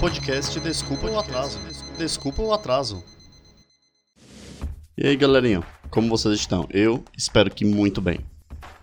Podcast 0.00 0.60
Desculpa 0.60 1.10
o 1.10 1.18
Atraso. 1.18 1.58
Desculpa 1.98 2.40
o 2.40 2.52
Atraso. 2.52 3.02
E 4.96 5.04
aí, 5.04 5.16
galerinha, 5.16 5.64
como 5.90 6.08
vocês 6.08 6.38
estão? 6.38 6.68
Eu 6.70 7.02
espero 7.16 7.50
que 7.50 7.64
muito 7.64 8.00
bem. 8.00 8.20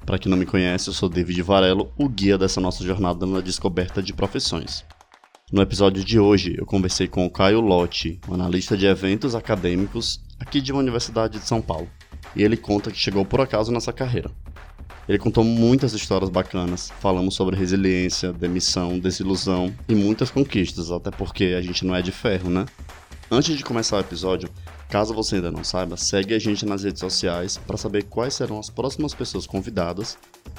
Para 0.05 0.19
quem 0.19 0.29
não 0.29 0.37
me 0.37 0.45
conhece, 0.45 0.89
eu 0.89 0.93
sou 0.93 1.07
David 1.07 1.41
Varelo, 1.41 1.89
o 1.97 2.09
guia 2.09 2.37
dessa 2.37 2.59
nossa 2.59 2.83
jornada 2.83 3.25
na 3.25 3.39
descoberta 3.39 4.03
de 4.03 4.11
profissões. 4.11 4.83
No 5.53 5.61
episódio 5.61 6.03
de 6.03 6.19
hoje, 6.19 6.53
eu 6.57 6.65
conversei 6.65 7.07
com 7.07 7.25
o 7.25 7.31
Caio 7.31 7.61
Lotti, 7.61 8.19
um 8.27 8.33
analista 8.33 8.75
de 8.75 8.85
eventos 8.85 9.35
acadêmicos 9.35 10.19
aqui 10.37 10.59
de 10.59 10.73
uma 10.73 10.81
universidade 10.81 11.39
de 11.39 11.45
São 11.45 11.61
Paulo. 11.61 11.87
E 12.35 12.43
ele 12.43 12.57
conta 12.57 12.91
que 12.91 12.97
chegou 12.97 13.23
por 13.23 13.39
acaso 13.39 13.71
nessa 13.71 13.93
carreira. 13.93 14.29
Ele 15.07 15.19
contou 15.19 15.43
muitas 15.43 15.93
histórias 15.93 16.31
bacanas, 16.31 16.91
falamos 16.99 17.35
sobre 17.35 17.55
resiliência, 17.55 18.33
demissão, 18.33 18.97
desilusão 18.97 19.71
e 19.87 19.93
muitas 19.93 20.31
conquistas, 20.31 20.89
até 20.89 21.11
porque 21.11 21.55
a 21.57 21.61
gente 21.61 21.85
não 21.85 21.95
é 21.95 22.01
de 22.01 22.11
ferro, 22.11 22.49
né? 22.49 22.65
Antes 23.29 23.55
de 23.55 23.63
começar 23.63 23.97
o 23.97 23.99
episódio, 23.99 24.49
caso 24.89 25.13
você 25.13 25.35
ainda 25.35 25.51
não 25.51 25.63
saiba, 25.63 25.95
segue 25.95 26.33
a 26.33 26.39
gente 26.39 26.65
nas 26.65 26.83
redes 26.83 26.99
sociais 26.99 27.55
para 27.55 27.77
saber 27.77 28.03
quais 28.03 28.33
serão 28.33 28.57
as 28.59 28.69
próximas 28.69 29.13
pessoas 29.13 29.45
convidadas, 29.45 30.17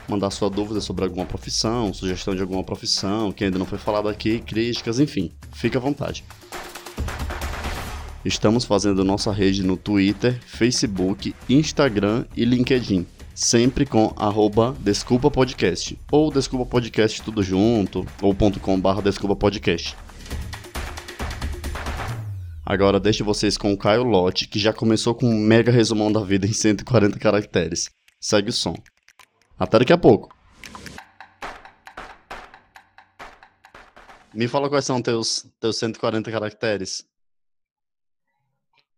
mandar 0.09 0.31
sua 0.31 0.49
dúvida 0.49 0.81
sobre 0.81 1.05
alguma 1.05 1.27
profissão, 1.27 1.93
sugestão 1.93 2.35
de 2.35 2.41
alguma 2.41 2.63
profissão 2.63 3.33
que 3.33 3.43
ainda 3.43 3.59
não 3.59 3.67
foi 3.67 3.79
falado 3.79 4.09
aqui, 4.09 4.39
críticas, 4.39 5.01
enfim, 5.01 5.33
fique 5.53 5.77
à 5.77 5.81
vontade. 5.81 6.23
Estamos 8.25 8.65
fazendo 8.65 9.05
nossa 9.05 9.33
rede 9.33 9.65
no 9.65 9.77
Twitter, 9.77 10.41
Facebook, 10.45 11.35
Instagram 11.49 12.25
e 12.37 12.45
LinkedIn 12.45 13.07
sempre 13.37 13.85
com 13.85 14.15
arroba 14.17 14.75
Desculpa 14.81 15.31
Podcast. 15.31 15.99
Ou 16.11 16.33
Desculpa 16.33 16.65
Podcast 16.65 17.21
tudo 17.23 17.43
junto, 17.43 18.07
ou 18.23 18.35
ponto 18.35 18.59
.com 18.59 18.81
barra 18.81 19.03
Desculpa 19.03 19.37
Podcast. 19.37 19.95
Agora 22.65 22.99
deixo 22.99 23.25
vocês 23.25 23.59
com 23.59 23.73
o 23.75 23.79
Caio 23.79 24.03
Lotti, 24.03 24.49
que 24.49 24.59
já 24.59 24.73
começou 24.73 25.15
com 25.15 25.29
um 25.29 25.39
mega 25.39 25.71
resumão 25.71 26.11
da 26.11 26.21
vida 26.21 26.47
em 26.47 26.53
140 26.53 27.19
caracteres. 27.19 27.91
Segue 28.19 28.49
o 28.49 28.53
som. 28.53 28.75
Até 29.59 29.81
daqui 29.81 29.93
a 29.93 29.99
pouco. 29.99 30.35
Me 34.35 34.49
fala 34.49 34.69
quais 34.69 34.85
são 34.87 35.01
teus, 35.01 35.47
teus 35.61 35.77
140 35.77 36.31
caracteres. 36.31 37.07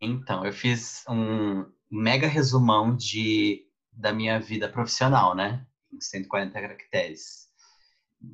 Então, 0.01 0.45
eu 0.47 0.53
fiz 0.53 1.05
um 1.09 1.67
mega 1.91 2.29
resumão 2.29 2.97
de 2.97 3.68
da 3.99 4.13
minha 4.13 4.39
vida 4.39 4.69
profissional, 4.69 5.35
né? 5.35 5.67
Em 5.93 6.01
140 6.01 6.53
caracteres. 6.53 7.49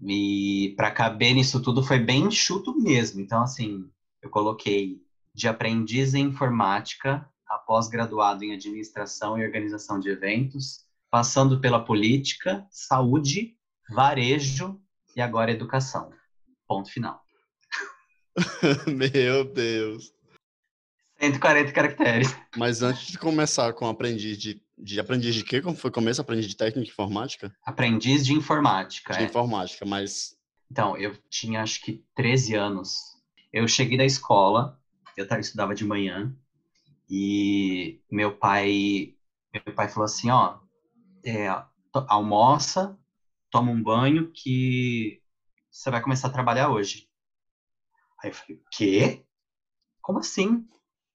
E 0.06 0.74
para 0.76 0.90
caber 0.90 1.34
nisso 1.34 1.60
tudo 1.62 1.82
foi 1.82 1.98
bem 1.98 2.24
enxuto 2.24 2.76
mesmo. 2.76 3.20
Então, 3.20 3.42
assim, 3.42 3.90
eu 4.22 4.28
coloquei 4.28 5.02
de 5.34 5.48
aprendiz 5.48 6.14
em 6.14 6.26
informática, 6.26 7.28
após 7.48 7.88
graduado 7.88 8.44
em 8.44 8.52
administração 8.52 9.38
e 9.38 9.44
organização 9.44 9.98
de 9.98 10.08
eventos, 10.08 10.84
passando 11.10 11.60
pela 11.60 11.84
política, 11.84 12.66
saúde, 12.70 13.56
varejo 13.90 14.80
e 15.16 15.20
agora 15.20 15.50
educação. 15.50 16.10
Ponto 16.66 16.90
final. 16.90 17.22
Meu 18.86 19.44
Deus. 19.44 20.12
140 21.20 21.72
caracteres. 21.72 22.36
Mas 22.56 22.82
antes 22.82 23.06
de 23.06 23.18
começar 23.18 23.72
com 23.72 23.88
aprendiz 23.88 24.36
de 24.36 24.60
de 24.76 24.98
aprendiz 25.00 25.34
de 25.34 25.44
quê? 25.44 25.60
Como 25.60 25.76
foi 25.76 25.90
o 25.90 25.92
começo? 25.92 26.20
Aprendiz 26.20 26.46
de 26.46 26.56
técnica 26.56 26.90
informática? 26.90 27.54
Aprendiz 27.64 28.26
de 28.26 28.32
informática, 28.34 29.14
De 29.14 29.20
é. 29.20 29.24
informática, 29.24 29.84
mas... 29.84 30.36
Então, 30.70 30.96
eu 30.96 31.16
tinha 31.28 31.62
acho 31.62 31.82
que 31.82 32.04
13 32.16 32.54
anos. 32.54 32.98
Eu 33.52 33.68
cheguei 33.68 33.96
da 33.96 34.04
escola, 34.04 34.80
eu 35.16 35.26
estudava 35.38 35.74
de 35.74 35.84
manhã, 35.84 36.34
e 37.08 38.00
meu 38.10 38.36
pai, 38.36 39.14
meu 39.52 39.74
pai 39.74 39.88
falou 39.88 40.04
assim, 40.04 40.30
ó, 40.30 40.58
é, 41.24 41.48
almoça, 42.08 42.98
toma 43.50 43.70
um 43.70 43.82
banho 43.82 44.32
que 44.32 45.22
você 45.70 45.90
vai 45.90 46.00
começar 46.02 46.28
a 46.28 46.32
trabalhar 46.32 46.70
hoje. 46.70 47.08
Aí 48.22 48.30
eu 48.30 48.34
falei, 48.34 48.56
o 48.56 48.64
quê? 48.70 49.24
Como 50.00 50.18
assim? 50.18 50.66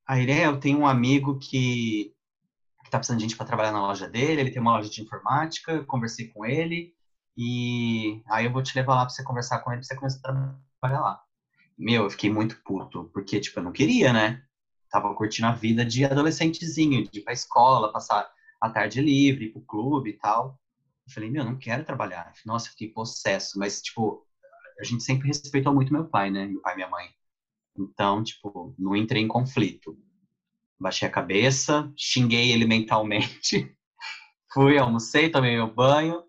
Aí 0.07 0.23
ele, 0.23 0.31
é, 0.31 0.45
eu 0.45 0.59
tenho 0.59 0.79
um 0.79 0.88
amigo 0.88 1.38
que 1.38 2.16
que 2.89 2.91
tá 2.91 2.97
precisando 2.97 3.19
de 3.19 3.23
gente 3.25 3.38
para 3.38 3.45
trabalhar 3.45 3.72
na 3.72 3.85
loja 3.85 4.07
dele, 4.07 4.41
ele 4.41 4.51
tem 4.51 4.61
uma 4.61 4.75
loja 4.75 4.89
de 4.89 5.01
informática, 5.01 5.83
conversei 5.85 6.27
com 6.27 6.44
ele, 6.44 6.91
e 7.38 8.22
aí 8.27 8.45
eu 8.45 8.51
vou 8.51 8.63
te 8.63 8.75
levar 8.75 8.95
lá 8.95 9.01
para 9.01 9.09
você 9.09 9.23
conversar 9.23 9.59
com 9.59 9.72
ele, 9.72 9.81
para 9.81 9.88
você 9.88 9.95
começar 9.95 10.17
a 10.17 10.55
trabalhar 10.81 11.01
lá. 11.01 11.22
Meu, 11.77 12.03
eu 12.03 12.09
fiquei 12.09 12.31
muito 12.31 12.59
puto, 12.63 13.09
porque, 13.13 13.39
tipo, 13.39 13.59
eu 13.59 13.63
não 13.63 13.72
queria, 13.72 14.11
né? 14.11 14.44
Tava 14.89 15.13
curtindo 15.13 15.47
a 15.47 15.51
vida 15.51 15.85
de 15.85 16.03
adolescentezinho, 16.03 17.07
de 17.09 17.19
ir 17.19 17.23
pra 17.23 17.31
escola, 17.31 17.94
passar 17.94 18.27
a 18.59 18.69
tarde 18.69 19.01
livre, 19.01 19.45
ir 19.45 19.51
pro 19.51 19.61
clube 19.61 20.09
e 20.09 20.17
tal. 20.17 20.59
Eu 21.07 21.13
falei, 21.13 21.29
meu, 21.29 21.44
eu 21.44 21.51
não 21.51 21.57
quero 21.57 21.85
trabalhar. 21.85 22.33
Nossa, 22.44 22.67
eu 22.67 22.71
fiquei 22.71 22.89
possesso, 22.89 23.57
mas, 23.59 23.81
tipo, 23.81 24.25
a 24.79 24.83
gente 24.83 25.03
sempre 25.03 25.27
respeitou 25.27 25.73
muito 25.73 25.94
meu 25.94 26.06
pai, 26.06 26.31
né? 26.31 26.47
Meu 26.47 26.59
pai 26.61 26.73
e 26.73 26.75
minha 26.77 26.89
mãe. 26.89 27.07
Então, 27.77 28.23
tipo, 28.23 28.73
não 28.77 28.95
entrei 28.95 29.21
em 29.21 29.27
conflito 29.27 29.95
baixei 30.79 31.07
a 31.07 31.12
cabeça, 31.12 31.91
xinguei 31.97 32.51
ele 32.51 32.66
mentalmente, 32.66 33.75
fui, 34.53 34.78
almocei, 34.78 35.29
tomei 35.29 35.56
meu 35.56 35.73
banho, 35.73 36.23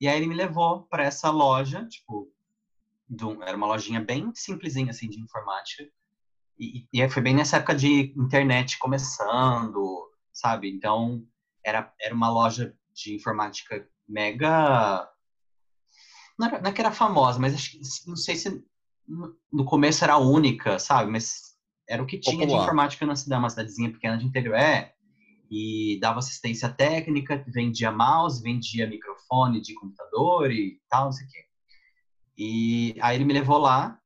e 0.00 0.06
aí 0.06 0.16
ele 0.18 0.26
me 0.26 0.34
levou 0.34 0.82
para 0.84 1.04
essa 1.04 1.30
loja, 1.30 1.86
tipo, 1.86 2.30
era 3.42 3.56
uma 3.56 3.66
lojinha 3.66 4.00
bem 4.00 4.30
simplesinha, 4.34 4.90
assim, 4.90 5.08
de 5.08 5.20
informática, 5.20 5.88
e, 6.58 6.86
e 6.92 7.08
foi 7.08 7.22
bem 7.22 7.34
nessa 7.34 7.56
época 7.56 7.74
de 7.74 8.14
internet 8.16 8.78
começando, 8.78 10.10
sabe? 10.32 10.70
Então, 10.70 11.26
era, 11.62 11.92
era 12.00 12.14
uma 12.14 12.30
loja 12.30 12.74
de 12.94 13.14
informática 13.14 13.86
mega... 14.08 15.08
Não, 16.38 16.48
era, 16.48 16.60
não 16.60 16.70
é 16.70 16.72
que 16.72 16.80
era 16.80 16.92
famosa, 16.92 17.38
mas 17.38 17.54
acho, 17.54 17.78
não 18.06 18.16
sei 18.16 18.36
se 18.36 18.64
no 19.52 19.64
começo 19.64 20.02
era 20.02 20.16
única, 20.16 20.78
sabe? 20.78 21.10
Mas 21.10 21.55
era 21.88 22.02
o 22.02 22.06
que 22.06 22.18
tinha 22.18 22.40
Popular. 22.40 22.58
de 22.58 22.64
informática 22.64 23.06
na 23.06 23.16
cidade, 23.16 23.42
uma 23.42 23.50
cidadezinha 23.50 23.92
pequena 23.92 24.18
de 24.18 24.26
interior. 24.26 24.56
É, 24.56 24.94
e 25.50 25.98
dava 26.00 26.18
assistência 26.18 26.68
técnica, 26.68 27.44
vendia 27.46 27.90
mouse, 27.92 28.42
vendia 28.42 28.88
microfone 28.88 29.60
de 29.60 29.74
computador 29.74 30.50
e 30.50 30.80
tal, 30.88 31.06
não 31.06 31.12
sei 31.12 31.26
o 31.26 31.30
quê. 31.30 31.44
E 32.36 32.96
aí 33.00 33.16
ele 33.16 33.24
me 33.24 33.32
levou 33.32 33.58
lá, 33.58 34.00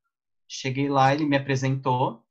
cheguei 0.46 0.88
lá, 0.88 1.14
ele 1.14 1.24
me 1.24 1.36
apresentou, 1.36 2.24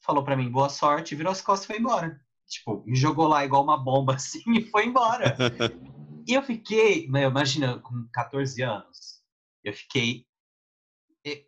falou 0.00 0.22
para 0.22 0.36
mim 0.36 0.50
boa 0.50 0.68
sorte, 0.68 1.14
virou 1.14 1.32
as 1.32 1.42
costas 1.42 1.64
e 1.64 1.72
foi 1.72 1.78
embora. 1.78 2.20
Tipo, 2.46 2.84
me 2.86 2.94
jogou 2.94 3.26
lá 3.26 3.44
igual 3.44 3.64
uma 3.64 3.76
bomba 3.76 4.14
assim 4.16 4.42
e 4.52 4.64
foi 4.70 4.86
embora. 4.86 5.36
e 6.26 6.32
eu 6.32 6.42
fiquei, 6.42 7.06
imagina, 7.06 7.78
com 7.80 8.06
14 8.12 8.62
anos, 8.62 9.22
eu 9.62 9.72
fiquei. 9.72 10.26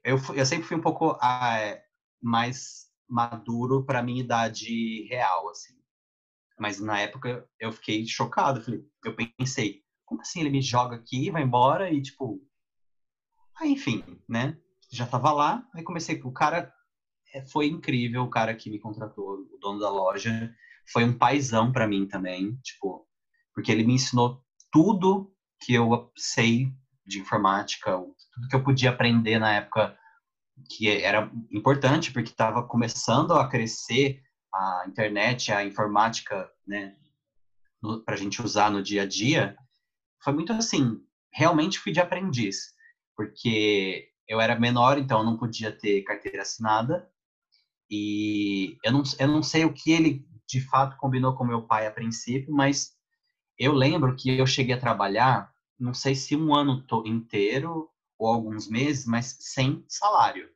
Eu, 0.02 0.18
eu 0.34 0.46
sempre 0.46 0.66
fui 0.66 0.76
um 0.76 0.80
pouco 0.80 1.18
ah, 1.20 1.78
mais 2.20 2.85
maduro 3.08 3.84
para 3.84 4.02
minha 4.02 4.20
idade 4.20 5.06
real, 5.08 5.48
assim. 5.50 5.74
Mas 6.58 6.80
na 6.80 6.98
época 7.00 7.46
eu 7.60 7.72
fiquei 7.72 8.06
chocado, 8.06 8.62
eu 9.04 9.14
pensei, 9.38 9.82
como 10.04 10.22
assim 10.22 10.40
ele 10.40 10.50
me 10.50 10.62
joga 10.62 10.96
aqui, 10.96 11.30
vai 11.30 11.42
embora 11.42 11.90
e 11.90 12.00
tipo, 12.00 12.40
aí 13.60 13.72
enfim, 13.72 14.02
né? 14.28 14.56
Já 14.90 15.06
tava 15.06 15.32
lá, 15.32 15.66
aí 15.74 15.82
comecei, 15.82 16.20
o 16.22 16.32
cara 16.32 16.72
é, 17.34 17.44
foi 17.46 17.66
incrível, 17.66 18.22
o 18.22 18.30
cara 18.30 18.54
que 18.54 18.70
me 18.70 18.78
contratou, 18.78 19.40
o 19.52 19.58
dono 19.58 19.80
da 19.80 19.90
loja, 19.90 20.54
foi 20.90 21.04
um 21.04 21.16
paizão 21.16 21.72
para 21.72 21.86
mim 21.86 22.06
também, 22.06 22.56
tipo, 22.62 23.06
porque 23.52 23.72
ele 23.72 23.84
me 23.84 23.94
ensinou 23.94 24.42
tudo 24.70 25.32
que 25.60 25.74
eu 25.74 26.10
sei 26.16 26.72
de 27.04 27.20
informática, 27.20 27.92
tudo 28.32 28.48
que 28.48 28.56
eu 28.56 28.62
podia 28.62 28.90
aprender 28.90 29.38
na 29.38 29.54
época 29.54 29.96
que 30.68 30.88
era 30.88 31.30
importante 31.50 32.12
porque 32.12 32.30
estava 32.30 32.62
começando 32.62 33.32
a 33.32 33.48
crescer 33.48 34.22
a 34.52 34.84
internet, 34.88 35.52
a 35.52 35.64
informática, 35.64 36.50
né, 36.66 36.96
para 38.04 38.14
a 38.14 38.18
gente 38.18 38.42
usar 38.42 38.70
no 38.70 38.82
dia 38.82 39.02
a 39.02 39.06
dia, 39.06 39.56
foi 40.22 40.32
muito 40.32 40.52
assim, 40.52 41.00
realmente 41.32 41.78
fui 41.78 41.92
de 41.92 42.00
aprendiz, 42.00 42.74
porque 43.14 44.08
eu 44.26 44.40
era 44.40 44.58
menor, 44.58 44.98
então 44.98 45.20
eu 45.20 45.24
não 45.24 45.36
podia 45.36 45.70
ter 45.70 46.02
carteira 46.02 46.42
assinada, 46.42 47.08
e 47.90 48.76
eu 48.82 48.92
não, 48.92 49.02
eu 49.18 49.28
não 49.28 49.42
sei 49.42 49.64
o 49.64 49.72
que 49.72 49.92
ele 49.92 50.26
de 50.48 50.60
fato 50.60 50.96
combinou 50.96 51.34
com 51.36 51.44
meu 51.44 51.62
pai 51.62 51.86
a 51.86 51.90
princípio, 51.90 52.52
mas 52.52 52.96
eu 53.58 53.72
lembro 53.72 54.16
que 54.16 54.36
eu 54.36 54.46
cheguei 54.46 54.74
a 54.74 54.80
trabalhar, 54.80 55.52
não 55.78 55.94
sei 55.94 56.14
se 56.14 56.34
um 56.36 56.54
ano 56.54 56.84
inteiro 57.04 57.88
ou 58.18 58.28
alguns 58.28 58.68
meses, 58.68 59.06
mas 59.06 59.36
sem 59.40 59.84
salário. 59.88 60.48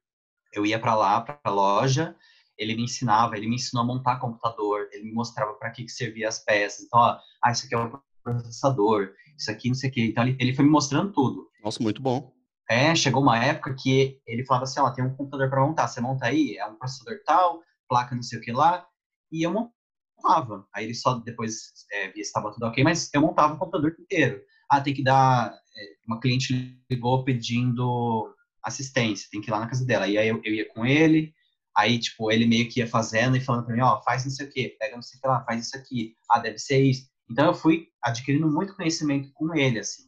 Eu 0.53 0.67
ia 0.67 0.79
para 0.79 0.95
lá, 0.95 1.21
para 1.21 1.39
a 1.45 1.51
loja, 1.51 2.17
ele 2.59 2.75
me 2.75 2.85
ensinava, 2.85 3.37
ele 3.37 3.49
me 3.49 3.57
ensinou 3.57 3.85
a 3.85 3.87
montar 3.87 4.19
computador, 4.19 4.89
ele 4.93 5.05
me 5.05 5.13
mostrava 5.13 5.55
para 5.55 5.71
que, 5.71 5.85
que 5.85 5.91
servia 5.91 6.29
as 6.29 6.39
peças. 6.39 6.85
Então, 6.85 7.01
ó, 7.01 7.19
ah, 7.43 7.51
isso 7.51 7.67
aqui 7.67 7.75
é 7.75 7.79
o 7.79 8.01
processador, 8.23 9.13
isso 9.39 9.51
aqui 9.51 9.69
não 9.69 9.75
sei 9.75 9.89
o 9.89 9.93
quê. 9.93 10.07
Então, 10.07 10.25
ele, 10.25 10.37
ele 10.39 10.55
foi 10.55 10.65
me 10.65 10.71
mostrando 10.71 11.13
tudo. 11.13 11.49
Nossa, 11.65 11.83
muito 11.83 12.03
bom. 12.03 12.33
É, 12.69 12.95
chegou 12.95 13.23
uma 13.23 13.43
época 13.43 13.75
que 13.75 14.21
ele 14.27 14.45
falava 14.45 14.65
assim, 14.65 14.81
ó, 14.81 14.91
tem 14.91 15.05
um 15.05 15.17
computador 15.17 15.51
para 15.51 15.67
montar, 15.67 15.89
você 15.89 16.01
monta 16.01 16.27
aí, 16.27 16.57
é 16.57 16.67
um 16.67 16.77
processador 16.77 17.21
tal, 17.25 17.61
placa 17.89 18.15
não 18.15 18.23
sei 18.23 18.39
o 18.39 18.43
que 18.43 18.53
lá, 18.53 18.87
e 19.33 19.45
eu 19.45 19.53
montava. 19.53 20.67
Aí 20.73 20.85
ele 20.85 20.95
só 20.95 21.15
depois 21.15 21.73
é, 21.93 22.05
via 22.13 22.23
se 22.23 22.29
estava 22.29 22.53
tudo 22.53 22.67
ok, 22.67 22.85
mas 22.85 23.11
eu 23.13 23.23
montava 23.23 23.55
o 23.55 23.59
computador 23.59 23.97
inteiro. 23.99 24.41
Ah, 24.71 24.81
tem 24.81 24.95
que 24.95 25.03
dar, 25.03 25.53
é, 25.53 25.83
uma 26.07 26.21
cliente 26.21 26.79
ligou 26.91 27.25
pedindo 27.25 28.35
assistência, 28.63 29.29
tem 29.31 29.41
que 29.41 29.51
ir 29.51 29.53
lá 29.53 29.61
na 29.61 29.69
casa 29.69 29.85
dela. 29.85 30.07
E 30.07 30.17
aí 30.17 30.29
eu, 30.29 30.41
eu 30.45 30.55
ia 30.55 30.69
com 30.69 30.87
ele, 30.87 31.35
aí, 31.77 31.99
tipo, 31.99 32.31
ele 32.31 32.47
meio 32.47 32.69
que 32.69 32.81
ia 32.81 32.87
fazendo 32.87 33.37
e 33.37 33.41
falando 33.41 33.67
para 33.67 33.75
mim, 33.75 33.83
ó, 33.83 34.01
faz 34.03 34.25
não 34.25 34.31
sei 34.31 34.47
o 34.47 34.51
que, 34.51 34.69
pega 34.79 34.95
não 34.97 35.03
sei 35.03 35.19
o 35.19 35.21
que 35.21 35.29
lá, 35.29 35.45
faz 35.45 35.67
isso 35.67 35.77
aqui, 35.77 36.15
ah, 36.31 36.39
deve 36.39 36.59
ser 36.59 36.83
isso. 36.83 37.09
Então 37.31 37.47
eu 37.47 37.55
fui 37.55 37.89
adquirindo 38.03 38.49
muito 38.49 38.75
conhecimento 38.77 39.31
com 39.35 39.55
ele, 39.55 39.79
assim. 39.79 40.05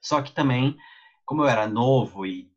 Só 0.00 0.20
que 0.22 0.32
também 0.32 0.76
como 1.24 1.42
eu 1.42 1.48
era 1.48 1.66
novo 1.66 2.26
e, 2.26 2.50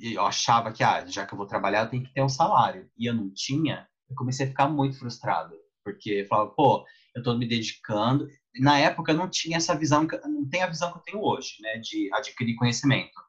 e 0.00 0.14
eu 0.14 0.24
achava 0.24 0.72
que, 0.72 0.82
ah, 0.82 1.04
já 1.06 1.26
que 1.26 1.34
eu 1.34 1.38
vou 1.38 1.46
trabalhar, 1.46 1.84
eu 1.84 1.90
tenho 1.90 2.04
que 2.04 2.12
ter 2.12 2.22
um 2.22 2.28
salário. 2.28 2.88
E 2.96 3.06
eu 3.06 3.14
não 3.14 3.30
tinha, 3.32 3.86
eu 4.08 4.16
comecei 4.16 4.46
a 4.46 4.48
ficar 4.48 4.68
muito 4.68 4.98
frustrado. 4.98 5.54
Porque 5.84 6.10
eu 6.10 6.26
falava, 6.26 6.50
pô, 6.50 6.84
eu 7.14 7.22
tô 7.22 7.36
me 7.36 7.46
dedicando. 7.46 8.28
Na 8.58 8.78
época 8.78 9.12
eu 9.12 9.16
não 9.16 9.28
tinha 9.28 9.56
essa 9.56 9.74
visão, 9.74 10.06
não 10.24 10.48
tem 10.48 10.62
a 10.62 10.68
visão 10.68 10.92
que 10.92 10.98
eu 10.98 11.02
tenho 11.02 11.24
hoje, 11.24 11.54
né, 11.60 11.78
de 11.78 12.08
adquirir 12.12 12.56
conhecimento. 12.56 13.20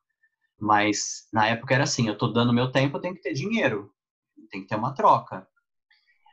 Mas 0.59 1.27
na 1.31 1.47
época 1.47 1.73
era 1.73 1.83
assim, 1.83 2.07
eu 2.07 2.17
tô 2.17 2.27
dando 2.27 2.53
meu 2.53 2.71
tempo, 2.71 2.97
eu 2.97 3.01
tenho 3.01 3.15
que 3.15 3.21
ter 3.21 3.33
dinheiro. 3.33 3.91
Tem 4.51 4.61
que 4.61 4.67
ter 4.67 4.75
uma 4.75 4.93
troca. 4.93 5.47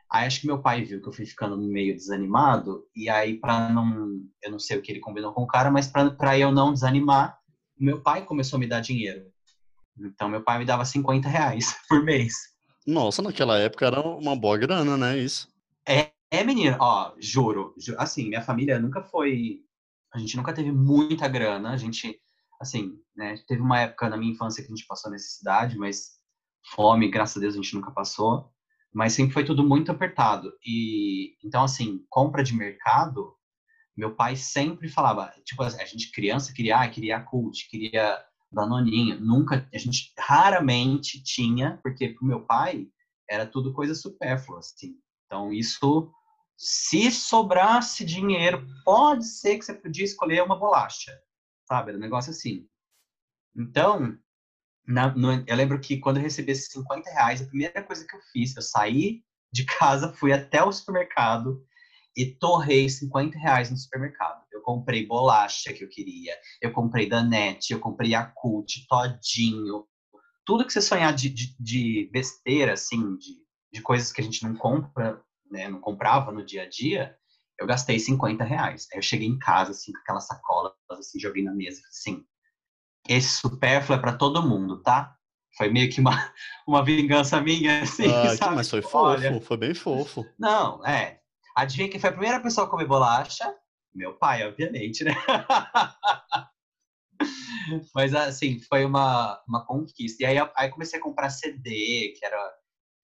Aí 0.09 0.25
acho 0.25 0.41
que 0.41 0.47
meu 0.47 0.61
pai 0.61 0.83
viu 0.83 1.01
que 1.01 1.07
eu 1.07 1.13
fui 1.13 1.25
ficando 1.25 1.57
meio 1.57 1.93
desanimado, 1.93 2.85
e 2.95 3.09
aí 3.09 3.37
para 3.37 3.69
não, 3.69 4.21
eu 4.41 4.51
não 4.51 4.59
sei 4.59 4.77
o 4.77 4.81
que 4.81 4.91
ele 4.91 5.01
combinou 5.01 5.33
com 5.33 5.43
o 5.43 5.47
cara, 5.47 5.69
mas 5.69 5.87
para 5.87 6.37
eu 6.37 6.51
não 6.51 6.73
desanimar, 6.73 7.37
meu 7.77 8.01
pai 8.01 8.25
começou 8.25 8.57
a 8.57 8.59
me 8.59 8.67
dar 8.67 8.79
dinheiro. 8.79 9.29
Então, 9.99 10.29
meu 10.29 10.43
pai 10.43 10.59
me 10.59 10.65
dava 10.65 10.85
50 10.85 11.27
reais 11.27 11.75
por 11.89 12.03
mês. 12.03 12.33
Nossa, 12.85 13.21
naquela 13.21 13.57
época 13.57 13.85
era 13.85 13.99
uma 14.01 14.35
boa 14.35 14.57
grana, 14.57 14.95
né? 14.95 15.17
Isso. 15.17 15.49
É, 15.87 16.11
é 16.31 16.43
menino. 16.43 16.77
Ó, 16.79 17.13
juro, 17.19 17.73
juro. 17.77 17.99
Assim, 17.99 18.27
minha 18.27 18.41
família 18.41 18.79
nunca 18.79 19.03
foi. 19.03 19.61
A 20.13 20.19
gente 20.19 20.37
nunca 20.37 20.53
teve 20.53 20.71
muita 20.71 21.27
grana. 21.27 21.71
A 21.71 21.77
gente, 21.77 22.19
assim, 22.61 22.99
né? 23.15 23.35
Teve 23.47 23.61
uma 23.61 23.79
época 23.79 24.09
na 24.09 24.17
minha 24.17 24.31
infância 24.33 24.63
que 24.63 24.71
a 24.71 24.75
gente 24.75 24.87
passou 24.87 25.11
necessidade, 25.11 25.77
mas 25.77 26.17
fome, 26.75 27.09
graças 27.09 27.37
a 27.37 27.39
Deus, 27.39 27.53
a 27.53 27.57
gente 27.57 27.75
nunca 27.75 27.91
passou. 27.91 28.51
Mas 28.93 29.13
sempre 29.13 29.33
foi 29.33 29.45
tudo 29.45 29.63
muito 29.63 29.91
apertado. 29.91 30.53
E 30.65 31.35
então, 31.43 31.63
assim, 31.63 32.05
compra 32.09 32.43
de 32.43 32.55
mercado 32.55 33.37
meu 33.97 34.13
pai 34.15 34.35
sempre 34.35 34.87
falava, 34.87 35.33
tipo, 35.43 35.63
a 35.63 35.85
gente 35.85 36.11
criança 36.11 36.53
queria, 36.53 36.79
ah, 36.79 36.87
queria 36.87 37.19
cult, 37.19 37.67
queria 37.67 38.23
danoninho, 38.51 39.19
nunca, 39.19 39.67
a 39.73 39.77
gente 39.77 40.13
raramente 40.19 41.21
tinha, 41.23 41.79
porque 41.81 42.09
pro 42.09 42.25
meu 42.25 42.45
pai 42.45 42.87
era 43.27 43.45
tudo 43.45 43.73
coisa 43.73 43.95
supérflua, 43.95 44.59
assim. 44.59 44.93
Então, 45.25 45.51
isso, 45.51 46.13
se 46.57 47.11
sobrasse 47.11 48.03
dinheiro, 48.03 48.67
pode 48.83 49.25
ser 49.25 49.57
que 49.57 49.65
você 49.65 49.73
podia 49.73 50.03
escolher 50.03 50.43
uma 50.43 50.57
bolacha, 50.57 51.17
sabe? 51.67 51.89
Era 51.89 51.97
um 51.97 52.01
negócio 52.01 52.31
assim. 52.31 52.67
Então, 53.55 54.17
na, 54.85 55.13
no, 55.15 55.43
eu 55.45 55.55
lembro 55.55 55.79
que 55.79 55.97
quando 55.97 56.17
eu 56.17 56.23
recebi 56.23 56.51
esses 56.51 56.71
50 56.71 57.09
reais, 57.11 57.41
a 57.41 57.47
primeira 57.47 57.83
coisa 57.83 58.05
que 58.05 58.15
eu 58.15 58.21
fiz, 58.33 58.55
eu 58.55 58.61
saí 58.61 59.23
de 59.51 59.65
casa, 59.65 60.11
fui 60.13 60.33
até 60.33 60.63
o 60.63 60.71
supermercado, 60.71 61.63
e 62.17 62.25
torrei 62.25 62.89
50 62.89 63.37
reais 63.37 63.69
no 63.69 63.77
supermercado. 63.77 64.43
Eu 64.51 64.61
comprei 64.63 65.05
bolacha 65.05 65.71
que 65.71 65.83
eu 65.83 65.89
queria, 65.89 66.35
eu 66.59 66.71
comprei 66.71 67.07
Danete, 67.07 67.71
eu 67.71 67.79
comprei 67.79 68.11
Yakult, 68.11 68.87
Todinho, 68.89 69.85
tudo 70.43 70.65
que 70.65 70.73
você 70.73 70.81
sonhar 70.81 71.13
de, 71.13 71.29
de, 71.29 71.55
de 71.59 72.09
besteira, 72.11 72.73
assim, 72.73 73.15
de, 73.17 73.35
de 73.71 73.81
coisas 73.81 74.11
que 74.11 74.19
a 74.19 74.23
gente 74.23 74.41
não 74.43 74.55
compra, 74.55 75.21
né, 75.51 75.67
não 75.67 75.79
comprava 75.79 76.31
no 76.31 76.45
dia 76.45 76.63
a 76.63 76.69
dia, 76.69 77.15
eu 77.59 77.65
gastei 77.65 77.99
50 77.99 78.43
reais. 78.43 78.87
Aí 78.91 78.99
eu 78.99 79.03
cheguei 79.03 79.27
em 79.27 79.39
casa, 79.39 79.71
assim, 79.71 79.91
com 79.91 79.99
aquela 79.99 80.19
sacola, 80.19 80.73
assim, 80.91 81.19
joguei 81.19 81.43
na 81.43 81.53
mesa, 81.53 81.81
assim, 81.89 82.23
esse 83.07 83.39
supérfluo 83.39 83.97
é 83.97 84.01
para 84.01 84.17
todo 84.17 84.47
mundo, 84.47 84.81
tá? 84.81 85.15
Foi 85.57 85.69
meio 85.69 85.89
que 85.89 85.99
uma, 85.99 86.11
uma 86.67 86.83
vingança 86.83 87.41
minha, 87.41 87.81
assim, 87.81 88.11
ah, 88.11 88.35
sabe? 88.35 88.55
Mas 88.55 88.69
foi 88.69 88.81
fofo, 88.81 88.97
Olha, 88.97 89.41
foi 89.41 89.57
bem 89.57 89.73
fofo. 89.73 90.25
Não, 90.37 90.85
é, 90.85 91.19
Adivinha 91.57 91.89
quem 91.89 91.99
foi 91.99 92.11
a 92.11 92.13
primeira 92.13 92.39
pessoa 92.39 92.67
a 92.67 92.69
comer 92.69 92.85
bolacha? 92.85 93.51
Meu 93.91 94.15
pai, 94.15 94.47
obviamente, 94.47 95.03
né? 95.03 95.15
Mas, 97.95 98.13
assim, 98.13 98.59
foi 98.59 98.85
uma, 98.85 99.41
uma 99.47 99.65
conquista. 99.65 100.21
E 100.21 100.25
aí, 100.27 100.37
aí 100.55 100.69
comecei 100.69 100.99
a 100.99 101.01
comprar 101.01 101.31
CD, 101.31 102.13
que 102.15 102.23
era 102.23 102.37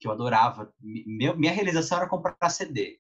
que 0.04 0.08
eu 0.08 0.12
adorava. 0.12 0.72
Meu, 0.82 1.36
minha 1.38 1.54
realização 1.54 1.98
era 1.98 2.10
comprar 2.10 2.50
CD. 2.50 3.00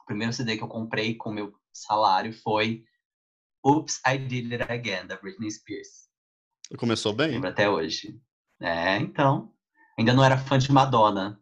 O 0.00 0.06
primeiro 0.06 0.32
CD 0.32 0.56
que 0.56 0.62
eu 0.62 0.68
comprei 0.68 1.14
com 1.14 1.30
meu 1.30 1.52
salário 1.72 2.32
foi 2.32 2.84
Oops, 3.64 4.00
I 4.06 4.16
Did 4.16 4.52
It 4.52 4.72
Again, 4.72 5.06
da 5.06 5.16
Britney 5.16 5.50
Spears. 5.50 6.08
Começou 6.78 7.12
bem? 7.12 7.32
Lembro 7.32 7.50
até 7.50 7.68
hoje. 7.68 8.18
É, 8.60 8.96
então. 8.96 9.52
Ainda 9.98 10.14
não 10.14 10.24
era 10.24 10.38
fã 10.38 10.58
de 10.58 10.72
Madonna. 10.72 11.38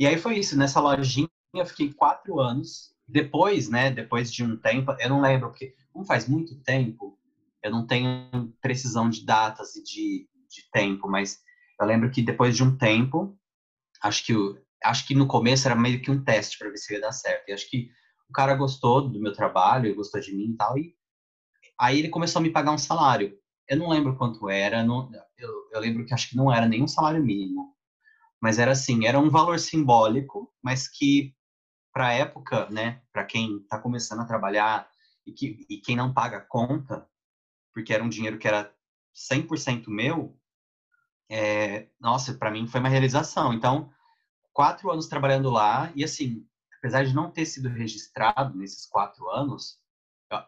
E 0.00 0.06
aí 0.06 0.16
foi 0.16 0.38
isso. 0.38 0.56
Nessa 0.56 0.80
lojinha 0.80 1.28
eu 1.54 1.66
fiquei 1.66 1.92
quatro 1.92 2.40
anos 2.40 2.94
depois, 3.06 3.68
né, 3.68 3.90
depois 3.90 4.32
de 4.32 4.42
um 4.42 4.56
tempo, 4.56 4.92
eu 4.98 5.08
não 5.08 5.20
lembro, 5.20 5.50
porque 5.50 5.74
como 5.92 6.04
faz 6.04 6.28
muito 6.28 6.60
tempo, 6.62 7.16
eu 7.62 7.70
não 7.70 7.86
tenho 7.86 8.52
precisão 8.60 9.08
de 9.08 9.24
datas 9.24 9.76
e 9.76 9.82
de, 9.82 10.28
de 10.48 10.70
tempo, 10.72 11.08
mas 11.08 11.38
eu 11.80 11.86
lembro 11.86 12.10
que 12.10 12.20
depois 12.20 12.56
de 12.56 12.64
um 12.64 12.76
tempo, 12.76 13.38
acho 14.02 14.24
que, 14.24 14.34
acho 14.84 15.06
que 15.06 15.14
no 15.14 15.26
começo 15.26 15.66
era 15.66 15.74
meio 15.74 16.00
que 16.00 16.10
um 16.10 16.22
teste 16.22 16.58
para 16.58 16.70
ver 16.70 16.78
se 16.78 16.94
ia 16.94 17.00
dar 17.00 17.12
certo. 17.12 17.48
E 17.48 17.52
acho 17.52 17.68
que 17.70 17.88
o 18.28 18.32
cara 18.32 18.54
gostou 18.54 19.08
do 19.08 19.20
meu 19.20 19.32
trabalho, 19.32 19.94
gostou 19.94 20.20
de 20.20 20.34
mim 20.34 20.50
e 20.52 20.56
tal, 20.56 20.76
e 20.78 20.94
aí 21.78 21.98
ele 21.98 22.08
começou 22.08 22.40
a 22.40 22.42
me 22.42 22.50
pagar 22.50 22.72
um 22.72 22.78
salário. 22.78 23.38
Eu 23.68 23.76
não 23.78 23.88
lembro 23.88 24.16
quanto 24.16 24.48
era, 24.48 24.84
não, 24.84 25.10
eu, 25.36 25.50
eu 25.72 25.80
lembro 25.80 26.04
que 26.04 26.14
acho 26.14 26.30
que 26.30 26.36
não 26.36 26.52
era 26.52 26.68
nenhum 26.68 26.86
salário 26.86 27.22
mínimo, 27.22 27.74
mas 28.40 28.58
era 28.58 28.72
assim, 28.72 29.06
era 29.06 29.18
um 29.18 29.30
valor 29.30 29.58
simbólico, 29.58 30.52
mas 30.62 30.88
que 30.88 31.34
para 31.92 32.12
época, 32.12 32.68
né, 32.70 33.02
para 33.12 33.24
quem 33.24 33.58
está 33.58 33.78
começando 33.78 34.20
a 34.20 34.26
trabalhar 34.26 34.88
e, 35.26 35.32
que, 35.32 35.66
e 35.68 35.78
quem 35.78 35.96
não 35.96 36.12
paga 36.12 36.40
conta, 36.40 37.08
porque 37.72 37.92
era 37.92 38.04
um 38.04 38.08
dinheiro 38.08 38.38
que 38.38 38.46
era 38.46 38.72
100% 39.14 39.88
meu, 39.88 40.38
é, 41.30 41.88
nossa, 42.00 42.34
para 42.34 42.50
mim 42.50 42.66
foi 42.66 42.80
uma 42.80 42.88
realização. 42.88 43.52
Então, 43.52 43.90
quatro 44.52 44.90
anos 44.90 45.08
trabalhando 45.08 45.50
lá, 45.50 45.92
e 45.94 46.04
assim, 46.04 46.44
apesar 46.78 47.04
de 47.04 47.14
não 47.14 47.30
ter 47.30 47.46
sido 47.46 47.68
registrado 47.68 48.56
nesses 48.56 48.86
quatro 48.86 49.28
anos, 49.30 49.78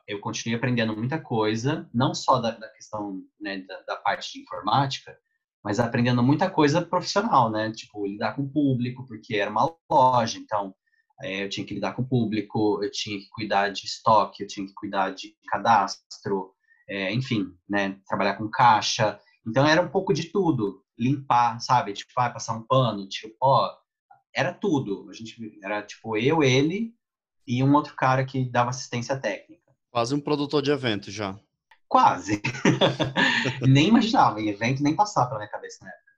eu 0.06 0.20
continuei 0.20 0.56
aprendendo 0.56 0.96
muita 0.96 1.20
coisa, 1.20 1.88
não 1.94 2.14
só 2.14 2.40
da, 2.40 2.50
da 2.50 2.68
questão 2.70 3.22
né, 3.40 3.58
da, 3.58 3.80
da, 3.82 3.96
parte 3.96 4.32
de 4.32 4.42
informática, 4.42 5.16
mas 5.62 5.78
aprendendo 5.78 6.22
muita 6.22 6.50
coisa 6.50 6.82
profissional, 6.82 7.50
né? 7.50 7.70
Tipo, 7.72 8.06
lidar 8.06 8.34
com 8.34 8.42
o 8.42 8.50
público, 8.50 9.06
porque 9.06 9.36
era 9.36 9.50
uma 9.50 9.72
loja, 9.90 10.38
então 10.38 10.74
é, 11.22 11.44
eu 11.44 11.48
tinha 11.48 11.66
que 11.66 11.74
lidar 11.74 11.94
com 11.94 12.02
o 12.02 12.08
público, 12.08 12.82
eu 12.82 12.90
tinha 12.90 13.18
que 13.18 13.28
cuidar 13.30 13.70
de 13.70 13.86
estoque, 13.86 14.42
eu 14.42 14.46
tinha 14.46 14.66
que 14.66 14.74
cuidar 14.74 15.10
de 15.10 15.36
cadastro, 15.48 16.52
é, 16.88 17.12
enfim, 17.12 17.46
né, 17.68 17.98
trabalhar 18.06 18.34
com 18.34 18.48
caixa. 18.48 19.20
Então 19.46 19.66
era 19.66 19.80
um 19.80 19.88
pouco 19.88 20.12
de 20.12 20.24
tudo, 20.24 20.84
limpar, 20.98 21.60
sabe, 21.60 21.92
tipo, 21.92 22.12
ah, 22.16 22.30
passar 22.30 22.54
um 22.54 22.62
pano, 22.62 23.08
tipo, 23.08 23.34
ó, 23.40 23.70
era 24.34 24.52
tudo. 24.52 25.08
A 25.10 25.12
gente 25.12 25.58
era 25.62 25.82
tipo 25.82 26.16
eu, 26.16 26.42
ele 26.42 26.94
e 27.46 27.62
um 27.62 27.72
outro 27.74 27.94
cara 27.96 28.24
que 28.24 28.44
dava 28.44 28.70
assistência 28.70 29.18
técnica. 29.18 29.62
Quase 29.90 30.14
um 30.14 30.20
produtor 30.20 30.62
de 30.62 30.70
evento 30.70 31.10
já. 31.10 31.38
Quase. 31.88 32.42
nem 33.66 33.88
imaginava, 33.88 34.40
em 34.40 34.48
evento 34.48 34.82
nem 34.82 34.94
passava 34.94 35.28
pela 35.28 35.40
minha 35.40 35.50
cabeça 35.50 35.78
na 35.82 35.90
época. 35.90 36.12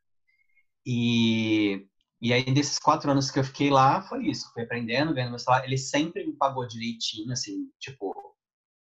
E 0.85 1.87
e 2.23 2.35
aí, 2.35 2.45
desses 2.45 2.79
quatro 2.79 3.11
anos 3.11 3.31
que 3.31 3.39
eu 3.39 3.45
fiquei 3.45 3.71
lá, 3.71 4.03
foi 4.03 4.27
isso. 4.27 4.53
Fui 4.53 4.63
aprendendo, 4.63 5.15
ganhando 5.15 5.31
meu 5.31 5.39
salário. 5.39 5.67
Ele 5.67 5.79
sempre 5.79 6.27
me 6.27 6.35
pagou 6.35 6.67
direitinho, 6.67 7.33
assim, 7.33 7.71
tipo, 7.79 8.15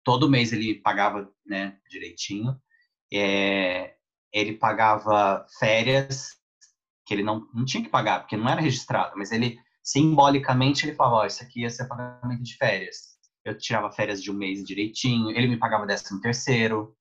todo 0.05 0.29
mês 0.29 0.53
ele 0.53 0.75
pagava, 0.75 1.33
né, 1.47 1.79
direitinho. 1.89 2.61
É, 3.13 3.97
ele 4.33 4.55
pagava 4.57 5.47
férias, 5.59 6.41
que 7.07 7.15
ele 7.15 7.23
não, 7.23 7.47
não 7.53 7.65
tinha 7.65 7.83
que 7.83 7.89
pagar, 7.89 8.21
porque 8.21 8.37
não 8.37 8.49
era 8.49 8.61
registrado, 8.61 9.15
mas 9.17 9.33
ele, 9.33 9.59
simbolicamente, 9.83 10.87
ele 10.87 10.95
falava, 10.95 11.17
ó, 11.17 11.23
oh, 11.23 11.27
isso 11.27 11.43
aqui 11.43 11.63
ia 11.63 11.71
ser 11.71 11.87
pagamento 11.87 12.43
de 12.43 12.57
férias. 12.57 13.11
Eu 13.45 13.57
tirava 13.59 13.91
férias 13.91 14.23
de 14.23 14.31
um 14.31 14.35
mês 14.35 14.63
direitinho, 14.65 15.31
ele 15.31 15.49
me 15.49 15.59
pagava 15.59 15.87
décimo 15.87 16.21
terceiro. 16.21 16.97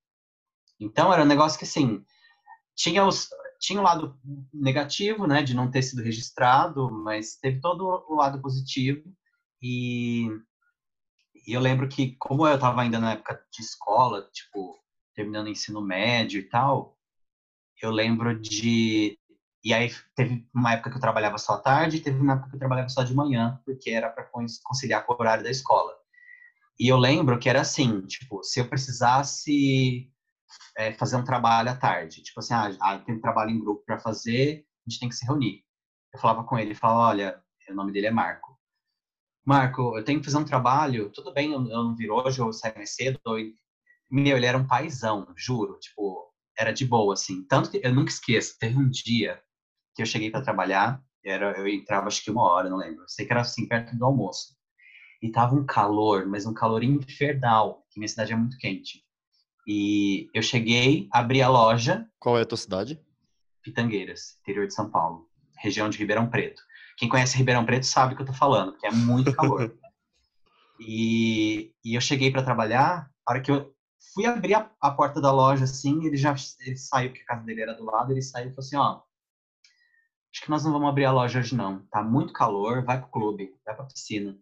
Então, 0.80 1.14
era 1.14 1.24
um 1.24 1.28
negócio 1.28 1.60
que, 1.60 1.66
assim, 1.66 2.04
tinha 2.76 3.06
os, 3.06 3.30
tinha 3.60 3.80
o 3.80 3.84
lado 3.84 4.18
negativo, 4.54 5.28
né, 5.28 5.44
de 5.44 5.54
não 5.54 5.70
ter 5.70 5.84
sido 5.84 6.02
registrado, 6.02 6.90
mas 6.90 7.36
teve 7.36 7.60
todo 7.60 8.06
o 8.08 8.16
lado 8.16 8.42
positivo. 8.42 9.04
E, 9.62 10.28
e 11.46 11.54
eu 11.54 11.60
lembro 11.60 11.88
que, 11.90 12.16
como 12.18 12.48
eu 12.48 12.56
estava 12.56 12.82
ainda 12.82 13.00
na 13.00 13.12
época 13.12 13.44
de 13.52 13.62
escola, 13.62 14.28
tipo, 14.32 14.80
terminando 15.14 15.50
ensino 15.50 15.82
médio 15.82 16.40
e 16.40 16.50
tal, 16.50 16.98
eu 17.86 17.92
lembro 17.92 18.40
de. 18.40 19.18
E 19.64 19.74
aí 19.74 19.92
teve 20.16 20.48
uma 20.54 20.74
época 20.74 20.90
que 20.90 20.98
eu 20.98 21.02
trabalhava 21.02 21.38
só 21.38 21.54
à 21.54 21.58
tarde, 21.60 22.00
teve 22.00 22.20
uma 22.20 22.34
época 22.34 22.50
que 22.50 22.56
eu 22.56 22.60
trabalhava 22.60 22.90
só 22.90 23.04
de 23.04 23.14
manhã, 23.14 23.60
porque 23.66 23.90
era 23.90 24.10
para 24.10 24.30
conciliar 24.64 25.06
com 25.06 25.14
o 25.14 25.18
horário 25.20 25.44
da 25.44 25.52
escola. 25.52 25.94
E 26.80 26.88
eu 26.88 26.98
lembro 26.98 27.38
que 27.38 27.50
era 27.50 27.62
assim, 27.62 28.02
tipo, 28.08 28.42
se 28.42 28.60
eu 28.60 28.70
precisasse 28.70 30.10
é, 30.78 30.94
fazer 30.94 31.18
um 31.18 31.24
trabalho 31.26 31.70
à 31.70 31.76
tarde, 31.76 32.24
tipo 32.24 32.40
assim, 32.40 32.54
ah, 32.54 32.72
ah 32.80 33.00
tem 33.00 33.20
trabalho 33.20 33.52
em 33.52 33.60
grupo 33.60 33.84
para 33.86 34.00
fazer, 34.00 34.66
a 34.88 34.90
gente 34.90 35.00
tem 35.00 35.10
que 35.10 35.16
se 35.16 35.26
reunir. 35.26 35.64
Eu 36.14 36.20
falava 36.20 36.44
com 36.46 36.58
ele, 36.58 36.74
falava, 36.74 37.10
olha, 37.10 37.44
o 37.70 37.74
nome 37.76 37.92
dele 37.92 38.08
é 38.08 38.12
Marco. 38.12 38.58
Marco, 39.46 39.98
eu 39.98 40.04
tenho 40.06 40.20
que 40.20 40.26
fazer 40.26 40.38
um 40.38 40.46
trabalho, 40.46 41.12
tudo 41.12 41.34
bem, 41.34 41.52
eu, 41.52 41.60
eu 41.68 41.84
não 41.84 41.96
vir 41.96 42.10
hoje, 42.10 42.40
eu 42.40 42.54
saio 42.54 42.76
mais 42.76 42.96
cedo. 42.96 43.20
Eu... 43.26 43.54
Meu, 44.10 44.38
ele 44.38 44.46
era 44.46 44.58
um 44.58 44.66
paizão, 44.66 45.34
juro, 45.36 45.78
tipo, 45.80 46.29
era 46.60 46.74
de 46.74 46.86
boa, 46.86 47.14
assim. 47.14 47.44
Tanto 47.48 47.72
que 47.72 47.80
eu 47.82 47.94
nunca 47.94 48.12
esqueço, 48.12 48.58
teve 48.60 48.78
um 48.78 48.90
dia 48.90 49.42
que 49.96 50.02
eu 50.02 50.06
cheguei 50.06 50.30
para 50.30 50.42
trabalhar, 50.42 51.02
era, 51.24 51.58
eu 51.58 51.68
entrava 51.68 52.08
acho 52.08 52.22
que 52.22 52.30
uma 52.30 52.44
hora, 52.44 52.70
não 52.70 52.78
lembro. 52.78 53.06
Sei 53.08 53.26
que 53.26 53.32
era 53.32 53.42
assim, 53.42 53.66
perto 53.68 53.96
do 53.96 54.06
almoço. 54.06 54.58
E 55.22 55.32
tava 55.32 55.56
um 55.56 55.66
calor, 55.66 56.26
mas 56.28 56.46
um 56.46 56.54
calor 56.54 56.84
infernal, 56.84 57.86
que 57.90 58.00
minha 58.00 58.08
cidade 58.08 58.34
é 58.34 58.36
muito 58.36 58.58
quente. 58.58 59.04
E 59.66 60.30
eu 60.34 60.42
cheguei, 60.42 61.08
abri 61.12 61.42
a 61.42 61.50
loja. 61.50 62.06
Qual 62.20 62.38
é 62.38 62.42
a 62.42 62.46
tua 62.46 62.58
cidade? 62.58 63.00
Pitangueiras, 63.62 64.38
interior 64.42 64.68
de 64.68 64.74
São 64.74 64.90
Paulo, 64.90 65.28
região 65.58 65.90
de 65.90 65.98
Ribeirão 65.98 66.30
Preto. 66.30 66.62
Quem 66.98 67.08
conhece 67.08 67.38
Ribeirão 67.38 67.66
Preto 67.66 67.86
sabe 67.86 68.14
o 68.14 68.18
que 68.18 68.24
eu 68.24 68.28
tô 68.28 68.34
falando, 68.34 68.72
porque 68.72 68.88
é 68.88 68.92
muito 68.92 69.34
calor. 69.34 69.78
e, 70.80 71.74
e 71.84 71.96
eu 71.96 72.02
cheguei 72.02 72.32
para 72.32 72.44
trabalhar, 72.44 73.10
a 73.26 73.32
hora 73.32 73.42
que 73.42 73.52
eu 73.52 73.74
fui 74.14 74.26
abrir 74.26 74.54
a, 74.54 74.70
a, 74.82 74.92
porta 74.92 75.22
da 75.22 75.32
loja, 75.32 75.64
assim, 75.64 76.06
ele 76.06 76.18
já 76.18 76.36
ele 76.60 76.78
saiu, 76.78 77.10
porque 77.10 77.24
a 77.24 77.28
casa 77.28 77.44
dele 77.44 77.62
era 77.62 77.74
do 77.74 77.86
lado, 77.86 78.12
ele 78.12 78.22
saiu 78.22 78.48
e 78.48 78.54
falou 78.54 78.66
assim, 78.66 78.76
ó, 78.78 79.02
acho 80.34 80.44
que 80.44 80.50
nós 80.50 80.64
não 80.64 80.72
vamos 80.72 80.90
abrir 80.90 81.06
a 81.06 81.12
loja 81.12 81.40
hoje 81.40 81.56
não, 81.56 81.86
tá 81.88 82.02
muito 82.02 82.34
calor, 82.34 82.84
vai 82.84 83.00
pro 83.00 83.10
clube, 83.10 83.54
vai 83.66 83.76
pra 83.76 83.86
piscina. 83.86 84.38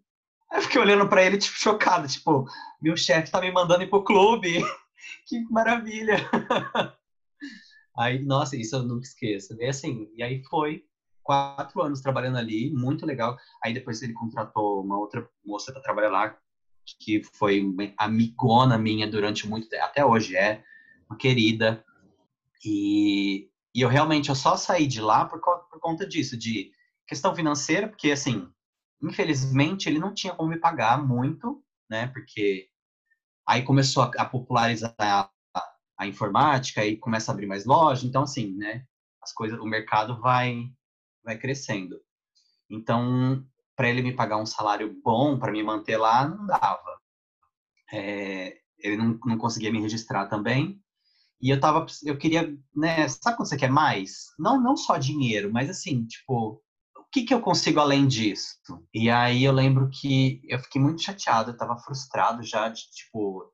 Aí 0.51 0.59
eu 0.59 0.63
fiquei 0.63 0.79
olhando 0.79 1.07
para 1.09 1.23
ele, 1.23 1.37
tipo, 1.37 1.57
chocado, 1.57 2.07
tipo, 2.07 2.45
meu 2.81 2.95
chefe 2.95 3.31
tá 3.31 3.41
me 3.41 3.51
mandando 3.51 3.83
ir 3.83 3.89
pro 3.89 4.03
clube, 4.03 4.63
que 5.27 5.39
maravilha. 5.49 6.17
aí, 7.97 8.23
nossa, 8.23 8.55
isso 8.55 8.75
eu 8.75 8.83
nunca 8.83 9.05
esqueço. 9.05 9.55
E 9.59 9.65
assim, 9.65 10.09
e 10.15 10.23
aí 10.23 10.41
foi, 10.45 10.85
quatro 11.27 11.81
anos 11.81 11.99
trabalhando 11.99 12.37
ali, 12.37 12.71
muito 12.71 13.05
legal. 13.05 13.37
Aí 13.61 13.73
depois 13.73 14.01
ele 14.01 14.13
contratou 14.13 14.81
uma 14.81 14.97
outra 14.97 15.29
moça 15.45 15.73
para 15.73 15.81
trabalhar 15.81 16.09
lá, 16.09 16.37
que 16.99 17.23
foi 17.23 17.63
amigona 17.97 18.77
minha 18.77 19.09
durante 19.09 19.47
muito 19.47 19.67
tempo, 19.67 19.83
até 19.83 20.05
hoje 20.05 20.35
é 20.35 20.63
uma 21.09 21.17
querida. 21.17 21.83
E, 22.63 23.49
e 23.73 23.81
eu 23.81 23.89
realmente 23.89 24.29
eu 24.29 24.35
só 24.35 24.55
saí 24.55 24.87
de 24.87 25.01
lá 25.01 25.25
por, 25.25 25.39
por 25.39 25.79
conta 25.79 26.07
disso, 26.07 26.37
de 26.37 26.71
questão 27.07 27.35
financeira, 27.35 27.87
porque 27.87 28.11
assim, 28.11 28.47
infelizmente 29.01 29.87
ele 29.87 29.99
não 29.99 30.13
tinha 30.13 30.33
como 30.33 30.49
me 30.49 30.59
pagar 30.59 31.05
muito, 31.05 31.63
né? 31.89 32.07
Porque 32.07 32.69
aí 33.47 33.63
começou 33.63 34.03
a, 34.03 34.11
a 34.17 34.25
popularizar 34.25 34.93
a, 34.99 35.29
a, 35.97 36.07
informática 36.07 36.85
e 36.85 36.97
começa 36.97 37.31
a 37.31 37.33
abrir 37.33 37.47
mais 37.47 37.65
loja, 37.65 38.05
então 38.05 38.23
assim, 38.23 38.55
né? 38.55 38.85
As 39.21 39.33
coisas, 39.33 39.59
o 39.59 39.65
mercado 39.65 40.19
vai 40.19 40.69
vai 41.23 41.37
crescendo. 41.37 41.99
Então, 42.69 43.45
para 43.77 43.89
ele 43.89 44.01
me 44.01 44.13
pagar 44.15 44.37
um 44.39 44.47
salário 44.47 44.93
bom 45.05 45.39
para 45.39 45.53
me 45.53 45.63
manter 45.63 45.97
lá, 45.97 46.27
não 46.27 46.47
dava. 46.47 46.99
É, 47.93 48.57
ele 48.79 48.97
não, 48.97 49.19
não 49.25 49.37
conseguia 49.37 49.71
me 49.71 49.81
registrar 49.81 50.27
também. 50.27 50.81
E 51.41 51.49
eu 51.51 51.59
tava, 51.59 51.85
eu 52.05 52.17
queria, 52.17 52.55
né, 52.75 53.07
sabe 53.09 53.37
quando 53.37 53.49
você 53.49 53.57
quer 53.57 53.69
mais? 53.69 54.27
Não, 54.39 54.59
não 54.61 54.75
só 54.77 54.97
dinheiro, 54.97 55.51
mas 55.53 55.69
assim, 55.69 56.05
tipo, 56.05 56.61
o 56.97 57.05
que 57.11 57.23
que 57.23 57.33
eu 57.33 57.41
consigo 57.41 57.79
além 57.79 58.07
disso? 58.07 58.55
E 58.93 59.09
aí 59.09 59.43
eu 59.43 59.53
lembro 59.53 59.89
que 59.91 60.41
eu 60.45 60.59
fiquei 60.59 60.81
muito 60.81 61.01
chateado, 61.03 61.51
eu 61.51 61.57
tava 61.57 61.77
frustrado 61.77 62.43
já 62.43 62.69
de, 62.69 62.81
tipo, 62.91 63.51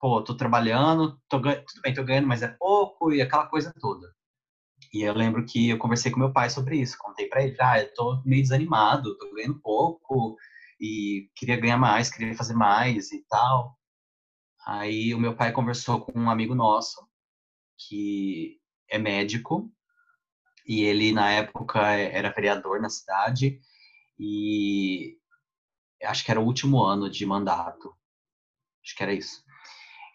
pô, 0.00 0.22
tô 0.22 0.34
trabalhando, 0.36 1.20
tô 1.28 1.40
tudo 1.40 1.82
bem, 1.84 1.94
tô 1.94 2.04
ganhando, 2.04 2.28
mas 2.28 2.42
é 2.42 2.48
pouco 2.48 3.12
e 3.12 3.22
aquela 3.22 3.46
coisa 3.46 3.72
toda. 3.80 4.15
E 4.96 5.02
eu 5.02 5.12
lembro 5.12 5.44
que 5.44 5.68
eu 5.68 5.76
conversei 5.76 6.10
com 6.10 6.18
meu 6.18 6.32
pai 6.32 6.48
sobre 6.48 6.80
isso, 6.80 6.96
contei 6.96 7.28
para 7.28 7.42
ele, 7.42 7.54
ah, 7.60 7.78
eu 7.78 7.92
tô 7.92 8.22
meio 8.24 8.40
desanimado, 8.40 9.18
tô 9.18 9.30
ganhando 9.34 9.60
pouco 9.60 10.38
e 10.80 11.30
queria 11.36 11.60
ganhar 11.60 11.76
mais, 11.76 12.08
queria 12.08 12.34
fazer 12.34 12.54
mais 12.54 13.12
e 13.12 13.22
tal. 13.28 13.78
Aí 14.66 15.12
o 15.12 15.18
meu 15.18 15.36
pai 15.36 15.52
conversou 15.52 16.00
com 16.00 16.18
um 16.18 16.30
amigo 16.30 16.54
nosso 16.54 17.06
que 17.76 18.58
é 18.88 18.96
médico 18.96 19.70
e 20.66 20.84
ele 20.84 21.12
na 21.12 21.30
época 21.30 21.78
era 21.92 22.32
vereador 22.32 22.80
na 22.80 22.88
cidade 22.88 23.60
e 24.18 25.18
acho 26.04 26.24
que 26.24 26.30
era 26.30 26.40
o 26.40 26.46
último 26.46 26.82
ano 26.82 27.10
de 27.10 27.26
mandato. 27.26 27.94
Acho 28.82 28.96
que 28.96 29.02
era 29.02 29.12
isso. 29.12 29.44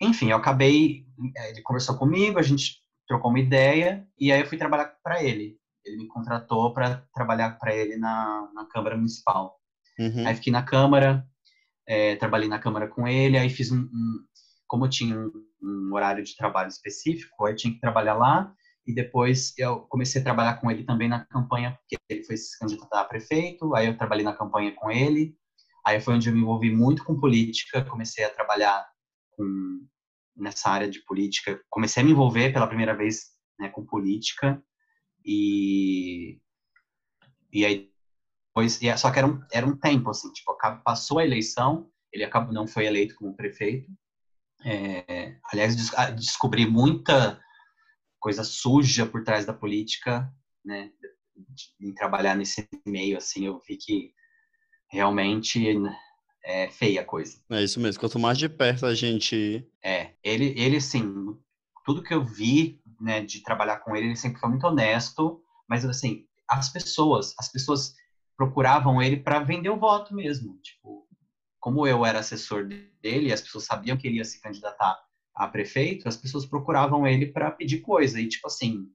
Enfim, 0.02 0.32
eu 0.32 0.38
acabei, 0.38 1.06
ele 1.50 1.62
conversou 1.62 2.00
comigo, 2.00 2.40
a 2.40 2.42
gente 2.42 2.81
trocou 3.12 3.30
uma 3.30 3.40
ideia 3.40 4.08
e 4.18 4.32
aí 4.32 4.40
eu 4.40 4.48
fui 4.48 4.58
trabalhar 4.58 4.96
para 5.04 5.22
ele. 5.22 5.60
Ele 5.86 5.98
me 5.98 6.08
contratou 6.08 6.74
para 6.74 7.06
trabalhar 7.14 7.60
para 7.60 7.76
ele 7.76 7.98
na, 7.98 8.50
na 8.54 8.66
Câmara 8.68 8.96
Municipal. 8.96 9.60
Uhum. 10.00 10.26
Aí 10.26 10.36
fiquei 10.36 10.54
na 10.54 10.64
Câmara, 10.64 11.28
é, 11.86 12.16
trabalhei 12.16 12.48
na 12.48 12.58
Câmara 12.58 12.88
com 12.88 13.06
ele, 13.06 13.38
aí 13.38 13.50
fiz 13.50 13.70
um, 13.70 13.82
um 13.82 14.26
como 14.66 14.86
eu 14.86 14.90
tinha 14.90 15.20
um, 15.20 15.30
um, 15.62 15.94
horário 15.94 16.24
de 16.24 16.38
trabalho 16.38 16.70
específico, 16.70 17.46
aí 17.46 17.54
tinha 17.54 17.74
que 17.74 17.82
trabalhar 17.82 18.14
lá 18.14 18.54
e 18.88 18.96
depois 18.96 19.54
eu 19.58 19.82
comecei 19.90 20.22
a 20.22 20.24
trabalhar 20.24 20.54
com 20.62 20.72
ele 20.72 20.86
também 20.86 21.10
na 21.10 21.26
campanha, 21.26 21.78
porque 21.78 21.98
ele 22.10 22.24
foi 22.24 22.38
se 22.38 22.58
candidatar 22.58 23.02
a 23.02 23.06
prefeito, 23.06 23.76
aí 23.76 23.88
eu 23.88 23.98
trabalhei 23.98 24.24
na 24.24 24.34
campanha 24.34 24.74
com 24.74 24.90
ele, 24.90 25.36
aí 25.86 26.00
foi 26.00 26.14
onde 26.14 26.30
eu 26.30 26.34
me 26.34 26.40
envolvi 26.40 26.74
muito 26.74 27.04
com 27.04 27.20
política, 27.20 27.84
comecei 27.84 28.24
a 28.24 28.30
trabalhar 28.30 28.88
com 29.32 29.86
nessa 30.36 30.70
área 30.70 30.90
de 30.90 31.04
política. 31.06 31.62
Comecei 31.70 32.02
a 32.02 32.06
me 32.06 32.12
envolver 32.12 32.52
pela 32.52 32.68
primeira 32.68 32.96
vez 32.96 33.32
né, 33.60 33.70
com 33.70 33.86
política 33.86 34.62
e 35.26 36.40
e 37.54 37.66
aí 37.66 37.92
depois, 38.52 38.82
e 38.82 38.98
só 38.98 39.10
que 39.12 39.18
era 39.18 39.28
um, 39.28 39.42
era 39.52 39.66
um 39.66 39.78
tempo 39.78 40.10
assim, 40.10 40.32
tipo, 40.32 40.58
passou 40.84 41.20
a 41.20 41.24
eleição, 41.24 41.90
ele 42.12 42.24
acabou 42.24 42.54
não 42.54 42.68
foi 42.68 42.86
eleito 42.86 43.16
como 43.16 43.36
prefeito. 43.36 43.90
É, 44.64 45.38
aliás, 45.52 45.76
des, 45.76 45.94
ah, 45.96 46.12
descobri 46.12 46.70
muita 46.70 47.42
coisa 48.20 48.44
suja 48.44 49.06
por 49.06 49.24
trás 49.24 49.46
da 49.46 49.54
política, 49.54 50.32
né? 50.64 50.92
Em 51.80 51.94
trabalhar 51.94 52.36
nesse 52.36 52.68
meio 52.86 53.18
assim, 53.18 53.46
eu 53.46 53.60
vi 53.68 53.78
que 53.78 54.14
realmente 54.92 55.78
é 56.44 56.70
feia 56.70 57.02
a 57.02 57.06
coisa. 57.06 57.42
É 57.50 57.64
isso 57.64 57.80
mesmo. 57.80 58.00
Quanto 58.00 58.20
mais 58.20 58.38
de 58.38 58.50
perto 58.50 58.86
a 58.86 58.94
gente. 58.94 59.66
É, 59.84 60.11
ele, 60.24 60.54
ele 60.58 60.78
assim, 60.78 61.36
tudo 61.86 62.04
que 62.04 62.14
eu 62.14 62.24
vi, 62.24 62.82
né, 63.00 63.22
de 63.22 63.42
trabalhar 63.42 63.80
com 63.80 63.96
ele, 63.96 64.08
ele 64.08 64.16
sempre 64.16 64.40
foi 64.40 64.50
muito 64.50 64.66
honesto, 64.66 65.42
mas 65.68 65.86
assim, 65.86 66.26
as 66.48 66.70
pessoas, 66.70 67.34
as 67.40 67.52
pessoas 67.52 67.96
procuravam 68.38 69.02
ele 69.02 69.18
para 69.18 69.40
vender 69.40 69.70
o 69.70 69.80
voto 69.80 70.14
mesmo. 70.14 70.58
Tipo, 70.62 71.08
como 71.60 71.86
eu 71.88 72.06
era 72.06 72.20
assessor 72.20 72.68
dele, 73.02 73.32
as 73.32 73.42
pessoas 73.42 73.66
sabiam 73.66 73.98
que 73.98 74.08
ele 74.08 74.18
ia 74.18 74.26
se 74.26 74.42
candidatar 74.42 75.00
a 75.34 75.48
prefeito, 75.48 76.08
as 76.08 76.18
pessoas 76.18 76.46
procuravam 76.46 77.08
ele 77.08 77.28
para 77.28 77.52
pedir 77.52 77.82
coisa. 77.82 78.20
E, 78.20 78.28
tipo 78.28 78.48
assim, 78.48 78.88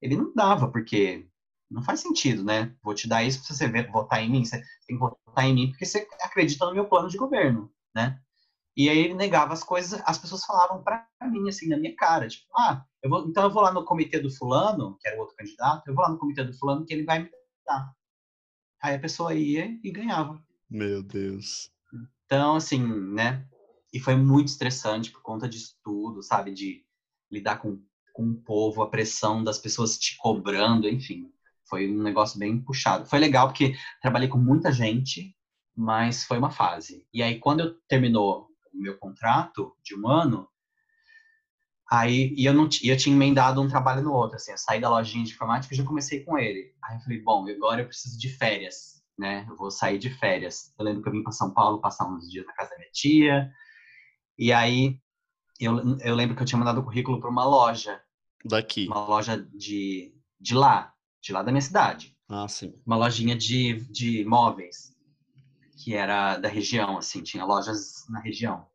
ele 0.00 0.16
não 0.16 0.32
dava, 0.34 0.70
porque 0.70 1.26
não 1.70 1.82
faz 1.82 2.00
sentido, 2.00 2.44
né? 2.44 2.74
Vou 2.82 2.94
te 2.94 3.08
dar 3.08 3.24
isso 3.24 3.44
para 3.44 3.56
você 3.56 3.82
votar 3.90 4.22
em 4.22 4.30
mim. 4.30 4.44
Você 4.44 4.60
tem 4.86 4.96
que 4.96 4.98
votar 4.98 5.44
em 5.44 5.54
mim 5.54 5.70
porque 5.70 5.84
você 5.84 6.06
acredita 6.22 6.66
no 6.66 6.74
meu 6.74 6.88
plano 6.88 7.08
de 7.08 7.16
governo, 7.16 7.72
né? 7.94 8.20
E 8.76 8.90
aí 8.90 8.98
ele 8.98 9.14
negava 9.14 9.54
as 9.54 9.64
coisas, 9.64 10.02
as 10.04 10.18
pessoas 10.18 10.44
falavam 10.44 10.82
para 10.82 11.08
mim, 11.22 11.48
assim, 11.48 11.68
na 11.68 11.78
minha 11.78 11.96
cara, 11.96 12.28
tipo, 12.28 12.46
ah, 12.54 12.84
eu 13.02 13.08
vou, 13.08 13.26
então 13.26 13.44
eu 13.44 13.50
vou 13.50 13.62
lá 13.62 13.72
no 13.72 13.84
comitê 13.84 14.18
do 14.18 14.30
fulano, 14.30 14.98
que 15.00 15.08
era 15.08 15.16
o 15.16 15.20
outro 15.20 15.34
candidato, 15.34 15.88
eu 15.88 15.94
vou 15.94 16.04
lá 16.04 16.10
no 16.10 16.18
comitê 16.18 16.44
do 16.44 16.52
fulano 16.52 16.84
que 16.84 16.92
ele 16.92 17.04
vai 17.04 17.20
me 17.20 17.30
dar. 17.64 17.90
Aí 18.82 18.94
a 18.94 18.98
pessoa 18.98 19.34
ia 19.34 19.78
e 19.82 19.90
ganhava. 19.90 20.44
Meu 20.68 21.02
Deus. 21.02 21.70
Então, 22.26 22.56
assim, 22.56 22.78
né? 23.14 23.46
E 23.92 23.98
foi 23.98 24.14
muito 24.14 24.48
estressante 24.48 25.10
por 25.10 25.22
conta 25.22 25.48
disso 25.48 25.74
tudo, 25.82 26.22
sabe? 26.22 26.52
De 26.52 26.84
lidar 27.30 27.56
com, 27.56 27.80
com 28.12 28.30
o 28.30 28.36
povo, 28.36 28.82
a 28.82 28.90
pressão 28.90 29.42
das 29.42 29.58
pessoas 29.58 29.96
te 29.96 30.16
cobrando, 30.18 30.88
enfim. 30.88 31.32
Foi 31.64 31.90
um 31.90 32.02
negócio 32.02 32.38
bem 32.38 32.60
puxado. 32.60 33.06
Foi 33.06 33.18
legal 33.18 33.48
porque 33.48 33.74
trabalhei 34.02 34.28
com 34.28 34.38
muita 34.38 34.70
gente, 34.70 35.34
mas 35.74 36.24
foi 36.24 36.36
uma 36.36 36.50
fase. 36.50 37.06
E 37.12 37.22
aí, 37.22 37.38
quando 37.38 37.60
eu 37.60 37.74
terminou 37.88 38.45
meu 38.80 38.98
contrato 38.98 39.76
de 39.82 39.98
um 39.98 40.08
ano, 40.08 40.48
aí 41.90 42.34
e 42.36 42.44
eu 42.44 42.52
não 42.52 42.68
e 42.82 42.88
eu 42.88 42.96
tinha 42.96 43.14
emendado 43.14 43.60
um 43.60 43.68
trabalho 43.68 44.02
no 44.02 44.12
outro, 44.12 44.36
assim, 44.36 44.52
eu 44.52 44.58
saí 44.58 44.80
da 44.80 44.90
lojinha 44.90 45.24
de 45.24 45.32
informática 45.32 45.74
e 45.74 45.76
já 45.76 45.84
comecei 45.84 46.24
com 46.24 46.38
ele. 46.38 46.74
Aí 46.84 46.96
eu 46.96 47.00
falei, 47.00 47.22
bom, 47.22 47.46
agora 47.48 47.82
eu 47.82 47.86
preciso 47.86 48.18
de 48.18 48.28
férias, 48.28 49.02
né? 49.18 49.46
Eu 49.48 49.56
vou 49.56 49.70
sair 49.70 49.98
de 49.98 50.10
férias. 50.10 50.72
Eu 50.78 50.84
lembro 50.84 51.02
que 51.02 51.08
eu 51.08 51.12
vim 51.12 51.22
para 51.22 51.32
São 51.32 51.52
Paulo 51.52 51.80
passar 51.80 52.06
uns 52.06 52.30
dias 52.30 52.46
na 52.46 52.52
casa 52.54 52.70
da 52.70 52.76
minha 52.76 52.90
tia. 52.92 53.50
E 54.38 54.52
aí 54.52 54.98
eu, 55.60 55.98
eu 56.00 56.14
lembro 56.14 56.36
que 56.36 56.42
eu 56.42 56.46
tinha 56.46 56.58
mandado 56.58 56.80
o 56.80 56.84
currículo 56.84 57.20
para 57.20 57.30
uma 57.30 57.44
loja 57.44 58.00
Daqui. 58.48 58.86
Uma 58.86 59.06
loja 59.06 59.36
de, 59.36 60.14
de 60.40 60.54
lá, 60.54 60.92
de 61.22 61.32
lá 61.32 61.42
da 61.42 61.50
minha 61.50 61.62
cidade. 61.62 62.16
Ah, 62.28 62.46
sim. 62.48 62.74
Uma 62.86 62.96
lojinha 62.96 63.36
de, 63.36 63.80
de 63.90 64.24
móveis, 64.24 64.95
que 65.86 65.94
era 65.94 66.36
da 66.36 66.48
região, 66.48 66.98
assim, 66.98 67.22
tinha 67.22 67.44
lojas 67.44 68.04
na 68.08 68.18
região. 68.18 68.66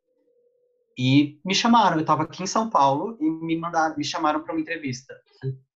E 0.98 1.42
me 1.44 1.54
chamaram, 1.54 2.00
eu 2.00 2.06
tava 2.06 2.24
aqui 2.24 2.42
em 2.42 2.48
São 2.48 2.70
Paulo 2.70 3.18
e 3.20 3.30
me 3.30 3.58
mandaram, 3.58 3.98
me 3.98 4.04
chamaram 4.06 4.42
para 4.42 4.54
uma 4.54 4.62
entrevista. 4.62 5.14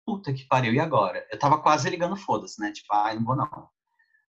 Puta 0.04 0.30
que 0.34 0.44
pariu, 0.44 0.74
e 0.74 0.78
agora? 0.78 1.26
Eu 1.32 1.38
tava 1.38 1.58
quase 1.58 1.88
ligando 1.88 2.16
foda-se, 2.16 2.60
né? 2.60 2.70
Tipo, 2.70 2.92
ai, 2.92 3.16
não 3.16 3.24
vou 3.24 3.34
não. 3.34 3.70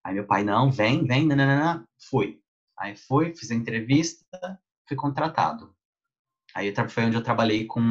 Aí 0.02 0.14
meu 0.14 0.26
pai, 0.26 0.44
não, 0.44 0.72
vem, 0.72 1.04
vem, 1.04 1.26
nananana. 1.26 1.86
Fui. 2.08 2.40
Aí 2.78 2.96
fui, 2.96 3.34
fiz 3.34 3.50
a 3.50 3.54
entrevista, 3.54 4.58
fui 4.88 4.96
contratado. 4.96 5.76
Aí 6.54 6.72
foi 6.88 7.04
onde 7.04 7.16
eu 7.16 7.22
trabalhei 7.22 7.66
com 7.66 7.82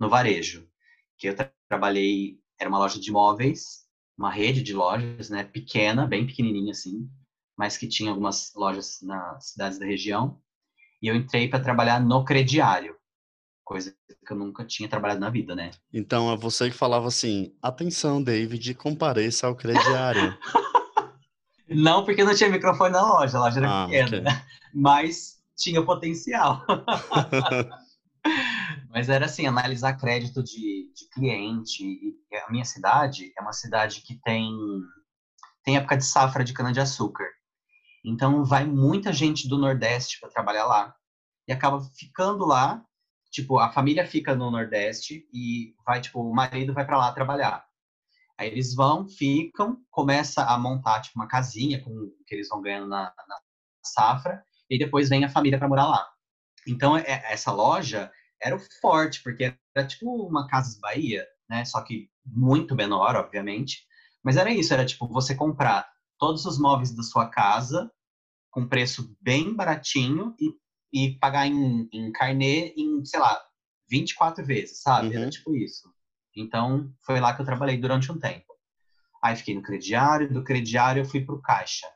no 0.00 0.08
varejo, 0.08 0.66
que 1.18 1.28
eu 1.28 1.36
tra 1.36 1.52
trabalhei 1.68 2.40
era 2.58 2.70
uma 2.70 2.78
loja 2.78 2.98
de 2.98 3.10
imóveis, 3.10 3.86
uma 4.16 4.30
rede 4.30 4.62
de 4.62 4.72
lojas, 4.72 5.28
né, 5.28 5.44
pequena, 5.44 6.06
bem 6.06 6.26
pequenininha 6.26 6.70
assim, 6.70 7.06
mas 7.56 7.78
que 7.78 7.88
tinha 7.88 8.10
algumas 8.10 8.52
lojas 8.54 8.98
nas 9.02 9.50
cidades 9.50 9.78
da 9.78 9.86
região. 9.86 10.40
E 11.00 11.08
eu 11.08 11.14
entrei 11.14 11.48
para 11.48 11.62
trabalhar 11.62 12.00
no 12.00 12.24
crediário, 12.24 12.96
coisa 13.64 13.94
que 14.26 14.32
eu 14.32 14.36
nunca 14.36 14.64
tinha 14.64 14.88
trabalhado 14.88 15.20
na 15.20 15.30
vida, 15.30 15.54
né? 15.54 15.70
Então 15.92 16.32
é 16.32 16.36
você 16.36 16.70
que 16.70 16.76
falava 16.76 17.08
assim: 17.08 17.54
atenção, 17.62 18.22
David, 18.22 18.74
compareça 18.74 19.46
ao 19.46 19.56
crediário. 19.56 20.36
não, 21.68 22.04
porque 22.04 22.24
não 22.24 22.34
tinha 22.34 22.50
microfone 22.50 22.92
na 22.92 23.02
loja, 23.02 23.36
a 23.36 23.40
loja 23.40 23.60
era 23.60 23.84
ah, 23.84 23.86
pequena, 23.86 24.06
okay. 24.06 24.22
mas 24.74 25.36
tinha 25.56 25.84
potencial. 25.84 26.64
mas 28.90 29.08
era 29.08 29.26
assim, 29.26 29.46
analisar 29.46 29.98
crédito 29.98 30.42
de, 30.42 30.92
de 30.94 31.08
cliente. 31.12 31.84
E 31.84 32.36
a 32.36 32.50
minha 32.50 32.64
cidade 32.64 33.32
é 33.38 33.42
uma 33.42 33.52
cidade 33.52 34.02
que 34.02 34.20
tem, 34.22 34.52
tem 35.64 35.76
época 35.76 35.96
de 35.96 36.04
safra 36.04 36.44
de 36.44 36.52
cana-de-açúcar. 36.52 37.26
Então 38.06 38.44
vai 38.44 38.64
muita 38.64 39.12
gente 39.12 39.48
do 39.48 39.58
Nordeste 39.58 40.20
para 40.20 40.30
trabalhar 40.30 40.64
lá 40.64 40.94
e 41.48 41.52
acaba 41.52 41.80
ficando 41.98 42.46
lá. 42.46 42.84
Tipo, 43.32 43.58
a 43.58 43.72
família 43.72 44.06
fica 44.06 44.34
no 44.34 44.48
Nordeste 44.48 45.28
e 45.32 45.74
vai, 45.84 46.00
tipo, 46.00 46.20
o 46.20 46.32
marido 46.32 46.72
vai 46.72 46.86
para 46.86 46.96
lá 46.96 47.12
trabalhar. 47.12 47.66
Aí 48.38 48.48
eles 48.48 48.74
vão, 48.74 49.08
ficam, 49.08 49.78
começa 49.90 50.44
a 50.44 50.56
montar 50.56 51.00
tipo 51.00 51.18
uma 51.18 51.26
casinha 51.26 51.82
com 51.82 51.90
o 51.90 52.24
que 52.24 52.34
eles 52.36 52.48
vão 52.48 52.62
ganhando 52.62 52.86
na, 52.86 53.12
na 53.28 53.40
safra 53.84 54.44
e 54.70 54.78
depois 54.78 55.08
vem 55.08 55.24
a 55.24 55.28
família 55.28 55.58
para 55.58 55.68
morar 55.68 55.88
lá. 55.88 56.08
Então 56.68 56.96
é, 56.96 57.24
essa 57.32 57.50
loja 57.50 58.12
era 58.40 58.54
o 58.54 58.60
forte 58.80 59.20
porque 59.22 59.56
era 59.74 59.86
tipo 59.86 60.26
uma 60.26 60.46
Casas 60.46 60.78
Bahia, 60.78 61.26
né? 61.48 61.64
Só 61.64 61.80
que 61.82 62.08
muito 62.24 62.74
menor, 62.76 63.16
obviamente. 63.16 63.84
Mas 64.22 64.36
era 64.36 64.50
isso, 64.50 64.72
era 64.72 64.86
tipo 64.86 65.08
você 65.08 65.34
comprar 65.34 65.90
todos 66.18 66.44
os 66.44 66.58
móveis 66.58 66.94
da 66.94 67.02
sua 67.02 67.28
casa 67.28 67.90
com 68.56 68.66
preço 68.66 69.14
bem 69.20 69.54
baratinho 69.54 70.34
e, 70.40 70.50
e 70.90 71.18
pagar 71.18 71.46
em, 71.46 71.86
em 71.92 72.10
carnê 72.10 72.72
em, 72.74 73.04
sei 73.04 73.20
lá, 73.20 73.38
24 73.86 74.42
vezes, 74.46 74.80
sabe? 74.80 75.08
Uhum. 75.08 75.12
Era 75.12 75.28
tipo 75.28 75.54
isso. 75.54 75.92
Então, 76.34 76.90
foi 77.04 77.20
lá 77.20 77.34
que 77.34 77.42
eu 77.42 77.44
trabalhei 77.44 77.76
durante 77.76 78.10
um 78.10 78.18
tempo. 78.18 78.46
Aí 79.22 79.36
fiquei 79.36 79.54
no 79.54 79.60
crediário, 79.60 80.32
do 80.32 80.42
crediário 80.42 81.02
eu 81.02 81.04
fui 81.04 81.22
para 81.22 81.34
o 81.34 81.42
caixa. 81.42 81.86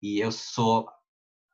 E 0.00 0.18
eu 0.18 0.32
sou 0.32 0.88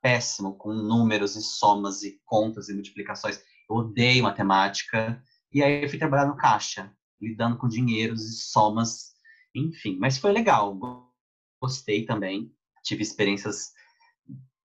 péssimo 0.01 0.55
com 0.55 0.71
números 0.71 1.35
e 1.35 1.41
somas 1.41 2.01
e 2.01 2.17
contas 2.23 2.69
e 2.69 2.73
multiplicações. 2.73 3.43
Eu 3.69 3.75
odeio 3.75 4.23
matemática. 4.23 5.21
E 5.51 5.61
aí 5.61 5.83
eu 5.83 5.89
fui 5.89 5.99
trabalhar 5.99 6.27
no 6.27 6.37
caixa, 6.37 6.89
lidando 7.19 7.57
com 7.57 7.67
dinheiros 7.67 8.23
e 8.23 8.37
somas, 8.37 9.13
enfim. 9.53 9.97
Mas 9.99 10.17
foi 10.17 10.31
legal, 10.31 10.79
gostei 11.61 12.05
também. 12.05 12.49
Tive 12.81 13.01
experiências 13.01 13.73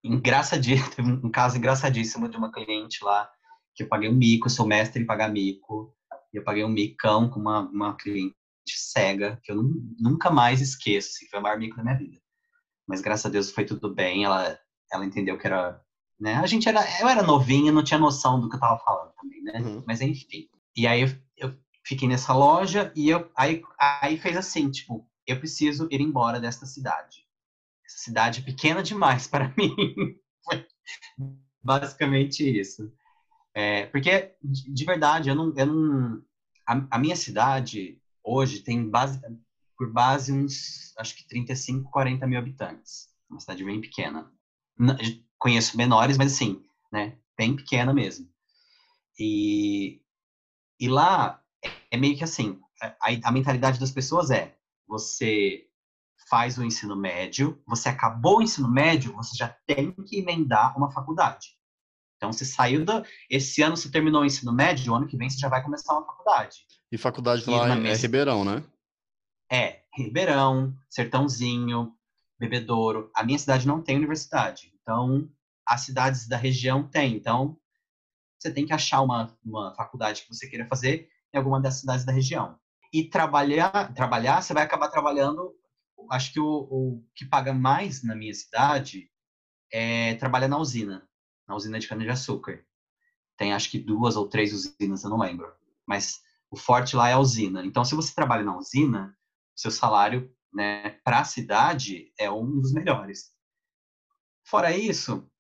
engraçadíssimo, 0.02 0.90
teve 0.94 1.12
um 1.12 1.30
caso 1.30 1.56
engraçadíssimo 1.56 2.28
de 2.28 2.36
uma 2.36 2.52
cliente 2.52 3.04
lá 3.04 3.30
que 3.74 3.84
eu 3.84 3.88
paguei 3.88 4.08
um 4.08 4.14
mico, 4.14 4.50
sou 4.50 4.66
mestre 4.66 5.02
em 5.02 5.06
pagar 5.06 5.30
mico, 5.30 5.94
e 6.32 6.36
eu 6.36 6.44
paguei 6.44 6.64
um 6.64 6.68
micão 6.68 7.28
com 7.28 7.40
uma, 7.40 7.60
uma 7.60 7.96
cliente 7.96 8.34
cega, 8.66 9.40
que 9.42 9.50
eu 9.50 9.62
nunca 9.98 10.30
mais 10.30 10.60
esqueço, 10.60 11.10
assim, 11.10 11.26
foi 11.28 11.38
o 11.38 11.42
maior 11.42 11.58
mico 11.58 11.76
da 11.76 11.82
minha 11.82 11.96
vida. 11.96 12.20
Mas 12.86 13.00
graças 13.00 13.26
a 13.26 13.30
Deus 13.30 13.50
foi 13.50 13.64
tudo 13.64 13.94
bem, 13.94 14.24
ela, 14.24 14.58
ela 14.92 15.04
entendeu 15.04 15.38
que 15.38 15.46
era, 15.46 15.80
né, 16.18 16.34
a 16.34 16.46
gente 16.46 16.68
era, 16.68 16.80
eu 17.00 17.08
era 17.08 17.22
novinha, 17.22 17.72
não 17.72 17.84
tinha 17.84 17.98
noção 17.98 18.40
do 18.40 18.48
que 18.48 18.56
eu 18.56 18.60
tava 18.60 18.78
falando 18.80 19.12
também, 19.14 19.42
né, 19.42 19.60
uhum. 19.60 19.84
mas 19.86 20.00
enfim. 20.00 20.48
E 20.76 20.86
aí 20.86 21.02
eu, 21.02 21.08
eu 21.36 21.56
fiquei 21.84 22.08
nessa 22.08 22.34
loja 22.34 22.92
e 22.94 23.08
eu, 23.08 23.30
aí, 23.36 23.62
aí 23.78 24.18
fez 24.18 24.36
assim, 24.36 24.70
tipo, 24.70 25.08
eu 25.26 25.38
preciso 25.38 25.88
ir 25.90 26.00
embora 26.00 26.40
desta 26.40 26.66
cidade 26.66 27.24
cidade 28.00 28.42
pequena 28.42 28.82
demais 28.82 29.26
para 29.26 29.52
mim. 29.56 29.74
Basicamente 31.62 32.42
isso. 32.42 32.92
É, 33.54 33.86
porque, 33.86 34.34
de 34.42 34.84
verdade, 34.84 35.28
eu 35.28 35.34
não. 35.34 35.52
Eu 35.56 35.66
não 35.66 36.22
a, 36.66 36.86
a, 36.92 36.98
minha 36.98 37.16
cidade 37.16 38.00
hoje 38.22 38.60
tem 38.60 38.88
base, 38.88 39.20
por 39.76 39.92
base 39.92 40.32
uns, 40.32 40.94
acho 40.98 41.16
que 41.16 41.26
35, 41.26 41.90
40 41.90 42.26
mil 42.26 42.38
habitantes. 42.38 43.08
Uma 43.28 43.40
cidade 43.40 43.64
bem 43.64 43.80
pequena. 43.80 44.30
Não, 44.78 44.96
conheço 45.38 45.76
menores, 45.76 46.16
mas 46.16 46.32
assim, 46.32 46.64
né? 46.92 47.18
Bem 47.36 47.56
pequena 47.56 47.92
mesmo. 47.92 48.28
E, 49.18 50.00
e 50.78 50.88
lá 50.88 51.42
é, 51.62 51.70
é 51.92 51.96
meio 51.96 52.16
que 52.16 52.24
assim: 52.24 52.58
a, 52.80 52.94
a 53.24 53.32
mentalidade 53.32 53.78
das 53.78 53.90
pessoas 53.90 54.30
é 54.30 54.56
você 54.86 55.69
faz 56.31 56.57
o 56.57 56.64
ensino 56.64 56.95
médio, 56.95 57.61
você 57.66 57.88
acabou 57.88 58.38
o 58.38 58.43
ensino 58.43 58.71
médio, 58.71 59.12
você 59.14 59.37
já 59.37 59.49
tem 59.66 59.93
que 60.07 60.21
emendar 60.21 60.79
uma 60.79 60.90
faculdade. 60.90 61.49
Então, 62.16 62.33
você 62.33 62.45
saiu 62.45 62.85
da. 62.85 63.03
Esse 63.29 63.62
ano 63.62 63.77
você 63.77 63.90
terminou 63.90 64.23
o 64.23 64.25
ensino 64.25 64.53
médio, 64.53 64.93
o 64.93 64.95
ano 64.95 65.09
que 65.09 65.16
vem 65.16 65.29
você 65.29 65.38
já 65.38 65.49
vai 65.49 65.62
começar 65.62 65.95
uma 65.95 66.07
faculdade. 66.07 66.59
E 66.93 66.97
faculdade 66.97 67.43
e 67.47 67.51
lá 67.51 67.71
é, 67.71 67.75
mes... 67.75 67.99
é 67.99 68.03
Ribeirão, 68.03 68.45
né? 68.45 68.62
É, 69.51 69.81
Ribeirão, 69.93 70.77
Sertãozinho, 70.88 71.93
Bebedouro. 72.38 73.11
A 73.14 73.25
minha 73.25 73.38
cidade 73.38 73.66
não 73.66 73.83
tem 73.83 73.97
universidade. 73.97 74.73
Então, 74.81 75.29
as 75.66 75.81
cidades 75.81 76.29
da 76.29 76.37
região 76.37 76.87
têm. 76.87 77.16
Então, 77.16 77.59
você 78.38 78.53
tem 78.53 78.66
que 78.66 78.73
achar 78.73 79.01
uma, 79.01 79.37
uma 79.45 79.75
faculdade 79.75 80.23
que 80.23 80.29
você 80.29 80.49
queira 80.49 80.66
fazer 80.66 81.09
em 81.35 81.38
alguma 81.38 81.61
das 81.61 81.81
cidades 81.81 82.05
da 82.05 82.12
região. 82.12 82.59
E 82.93 83.05
trabalhar, 83.05 83.93
trabalhar, 83.95 84.43
você 84.43 84.53
vai 84.53 84.62
acabar 84.62 84.88
trabalhando 84.88 85.55
acho 86.10 86.32
que 86.32 86.40
o, 86.40 86.46
o 86.46 87.04
que 87.14 87.24
paga 87.24 87.52
mais 87.52 88.02
na 88.02 88.14
minha 88.14 88.32
cidade 88.34 89.10
é 89.72 90.14
trabalhar 90.14 90.48
na 90.48 90.58
usina, 90.58 91.08
na 91.46 91.54
usina 91.54 91.78
de 91.78 91.88
cana-de-açúcar. 91.88 92.64
Tem 93.36 93.52
acho 93.52 93.70
que 93.70 93.78
duas 93.78 94.16
ou 94.16 94.28
três 94.28 94.52
usinas, 94.52 95.02
eu 95.02 95.10
não 95.10 95.18
lembro. 95.18 95.52
Mas 95.86 96.20
o 96.50 96.56
forte 96.56 96.96
lá 96.96 97.08
é 97.08 97.14
a 97.14 97.18
usina. 97.18 97.64
Então, 97.64 97.84
se 97.84 97.94
você 97.94 98.14
trabalha 98.14 98.44
na 98.44 98.56
usina, 98.56 99.16
seu 99.54 99.70
salário 99.70 100.34
né, 100.52 100.90
para 101.04 101.20
a 101.20 101.24
cidade 101.24 102.12
é 102.18 102.30
um 102.30 102.60
dos 102.60 102.72
melhores. 102.72 103.32
Fora 104.44 104.76
isso, 104.76 105.30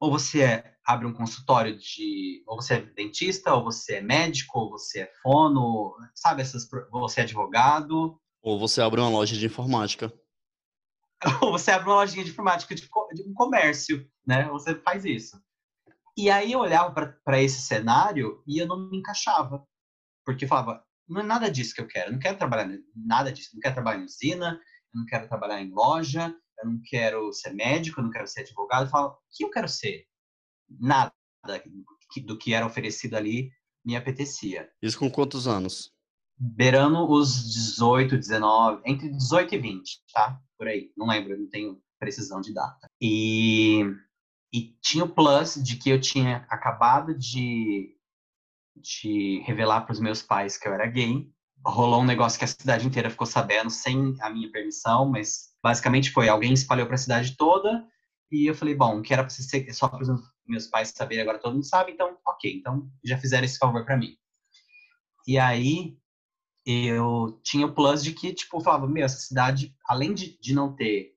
ou 0.00 0.10
você 0.10 0.42
é, 0.42 0.76
abre 0.86 1.06
um 1.06 1.14
consultório 1.14 1.78
de. 1.78 2.42
Ou 2.46 2.60
você 2.60 2.74
é 2.74 2.80
dentista, 2.80 3.54
ou 3.54 3.64
você 3.64 3.94
é 3.94 4.00
médico, 4.02 4.58
ou 4.58 4.70
você 4.70 5.00
é 5.00 5.12
fono, 5.22 5.96
sabe? 6.14 6.42
Essas, 6.42 6.68
você 6.90 7.20
é 7.20 7.22
advogado, 7.22 8.20
ou 8.44 8.58
você 8.58 8.82
abre 8.82 9.00
uma 9.00 9.08
loja 9.08 9.34
de 9.34 9.46
informática. 9.46 10.12
Ou 11.40 11.52
você 11.52 11.70
abre 11.70 11.88
uma 11.88 11.96
lojinha 11.96 12.22
de 12.22 12.30
informática 12.30 12.74
de, 12.74 12.82
de 12.82 13.22
um 13.22 13.32
comércio, 13.32 14.06
né? 14.26 14.46
Você 14.50 14.74
faz 14.74 15.06
isso. 15.06 15.42
E 16.14 16.28
aí 16.28 16.52
eu 16.52 16.60
olhava 16.60 16.92
para 17.24 17.42
esse 17.42 17.62
cenário 17.62 18.42
e 18.46 18.58
eu 18.58 18.66
não 18.66 18.90
me 18.90 18.98
encaixava. 18.98 19.66
Porque 20.26 20.44
eu 20.44 20.48
falava, 20.48 20.84
não 21.08 21.22
é 21.22 21.24
nada 21.24 21.50
disso 21.50 21.74
que 21.74 21.80
eu 21.80 21.88
quero. 21.88 22.08
Eu 22.08 22.12
não 22.12 22.18
quero 22.18 22.36
trabalhar 22.36 22.68
nada 22.94 23.32
disso. 23.32 23.48
Eu 23.52 23.54
não 23.54 23.60
quero 23.62 23.74
trabalhar 23.74 24.00
em 24.00 24.04
usina, 24.04 24.60
eu 24.92 25.00
não 25.00 25.06
quero 25.06 25.26
trabalhar 25.26 25.62
em 25.62 25.70
loja, 25.70 26.36
eu 26.62 26.70
não 26.70 26.78
quero 26.84 27.32
ser 27.32 27.54
médico, 27.54 28.00
eu 28.00 28.04
não 28.04 28.10
quero 28.10 28.26
ser 28.26 28.42
advogado. 28.42 28.84
Eu 28.84 28.90
falava, 28.90 29.14
o 29.14 29.18
que 29.32 29.44
eu 29.44 29.50
quero 29.50 29.68
ser? 29.68 30.04
Nada 30.78 31.14
do 32.26 32.36
que 32.36 32.52
era 32.52 32.66
oferecido 32.66 33.14
ali 33.14 33.50
me 33.82 33.96
apetecia. 33.96 34.70
Isso 34.82 34.98
com 34.98 35.10
quantos 35.10 35.48
anos? 35.48 35.93
Beirando 36.38 37.08
os 37.10 37.52
18, 37.52 38.16
19, 38.16 38.82
entre 38.84 39.08
18 39.08 39.54
e 39.54 39.58
20, 39.58 40.00
tá? 40.12 40.40
Por 40.58 40.68
aí, 40.68 40.90
não 40.96 41.06
lembro, 41.06 41.38
não 41.38 41.48
tenho 41.48 41.80
precisão 41.98 42.40
de 42.40 42.52
data. 42.52 42.88
E, 43.00 43.84
e 44.52 44.76
tinha 44.82 45.04
o 45.04 45.08
plus 45.08 45.54
de 45.54 45.76
que 45.76 45.90
eu 45.90 46.00
tinha 46.00 46.46
acabado 46.48 47.16
de, 47.16 47.96
de 48.76 49.42
revelar 49.46 49.82
para 49.82 49.92
os 49.92 50.00
meus 50.00 50.22
pais 50.22 50.56
que 50.56 50.68
eu 50.68 50.74
era 50.74 50.86
gay. 50.86 51.28
Rolou 51.66 52.02
um 52.02 52.06
negócio 52.06 52.38
que 52.38 52.44
a 52.44 52.48
cidade 52.48 52.86
inteira 52.86 53.08
ficou 53.08 53.26
sabendo 53.26 53.70
sem 53.70 54.14
a 54.20 54.28
minha 54.28 54.50
permissão, 54.50 55.08
mas 55.08 55.54
basicamente 55.62 56.10
foi 56.10 56.28
alguém 56.28 56.52
espalhou 56.52 56.86
para 56.86 56.96
a 56.96 56.98
cidade 56.98 57.36
toda 57.36 57.86
e 58.30 58.46
eu 58.46 58.54
falei, 58.54 58.74
bom, 58.74 59.00
que 59.00 59.12
era 59.12 59.22
para 59.22 59.30
ser 59.30 59.72
só 59.72 59.88
para 59.88 60.02
os 60.02 60.08
meus 60.46 60.66
pais 60.66 60.92
saberem, 60.94 61.22
agora 61.22 61.38
todo 61.38 61.54
mundo 61.54 61.64
sabe, 61.64 61.92
então 61.92 62.18
ok, 62.26 62.52
então 62.52 62.90
já 63.02 63.16
fizeram 63.16 63.44
esse 63.44 63.58
favor 63.58 63.84
para 63.84 63.96
mim. 63.96 64.16
E 65.26 65.38
aí 65.38 65.96
eu 66.66 67.38
tinha 67.42 67.66
o 67.66 67.74
plus 67.74 68.02
de 68.02 68.12
que, 68.12 68.32
tipo, 68.32 68.56
eu 68.56 68.60
falava, 68.60 68.86
meu, 68.86 69.04
essa 69.04 69.18
cidade, 69.18 69.76
além 69.86 70.14
de, 70.14 70.38
de 70.40 70.54
não 70.54 70.74
ter 70.74 71.14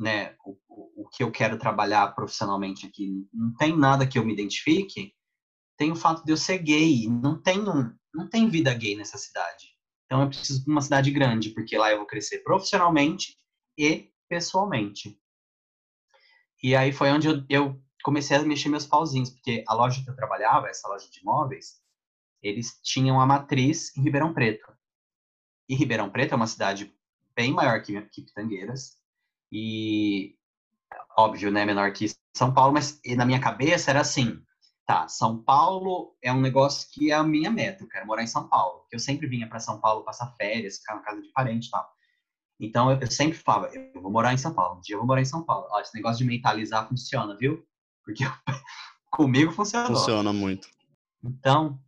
né, 0.00 0.34
o, 0.44 0.56
o, 1.02 1.08
que 1.08 1.22
eu 1.22 1.30
quero 1.30 1.58
trabalhar 1.58 2.14
profissionalmente 2.14 2.86
aqui, 2.86 3.26
não 3.32 3.54
tem 3.54 3.76
nada 3.76 4.06
que 4.06 4.18
eu 4.18 4.24
me 4.24 4.32
identifique, 4.32 5.14
tem 5.76 5.92
o 5.92 5.96
fato 5.96 6.24
de 6.24 6.32
eu 6.32 6.36
ser 6.36 6.58
gay, 6.58 7.06
não 7.08 7.40
tem, 7.40 7.60
um, 7.60 7.94
não 8.14 8.28
tem 8.28 8.48
vida 8.48 8.72
gay 8.72 8.96
nessa 8.96 9.18
cidade. 9.18 9.72
Então 10.06 10.22
eu 10.22 10.28
preciso 10.28 10.64
de 10.64 10.70
uma 10.70 10.80
cidade 10.80 11.10
grande, 11.10 11.50
porque 11.50 11.76
lá 11.76 11.90
eu 11.90 11.98
vou 11.98 12.06
crescer 12.06 12.38
profissionalmente 12.38 13.36
e 13.76 14.10
pessoalmente. 14.28 15.18
E 16.62 16.76
aí 16.76 16.92
foi 16.92 17.10
onde 17.10 17.28
eu, 17.28 17.44
eu 17.48 17.82
comecei 18.02 18.36
a 18.36 18.42
mexer 18.42 18.68
meus 18.68 18.86
pauzinhos, 18.86 19.30
porque 19.30 19.64
a 19.66 19.74
loja 19.74 20.02
que 20.02 20.08
eu 20.08 20.16
trabalhava, 20.16 20.68
essa 20.68 20.88
loja 20.88 21.10
de 21.10 21.20
imóveis, 21.20 21.81
eles 22.42 22.80
tinham 22.82 23.20
a 23.20 23.26
matriz 23.26 23.96
em 23.96 24.02
Ribeirão 24.02 24.34
Preto. 24.34 24.72
E 25.68 25.74
Ribeirão 25.74 26.10
Preto 26.10 26.32
é 26.32 26.36
uma 26.36 26.46
cidade 26.46 26.92
bem 27.36 27.52
maior 27.52 27.82
que, 27.82 28.00
que 28.02 28.22
Pitangueiras. 28.22 28.98
E, 29.50 30.36
óbvio, 31.16 31.50
né, 31.50 31.64
menor 31.64 31.92
que 31.92 32.06
São 32.36 32.52
Paulo, 32.52 32.72
mas 32.72 33.00
na 33.16 33.24
minha 33.24 33.40
cabeça 33.40 33.90
era 33.90 34.00
assim, 34.00 34.42
tá, 34.86 35.06
São 35.08 35.42
Paulo 35.42 36.16
é 36.22 36.32
um 36.32 36.40
negócio 36.40 36.88
que 36.90 37.10
é 37.10 37.14
a 37.14 37.22
minha 37.22 37.50
meta, 37.50 37.84
eu 37.84 37.88
quero 37.88 38.06
morar 38.06 38.22
em 38.22 38.26
São 38.26 38.48
Paulo. 38.48 38.84
Eu 38.90 38.98
sempre 38.98 39.26
vinha 39.26 39.48
para 39.48 39.60
São 39.60 39.80
Paulo 39.80 40.04
passar 40.04 40.34
férias, 40.36 40.78
ficar 40.78 40.96
na 40.96 41.02
casa 41.02 41.22
de 41.22 41.28
parente 41.28 41.68
e 41.68 41.70
tal. 41.70 41.92
Então, 42.60 42.92
eu, 42.92 43.10
sempre 43.10 43.36
falava, 43.36 43.74
eu 43.74 44.00
vou 44.00 44.10
morar 44.10 44.32
em 44.32 44.38
São 44.38 44.54
Paulo, 44.54 44.78
um 44.78 44.80
dia 44.80 44.94
eu 44.94 45.00
vou 45.00 45.06
morar 45.06 45.20
em 45.20 45.26
São 45.26 45.42
Paulo. 45.42 45.66
Ó, 45.70 45.80
esse 45.80 45.94
negócio 45.94 46.18
de 46.18 46.24
mentalizar 46.24 46.88
funciona, 46.88 47.36
viu? 47.36 47.64
Porque 48.04 48.24
comigo 49.10 49.52
funciona. 49.52 49.86
Funciona 49.86 50.32
muito. 50.32 50.68
Então, 51.24 51.80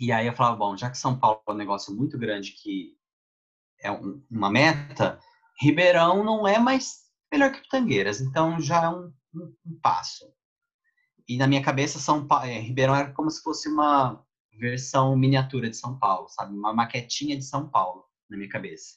e 0.00 0.12
aí 0.12 0.26
eu 0.26 0.34
falava, 0.34 0.56
bom, 0.56 0.76
já 0.76 0.90
que 0.90 0.98
São 0.98 1.18
Paulo 1.18 1.40
é 1.46 1.52
um 1.52 1.56
negócio 1.56 1.94
muito 1.94 2.18
grande 2.18 2.52
que 2.52 2.96
é 3.80 3.90
um, 3.90 4.22
uma 4.30 4.50
meta, 4.50 5.20
Ribeirão 5.60 6.24
não 6.24 6.46
é 6.46 6.58
mais 6.58 7.06
melhor 7.32 7.52
que 7.52 7.62
Pitangueiras, 7.62 8.20
então 8.20 8.60
já 8.60 8.84
é 8.84 8.88
um, 8.88 9.12
um, 9.34 9.54
um 9.66 9.80
passo. 9.80 10.26
E 11.28 11.36
na 11.36 11.46
minha 11.46 11.62
cabeça, 11.62 11.98
São 11.98 12.26
Paulo, 12.26 12.46
é, 12.46 12.58
Ribeirão 12.58 12.94
era 12.94 13.12
como 13.12 13.30
se 13.30 13.42
fosse 13.42 13.68
uma 13.68 14.24
versão 14.58 15.16
miniatura 15.16 15.68
de 15.68 15.76
São 15.76 15.98
Paulo, 15.98 16.28
sabe? 16.28 16.54
Uma 16.54 16.72
maquetinha 16.72 17.36
de 17.36 17.44
São 17.44 17.68
Paulo 17.68 18.04
na 18.28 18.36
minha 18.36 18.48
cabeça. 18.48 18.94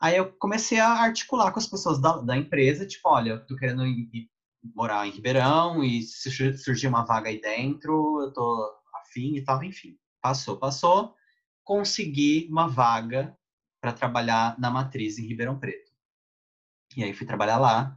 Aí 0.00 0.16
eu 0.16 0.32
comecei 0.32 0.78
a 0.80 0.88
articular 0.88 1.52
com 1.52 1.58
as 1.58 1.66
pessoas 1.66 2.00
da, 2.00 2.18
da 2.18 2.36
empresa, 2.36 2.86
tipo, 2.86 3.08
olha, 3.08 3.30
eu 3.30 3.46
tô 3.46 3.56
querendo 3.56 3.86
ir, 3.86 4.08
ir 4.12 4.30
morar 4.74 5.06
em 5.06 5.10
Ribeirão 5.10 5.84
e 5.84 6.02
se 6.02 6.30
surgir 6.58 6.86
uma 6.86 7.04
vaga 7.04 7.28
aí 7.28 7.40
dentro, 7.40 8.20
eu 8.22 8.32
tô 8.32 8.83
afim 9.14 9.36
e 9.36 9.44
tal, 9.44 9.62
enfim. 9.62 9.96
Passou, 10.20 10.58
passou, 10.58 11.14
consegui 11.62 12.48
uma 12.50 12.66
vaga 12.68 13.36
para 13.80 13.92
trabalhar 13.92 14.58
na 14.58 14.70
matriz 14.70 15.18
em 15.18 15.26
Ribeirão 15.26 15.58
Preto. 15.58 15.92
E 16.96 17.04
aí 17.04 17.14
fui 17.14 17.26
trabalhar 17.26 17.58
lá 17.58 17.96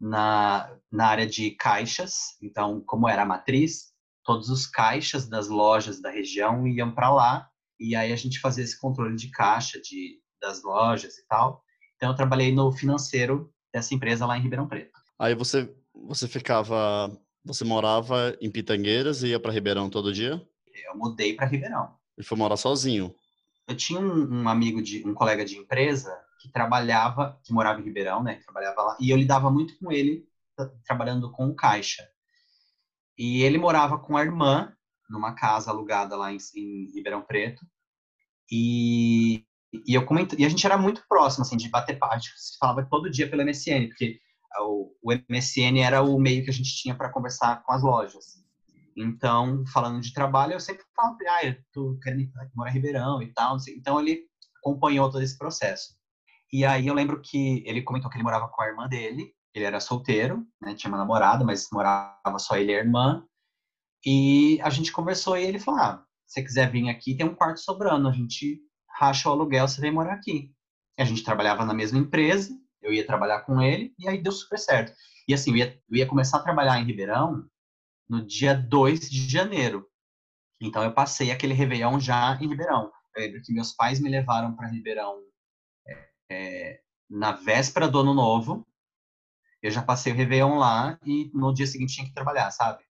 na, 0.00 0.74
na 0.90 1.06
área 1.06 1.26
de 1.26 1.50
caixas. 1.52 2.36
Então, 2.40 2.80
como 2.86 3.08
era 3.08 3.22
a 3.22 3.26
matriz, 3.26 3.92
todos 4.24 4.48
os 4.48 4.66
caixas 4.66 5.28
das 5.28 5.48
lojas 5.48 6.00
da 6.00 6.10
região 6.10 6.66
iam 6.66 6.94
para 6.94 7.10
lá 7.12 7.50
e 7.78 7.94
aí 7.94 8.12
a 8.12 8.16
gente 8.16 8.40
fazia 8.40 8.64
esse 8.64 8.78
controle 8.78 9.16
de 9.16 9.30
caixa 9.30 9.80
de, 9.80 10.20
das 10.40 10.62
lojas 10.62 11.16
e 11.18 11.26
tal. 11.26 11.62
Então, 11.96 12.10
eu 12.10 12.16
trabalhei 12.16 12.52
no 12.52 12.70
financeiro 12.72 13.52
dessa 13.72 13.94
empresa 13.94 14.26
lá 14.26 14.38
em 14.38 14.42
Ribeirão 14.42 14.68
Preto. 14.68 14.98
Aí 15.18 15.34
você 15.34 15.74
você 16.06 16.28
ficava, 16.28 17.10
você 17.48 17.64
morava 17.64 18.36
em 18.42 18.50
Pitangueiras 18.50 19.22
e 19.22 19.28
ia 19.28 19.40
para 19.40 19.50
Ribeirão 19.50 19.88
todo 19.88 20.12
dia? 20.12 20.46
Eu 20.86 20.94
mudei 20.94 21.34
para 21.34 21.46
Ribeirão. 21.46 21.96
E 22.18 22.22
foi 22.22 22.36
morar 22.36 22.58
sozinho? 22.58 23.14
Eu 23.66 23.74
tinha 23.74 23.98
um, 23.98 24.42
um, 24.42 24.48
amigo 24.50 24.82
de 24.82 25.02
um 25.08 25.14
colega 25.14 25.46
de 25.46 25.56
empresa 25.56 26.14
que 26.42 26.52
trabalhava, 26.52 27.40
que 27.42 27.50
morava 27.50 27.80
em 27.80 27.84
Ribeirão, 27.84 28.22
né? 28.22 28.34
Que 28.34 28.44
trabalhava 28.44 28.82
lá 28.82 28.96
e 29.00 29.08
eu 29.08 29.16
lidava 29.16 29.50
muito 29.50 29.78
com 29.78 29.90
ele 29.90 30.28
trabalhando 30.84 31.32
com 31.32 31.48
o 31.48 31.54
caixa. 31.54 32.06
E 33.16 33.42
ele 33.42 33.56
morava 33.56 33.98
com 33.98 34.16
a 34.16 34.22
irmã 34.22 34.70
numa 35.08 35.32
casa 35.32 35.70
alugada 35.70 36.16
lá 36.16 36.30
em, 36.30 36.36
em 36.54 36.92
Ribeirão 36.94 37.22
Preto. 37.22 37.64
E, 38.52 39.42
e 39.86 39.94
eu 39.94 40.04
comento, 40.04 40.36
e 40.38 40.44
a 40.44 40.48
gente 40.50 40.66
era 40.66 40.76
muito 40.76 41.02
próximo 41.08 41.44
assim 41.44 41.56
de 41.56 41.70
bater 41.70 41.98
gente 42.14 42.32
se 42.36 42.58
falava 42.58 42.84
todo 42.84 43.10
dia 43.10 43.28
pelo 43.28 43.42
MSN, 43.42 43.88
porque 43.88 44.20
o, 44.60 44.94
MSN 45.04 45.78
era 45.80 46.02
o 46.02 46.18
meio 46.18 46.44
que 46.44 46.50
a 46.50 46.52
gente 46.52 46.74
tinha 46.74 46.94
para 46.94 47.10
conversar 47.10 47.62
com 47.62 47.72
as 47.72 47.82
lojas. 47.82 48.38
Então, 48.96 49.64
falando 49.72 50.00
de 50.00 50.12
trabalho, 50.12 50.54
eu 50.54 50.60
sempre 50.60 50.82
falava, 50.94 51.16
ah, 51.28 51.46
eu 51.46 51.56
tô 51.72 51.98
querendo 52.02 52.30
morar 52.54 52.70
em 52.70 52.74
Ribeirão 52.74 53.22
e 53.22 53.32
tal. 53.32 53.56
Então, 53.68 54.00
ele 54.00 54.24
acompanhou 54.58 55.10
todo 55.10 55.22
esse 55.22 55.38
processo. 55.38 55.94
E 56.52 56.64
aí, 56.64 56.86
eu 56.86 56.94
lembro 56.94 57.20
que 57.22 57.62
ele 57.66 57.82
comentou 57.82 58.10
que 58.10 58.16
ele 58.16 58.24
morava 58.24 58.48
com 58.48 58.60
a 58.60 58.66
irmã 58.66 58.88
dele. 58.88 59.32
Ele 59.54 59.64
era 59.64 59.80
solteiro, 59.80 60.44
né? 60.60 60.74
Tinha 60.74 60.90
uma 60.90 60.98
namorada, 60.98 61.44
mas 61.44 61.68
morava 61.72 62.38
só 62.38 62.56
ele 62.56 62.72
e 62.72 62.74
a 62.74 62.78
irmã. 62.78 63.24
E 64.04 64.60
a 64.62 64.70
gente 64.70 64.92
conversou 64.92 65.36
e 65.36 65.44
ele 65.44 65.58
falou, 65.58 65.80
ah, 65.80 66.04
se 66.26 66.34
você 66.34 66.42
quiser 66.42 66.70
vir 66.70 66.88
aqui, 66.88 67.16
tem 67.16 67.26
um 67.26 67.34
quarto 67.34 67.60
sobrando. 67.60 68.08
A 68.08 68.12
gente 68.12 68.60
racha 68.98 69.28
o 69.28 69.32
aluguel, 69.32 69.68
você 69.68 69.80
vem 69.80 69.92
morar 69.92 70.14
aqui. 70.14 70.52
E 70.98 71.02
a 71.02 71.04
gente 71.04 71.22
trabalhava 71.22 71.64
na 71.64 71.74
mesma 71.74 71.98
empresa 71.98 72.52
eu 72.82 72.92
ia 72.92 73.06
trabalhar 73.06 73.40
com 73.40 73.60
ele, 73.60 73.94
e 73.98 74.08
aí 74.08 74.22
deu 74.22 74.32
super 74.32 74.58
certo. 74.58 74.92
E 75.26 75.34
assim, 75.34 75.50
eu 75.50 75.56
ia, 75.56 75.82
eu 75.90 75.96
ia 75.96 76.06
começar 76.06 76.38
a 76.38 76.42
trabalhar 76.42 76.78
em 76.80 76.84
Ribeirão 76.84 77.48
no 78.08 78.24
dia 78.24 78.54
2 78.54 79.10
de 79.10 79.28
janeiro. 79.28 79.86
Então 80.60 80.82
eu 80.82 80.92
passei 80.92 81.30
aquele 81.30 81.54
Réveillon 81.54 82.00
já 82.00 82.34
em 82.40 82.48
Ribeirão. 82.48 82.90
Eu 83.14 83.22
lembro 83.22 83.42
que 83.42 83.52
meus 83.52 83.72
pais 83.72 84.00
me 84.00 84.08
levaram 84.08 84.54
para 84.56 84.68
Ribeirão 84.68 85.22
é, 85.86 86.08
é, 86.30 86.80
na 87.08 87.32
véspera 87.32 87.88
do 87.88 88.00
ano 88.00 88.14
novo. 88.14 88.66
Eu 89.62 89.70
já 89.70 89.82
passei 89.82 90.12
o 90.12 90.16
Réveillon 90.16 90.58
lá 90.58 90.98
e 91.04 91.30
no 91.34 91.52
dia 91.52 91.66
seguinte 91.66 91.94
tinha 91.94 92.06
que 92.06 92.14
trabalhar, 92.14 92.50
sabe? 92.50 92.82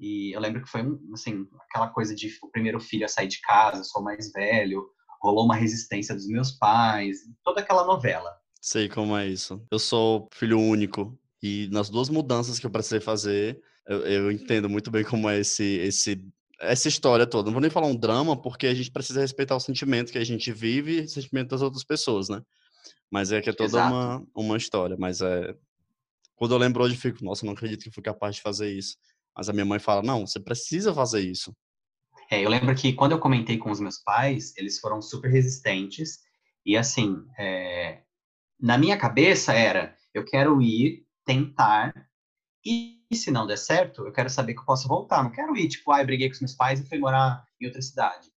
E 0.00 0.34
eu 0.34 0.40
lembro 0.40 0.62
que 0.62 0.68
foi, 0.68 0.82
assim, 1.12 1.46
aquela 1.68 1.88
coisa 1.88 2.14
de 2.14 2.28
o 2.42 2.50
primeiro 2.50 2.78
filho 2.78 3.04
a 3.04 3.08
sair 3.08 3.26
de 3.26 3.40
casa, 3.40 3.82
sou 3.84 4.02
mais 4.02 4.30
velho, 4.32 4.88
rolou 5.20 5.44
uma 5.44 5.56
resistência 5.56 6.14
dos 6.14 6.28
meus 6.28 6.52
pais, 6.52 7.18
toda 7.42 7.60
aquela 7.60 7.84
novela. 7.84 8.37
Sei 8.60 8.88
como 8.88 9.16
é 9.16 9.26
isso. 9.26 9.62
Eu 9.70 9.78
sou 9.78 10.28
filho 10.32 10.58
único 10.58 11.18
e 11.42 11.68
nas 11.70 11.88
duas 11.88 12.08
mudanças 12.08 12.58
que 12.58 12.66
eu 12.66 12.70
precisei 12.70 13.00
fazer, 13.00 13.62
eu, 13.86 14.00
eu 14.00 14.32
entendo 14.32 14.68
muito 14.68 14.90
bem 14.90 15.04
como 15.04 15.28
é 15.28 15.38
esse, 15.38 15.64
esse, 15.64 16.24
essa 16.60 16.88
história 16.88 17.26
toda. 17.26 17.46
Não 17.46 17.52
vou 17.52 17.62
nem 17.62 17.70
falar 17.70 17.86
um 17.86 17.96
drama, 17.96 18.36
porque 18.40 18.66
a 18.66 18.74
gente 18.74 18.90
precisa 18.90 19.20
respeitar 19.20 19.56
o 19.56 19.60
sentimento 19.60 20.12
que 20.12 20.18
a 20.18 20.24
gente 20.24 20.52
vive 20.52 21.00
e 21.00 21.04
o 21.04 21.08
sentimento 21.08 21.50
das 21.50 21.62
outras 21.62 21.84
pessoas, 21.84 22.28
né? 22.28 22.42
Mas 23.10 23.32
é 23.32 23.40
que 23.40 23.48
é 23.48 23.52
toda 23.52 23.86
uma, 23.86 24.26
uma 24.34 24.56
história. 24.56 24.96
Mas 24.98 25.20
é. 25.20 25.54
Quando 26.34 26.54
eu 26.54 26.58
lembro 26.58 26.84
hoje, 26.84 26.94
eu 26.94 27.00
fico, 27.00 27.24
nossa, 27.24 27.46
não 27.46 27.52
acredito 27.52 27.82
que 27.82 27.90
fui 27.90 28.02
capaz 28.02 28.36
de 28.36 28.42
fazer 28.42 28.70
isso. 28.70 28.96
Mas 29.36 29.48
a 29.48 29.52
minha 29.52 29.64
mãe 29.64 29.78
fala, 29.78 30.02
não, 30.02 30.26
você 30.26 30.38
precisa 30.38 30.92
fazer 30.92 31.20
isso. 31.20 31.54
É, 32.30 32.44
eu 32.44 32.50
lembro 32.50 32.74
que 32.74 32.92
quando 32.92 33.12
eu 33.12 33.18
comentei 33.18 33.56
com 33.56 33.70
os 33.70 33.80
meus 33.80 33.98
pais, 33.98 34.52
eles 34.56 34.78
foram 34.78 35.00
super 35.00 35.30
resistentes. 35.30 36.18
E 36.66 36.76
assim, 36.76 37.24
é, 37.38 38.02
na 38.60 38.78
minha 38.78 38.98
cabeça 38.98 39.52
era, 39.52 39.96
eu 40.14 40.24
quero 40.24 40.60
ir, 40.62 41.06
tentar, 41.24 41.92
e 42.64 43.00
se 43.14 43.30
não 43.30 43.46
der 43.46 43.58
certo, 43.58 44.06
eu 44.06 44.12
quero 44.12 44.30
saber 44.30 44.54
que 44.54 44.60
eu 44.60 44.64
posso 44.64 44.88
voltar. 44.88 45.22
Não 45.22 45.30
quero 45.30 45.56
ir, 45.56 45.68
tipo, 45.68 45.90
ah, 45.92 46.00
eu 46.00 46.06
briguei 46.06 46.28
com 46.28 46.34
os 46.34 46.40
meus 46.40 46.54
pais 46.54 46.80
e 46.80 46.88
fui 46.88 46.98
morar 46.98 47.44
em 47.60 47.66
outra 47.66 47.82
cidade. 47.82 48.28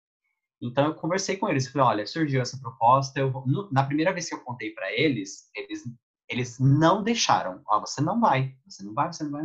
Então 0.61 0.85
eu 0.85 0.95
conversei 0.95 1.37
com 1.37 1.49
eles, 1.49 1.67
falei, 1.67 1.87
olha, 1.87 2.07
surgiu 2.07 2.41
essa 2.41 2.59
proposta, 2.59 3.19
eu 3.19 3.33
na 3.71 3.83
primeira 3.83 4.13
vez 4.13 4.29
que 4.29 4.35
eu 4.35 4.41
contei 4.41 4.71
para 4.71 4.91
eles, 4.93 5.49
eles 5.55 5.83
eles 6.29 6.57
não 6.59 7.03
deixaram. 7.03 7.61
Oh, 7.69 7.81
você 7.81 8.01
não 8.01 8.19
vai, 8.19 8.55
você 8.65 8.83
não 8.83 8.93
vai, 8.93 9.11
você 9.11 9.23
não 9.23 9.31
vai. 9.31 9.43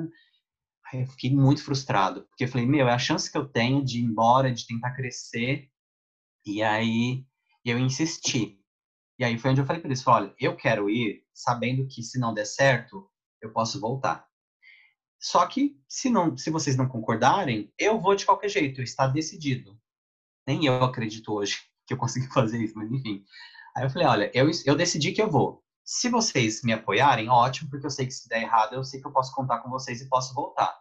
Aí 0.93 1.01
eu 1.03 1.07
fiquei 1.09 1.35
muito 1.35 1.65
frustrado, 1.65 2.23
porque 2.29 2.45
eu 2.45 2.49
falei, 2.49 2.67
meu, 2.67 2.89
é 2.89 2.93
a 2.93 2.99
chance 2.99 3.31
que 3.31 3.37
eu 3.37 3.49
tenho 3.49 3.85
de 3.85 3.99
ir 3.99 4.05
embora, 4.05 4.53
de 4.53 4.67
tentar 4.67 4.93
crescer. 4.95 5.69
E 6.47 6.62
aí 6.62 7.25
eu 7.65 7.79
insisti. 7.79 8.61
E 9.19 9.25
aí 9.25 9.39
foi 9.39 9.51
onde 9.51 9.61
eu 9.61 9.67
falei 9.67 9.81
para 9.81 9.89
eles, 9.89 10.07
olha, 10.07 10.35
eu 10.39 10.55
quero 10.57 10.91
ir 10.91 11.25
sabendo 11.33 11.87
que 11.87 12.03
se 12.03 12.19
não 12.19 12.35
der 12.35 12.45
certo, 12.45 13.11
eu 13.41 13.53
posso 13.53 13.81
voltar. 13.81 14.27
Só 15.19 15.47
que 15.47 15.81
se 15.89 16.11
não, 16.11 16.37
se 16.37 16.51
vocês 16.51 16.77
não 16.77 16.89
concordarem, 16.89 17.73
eu 17.79 17.99
vou 17.99 18.15
de 18.15 18.27
qualquer 18.27 18.49
jeito, 18.49 18.83
está 18.83 19.07
decidido. 19.07 19.79
Nem 20.47 20.67
eu 20.67 20.85
acredito 20.85 21.33
hoje 21.33 21.59
que 21.87 21.95
eu 21.95 21.99
consegui 21.99 22.29
fazer 22.29 22.63
isso, 22.63 22.75
mas 22.77 22.91
enfim. 22.91 23.25
Aí 23.75 23.85
eu 23.85 23.91
falei, 23.91 24.07
olha, 24.07 24.31
eu, 24.35 24.51
eu 24.65 24.77
decidi 24.77 25.13
que 25.13 25.23
eu 25.23 25.31
vou. 25.31 25.63
Se 25.85 26.09
vocês 26.09 26.63
me 26.63 26.73
apoiarem, 26.73 27.29
ótimo, 27.29 27.71
porque 27.71 27.87
eu 27.87 27.91
sei 27.91 28.07
que 28.07 28.13
se 28.13 28.29
der 28.29 28.43
errado, 28.43 28.75
eu 28.75 28.85
sei 28.85 29.01
que 29.01 29.07
eu 29.07 29.13
posso 29.13 29.35
contar 29.35 29.61
com 29.61 29.71
vocês 29.71 30.01
e 30.01 30.09
posso 30.09 30.35
voltar. 30.35 30.77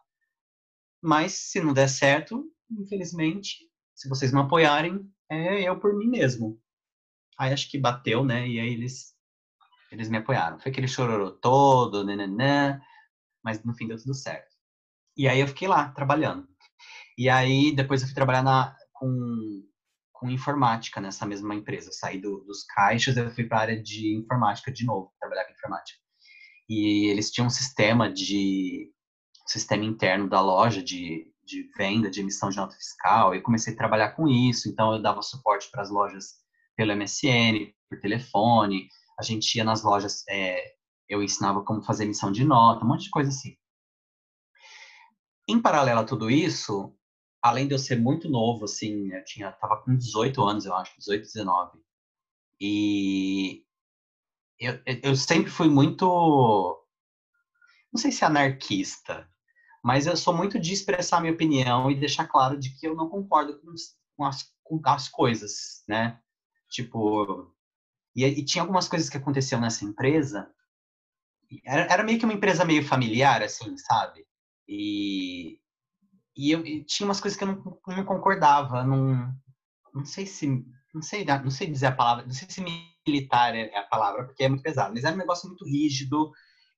Mas 1.01 1.33
se 1.33 1.61
não 1.61 1.73
der 1.73 1.87
certo, 1.87 2.43
infelizmente, 2.71 3.69
se 3.93 4.09
vocês 4.09 4.31
não 4.31 4.41
apoiarem, 4.41 5.07
é 5.29 5.61
eu 5.61 5.79
por 5.79 5.95
mim 5.95 6.07
mesmo. 6.07 6.59
Aí 7.37 7.53
acho 7.53 7.69
que 7.69 7.77
bateu, 7.77 8.23
né? 8.23 8.47
E 8.47 8.59
aí 8.59 8.73
eles, 8.73 9.13
eles 9.91 10.09
me 10.09 10.17
apoiaram. 10.17 10.59
Foi 10.59 10.71
aquele 10.71 10.87
chororô 10.87 11.31
todo, 11.31 12.03
nananã, 12.03 12.79
mas 13.43 13.63
no 13.63 13.73
fim 13.73 13.87
deu 13.87 13.97
tudo 13.97 14.13
certo. 14.13 14.55
E 15.17 15.27
aí 15.27 15.39
eu 15.39 15.47
fiquei 15.47 15.67
lá, 15.67 15.89
trabalhando. 15.91 16.47
E 17.17 17.29
aí 17.29 17.73
depois 17.75 18.01
eu 18.01 18.07
fui 18.07 18.15
trabalhar 18.15 18.43
na, 18.43 18.75
com 18.93 19.63
com 20.15 20.29
informática 20.29 21.01
nessa 21.01 21.25
mesma 21.25 21.53
empresa. 21.53 21.91
saí 21.91 22.19
do, 22.19 22.43
dos 22.45 22.63
caixas, 22.63 23.17
eu 23.17 23.29
fui 23.31 23.43
para 23.43 23.57
a 23.57 23.61
área 23.61 23.81
de 23.81 24.15
informática 24.15 24.71
de 24.71 24.85
novo, 24.85 25.13
trabalhar 25.19 25.45
com 25.45 25.53
informática. 25.53 25.99
E 26.69 27.07
eles 27.11 27.31
tinham 27.31 27.47
um 27.47 27.51
sistema 27.51 28.11
de 28.11 28.91
sistema 29.45 29.83
interno 29.83 30.27
da 30.27 30.41
loja 30.41 30.81
de, 30.81 31.31
de 31.43 31.69
venda, 31.77 32.09
de 32.09 32.21
emissão 32.21 32.49
de 32.49 32.57
nota 32.57 32.75
fiscal. 32.75 33.35
Eu 33.35 33.43
comecei 33.43 33.73
a 33.73 33.77
trabalhar 33.77 34.11
com 34.11 34.27
isso, 34.27 34.67
então 34.67 34.93
eu 34.93 35.01
dava 35.01 35.21
suporte 35.21 35.69
para 35.69 35.83
as 35.83 35.91
lojas 35.91 36.33
pelo 36.75 36.95
MSN, 36.95 37.73
por 37.89 37.99
telefone. 37.99 38.89
A 39.19 39.23
gente 39.23 39.55
ia 39.55 39.63
nas 39.63 39.83
lojas, 39.83 40.23
é, 40.29 40.75
eu 41.07 41.23
ensinava 41.23 41.63
como 41.63 41.83
fazer 41.83 42.03
emissão 42.03 42.31
de 42.31 42.43
nota, 42.43 42.83
um 42.83 42.87
monte 42.87 43.03
de 43.03 43.09
coisa 43.09 43.29
assim. 43.29 43.55
Em 45.47 45.61
paralelo 45.61 46.01
a 46.01 46.03
tudo 46.03 46.29
isso, 46.29 46.95
além 47.41 47.67
de 47.67 47.75
eu 47.75 47.79
ser 47.79 47.99
muito 47.99 48.27
novo, 48.27 48.65
assim, 48.65 49.11
eu 49.13 49.23
tinha, 49.23 49.51
tava 49.51 49.77
com 49.77 49.95
18 49.95 50.41
anos, 50.43 50.65
eu 50.65 50.75
acho, 50.75 50.97
18, 50.97 51.21
19. 51.21 51.79
E 52.59 53.63
eu, 54.59 54.81
eu 55.03 55.15
sempre 55.15 55.51
fui 55.51 55.69
muito, 55.69 56.05
não 57.93 58.01
sei 58.01 58.11
se 58.11 58.25
anarquista, 58.25 59.29
mas 59.83 60.07
eu 60.07 60.17
sou 60.17 60.33
muito 60.35 60.59
de 60.59 60.73
expressar 60.73 61.21
minha 61.21 61.33
opinião 61.33 61.91
e 61.91 61.99
deixar 61.99 62.25
claro 62.25 62.57
de 62.57 62.71
que 62.71 62.87
eu 62.87 62.95
não 62.95 63.07
concordo 63.09 63.59
com, 63.59 63.73
com, 64.17 64.25
as, 64.25 64.51
com 64.63 64.81
as 64.83 65.07
coisas, 65.07 65.83
né? 65.87 66.19
Tipo, 66.75 67.49
e, 68.13 68.25
e, 68.25 68.43
tinha 68.43 68.61
algumas 68.61 68.85
coisas 68.89 69.09
que 69.09 69.15
aconteciam 69.15 69.61
nessa 69.61 69.85
empresa. 69.85 70.51
Era, 71.63 71.83
era 71.83 72.03
meio 72.03 72.19
que 72.19 72.25
uma 72.25 72.33
empresa 72.33 72.65
meio 72.65 72.85
familiar, 72.85 73.41
assim, 73.41 73.77
sabe? 73.77 74.25
E, 74.67 75.57
e 76.35 76.51
eu 76.51 76.65
e 76.65 76.83
tinha 76.83 77.07
umas 77.07 77.21
coisas 77.21 77.37
que 77.37 77.45
eu 77.45 77.47
não, 77.47 77.79
não 77.87 78.03
concordava, 78.03 78.83
não, 78.83 79.33
não 79.93 80.03
sei 80.03 80.25
se 80.25 80.65
não 80.93 81.01
sei 81.01 81.23
não 81.25 81.49
sei 81.49 81.67
dizer 81.67 81.87
a 81.87 81.91
palavra, 81.91 82.25
não 82.25 82.33
sei 82.33 82.49
se 82.49 82.63
militar 83.07 83.55
é 83.55 83.77
a 83.77 83.83
palavra 83.83 84.25
porque 84.25 84.43
é 84.43 84.49
muito 84.49 84.63
pesado, 84.63 84.93
mas 84.93 85.03
era 85.03 85.15
um 85.15 85.19
negócio 85.19 85.47
muito 85.47 85.63
rígido 85.65 86.31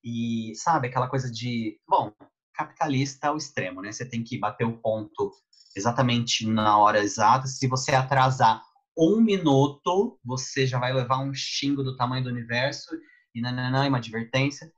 e 0.04 0.52
sabe 0.54 0.88
aquela 0.88 1.08
coisa 1.08 1.30
de 1.30 1.80
bom 1.88 2.12
capitalista 2.54 3.28
ao 3.28 3.36
extremo, 3.36 3.80
né? 3.80 3.90
Você 3.90 4.08
tem 4.08 4.22
que 4.22 4.38
bater 4.38 4.64
o 4.64 4.78
ponto 4.78 5.32
exatamente 5.74 6.46
na 6.46 6.78
hora 6.78 7.00
exata. 7.00 7.46
Se 7.46 7.66
você 7.66 7.94
atrasar 7.94 8.62
um 8.98 9.20
minuto, 9.20 10.18
você 10.24 10.66
já 10.66 10.78
vai 10.78 10.92
levar 10.92 11.20
um 11.20 11.32
xingo 11.32 11.84
do 11.84 11.96
tamanho 11.96 12.24
do 12.24 12.30
universo 12.30 12.90
e 13.34 13.40
nananã, 13.40 13.86
uma 13.86 13.98
advertência. 13.98 14.72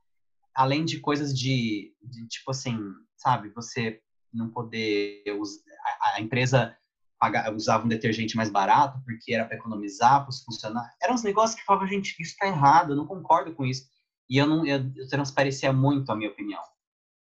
Além 0.54 0.84
de 0.84 1.00
coisas 1.00 1.36
de, 1.36 1.94
de 2.02 2.28
tipo 2.28 2.50
assim, 2.50 2.78
sabe? 3.16 3.48
Você 3.50 4.00
não 4.32 4.50
poder 4.50 5.24
usar, 5.38 5.62
a, 6.02 6.16
a 6.16 6.20
empresa 6.20 6.76
pagar, 7.18 7.52
usava 7.54 7.84
um 7.84 7.88
detergente 7.88 8.36
mais 8.36 8.50
barato 8.50 9.00
porque 9.04 9.32
era 9.32 9.44
para 9.44 9.56
economizar 9.56 10.22
para 10.22 10.30
os 10.30 10.42
funcionários. 10.42 10.94
Eram 11.02 11.14
uns 11.14 11.22
negócios 11.22 11.58
que 11.58 11.64
falavam, 11.64 11.88
gente, 11.88 12.10
isso 12.20 12.32
está 12.32 12.46
errado, 12.46 12.92
eu 12.92 12.96
não 12.96 13.06
concordo 13.06 13.54
com 13.54 13.64
isso. 13.64 13.88
E 14.28 14.36
eu 14.36 14.46
não 14.46 14.66
eu, 14.66 14.90
eu 14.96 15.08
transparecia 15.08 15.72
muito 15.72 16.10
a 16.10 16.16
minha 16.16 16.30
opinião. 16.30 16.62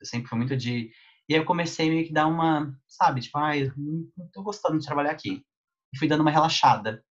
Eu 0.00 0.06
sempre 0.06 0.28
fui 0.28 0.38
muito 0.38 0.56
de. 0.56 0.90
E 1.28 1.34
aí 1.34 1.40
eu 1.40 1.44
comecei 1.44 1.88
meio 1.88 2.06
que 2.06 2.12
dar 2.12 2.26
uma, 2.26 2.76
sabe, 2.88 3.20
tipo, 3.20 3.38
ai, 3.38 3.68
ah, 3.68 3.72
não 3.76 4.28
tô 4.32 4.42
gostando 4.42 4.78
de 4.78 4.84
trabalhar 4.84 5.12
aqui. 5.12 5.44
E 5.92 5.98
fui 5.98 6.08
dando 6.08 6.20
uma 6.20 6.30
relaxada. 6.30 7.04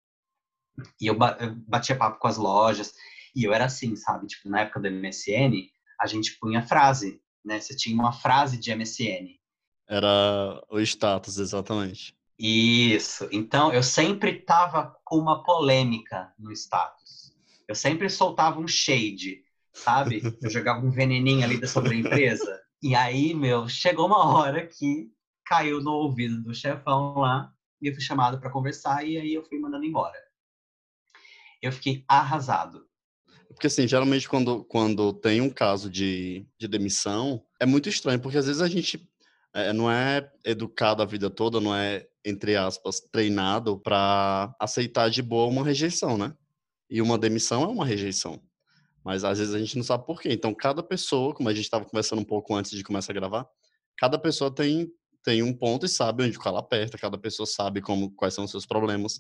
E 1.00 1.08
eu, 1.08 1.18
eu 1.40 1.56
batia 1.68 1.98
papo 1.98 2.20
com 2.20 2.28
as 2.28 2.38
lojas. 2.38 2.94
E 3.36 3.44
eu 3.44 3.54
era 3.54 3.66
assim, 3.66 3.96
sabe? 3.96 4.28
Tipo, 4.28 4.50
na 4.50 4.62
época 4.62 4.80
do 4.80 4.90
MSN, 4.90 5.70
a 6.00 6.08
gente 6.08 6.38
punha 6.40 6.62
frase, 6.62 7.22
né? 7.44 7.60
Você 7.60 7.76
tinha 7.76 7.96
uma 7.96 8.12
frase 8.12 8.58
de 8.58 8.74
MSN. 8.74 9.38
Era 9.88 10.64
o 10.70 10.80
status, 10.80 11.38
exatamente. 11.38 12.16
Isso. 12.38 13.28
Então, 13.32 13.74
eu 13.74 13.84
sempre 13.84 14.34
tava 14.34 14.96
com 15.04 15.18
uma 15.18 15.44
polêmica 15.44 16.32
no 16.40 16.52
status. 16.52 17.36
Eu 17.68 17.76
sempre 17.76 18.10
soltava 18.10 18.60
um 18.60 18.68
shade, 18.68 19.44
sabe? 19.74 20.22
Eu 20.42 20.50
jogava 20.50 20.86
um 20.86 20.90
veneninho 20.90 21.44
ali 21.44 21.66
sobre 21.68 21.96
a 21.96 21.98
empresa. 22.00 22.60
E 22.82 22.96
aí, 22.96 23.34
meu, 23.34 23.68
chegou 23.68 24.08
uma 24.08 24.26
hora 24.34 24.66
que 24.66 25.12
caiu 25.46 25.82
no 25.82 25.92
ouvido 25.92 26.42
do 26.42 26.54
chefão 26.54 27.16
lá 27.16 27.52
eu 27.88 27.94
fui 27.94 28.02
chamado 28.02 28.40
para 28.40 28.52
conversar 28.52 29.06
e 29.06 29.18
aí 29.18 29.34
eu 29.34 29.44
fui 29.44 29.60
mandando 29.60 29.86
embora. 29.86 30.18
Eu 31.62 31.72
fiquei 31.72 32.04
arrasado. 32.08 32.88
Porque, 33.50 33.68
assim, 33.68 33.88
geralmente 33.88 34.30
quando, 34.30 34.64
quando 34.66 35.12
tem 35.12 35.42
um 35.42 35.50
caso 35.50 35.90
de, 35.90 36.46
de 36.58 36.68
demissão, 36.68 37.44
é 37.60 37.66
muito 37.66 37.90
estranho, 37.90 38.20
porque 38.20 38.38
às 38.38 38.46
vezes 38.46 38.62
a 38.62 38.68
gente 38.68 39.10
é, 39.54 39.74
não 39.74 39.90
é 39.92 40.32
educado 40.46 41.02
a 41.02 41.06
vida 41.06 41.30
toda, 41.30 41.60
não 41.60 41.76
é, 41.76 42.08
entre 42.24 42.56
aspas, 42.56 43.00
treinado 43.00 43.80
para 43.80 44.56
aceitar 44.60 45.10
de 45.10 45.22
boa 45.22 45.48
uma 45.48 45.66
rejeição, 45.66 46.18
né? 46.18 46.34
E 46.90 47.02
uma 47.02 47.18
demissão 47.18 47.64
é 47.64 47.68
uma 47.68 47.86
rejeição. 47.86 48.42
Mas 49.04 49.24
às 49.24 49.40
vezes 49.40 49.54
a 49.54 49.60
gente 49.60 49.76
não 49.76 49.84
sabe 49.84 50.06
por 50.06 50.22
quê. 50.22 50.30
Então, 50.32 50.54
cada 50.54 50.84
pessoa, 50.84 51.34
como 51.34 51.50
a 51.50 51.54
gente 51.54 51.64
estava 51.64 51.86
conversando 51.86 52.20
um 52.20 52.26
pouco 52.26 52.54
antes 52.56 52.72
de 52.72 52.84
começar 52.84 53.12
a 53.12 53.16
gravar, 53.16 53.48
cada 53.98 54.20
pessoa 54.20 54.54
tem, 54.54 54.92
tem 55.24 55.44
um 55.44 55.54
ponto 55.54 55.86
e 55.86 55.90
sabe 55.90 56.24
onde 56.24 56.40
calo 56.40 56.58
aperta, 56.58 56.98
cada 56.98 57.18
pessoa 57.18 57.46
sabe 57.46 57.82
como, 57.82 58.12
quais 58.12 58.34
são 58.34 58.46
os 58.46 58.52
seus 58.52 58.66
problemas. 58.66 59.20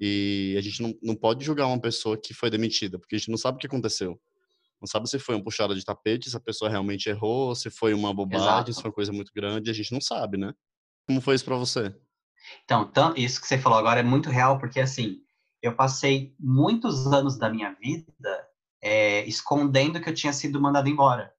E 0.00 0.54
a 0.58 0.60
gente 0.60 0.82
não, 0.82 0.94
não 1.02 1.14
pode 1.14 1.44
julgar 1.44 1.66
uma 1.66 1.80
pessoa 1.80 2.16
que 2.16 2.34
foi 2.34 2.50
demitida, 2.50 2.98
porque 2.98 3.14
a 3.14 3.18
gente 3.18 3.30
não 3.30 3.38
sabe 3.38 3.56
o 3.56 3.58
que 3.58 3.66
aconteceu. 3.66 4.20
Não 4.80 4.86
sabe 4.86 5.08
se 5.08 5.18
foi 5.18 5.34
uma 5.34 5.42
puxada 5.42 5.74
de 5.74 5.84
tapete, 5.84 6.28
se 6.28 6.36
a 6.36 6.40
pessoa 6.40 6.70
realmente 6.70 7.08
errou, 7.08 7.54
se 7.54 7.70
foi 7.70 7.94
uma 7.94 8.12
bobagem, 8.12 8.46
Exato. 8.46 8.72
se 8.72 8.82
foi 8.82 8.90
uma 8.90 8.94
coisa 8.94 9.12
muito 9.12 9.32
grande, 9.34 9.70
a 9.70 9.74
gente 9.74 9.92
não 9.92 10.00
sabe, 10.00 10.36
né? 10.36 10.52
Como 11.06 11.20
foi 11.20 11.34
isso 11.34 11.44
para 11.44 11.56
você? 11.56 11.94
Então, 12.64 12.90
isso 13.16 13.40
que 13.40 13.46
você 13.46 13.58
falou 13.58 13.78
agora 13.78 14.00
é 14.00 14.02
muito 14.02 14.28
real, 14.28 14.58
porque 14.58 14.80
assim, 14.80 15.20
eu 15.62 15.74
passei 15.74 16.34
muitos 16.38 17.06
anos 17.06 17.38
da 17.38 17.48
minha 17.48 17.72
vida 17.72 18.46
é, 18.82 19.26
escondendo 19.26 20.00
que 20.00 20.08
eu 20.10 20.14
tinha 20.14 20.32
sido 20.32 20.60
mandado 20.60 20.88
embora. 20.88 21.32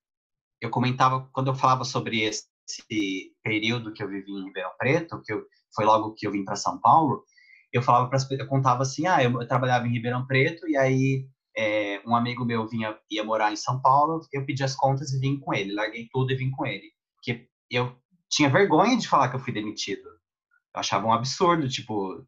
Eu 0.60 0.72
comentava, 0.72 1.30
quando 1.32 1.48
eu 1.48 1.56
falava 1.56 1.84
sobre 1.84 2.22
esse 2.22 3.35
período 3.46 3.94
que 3.94 4.04
eu 4.04 4.10
vivi 4.10 4.32
em 4.32 4.46
Ribeirão 4.46 4.72
Preto, 4.78 5.22
que 5.24 5.32
eu, 5.32 5.44
foi 5.74 5.86
logo 5.86 6.14
que 6.16 6.26
eu 6.26 6.32
vim 6.32 6.44
para 6.44 6.56
São 6.56 6.82
Paulo, 6.82 7.24
eu 7.72 7.82
falava 7.82 8.10
para 8.10 8.20
eu 8.32 8.48
contava 8.48 8.82
assim, 8.82 9.06
ah, 9.06 9.24
eu, 9.24 9.32
eu, 9.40 9.48
trabalhava 9.48 9.88
em 9.88 9.92
Ribeirão 9.92 10.26
Preto 10.26 10.68
e 10.68 10.76
aí 10.76 11.28
é, 11.56 12.02
um 12.06 12.16
amigo 12.16 12.44
meu 12.44 12.68
vinha 12.68 12.98
ia 13.10 13.24
morar 13.24 13.54
em 13.54 13.56
São 13.56 13.80
Paulo, 13.82 14.20
eu 14.34 14.46
pedi 14.46 14.64
as 14.64 14.76
contas 14.76 15.14
e 15.14 15.20
vim 15.20 15.40
com 15.40 15.54
ele, 15.54 15.74
larguei 15.74 16.10
tudo 16.12 16.32
e 16.32 16.36
vim 16.36 16.50
com 16.50 16.66
ele, 16.66 16.92
porque 17.16 17.48
eu 17.70 17.96
tinha 18.30 18.50
vergonha 18.50 18.98
de 18.98 19.08
falar 19.08 19.30
que 19.30 19.36
eu 19.36 19.40
fui 19.40 19.54
demitido. 19.54 20.08
Eu 20.74 20.80
achava 20.80 21.06
um 21.06 21.14
absurdo, 21.14 21.70
tipo, 21.70 22.26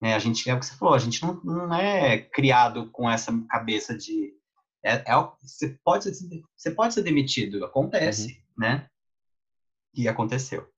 né, 0.00 0.14
a 0.14 0.18
gente 0.18 0.48
é 0.48 0.54
o 0.54 0.60
que 0.60 0.66
você 0.66 0.76
falou, 0.76 0.94
a 0.94 0.98
gente 0.98 1.22
não, 1.22 1.40
não 1.42 1.74
é 1.74 2.18
criado 2.18 2.90
com 2.90 3.10
essa 3.10 3.32
cabeça 3.48 3.96
de 3.96 4.36
é, 4.84 4.92
é, 4.92 5.14
você, 5.42 5.76
pode 5.84 6.04
ser, 6.04 6.42
você 6.56 6.70
pode 6.70 6.94
ser 6.94 7.02
demitido, 7.02 7.64
acontece, 7.64 8.28
uhum. 8.56 8.64
né? 8.64 8.88
E 9.94 10.08
aconteceu. 10.08 10.68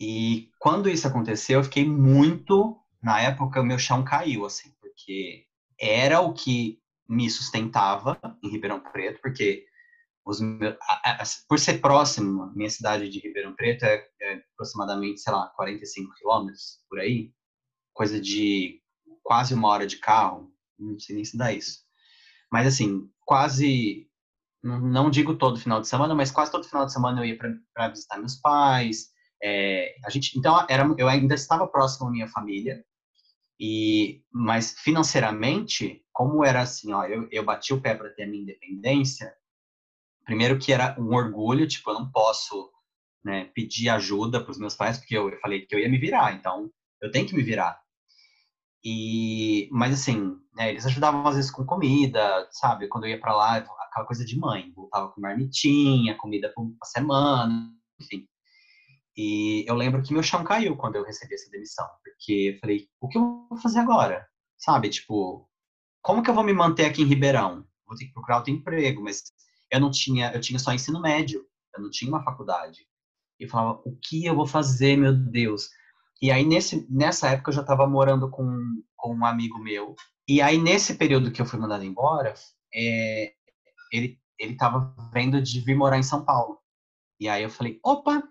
E 0.00 0.50
quando 0.58 0.88
isso 0.88 1.06
aconteceu, 1.06 1.60
eu 1.60 1.64
fiquei 1.64 1.84
muito. 1.84 2.76
Na 3.02 3.20
época, 3.20 3.60
o 3.60 3.64
meu 3.64 3.78
chão 3.78 4.04
caiu, 4.04 4.44
assim, 4.44 4.72
porque 4.80 5.46
era 5.78 6.20
o 6.20 6.32
que 6.32 6.80
me 7.08 7.28
sustentava 7.28 8.18
em 8.42 8.48
Ribeirão 8.48 8.80
Preto, 8.80 9.20
porque 9.20 9.66
os 10.24 10.40
por 11.48 11.58
ser 11.58 11.80
próximo, 11.80 12.52
minha 12.54 12.70
cidade 12.70 13.08
de 13.08 13.18
Ribeirão 13.18 13.54
Preto 13.54 13.84
é, 13.84 14.06
é 14.20 14.34
aproximadamente, 14.52 15.20
sei 15.20 15.32
lá, 15.32 15.48
45 15.48 16.14
quilômetros 16.14 16.80
por 16.88 17.00
aí, 17.00 17.32
coisa 17.92 18.20
de 18.20 18.80
quase 19.22 19.54
uma 19.54 19.68
hora 19.68 19.86
de 19.86 19.98
carro, 19.98 20.52
não 20.78 20.98
sei 20.98 21.16
nem 21.16 21.24
se 21.24 21.36
dá 21.36 21.52
isso. 21.52 21.80
Mas, 22.50 22.66
assim, 22.66 23.10
quase, 23.24 24.08
não 24.62 25.10
digo 25.10 25.36
todo 25.36 25.58
final 25.58 25.80
de 25.80 25.88
semana, 25.88 26.14
mas 26.14 26.30
quase 26.30 26.52
todo 26.52 26.68
final 26.68 26.86
de 26.86 26.92
semana 26.92 27.20
eu 27.20 27.24
ia 27.24 27.38
para 27.74 27.88
visitar 27.88 28.18
meus 28.18 28.36
pais. 28.36 29.10
É, 29.42 29.96
a 30.04 30.10
gente, 30.10 30.38
então, 30.38 30.64
era, 30.68 30.86
eu 30.96 31.08
ainda 31.08 31.34
estava 31.34 31.66
próximo 31.66 32.08
à 32.08 32.10
minha 32.10 32.28
família, 32.28 32.84
e, 33.58 34.22
mas 34.32 34.72
financeiramente, 34.78 36.04
como 36.12 36.44
era 36.44 36.62
assim, 36.62 36.92
ó, 36.92 37.04
eu, 37.04 37.28
eu 37.30 37.44
bati 37.44 37.72
o 37.74 37.80
pé 37.80 37.94
para 37.94 38.10
ter 38.10 38.24
a 38.24 38.26
minha 38.26 38.42
independência, 38.42 39.34
primeiro 40.24 40.58
que 40.58 40.72
era 40.72 40.96
um 40.98 41.14
orgulho, 41.14 41.66
tipo, 41.66 41.90
eu 41.90 41.94
não 41.94 42.10
posso 42.10 42.70
né, 43.24 43.46
pedir 43.54 43.88
ajuda 43.88 44.42
para 44.42 44.50
os 44.50 44.58
meus 44.58 44.74
pais, 44.74 44.98
porque 44.98 45.16
eu, 45.16 45.28
eu 45.28 45.40
falei 45.40 45.66
que 45.66 45.74
eu 45.74 45.78
ia 45.78 45.88
me 45.88 45.98
virar, 45.98 46.34
então 46.34 46.70
eu 47.00 47.10
tenho 47.10 47.26
que 47.26 47.34
me 47.34 47.42
virar. 47.42 47.80
E, 48.84 49.68
mas 49.70 49.94
assim, 49.94 50.36
né, 50.54 50.70
eles 50.70 50.86
ajudavam 50.86 51.26
às 51.26 51.36
vezes 51.36 51.50
com 51.50 51.64
comida, 51.64 52.48
sabe? 52.50 52.88
Quando 52.88 53.04
eu 53.04 53.10
ia 53.10 53.20
para 53.20 53.34
lá, 53.34 53.64
aquela 53.92 54.06
coisa 54.06 54.24
de 54.24 54.38
mãe, 54.38 54.72
voltava 54.74 55.10
com 55.10 55.20
marmitinha, 55.20 56.16
comida 56.16 56.50
por 56.54 56.62
uma 56.62 56.76
semana, 56.84 57.70
enfim. 58.00 58.26
E 59.14 59.64
eu 59.68 59.74
lembro 59.74 60.02
que 60.02 60.14
meu 60.14 60.22
chão 60.22 60.42
caiu 60.42 60.74
quando 60.76 60.96
eu 60.96 61.04
recebi 61.04 61.34
essa 61.34 61.50
demissão, 61.50 61.86
porque 62.02 62.54
eu 62.54 62.58
falei, 62.58 62.88
o 63.00 63.08
que 63.08 63.18
eu 63.18 63.46
vou 63.48 63.58
fazer 63.58 63.80
agora? 63.80 64.26
Sabe? 64.58 64.88
Tipo, 64.88 65.46
como 66.00 66.22
que 66.22 66.30
eu 66.30 66.34
vou 66.34 66.42
me 66.42 66.54
manter 66.54 66.86
aqui 66.86 67.02
em 67.02 67.06
Ribeirão? 67.06 67.66
Vou 67.86 67.96
ter 67.96 68.06
que 68.06 68.12
procurar 68.12 68.38
outro 68.38 68.52
emprego, 68.52 69.02
mas 69.02 69.22
eu 69.70 69.78
não 69.78 69.90
tinha, 69.90 70.32
eu 70.32 70.40
tinha 70.40 70.58
só 70.58 70.72
ensino 70.72 71.00
médio, 71.00 71.44
eu 71.76 71.82
não 71.82 71.90
tinha 71.90 72.10
uma 72.10 72.24
faculdade. 72.24 72.86
E 73.38 73.46
falava, 73.46 73.82
o 73.84 73.94
que 73.96 74.24
eu 74.24 74.34
vou 74.34 74.46
fazer, 74.46 74.96
meu 74.96 75.12
Deus? 75.12 75.68
E 76.22 76.30
aí, 76.30 76.46
nesse, 76.46 76.86
nessa 76.88 77.28
época, 77.30 77.50
eu 77.50 77.54
já 77.54 77.60
estava 77.60 77.86
morando 77.86 78.30
com, 78.30 78.46
com 78.96 79.14
um 79.14 79.26
amigo 79.26 79.58
meu. 79.58 79.94
E 80.26 80.40
aí, 80.40 80.56
nesse 80.56 80.94
período 80.94 81.30
que 81.32 81.42
eu 81.42 81.46
fui 81.46 81.58
mandado 81.58 81.84
embora, 81.84 82.32
é, 82.74 83.34
ele 83.92 84.20
ele 84.38 84.54
estava 84.54 84.92
vendo 85.12 85.40
de 85.40 85.60
vir 85.60 85.76
morar 85.76 85.98
em 85.98 86.02
São 86.02 86.24
Paulo. 86.24 86.58
E 87.20 87.28
aí 87.28 87.44
eu 87.44 87.50
falei, 87.50 87.78
opa, 87.84 88.22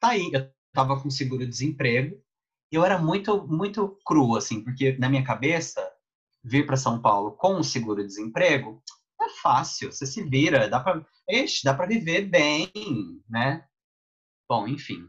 tá 0.00 0.10
aí. 0.10 0.30
Eu 0.32 0.48
estava 0.68 1.00
com 1.00 1.10
seguro-desemprego. 1.10 2.22
Eu 2.70 2.84
era 2.84 2.96
muito, 2.96 3.44
muito 3.48 3.98
cru, 4.06 4.36
assim, 4.36 4.62
porque 4.62 4.96
na 4.98 5.08
minha 5.08 5.24
cabeça, 5.24 5.84
vir 6.44 6.64
para 6.64 6.76
São 6.76 7.00
Paulo 7.00 7.32
com 7.32 7.62
seguro-desemprego 7.62 8.82
é 9.20 9.28
fácil, 9.40 9.92
você 9.92 10.04
se 10.04 10.22
vira, 10.22 10.68
dá 10.68 10.80
para 10.80 11.04
dá 11.64 11.74
para 11.74 11.86
viver 11.86 12.22
bem, 12.22 12.70
né? 13.28 13.64
Bom, 14.48 14.66
enfim, 14.66 15.08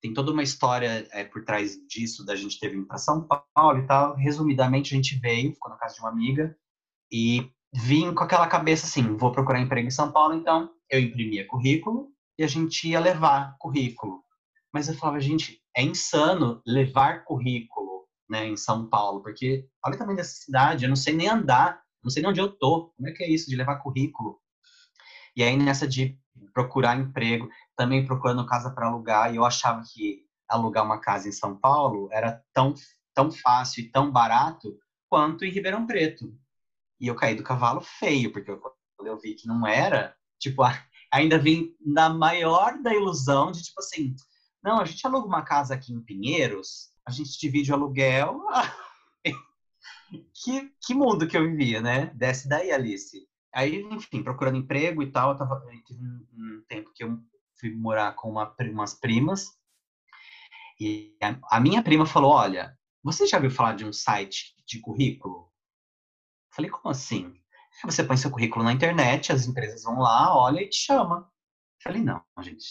tem 0.00 0.14
toda 0.14 0.32
uma 0.32 0.42
história 0.42 1.06
é, 1.12 1.24
por 1.24 1.44
trás 1.44 1.76
disso, 1.86 2.24
da 2.24 2.34
gente 2.34 2.58
ter 2.58 2.70
vindo 2.70 2.86
para 2.86 2.98
São 2.98 3.26
Paulo 3.54 3.78
e 3.80 3.86
tal. 3.86 4.16
Resumidamente, 4.16 4.94
a 4.94 4.96
gente 4.96 5.18
veio, 5.18 5.52
ficou 5.52 5.70
na 5.70 5.78
casa 5.78 5.94
de 5.94 6.00
uma 6.00 6.10
amiga, 6.10 6.56
e 7.12 7.50
vim 7.74 8.14
com 8.14 8.22
aquela 8.22 8.46
cabeça 8.46 8.86
assim, 8.86 9.16
vou 9.16 9.32
procurar 9.32 9.60
emprego 9.60 9.88
em 9.88 9.90
São 9.90 10.12
Paulo, 10.12 10.34
então 10.34 10.70
eu 10.88 11.00
imprimia 11.00 11.46
currículo 11.46 12.08
e 12.38 12.44
a 12.44 12.46
gente 12.46 12.88
ia 12.88 13.00
levar 13.00 13.56
currículo. 13.58 14.22
Mas 14.72 14.88
eu 14.88 14.94
falava, 14.94 15.20
gente, 15.20 15.60
é 15.76 15.82
insano 15.82 16.62
levar 16.66 17.24
currículo, 17.24 18.06
né, 18.28 18.46
em 18.46 18.56
São 18.56 18.88
Paulo, 18.88 19.22
porque 19.22 19.66
olha 19.84 19.98
tamanho 19.98 20.16
dessa 20.16 20.34
cidade, 20.34 20.84
eu 20.84 20.88
não 20.88 20.96
sei 20.96 21.14
nem 21.14 21.28
andar, 21.28 21.80
não 22.02 22.10
sei 22.10 22.22
nem 22.22 22.30
onde 22.30 22.40
eu 22.40 22.48
tô. 22.48 22.92
Como 22.96 23.08
é 23.08 23.12
que 23.12 23.24
é 23.24 23.30
isso 23.30 23.50
de 23.50 23.56
levar 23.56 23.76
currículo? 23.76 24.38
E 25.36 25.42
aí 25.42 25.56
nessa 25.56 25.86
de 25.86 26.16
procurar 26.52 26.96
emprego, 26.96 27.48
também 27.76 28.06
procurando 28.06 28.46
casa 28.46 28.70
para 28.70 28.86
alugar, 28.86 29.32
e 29.32 29.36
eu 29.36 29.44
achava 29.44 29.82
que 29.92 30.24
alugar 30.48 30.84
uma 30.84 31.00
casa 31.00 31.28
em 31.28 31.32
São 31.32 31.56
Paulo 31.58 32.08
era 32.12 32.40
tão 32.52 32.74
tão 33.14 33.30
fácil 33.30 33.84
e 33.84 33.90
tão 33.90 34.10
barato 34.10 34.76
quanto 35.08 35.44
em 35.44 35.50
Ribeirão 35.50 35.86
Preto. 35.86 36.36
E 37.00 37.06
eu 37.06 37.14
caí 37.14 37.34
do 37.34 37.42
cavalo 37.42 37.80
feio, 37.80 38.32
porque 38.32 38.50
eu, 38.50 38.60
quando 38.96 39.08
eu 39.08 39.18
vi 39.18 39.34
que 39.34 39.46
não 39.46 39.66
era, 39.66 40.16
tipo, 40.38 40.62
ainda 41.12 41.38
vim 41.38 41.74
na 41.84 42.08
maior 42.08 42.80
da 42.82 42.94
ilusão 42.94 43.50
de, 43.50 43.62
tipo 43.62 43.80
assim, 43.80 44.14
não, 44.62 44.80
a 44.80 44.84
gente 44.84 45.06
aluga 45.06 45.26
uma 45.26 45.42
casa 45.42 45.74
aqui 45.74 45.92
em 45.92 46.00
Pinheiros, 46.00 46.90
a 47.06 47.10
gente 47.10 47.38
divide 47.38 47.70
o 47.70 47.74
aluguel. 47.74 48.40
que, 50.32 50.72
que 50.80 50.94
mundo 50.94 51.26
que 51.26 51.36
eu 51.36 51.44
vivia, 51.44 51.80
né? 51.80 52.06
Desce 52.14 52.48
daí, 52.48 52.72
Alice. 52.72 53.26
Aí, 53.52 53.82
enfim, 53.90 54.22
procurando 54.22 54.56
emprego 54.56 55.02
e 55.02 55.10
tal, 55.10 55.32
eu 55.32 55.38
tava, 55.38 55.62
um, 55.92 56.26
um 56.32 56.64
tempo 56.68 56.90
que 56.94 57.04
eu 57.04 57.18
fui 57.60 57.70
morar 57.70 58.14
com 58.14 58.30
uma, 58.30 58.54
umas 58.72 58.94
primas, 58.94 59.46
e 60.80 61.16
a, 61.22 61.56
a 61.56 61.60
minha 61.60 61.82
prima 61.82 62.04
falou, 62.04 62.32
olha, 62.32 62.76
você 63.02 63.26
já 63.26 63.36
ouviu 63.36 63.50
falar 63.50 63.74
de 63.74 63.84
um 63.84 63.92
site 63.92 64.54
de 64.66 64.80
currículo? 64.80 65.52
Falei, 66.54 66.70
como 66.70 66.90
assim? 66.90 67.34
Você 67.84 68.04
põe 68.04 68.16
seu 68.16 68.30
currículo 68.30 68.64
na 68.64 68.72
internet, 68.72 69.32
as 69.32 69.46
empresas 69.46 69.82
vão 69.82 69.98
lá, 69.98 70.36
olha 70.36 70.60
e 70.60 70.68
te 70.68 70.76
chama. 70.76 71.28
Falei, 71.82 72.00
não, 72.00 72.22
gente, 72.40 72.64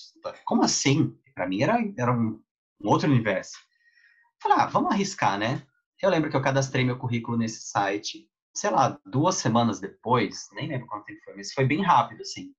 como 0.45 0.63
assim? 0.63 1.15
Para 1.35 1.47
mim 1.47 1.61
era, 1.61 1.77
era 1.97 2.11
um, 2.11 2.41
um, 2.81 2.89
outro 2.89 3.09
universo. 3.09 3.57
Falei, 4.41 4.59
ah, 4.59 4.65
vamos 4.67 4.91
arriscar, 4.91 5.37
né? 5.37 5.65
Eu 6.01 6.09
lembro 6.09 6.29
que 6.29 6.35
eu 6.35 6.41
cadastrei 6.41 6.83
meu 6.83 6.97
currículo 6.97 7.37
nesse 7.37 7.61
site, 7.67 8.29
sei 8.53 8.69
lá, 8.69 8.99
duas 9.05 9.35
semanas 9.35 9.79
depois, 9.79 10.47
nem 10.53 10.67
lembro 10.67 10.87
quanto 10.87 11.05
tempo 11.05 11.21
foi, 11.23 11.35
mas 11.35 11.53
foi 11.53 11.65
bem 11.65 11.81
rápido, 11.81 12.21
assim. 12.21 12.53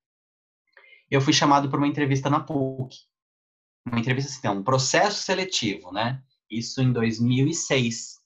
Eu 1.11 1.21
fui 1.21 1.33
chamado 1.33 1.69
para 1.69 1.79
uma 1.79 1.89
entrevista 1.89 2.29
na 2.29 2.41
PUC. 2.41 2.97
Uma 3.87 3.99
entrevista, 3.99 4.31
assim, 4.31 4.59
um 4.59 4.63
processo 4.63 5.23
seletivo, 5.23 5.93
né? 5.93 6.23
Isso 6.51 6.81
em 6.81 6.93
2006 6.93 8.24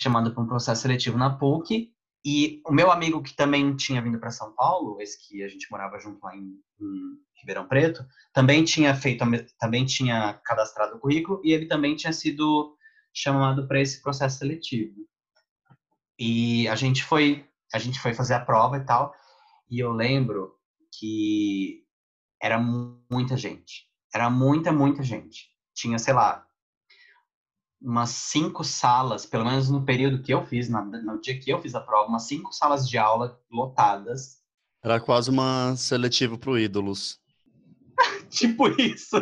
chamado 0.00 0.32
para 0.32 0.42
um 0.42 0.46
processo 0.46 0.82
seletivo 0.82 1.18
na 1.18 1.30
PUC. 1.30 1.92
E 2.24 2.60
o 2.66 2.72
meu 2.72 2.90
amigo 2.90 3.22
que 3.22 3.34
também 3.34 3.74
tinha 3.76 4.02
vindo 4.02 4.18
para 4.18 4.30
São 4.30 4.52
Paulo, 4.54 5.00
esse 5.00 5.26
que 5.26 5.42
a 5.42 5.48
gente 5.48 5.70
morava 5.70 5.98
junto 5.98 6.22
lá 6.22 6.36
em, 6.36 6.60
em 6.80 7.18
Ribeirão 7.40 7.66
Preto, 7.66 8.04
também 8.32 8.64
tinha 8.64 8.94
feito, 8.94 9.24
também 9.58 9.86
tinha 9.86 10.34
cadastrado 10.44 10.96
o 10.96 10.98
currículo 10.98 11.40
e 11.44 11.52
ele 11.52 11.66
também 11.66 11.94
tinha 11.94 12.12
sido 12.12 12.76
chamado 13.14 13.66
para 13.66 13.80
esse 13.80 14.02
processo 14.02 14.38
seletivo. 14.38 14.94
E 16.18 16.66
a 16.68 16.74
gente 16.74 17.04
foi, 17.04 17.46
a 17.72 17.78
gente 17.78 18.00
foi 18.00 18.12
fazer 18.12 18.34
a 18.34 18.44
prova 18.44 18.76
e 18.76 18.84
tal. 18.84 19.14
E 19.70 19.78
eu 19.78 19.92
lembro 19.92 20.54
que 20.98 21.84
era 22.42 22.58
muita 22.58 23.36
gente. 23.36 23.86
Era 24.12 24.28
muita, 24.28 24.72
muita 24.72 25.02
gente. 25.02 25.48
Tinha, 25.74 25.98
sei 25.98 26.14
lá, 26.14 26.47
umas 27.80 28.10
cinco 28.10 28.64
salas, 28.64 29.24
pelo 29.24 29.44
menos 29.44 29.70
no 29.70 29.84
período 29.84 30.22
que 30.22 30.32
eu 30.32 30.44
fiz, 30.44 30.68
no 30.68 31.20
dia 31.20 31.38
que 31.38 31.50
eu 31.50 31.60
fiz 31.60 31.74
a 31.74 31.80
prova, 31.80 32.08
umas 32.08 32.24
cinco 32.24 32.52
salas 32.52 32.88
de 32.88 32.98
aula 32.98 33.40
lotadas. 33.50 34.42
Era 34.82 35.00
quase 35.00 35.30
uma 35.30 35.74
seletiva 35.76 36.36
para 36.36 36.50
o 36.50 36.58
ídolos. 36.58 37.20
tipo 38.30 38.68
isso. 38.80 39.16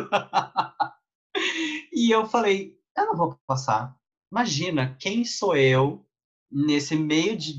e 1.93 2.11
eu 2.11 2.25
falei, 2.25 2.77
eu 2.95 3.05
não 3.05 3.15
vou 3.15 3.39
passar. 3.45 3.95
Imagina, 4.31 4.95
quem 4.99 5.23
sou 5.23 5.55
eu 5.55 6.05
nesse 6.51 6.95
meio 6.95 7.37
de 7.37 7.53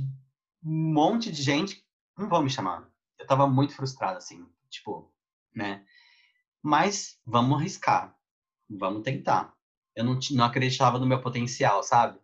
um 0.64 0.92
monte 0.92 1.30
de 1.30 1.42
gente? 1.42 1.84
Não 2.16 2.28
vão 2.28 2.42
me 2.42 2.50
chamar. 2.50 2.88
Eu 3.18 3.26
tava 3.26 3.46
muito 3.46 3.74
frustrado, 3.74 4.18
assim, 4.18 4.46
tipo, 4.68 5.12
né? 5.54 5.84
Mas 6.62 7.18
vamos 7.24 7.58
arriscar. 7.58 8.16
Vamos 8.68 9.02
tentar 9.02 9.57
eu 9.98 10.04
não, 10.04 10.16
não 10.30 10.44
acreditava 10.44 10.96
no 10.96 11.06
meu 11.06 11.20
potencial, 11.20 11.82
sabe? 11.82 12.20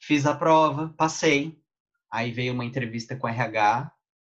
Fiz 0.00 0.24
a 0.24 0.34
prova, 0.34 0.94
passei. 0.96 1.60
Aí 2.08 2.30
veio 2.30 2.54
uma 2.54 2.64
entrevista 2.64 3.16
com 3.16 3.26
o 3.26 3.30
RH. 3.30 3.90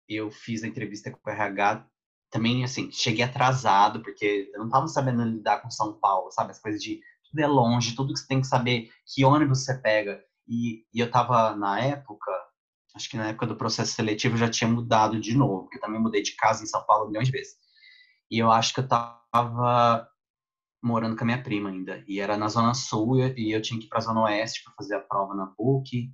Eu 0.09 0.31
fiz 0.31 0.63
a 0.63 0.69
entrevista 0.69 1.11
com 1.11 1.19
o 1.29 1.33
RH. 1.33 1.85
Também, 2.31 2.63
assim, 2.63 2.93
cheguei 2.93 3.25
atrasado, 3.25 4.01
porque 4.03 4.49
eu 4.55 4.61
não 4.61 4.67
estava 4.67 4.87
sabendo 4.87 5.25
lidar 5.25 5.63
com 5.63 5.71
São 5.71 5.99
Paulo, 5.99 6.31
sabe? 6.31 6.53
As 6.53 6.61
coisas 6.61 6.81
de 6.81 7.01
tudo 7.29 7.41
é 7.41 7.47
longe, 7.47 7.97
tudo 7.97 8.15
que 8.15 8.21
você 8.21 8.27
tem 8.29 8.41
que 8.41 8.47
saber, 8.47 8.93
que 9.05 9.25
ônibus 9.25 9.65
você 9.65 9.77
pega. 9.77 10.23
E, 10.47 10.87
e 10.95 11.01
eu 11.01 11.07
estava, 11.07 11.57
na 11.57 11.81
época, 11.81 12.31
acho 12.95 13.11
que 13.11 13.17
na 13.17 13.31
época 13.31 13.49
do 13.49 13.57
processo 13.57 13.95
seletivo 13.95 14.35
eu 14.35 14.39
já 14.39 14.49
tinha 14.49 14.71
mudado 14.71 15.21
de 15.21 15.37
novo, 15.37 15.63
porque 15.63 15.79
eu 15.79 15.83
também 15.83 16.01
mudei 16.01 16.23
de 16.23 16.37
casa 16.37 16.63
em 16.63 16.69
São 16.69 16.87
Paulo 16.87 17.09
milhões 17.09 17.27
de 17.27 17.33
vezes. 17.33 17.57
E 18.31 18.39
eu 18.39 18.53
acho 18.53 18.73
que 18.73 18.79
eu 18.79 18.85
estava 18.85 20.09
morando 20.85 21.16
com 21.16 21.25
a 21.25 21.27
minha 21.27 21.42
prima 21.42 21.70
ainda. 21.70 22.05
E 22.07 22.20
era 22.20 22.37
na 22.37 22.49
Zona 22.49 22.75
Sul 22.75 23.18
e 23.18 23.53
eu 23.53 23.62
tinha 23.62 23.81
que 23.81 23.87
ir 23.87 23.88
para 23.88 23.99
a 23.99 24.03
Zona 24.03 24.23
Oeste 24.25 24.62
para 24.62 24.75
fazer 24.75 24.94
a 24.97 25.01
prova 25.01 25.35
na 25.35 25.47
PUC. 25.47 26.12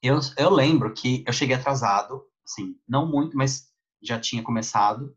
Eu, 0.00 0.20
eu 0.36 0.50
lembro 0.50 0.94
que 0.94 1.24
eu 1.26 1.32
cheguei 1.32 1.56
atrasado, 1.56 2.22
assim, 2.46 2.76
não 2.88 3.10
muito, 3.10 3.36
mas 3.36 3.66
já 4.00 4.18
tinha 4.18 4.42
começado. 4.42 5.12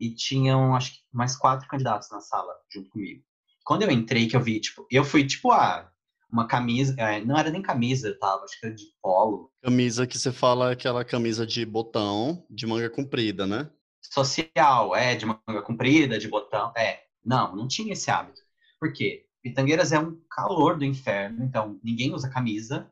E 0.00 0.14
tinham, 0.14 0.74
acho 0.74 0.92
que, 0.92 0.98
mais 1.12 1.36
quatro 1.36 1.68
candidatos 1.68 2.08
na 2.10 2.20
sala 2.20 2.52
junto 2.72 2.90
comigo. 2.90 3.22
Quando 3.64 3.82
eu 3.82 3.90
entrei, 3.90 4.28
que 4.28 4.36
eu 4.36 4.42
vi, 4.42 4.60
tipo, 4.60 4.86
eu 4.90 5.04
fui, 5.04 5.26
tipo, 5.26 5.50
ah, 5.50 5.90
uma 6.30 6.46
camisa, 6.46 6.94
é, 6.98 7.20
não 7.24 7.36
era 7.36 7.50
nem 7.50 7.62
camisa, 7.62 8.08
eu 8.08 8.18
tava, 8.18 8.44
acho 8.44 8.58
que 8.60 8.66
era 8.66 8.74
de 8.74 8.84
polo. 9.02 9.50
Camisa 9.62 10.06
que 10.06 10.18
você 10.18 10.32
fala 10.32 10.72
aquela 10.72 11.04
camisa 11.04 11.46
de 11.46 11.64
botão, 11.66 12.46
de 12.48 12.66
manga 12.66 12.88
comprida, 12.88 13.46
né? 13.46 13.70
Social, 14.00 14.94
é, 14.94 15.16
de 15.16 15.26
manga 15.26 15.62
comprida, 15.62 16.18
de 16.18 16.28
botão, 16.28 16.72
é. 16.76 17.07
Não, 17.28 17.54
não 17.54 17.68
tinha 17.68 17.92
esse 17.92 18.10
hábito. 18.10 18.40
Por 18.80 18.90
quê? 18.90 19.26
Pitangueiras 19.42 19.92
é 19.92 19.98
um 19.98 20.18
calor 20.30 20.78
do 20.78 20.84
inferno, 20.84 21.44
então 21.44 21.78
ninguém 21.84 22.14
usa 22.14 22.30
camisa, 22.30 22.90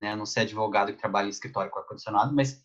né? 0.00 0.12
A 0.12 0.16
não 0.16 0.24
ser 0.24 0.40
advogado 0.40 0.90
que 0.92 0.98
trabalha 0.98 1.26
em 1.26 1.30
escritório 1.30 1.70
com 1.70 1.78
ar-condicionado, 1.78 2.34
mas 2.34 2.64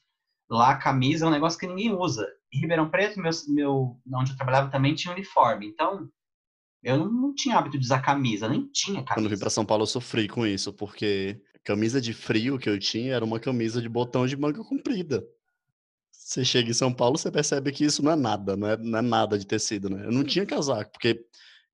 lá 0.50 0.72
a 0.72 0.78
camisa 0.78 1.26
é 1.26 1.28
um 1.28 1.32
negócio 1.32 1.60
que 1.60 1.68
ninguém 1.68 1.94
usa. 1.94 2.26
Em 2.54 2.60
Ribeirão 2.62 2.90
Preto, 2.90 3.20
meu, 3.20 3.32
meu, 3.50 4.02
onde 4.14 4.32
eu 4.32 4.38
trabalhava 4.38 4.72
também 4.72 4.96
tinha 4.96 5.14
uniforme, 5.14 5.68
então 5.68 6.10
eu 6.82 6.98
não, 6.98 7.12
não 7.12 7.36
tinha 7.36 7.58
hábito 7.58 7.78
de 7.78 7.84
usar 7.84 8.02
camisa, 8.02 8.48
nem 8.48 8.68
tinha 8.68 9.04
camisa. 9.04 9.16
Quando 9.16 9.26
eu 9.26 9.30
vim 9.32 9.40
para 9.40 9.50
São 9.50 9.66
Paulo 9.66 9.84
eu 9.84 9.88
sofri 9.88 10.30
com 10.30 10.48
isso, 10.48 10.72
porque 10.72 11.42
camisa 11.66 12.00
de 12.00 12.14
frio 12.14 12.58
que 12.58 12.70
eu 12.70 12.80
tinha 12.80 13.16
era 13.16 13.26
uma 13.26 13.42
camisa 13.42 13.82
de 13.82 13.90
botão 13.90 14.26
de 14.26 14.38
manga 14.38 14.64
comprida. 14.64 15.22
Você 16.24 16.46
chega 16.46 16.70
em 16.72 16.74
São 16.74 16.92
Paulo, 16.92 17.18
você 17.18 17.30
percebe 17.30 17.72
que 17.72 17.84
isso 17.84 18.02
não 18.02 18.12
é 18.12 18.16
nada, 18.16 18.56
não 18.56 18.68
é, 18.68 18.78
não 18.78 19.00
é 19.00 19.02
nada 19.02 19.38
de 19.38 19.46
tecido, 19.46 19.90
né? 19.90 20.06
Eu 20.06 20.12
não 20.12 20.24
tinha 20.24 20.46
casaco, 20.46 20.92
porque 20.94 21.26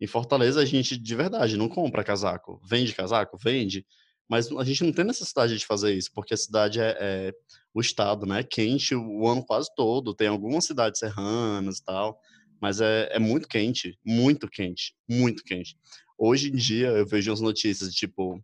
em 0.02 0.08
Fortaleza 0.08 0.60
a 0.60 0.66
gente 0.66 0.98
de 0.98 1.16
verdade 1.16 1.56
não 1.56 1.70
compra 1.70 2.04
casaco. 2.04 2.60
Vende 2.66 2.94
casaco? 2.96 3.38
Vende. 3.38 3.86
Mas 4.28 4.52
a 4.52 4.64
gente 4.64 4.84
não 4.84 4.92
tem 4.92 5.06
necessidade 5.06 5.56
de 5.56 5.66
fazer 5.66 5.94
isso, 5.94 6.12
porque 6.14 6.34
a 6.34 6.38
cidade 6.38 6.80
é, 6.80 6.98
é 7.00 7.34
o 7.74 7.80
estado, 7.80 8.26
né? 8.26 8.40
É 8.40 8.44
quente 8.44 8.96
o 8.96 9.28
ano 9.28 9.46
quase 9.46 9.70
todo. 9.76 10.16
Tem 10.16 10.28
algumas 10.28 10.66
cidades 10.66 11.00
serranas 11.00 11.78
e 11.78 11.84
tal, 11.84 12.20
mas 12.60 12.82
é, 12.82 13.08
é 13.12 13.20
muito 13.20 13.48
quente, 13.48 14.00
muito 14.04 14.50
quente, 14.50 14.96
muito 15.08 15.44
quente. 15.44 15.78
Hoje 16.18 16.50
em 16.50 16.56
dia 16.56 16.88
eu 16.88 17.06
vejo 17.06 17.32
as 17.32 17.40
notícias 17.40 17.92
de 17.92 17.96
tipo, 17.96 18.44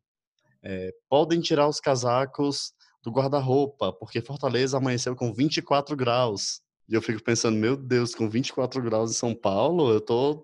é, 0.63 0.93
podem 1.09 1.41
tirar 1.41 1.67
os 1.67 1.79
casacos 1.79 2.74
do 3.05 3.11
guarda-roupa, 3.11 3.93
porque 3.93 4.19
Fortaleza 4.19 4.77
amanheceu 4.77 5.15
com 5.15 5.31
24 5.31 5.95
graus. 5.95 6.61
E 6.89 6.95
eu 6.95 7.01
fico 7.01 7.23
pensando, 7.23 7.55
meu 7.55 7.77
Deus, 7.77 8.15
com 8.15 8.27
24 8.27 8.81
graus 8.81 9.11
em 9.11 9.13
São 9.13 9.35
Paulo, 9.35 9.91
eu 9.91 10.01
tô 10.01 10.43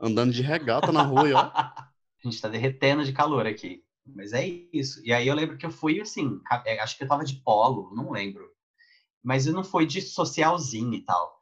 andando 0.00 0.32
de 0.32 0.42
regata 0.42 0.90
na 0.90 1.02
rua 1.02 1.30
ó. 1.32 1.38
a 1.54 1.92
gente 2.24 2.40
tá 2.40 2.48
derretendo 2.48 3.04
de 3.04 3.12
calor 3.12 3.46
aqui. 3.46 3.84
Mas 4.04 4.32
é 4.32 4.44
isso. 4.72 5.00
E 5.04 5.12
aí 5.12 5.28
eu 5.28 5.34
lembro 5.34 5.56
que 5.56 5.64
eu 5.64 5.70
fui 5.70 6.00
assim, 6.00 6.40
é, 6.66 6.80
acho 6.80 6.98
que 6.98 7.04
eu 7.04 7.08
tava 7.08 7.24
de 7.24 7.36
polo, 7.36 7.94
não 7.94 8.10
lembro. 8.10 8.50
Mas 9.22 9.46
eu 9.46 9.52
não 9.52 9.62
fui 9.62 9.86
de 9.86 10.02
socialzinho 10.02 10.94
e 10.94 11.04
tal. 11.04 11.40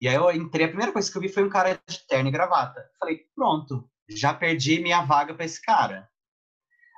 E 0.00 0.08
aí 0.08 0.14
eu 0.14 0.30
entrei, 0.32 0.64
a 0.64 0.68
primeira 0.68 0.92
coisa 0.92 1.10
que 1.10 1.18
eu 1.18 1.20
vi 1.20 1.28
foi 1.28 1.44
um 1.44 1.50
cara 1.50 1.78
de 1.86 2.06
terno 2.06 2.28
e 2.28 2.32
gravata. 2.32 2.82
Falei, 2.98 3.26
pronto, 3.34 3.90
já 4.08 4.32
perdi 4.32 4.80
minha 4.80 5.04
vaga 5.04 5.34
para 5.34 5.44
esse 5.44 5.60
cara. 5.60 6.08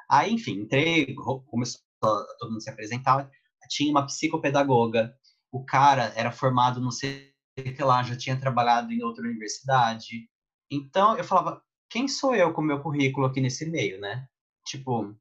Aí, 0.09 0.33
enfim, 0.33 0.61
entrei, 0.61 1.13
começou 1.47 1.81
todo 2.01 2.51
mundo 2.51 2.63
se 2.63 2.71
apresentar. 2.71 3.31
Tinha 3.69 3.91
uma 3.91 4.07
psicopedagoga, 4.07 5.15
o 5.53 5.65
cara 5.65 6.13
era 6.17 6.33
formado 6.33 6.81
no 6.81 6.91
sei 6.91 7.33
que 7.57 7.83
lá, 7.83 8.03
já 8.03 8.17
tinha 8.17 8.39
trabalhado 8.39 8.93
em 8.93 9.03
outra 9.03 9.25
universidade. 9.25 10.29
Então 10.71 11.17
eu 11.17 11.25
falava, 11.25 11.63
quem 11.89 12.09
sou 12.09 12.35
eu 12.35 12.53
com 12.53 12.63
o 12.63 12.65
meu 12.65 12.81
currículo 12.81 13.27
aqui 13.27 13.41
nesse 13.41 13.67
meio, 13.67 14.01
né? 14.01 14.27
Tipo, 14.65 15.15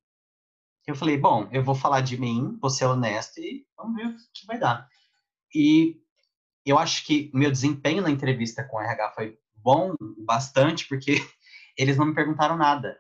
eu 0.88 0.96
falei, 0.96 1.18
bom, 1.18 1.50
eu 1.52 1.64
vou 1.64 1.76
falar 1.76 2.02
de 2.02 2.18
mim, 2.18 2.58
vou 2.62 2.70
ser 2.70 2.86
honesto 2.86 3.40
e 3.40 3.66
vamos 3.76 3.96
ver 3.96 4.08
o 4.08 4.16
que 4.34 4.46
vai 4.46 4.60
dar. 4.60 4.88
E 5.54 5.98
eu 6.66 6.78
acho 6.78 7.06
que 7.06 7.32
meu 7.34 7.52
desempenho 7.52 8.02
na 8.02 8.12
entrevista 8.12 8.64
com 8.64 8.78
o 8.78 8.82
RH 8.82 9.12
foi 9.12 9.38
bom 9.56 9.96
bastante, 10.26 10.88
porque 10.88 11.16
eles 11.78 11.98
não 11.98 12.06
me 12.06 12.16
perguntaram 12.16 12.56
nada. 12.56 13.00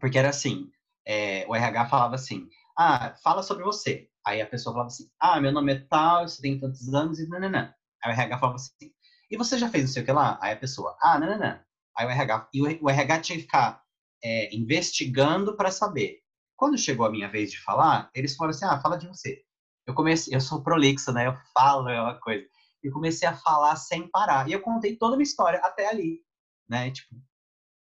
Porque 0.00 0.18
era 0.18 0.28
assim, 0.28 0.70
é, 1.06 1.46
o 1.48 1.54
RH 1.54 1.86
falava 1.86 2.14
assim, 2.14 2.48
ah, 2.78 3.14
fala 3.22 3.42
sobre 3.42 3.64
você. 3.64 4.08
Aí 4.26 4.40
a 4.40 4.46
pessoa 4.46 4.72
falava 4.72 4.88
assim, 4.88 5.10
ah, 5.20 5.40
meu 5.40 5.52
nome 5.52 5.74
é 5.74 5.80
tal, 5.80 6.26
você 6.26 6.40
tem 6.40 6.58
tantos 6.58 6.92
anos 6.94 7.18
e 7.18 7.28
nananã. 7.28 7.74
Aí 8.02 8.10
o 8.10 8.14
RH 8.14 8.38
falava 8.38 8.56
assim, 8.56 8.92
e 9.30 9.36
você 9.36 9.58
já 9.58 9.68
fez 9.68 9.84
não 9.84 9.92
sei 9.92 10.02
o 10.02 10.06
que 10.06 10.12
lá? 10.12 10.38
Aí 10.40 10.52
a 10.52 10.56
pessoa, 10.56 10.96
ah, 11.00 11.18
nananã. 11.18 11.62
Aí 11.96 12.06
o 12.06 12.10
RH, 12.10 12.48
e 12.52 12.62
o, 12.62 12.90
RH 12.90 13.20
tinha 13.20 13.36
que 13.36 13.42
ficar 13.44 13.82
é, 14.22 14.54
investigando 14.54 15.56
para 15.56 15.70
saber. 15.70 16.20
Quando 16.56 16.78
chegou 16.78 17.06
a 17.06 17.10
minha 17.10 17.28
vez 17.28 17.50
de 17.50 17.60
falar, 17.60 18.10
eles 18.14 18.36
falaram 18.36 18.56
assim, 18.56 18.64
ah, 18.64 18.80
fala 18.80 18.96
de 18.96 19.06
você. 19.06 19.42
Eu 19.86 19.94
comecei, 19.94 20.34
eu 20.34 20.40
sou 20.40 20.62
prolixo, 20.62 21.12
né? 21.12 21.26
Eu 21.26 21.34
falo, 21.52 21.88
é 21.88 22.00
uma 22.00 22.18
coisa. 22.18 22.46
E 22.82 22.90
comecei 22.90 23.28
a 23.28 23.36
falar 23.36 23.76
sem 23.76 24.08
parar. 24.08 24.48
E 24.48 24.52
eu 24.52 24.60
contei 24.60 24.96
toda 24.96 25.14
a 25.14 25.16
minha 25.16 25.24
história 25.24 25.60
até 25.60 25.88
ali, 25.88 26.20
né? 26.68 26.90
Tipo, 26.90 27.14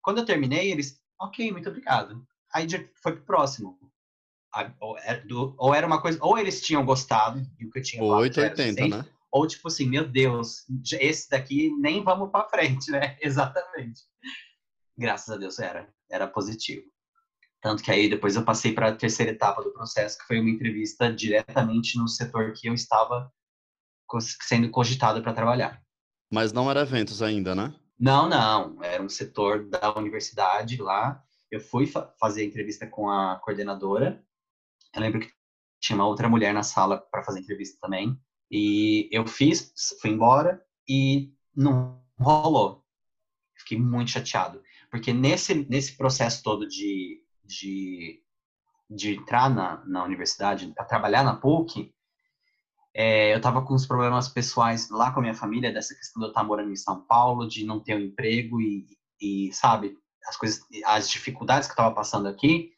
quando 0.02 0.18
eu 0.18 0.24
terminei, 0.24 0.70
eles, 0.70 1.00
ok, 1.20 1.52
muito 1.52 1.68
obrigado. 1.68 2.24
Aí 2.52 2.66
foi 3.02 3.12
pro 3.14 3.24
próximo. 3.24 3.78
É, 4.56 5.22
ou 5.56 5.74
era 5.74 5.86
uma 5.86 6.00
coisa, 6.00 6.18
ou 6.22 6.38
eles 6.38 6.60
tinham 6.60 6.84
gostado 6.84 7.40
do 7.40 7.70
que 7.70 7.78
eu 7.78 7.82
tinha 7.82 8.02
falado. 8.02 8.20
880, 8.20 8.88
né? 8.88 9.04
Ou 9.30 9.46
tipo 9.46 9.68
assim, 9.68 9.86
meu 9.86 10.08
Deus, 10.08 10.64
esse 10.92 11.28
daqui 11.28 11.70
nem 11.78 12.02
vamos 12.02 12.30
para 12.30 12.48
frente, 12.48 12.90
né? 12.90 13.16
Exatamente. 13.20 14.02
Graças 14.96 15.28
a 15.28 15.36
Deus 15.36 15.58
era, 15.58 15.88
era 16.10 16.26
positivo. 16.26 16.84
Tanto 17.60 17.82
que 17.82 17.90
aí 17.90 18.08
depois 18.08 18.36
eu 18.36 18.44
passei 18.44 18.72
para 18.72 18.88
a 18.88 18.94
terceira 18.94 19.32
etapa 19.32 19.62
do 19.62 19.72
processo, 19.72 20.18
que 20.18 20.26
foi 20.26 20.40
uma 20.40 20.50
entrevista 20.50 21.12
diretamente 21.12 21.98
no 21.98 22.08
setor 22.08 22.52
que 22.52 22.68
eu 22.68 22.74
estava 22.74 23.30
sendo 24.40 24.70
cogitado 24.70 25.22
para 25.22 25.34
trabalhar. 25.34 25.82
Mas 26.32 26.52
não 26.52 26.70
era 26.70 26.80
eventos 26.80 27.20
ainda, 27.20 27.54
né? 27.54 27.74
Não, 27.98 28.28
não. 28.28 28.82
Era 28.82 29.02
um 29.02 29.08
setor 29.08 29.68
da 29.68 29.94
universidade 29.96 30.80
lá. 30.80 31.22
Eu 31.50 31.60
fui 31.60 31.86
fa 31.86 32.12
fazer 32.20 32.42
a 32.42 32.44
entrevista 32.44 32.86
com 32.86 33.10
a 33.10 33.36
coordenadora. 33.36 34.22
Eu 34.94 35.00
lembro 35.00 35.20
que 35.20 35.30
tinha 35.80 35.96
uma 35.96 36.06
outra 36.06 36.28
mulher 36.28 36.52
na 36.52 36.62
sala 36.62 36.98
para 36.98 37.22
fazer 37.22 37.40
entrevista 37.40 37.78
também. 37.80 38.18
E 38.50 39.08
eu 39.12 39.26
fiz, 39.26 39.72
fui 40.00 40.10
embora 40.10 40.62
e 40.88 41.32
não 41.54 42.02
rolou. 42.18 42.84
Fiquei 43.56 43.78
muito 43.78 44.10
chateado. 44.10 44.62
Porque 44.90 45.12
nesse, 45.12 45.54
nesse 45.68 45.96
processo 45.96 46.42
todo 46.42 46.66
de, 46.66 47.22
de, 47.44 48.22
de 48.88 49.16
entrar 49.16 49.50
na, 49.50 49.84
na 49.84 50.04
universidade, 50.04 50.72
para 50.74 50.84
trabalhar 50.84 51.22
na 51.22 51.36
PUC, 51.36 51.92
é, 52.94 53.32
eu 53.32 53.36
estava 53.36 53.62
com 53.62 53.74
uns 53.74 53.86
problemas 53.86 54.28
pessoais 54.28 54.88
lá 54.90 55.12
com 55.12 55.20
a 55.20 55.22
minha 55.22 55.34
família, 55.34 55.72
dessa 55.72 55.94
questão 55.94 56.20
de 56.20 56.26
eu 56.26 56.30
estar 56.30 56.42
morando 56.42 56.72
em 56.72 56.76
São 56.76 57.02
Paulo, 57.02 57.46
de 57.46 57.64
não 57.64 57.80
ter 57.80 57.94
um 57.94 58.00
emprego 58.00 58.60
e, 58.60 58.86
e 59.20 59.52
sabe, 59.52 59.96
as 60.26 60.36
coisas, 60.36 60.60
as 60.84 61.08
dificuldades 61.08 61.68
que 61.68 61.72
eu 61.72 61.74
estava 61.74 61.94
passando 61.94 62.28
aqui, 62.28 62.72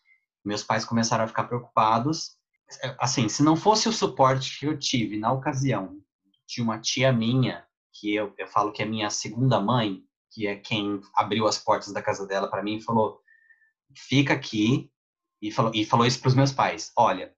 meus 0.51 0.65
pais 0.65 0.85
começaram 0.85 1.25
a 1.25 1.29
ficar 1.29 1.45
preocupados. 1.45 2.37
Assim, 2.99 3.29
se 3.29 3.43
não 3.43 3.57
fosse 3.57 3.89
o 3.89 3.93
suporte 3.93 4.59
que 4.59 4.67
eu 4.67 4.79
tive 4.79 5.17
na 5.17 5.33
ocasião 5.33 6.01
de 6.47 6.61
uma 6.61 6.81
tia 6.81 7.13
minha, 7.13 7.65
que 7.93 8.15
eu, 8.15 8.35
eu 8.37 8.47
falo 8.49 8.73
que 8.73 8.83
é 8.83 8.87
minha 8.87 9.09
segunda 9.11 9.61
mãe, 9.61 10.03
que 10.33 10.47
é 10.47 10.57
quem 10.57 11.01
abriu 11.15 11.47
as 11.47 11.57
portas 11.57 11.93
da 11.93 12.03
casa 12.03 12.27
dela 12.27 12.51
para 12.51 12.63
mim 12.63 12.77
e 12.77 12.83
falou: 12.83 13.21
fica 13.97 14.35
aqui, 14.35 14.91
e 15.41 15.53
falou, 15.53 15.73
e 15.73 15.85
falou 15.85 16.07
isso 16.07 16.21
para 16.21 16.29
os 16.29 16.35
meus 16.35 16.53
pais: 16.53 16.93
olha, 16.97 17.33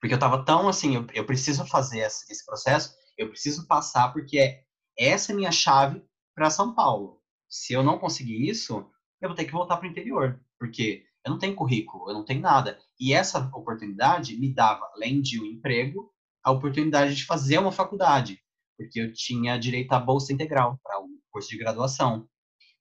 porque 0.00 0.14
eu 0.14 0.18
estava 0.18 0.44
tão 0.44 0.68
assim, 0.68 0.96
eu, 0.96 1.06
eu 1.14 1.24
preciso 1.24 1.64
fazer 1.66 2.00
esse, 2.00 2.30
esse, 2.32 2.44
processo, 2.44 2.92
eu 3.16 3.28
preciso 3.28 3.66
passar, 3.68 4.12
porque 4.12 4.38
é, 4.38 4.64
essa 4.98 5.30
é 5.30 5.34
minha 5.34 5.52
chave 5.52 6.02
para 6.34 6.50
São 6.50 6.74
Paulo. 6.74 7.20
Se 7.48 7.72
eu 7.72 7.82
não 7.82 7.98
conseguir 7.98 8.48
isso, 8.48 8.90
eu 9.20 9.28
vou 9.28 9.36
ter 9.36 9.44
que 9.44 9.52
voltar 9.52 9.76
para 9.76 9.86
o 9.86 9.90
interior, 9.90 10.40
porque 10.58 11.04
eu 11.24 11.30
não 11.30 11.38
tenho 11.38 11.54
currículo, 11.54 12.08
eu 12.10 12.14
não 12.14 12.24
tenho 12.24 12.40
nada. 12.40 12.78
E 12.98 13.12
essa 13.12 13.50
oportunidade 13.54 14.36
me 14.38 14.52
dava, 14.52 14.88
além 14.94 15.20
de 15.20 15.40
um 15.40 15.44
emprego, 15.44 16.10
a 16.42 16.50
oportunidade 16.50 17.14
de 17.14 17.24
fazer 17.24 17.58
uma 17.58 17.72
faculdade, 17.72 18.40
porque 18.76 19.00
eu 19.00 19.12
tinha 19.12 19.58
direito 19.58 19.92
à 19.92 20.00
bolsa 20.00 20.32
integral 20.32 20.78
para 20.82 20.98
o 21.00 21.04
um 21.04 21.18
curso 21.30 21.50
de 21.50 21.58
graduação. 21.58 22.26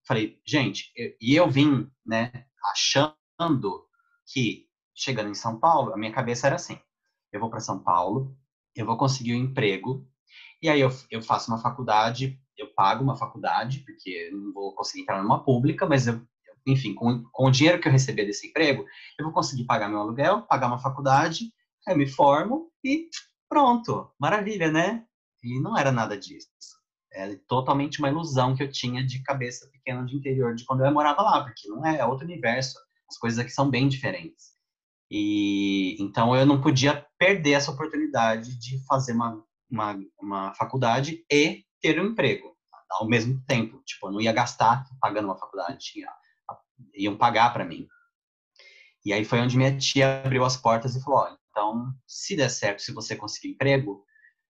Falei, 0.08 0.40
gente, 0.46 0.92
eu, 0.96 1.14
e 1.20 1.36
eu 1.36 1.50
vim, 1.50 1.90
né, 2.06 2.32
achando 2.72 3.86
que 4.32 4.68
chegando 4.96 5.30
em 5.30 5.36
São 5.36 5.60
Paulo, 5.60 5.94
a 5.94 5.98
minha 5.98 6.12
cabeça 6.12 6.48
era 6.48 6.56
assim: 6.56 6.80
eu 7.32 7.40
vou 7.40 7.50
para 7.50 7.60
São 7.60 7.80
Paulo, 7.80 8.36
eu 8.76 8.86
vou 8.86 8.98
conseguir 8.98 9.34
um 9.34 9.44
emprego, 9.44 10.08
e 10.62 10.70
aí 10.70 10.82
eu, 10.82 10.90
eu 11.10 11.22
faço 11.22 11.52
uma 11.52 11.62
faculdade, 11.62 12.40
eu 12.58 12.74
pago 12.74 13.04
uma 13.04 13.16
faculdade, 13.16 13.80
porque 13.80 14.30
não 14.32 14.54
vou 14.54 14.76
conseguir 14.76 15.04
entrar 15.04 15.22
numa 15.22 15.44
pública, 15.44 15.86
mas 15.86 16.08
eu, 16.08 16.22
enfim, 16.66 16.94
com, 16.94 17.24
com 17.32 17.48
o 17.48 17.52
dinheiro 17.52 17.80
que 17.80 17.88
eu 17.88 17.92
receber 17.92 18.26
desse 18.26 18.48
emprego, 18.48 18.86
eu 19.18 19.26
vou 19.26 19.34
conseguir 19.34 19.66
pagar 19.66 19.90
meu 19.90 20.00
aluguel, 20.00 20.44
pagar 20.44 20.68
uma 20.68 20.80
faculdade, 20.80 21.52
eu 21.88 21.98
me 21.98 22.08
formo 22.08 22.72
e 22.84 23.10
pronto, 23.48 24.12
maravilha, 24.20 24.72
né? 24.72 25.04
E 25.44 25.60
não 25.60 25.78
era 25.78 25.92
nada 25.92 26.18
disso. 26.18 26.48
Era 27.12 27.36
totalmente 27.48 28.00
uma 28.00 28.10
ilusão 28.10 28.56
que 28.56 28.62
eu 28.62 28.72
tinha 28.72 29.06
de 29.06 29.24
cabeça 29.24 29.68
pequena 29.72 30.06
de 30.06 30.16
interior 30.16 30.54
de 30.54 30.64
quando 30.66 30.86
eu 30.86 30.94
morava 30.94 31.22
lá, 31.22 31.44
porque 31.44 31.68
não 31.68 31.86
é, 31.86 31.98
é 31.98 32.06
outro 32.06 32.26
universo. 32.26 32.78
As 33.10 33.18
coisas 33.18 33.40
aqui 33.40 33.50
são 33.50 33.70
bem 33.70 33.88
diferentes. 33.88 34.54
E 35.10 35.98
então 36.00 36.36
eu 36.36 36.46
não 36.46 36.62
podia 36.62 37.06
perder 37.18 37.54
essa 37.54 37.72
oportunidade 37.72 38.60
de 38.60 38.86
fazer 38.86 39.14
uma, 39.14 39.44
uma, 39.70 40.00
uma 40.22 40.54
faculdade 40.54 41.26
e 41.32 41.64
ter 41.82 42.00
um 42.00 42.08
emprego 42.08 42.56
ao 42.92 43.08
mesmo 43.08 43.42
tempo. 43.46 43.82
Tipo, 43.86 44.08
eu 44.08 44.12
não 44.12 44.22
ia 44.22 44.32
gastar 44.32 44.86
pagando 45.00 45.26
uma 45.26 45.38
faculdade, 45.38 45.80
tinha, 45.80 46.08
iam 46.94 47.18
pagar 47.18 47.52
para 47.54 47.66
mim. 47.66 47.88
E 49.06 49.14
aí 49.14 49.24
foi 49.24 49.40
onde 49.40 49.58
minha 49.58 49.76
tia 49.78 50.22
abriu 50.24 50.44
as 50.44 50.58
portas 50.58 50.96
e 50.96 51.02
falou: 51.02 51.22
olha, 51.22 51.38
então, 51.50 51.94
se 52.08 52.36
der 52.36 52.50
certo, 52.50 52.82
se 52.82 52.92
você 52.92 53.16
conseguir 53.16 53.50
emprego, 53.50 54.04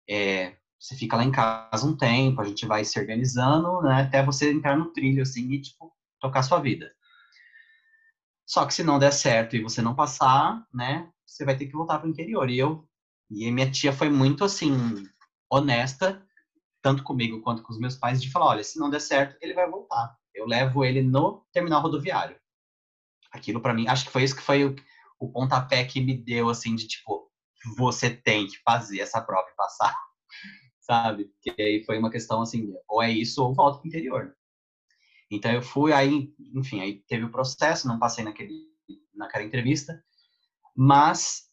é, 0.08 0.56
você 0.78 0.94
fica 0.96 1.16
lá 1.16 1.24
em 1.24 1.32
casa 1.32 1.86
um 1.86 1.96
tempo, 1.96 2.40
a 2.40 2.44
gente 2.44 2.66
vai 2.66 2.84
se 2.84 2.98
organizando, 2.98 3.82
né, 3.82 4.02
até 4.02 4.22
você 4.22 4.52
entrar 4.52 4.76
no 4.76 4.92
trilho, 4.92 5.22
assim, 5.22 5.50
e, 5.50 5.60
tipo, 5.60 5.92
tocar 6.20 6.42
sua 6.42 6.60
vida. 6.60 6.92
Só 8.46 8.64
que 8.64 8.72
se 8.72 8.84
não 8.84 8.98
der 8.98 9.12
certo 9.12 9.56
e 9.56 9.62
você 9.62 9.82
não 9.82 9.94
passar, 9.94 10.64
né, 10.72 11.10
você 11.26 11.44
vai 11.44 11.56
ter 11.56 11.66
que 11.66 11.72
voltar 11.72 11.98
para 11.98 12.06
o 12.06 12.10
interior. 12.10 12.48
E 12.48 12.58
eu 12.58 12.88
e 13.30 13.50
minha 13.50 13.70
tia 13.70 13.92
foi 13.92 14.08
muito 14.08 14.44
assim 14.44 14.72
honesta, 15.50 16.24
tanto 16.80 17.02
comigo 17.02 17.42
quanto 17.42 17.62
com 17.62 17.72
os 17.72 17.78
meus 17.78 17.96
pais, 17.96 18.22
de 18.22 18.30
falar, 18.30 18.46
olha, 18.46 18.64
se 18.64 18.78
não 18.78 18.88
der 18.88 19.00
certo, 19.00 19.36
ele 19.40 19.54
vai 19.54 19.68
voltar. 19.68 20.16
Eu 20.36 20.46
levo 20.46 20.84
ele 20.84 21.02
no 21.02 21.44
terminal 21.52 21.82
rodoviário. 21.82 22.36
Aquilo 23.32 23.60
para 23.60 23.74
mim, 23.74 23.88
acho 23.88 24.04
que 24.04 24.10
foi 24.10 24.22
isso 24.22 24.36
que 24.36 24.42
foi 24.42 24.64
o, 24.64 24.76
o 25.18 25.30
pontapé 25.30 25.84
que 25.84 26.00
me 26.00 26.16
deu 26.16 26.48
assim 26.48 26.74
de 26.74 26.86
tipo, 26.86 27.30
você 27.76 28.10
tem 28.10 28.46
que 28.46 28.58
fazer 28.58 29.00
essa 29.00 29.20
prova 29.20 29.48
e 29.50 29.56
passar, 29.56 29.96
sabe? 30.80 31.30
Que 31.40 31.50
aí 31.58 31.84
foi 31.84 31.98
uma 31.98 32.10
questão 32.10 32.42
assim, 32.42 32.72
ou 32.88 33.02
é 33.02 33.10
isso 33.10 33.42
ou 33.42 33.54
volta 33.54 33.78
para 33.78 33.86
o 33.86 33.88
interior. 33.88 34.36
Então 35.30 35.50
eu 35.50 35.62
fui 35.62 35.92
aí, 35.92 36.32
enfim, 36.54 36.80
aí 36.80 37.02
teve 37.08 37.24
o 37.24 37.32
processo, 37.32 37.88
não 37.88 37.98
passei 37.98 38.24
naquele, 38.24 38.68
naquela 39.14 39.44
entrevista, 39.44 40.00
mas 40.74 41.46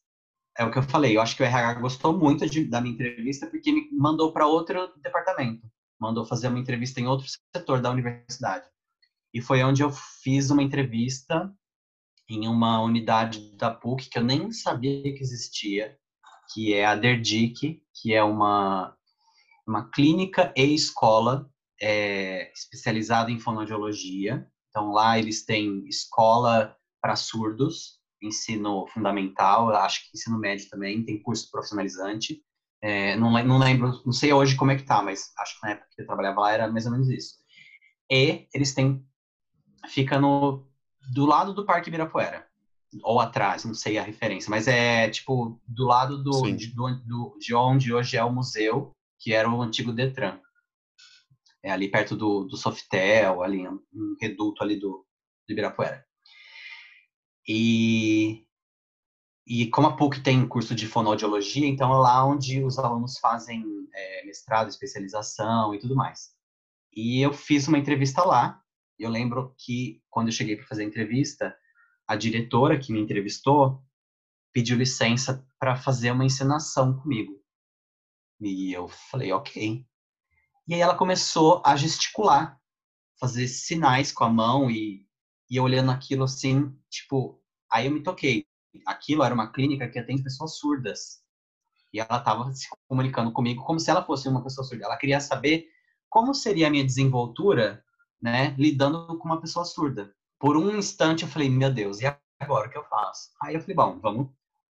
é 0.58 0.64
o 0.64 0.72
que 0.72 0.78
eu 0.78 0.84
falei, 0.84 1.18
eu 1.18 1.22
acho 1.22 1.36
que 1.36 1.42
o 1.42 1.46
RH 1.46 1.76
gostou 1.76 2.18
muito 2.18 2.48
de, 2.48 2.66
da 2.66 2.80
minha 2.80 2.94
entrevista 2.94 3.48
porque 3.48 3.72
me 3.72 3.90
mandou 3.92 4.32
para 4.32 4.46
outro 4.46 4.94
departamento, 5.02 5.68
mandou 6.00 6.26
fazer 6.26 6.48
uma 6.48 6.60
entrevista 6.60 7.00
em 7.00 7.08
outro 7.08 7.26
setor 7.56 7.82
da 7.82 7.90
universidade. 7.90 8.68
E 9.34 9.42
foi 9.42 9.64
onde 9.64 9.82
eu 9.82 9.92
fiz 10.22 10.50
uma 10.50 10.64
entrevista 10.64 11.52
em 12.30 12.48
uma 12.48 12.82
unidade 12.82 13.56
da 13.58 13.72
PUC 13.72 14.10
que 14.10 14.20
eu 14.20 14.24
nem 14.24 14.52
sabia 14.52 15.02
que 15.02 15.22
existia, 15.22 15.98
que 16.54 16.74
é 16.74 16.86
a 16.86 16.96
DERDIC, 16.96 17.82
que 17.94 18.14
é 18.14 18.24
uma, 18.24 18.96
uma 19.68 19.90
clínica 19.90 20.54
e 20.56 20.74
escola 20.74 21.50
é 21.82 22.52
especializado 22.54 23.30
em 23.30 23.40
fonoaudiologia. 23.40 24.48
Então, 24.70 24.92
lá 24.92 25.20
eles 25.20 25.46
têm 25.46 25.86
escola 25.88 26.76
para 27.02 27.16
surdos, 27.16 28.00
ensino 28.22 28.88
fundamental, 28.88 29.70
acho 29.70 30.04
que 30.04 30.18
ensino 30.18 30.40
médio 30.40 30.70
também, 30.70 31.04
tem 31.04 31.22
curso 31.22 31.52
profissionalizante. 31.52 32.42
É, 32.82 33.16
não, 33.18 33.32
não 33.44 33.58
lembro, 33.58 34.02
não 34.06 34.14
sei 34.14 34.32
hoje 34.34 34.56
como 34.56 34.72
é 34.72 34.76
que 34.76 34.84
tá, 34.84 35.02
mas 35.02 35.32
acho 35.38 35.60
que 35.60 35.66
na 35.66 35.72
época 35.74 35.88
que 35.94 36.02
eu 36.02 36.06
trabalhava 36.06 36.42
lá 36.42 36.54
era 36.54 36.72
mais 36.72 36.86
ou 36.86 36.92
menos 36.92 37.10
isso. 37.10 37.36
E 38.10 38.48
eles 38.54 38.74
têm, 38.74 39.06
fica 39.88 40.20
no, 40.20 40.66
do 41.14 41.26
lado 41.26 41.54
do 41.54 41.66
Parque 41.66 41.90
Ibirapuera, 41.90 42.48
ou 43.02 43.20
atrás, 43.20 43.66
não 43.66 43.74
sei 43.74 43.98
a 43.98 44.04
referência, 44.04 44.50
mas 44.50 44.68
é 44.68 45.10
tipo 45.10 45.60
do 45.68 45.86
lado 45.86 46.22
do, 46.22 46.52
de, 46.52 46.68
do, 46.68 46.96
do, 47.06 47.38
de 47.40 47.56
onde 47.56 47.94
hoje 47.94 48.18
é 48.18 48.24
o 48.24 48.32
museu, 48.32 48.92
que 49.20 49.34
era 49.34 49.50
o 49.50 49.62
antigo 49.62 49.92
Detran. 49.92 50.40
É 51.64 51.72
ali 51.72 51.90
perto 51.90 52.16
do, 52.16 52.44
do 52.44 52.58
Softel, 52.58 53.42
ali 53.42 53.68
um, 53.68 53.80
reduto 54.20 54.62
ali 54.62 54.78
do, 54.78 55.06
do 55.48 55.52
Ibirapuera. 55.52 56.06
E 57.48 58.46
e 59.46 59.68
como 59.68 59.88
a 59.88 59.96
PUC 59.96 60.22
tem 60.22 60.48
curso 60.48 60.74
de 60.74 60.88
fonoaudiologia, 60.88 61.68
então 61.68 61.94
é 61.94 61.98
lá 61.98 62.26
onde 62.26 62.64
os 62.64 62.80
alunos 62.80 63.18
fazem 63.20 63.66
é, 63.94 64.26
mestrado, 64.26 64.70
especialização 64.70 65.76
e 65.76 65.80
tudo 65.80 65.96
mais. 65.96 66.32
E 66.96 67.22
eu 67.22 67.34
fiz 67.34 67.68
uma 67.68 67.78
entrevista 67.78 68.24
lá. 68.24 68.62
Eu 69.04 69.10
lembro 69.10 69.54
que 69.58 70.01
quando 70.10 70.28
eu 70.28 70.34
cheguei 70.34 70.56
para 70.56 70.68
fazer 70.68 70.84
a 70.84 70.88
entrevista, 70.88 71.56
a 72.08 72.16
diretora 72.16 72.80
que 72.80 72.91
me 72.91 72.99
entrevistou 72.99 73.84
pediu 74.51 74.78
licença 74.78 75.45
para 75.60 75.76
fazer 75.76 76.12
uma 76.12 76.26
encenação 76.26 76.99
comigo. 76.99 77.41
E 78.39 78.72
eu 78.74 78.88
falei, 78.88 79.32
ok. 79.32 79.86
E 80.68 80.74
aí 80.74 80.82
ela 80.82 80.95
começou 80.95 81.62
a 81.66 81.76
gesticular, 81.76 82.60
fazer 83.20 83.47
sinais 83.47 84.12
com 84.12 84.24
a 84.24 84.30
mão 84.30 84.70
e, 84.70 85.08
e 85.49 85.60
olhando 85.60 85.91
aquilo 85.91 86.24
assim, 86.24 86.76
tipo, 86.89 87.41
aí 87.72 87.88
eu 87.88 87.91
me 87.91 88.04
toquei 88.04 88.45
aquilo 88.86 89.24
era 89.24 89.34
uma 89.34 89.51
clínica 89.51 89.88
que 89.88 89.99
atende 89.99 90.24
pessoas 90.24 90.58
surdas. 90.58 91.22
E 91.93 91.99
ela 91.99 92.18
estava 92.18 92.51
se 92.54 92.68
comunicando 92.88 93.32
comigo 93.32 93.64
como 93.64 93.80
se 93.80 93.89
ela 93.89 94.04
fosse 94.04 94.28
uma 94.28 94.43
pessoa 94.43 94.66
surda. 94.66 94.86
Ela 94.86 94.97
queria 94.97 95.20
saber 95.20 95.68
como 96.10 96.34
seria 96.34 96.68
a 96.68 96.70
minha 96.70 96.84
desenvoltura, 96.84 97.83
né, 98.24 98.56
lidando 98.58 99.18
com 99.18 99.28
uma 99.28 99.42
pessoa 99.42 99.66
surda. 99.66 100.16
Por 100.40 100.56
um 100.56 100.74
instante 100.78 101.24
eu 101.24 101.30
falei, 101.30 101.50
meu 101.50 101.72
Deus, 101.72 102.00
e 102.00 102.06
agora 102.40 102.70
o 102.70 102.72
que 102.72 102.78
eu 102.78 102.86
faço? 102.86 103.30
Aí 103.42 103.54
eu 103.54 103.60
falei, 103.60 103.76
bom, 103.76 104.00
vamos, 104.00 104.30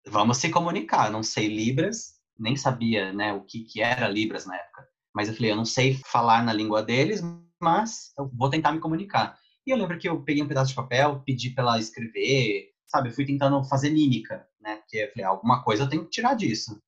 vamos 0.07 0.37
se 0.37 0.51
comunicar. 0.51 1.11
não 1.11 1.25
sei 1.25 1.49
Libras, 1.49 2.15
nem 2.39 2.55
sabia, 2.55 3.13
né, 3.13 3.33
o 3.33 3.41
que, 3.41 3.65
que 3.65 3.83
era 3.83 4.09
Libras 4.09 4.47
na 4.47 4.55
época. 4.55 4.87
Mas 5.13 5.29
eu 5.29 5.35
falei, 5.35 5.51
eu 5.51 5.57
não 5.57 5.65
sei 5.65 6.01
falar 6.07 6.45
na 6.45 6.53
língua 6.53 6.81
deles, 6.81 7.21
mas 7.61 8.13
eu 8.17 8.31
vou 8.33 8.49
tentar 8.49 8.71
me 8.71 8.79
comunicar. 8.79 9.37
E 9.67 9.71
eu 9.71 9.77
lembro 9.77 9.99
que 9.99 10.09
eu 10.09 10.23
peguei 10.23 10.43
um 10.43 10.49
pedaço 10.49 10.71
de 10.71 10.77
papel, 10.77 11.21
pedi 11.27 11.51
para 11.51 11.65
ela 11.65 11.79
escrever, 11.79 12.71
sabe, 12.87 13.09
eu 13.09 13.13
fui 13.13 13.27
tentando 13.27 13.63
fazer 13.65 13.91
mímica, 13.91 14.47
né? 14.61 14.77
Porque 14.77 14.99
eu 14.99 15.11
falei, 15.11 15.25
alguma 15.25 15.65
coisa 15.65 15.83
eu 15.83 15.89
tenho 15.89 16.05
que 16.05 16.11
tirar 16.11 16.35
disso. 16.35 16.81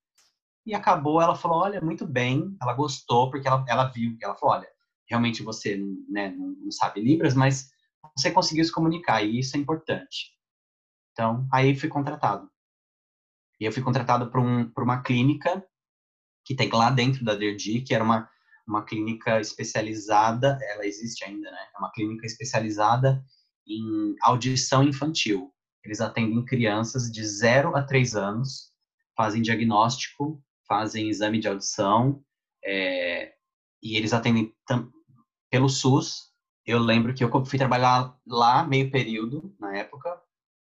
E 0.64 0.74
acabou, 0.74 1.20
ela 1.20 1.34
falou, 1.34 1.58
olha, 1.58 1.80
muito 1.80 2.06
bem, 2.06 2.56
ela 2.62 2.72
gostou, 2.72 3.30
porque 3.30 3.48
ela, 3.48 3.64
ela 3.68 3.84
viu, 3.88 4.16
ela 4.22 4.36
falou, 4.36 4.54
olha, 4.54 4.68
realmente 5.12 5.42
você 5.42 5.76
né, 6.08 6.34
não 6.34 6.70
sabe 6.70 7.02
Libras, 7.02 7.34
mas 7.34 7.70
você 8.16 8.30
conseguiu 8.30 8.64
se 8.64 8.72
comunicar, 8.72 9.22
e 9.22 9.38
isso 9.38 9.56
é 9.56 9.60
importante. 9.60 10.32
Então, 11.12 11.46
aí 11.52 11.76
fui 11.76 11.90
contratado. 11.90 12.50
E 13.60 13.66
eu 13.66 13.72
fui 13.72 13.82
contratado 13.82 14.30
para 14.30 14.40
um, 14.40 14.72
uma 14.78 15.02
clínica 15.02 15.62
que 16.44 16.54
tem 16.54 16.70
lá 16.70 16.90
dentro 16.90 17.24
da 17.24 17.34
Derdi, 17.34 17.82
que 17.82 17.94
era 17.94 18.02
uma, 18.02 18.28
uma 18.66 18.84
clínica 18.84 19.38
especializada, 19.38 20.58
ela 20.62 20.86
existe 20.86 21.24
ainda, 21.24 21.50
né? 21.50 21.68
É 21.76 21.78
uma 21.78 21.92
clínica 21.92 22.26
especializada 22.26 23.22
em 23.66 24.16
audição 24.22 24.82
infantil. 24.82 25.52
Eles 25.84 26.00
atendem 26.00 26.44
crianças 26.44 27.12
de 27.12 27.22
0 27.24 27.76
a 27.76 27.82
3 27.82 28.16
anos, 28.16 28.72
fazem 29.14 29.42
diagnóstico, 29.42 30.42
fazem 30.66 31.10
exame 31.10 31.38
de 31.38 31.48
audição, 31.48 32.24
é, 32.64 33.34
e 33.82 33.96
eles 33.96 34.12
atendem 34.12 34.54
pelo 35.52 35.68
SUS. 35.68 36.32
Eu 36.64 36.78
lembro 36.78 37.14
que 37.14 37.22
eu 37.22 37.44
fui 37.44 37.58
trabalhar 37.58 38.16
lá 38.26 38.66
meio 38.66 38.90
período, 38.90 39.54
na 39.60 39.76
época, 39.76 40.18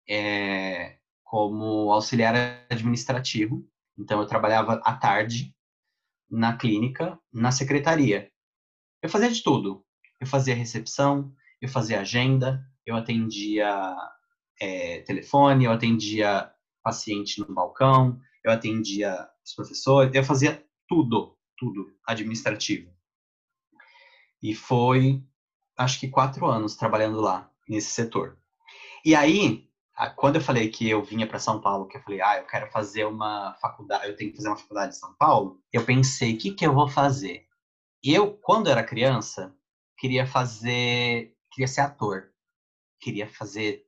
é, 0.08 0.98
como 1.24 1.94
auxiliar 1.94 2.36
administrativo. 2.70 3.66
Então, 3.98 4.20
eu 4.20 4.28
trabalhava 4.28 4.82
à 4.84 4.94
tarde 4.94 5.56
na 6.30 6.58
clínica, 6.58 7.18
na 7.32 7.52
secretaria. 7.52 8.30
Eu 9.02 9.10
fazia 9.10 9.32
de 9.32 9.42
tudo. 9.42 9.86
Eu 10.20 10.28
fazia 10.28 10.54
recepção, 10.54 11.34
eu 11.62 11.70
fazia 11.70 12.02
agenda, 12.02 12.62
eu 12.86 12.96
atendia 12.96 13.96
é, 14.60 15.02
telefone, 15.02 15.66
eu 15.66 15.72
atendia 15.72 16.52
paciente 16.84 17.40
no 17.40 17.54
balcão, 17.54 18.20
eu 18.44 18.52
atendia 18.52 19.30
os 19.46 19.54
professores, 19.54 20.14
eu 20.14 20.24
fazia 20.24 20.64
tudo, 20.88 21.38
tudo 21.58 21.92
administrativo. 22.06 22.92
E 24.42 24.56
foi, 24.56 25.24
acho 25.78 26.00
que 26.00 26.08
quatro 26.08 26.46
anos 26.46 26.76
trabalhando 26.76 27.22
lá, 27.22 27.50
nesse 27.68 27.90
setor. 27.90 28.38
E 29.06 29.16
aí, 29.16 29.68
quando 30.16 30.36
eu 30.36 30.42
falei 30.42 30.70
que 30.70 30.90
eu 30.90 31.04
vinha 31.04 31.28
para 31.28 31.40
São 31.40 31.62
Paulo, 31.62 31.88
que 31.88 31.98
eu 31.98 32.02
falei, 32.02 32.22
ah, 32.22 32.38
eu 32.38 32.46
quero 32.46 32.72
fazer 32.72 33.06
uma 33.06 33.54
faculdade, 33.62 34.08
eu 34.08 34.16
tenho 34.16 34.32
que 34.32 34.38
fazer 34.38 34.50
uma 34.50 34.58
faculdade 34.58 34.96
em 34.96 35.00
São 35.00 35.14
Paulo, 35.16 35.62
eu 35.72 35.86
pensei, 35.86 36.34
o 36.34 36.38
que, 36.38 36.52
que 36.52 36.66
eu 36.66 36.74
vou 36.74 36.88
fazer? 36.88 37.46
Eu, 38.04 38.34
quando 38.34 38.70
era 38.70 38.84
criança, 38.84 39.56
queria 39.98 40.26
fazer, 40.26 41.36
queria 41.52 41.68
ser 41.68 41.82
ator, 41.82 42.32
queria 43.00 43.28
fazer 43.28 43.86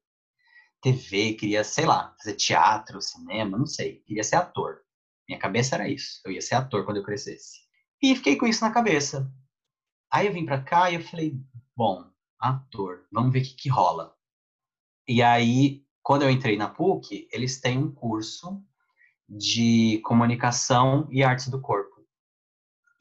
TV, 0.83 1.33
queria, 1.33 1.63
sei 1.63 1.85
lá, 1.85 2.13
fazer 2.17 2.35
teatro, 2.35 3.01
cinema, 3.01 3.57
não 3.57 3.65
sei. 3.65 4.01
Queria 4.05 4.23
ser 4.23 4.35
ator. 4.35 4.81
Minha 5.27 5.39
cabeça 5.39 5.75
era 5.75 5.87
isso. 5.87 6.19
Eu 6.25 6.31
ia 6.33 6.41
ser 6.41 6.55
ator 6.55 6.83
quando 6.83 6.97
eu 6.97 7.03
crescesse. 7.03 7.61
E 8.01 8.13
fiquei 8.15 8.35
com 8.35 8.45
isso 8.45 8.61
na 8.61 8.71
cabeça. 8.71 9.31
Aí 10.13 10.27
eu 10.27 10.33
vim 10.33 10.45
pra 10.45 10.61
cá 10.61 10.91
e 10.91 10.95
eu 10.95 11.01
falei, 11.01 11.35
bom, 11.75 12.07
ator, 12.39 13.07
vamos 13.11 13.33
ver 13.33 13.39
o 13.39 13.43
que, 13.43 13.55
que 13.55 13.69
rola. 13.69 14.15
E 15.07 15.23
aí, 15.23 15.83
quando 16.03 16.21
eu 16.21 16.29
entrei 16.29 16.55
na 16.55 16.69
PUC, 16.69 17.27
eles 17.31 17.59
têm 17.59 17.79
um 17.79 17.91
curso 17.91 18.63
de 19.27 19.99
comunicação 20.05 21.07
e 21.11 21.23
artes 21.23 21.47
do 21.47 21.59
corpo. 21.59 22.07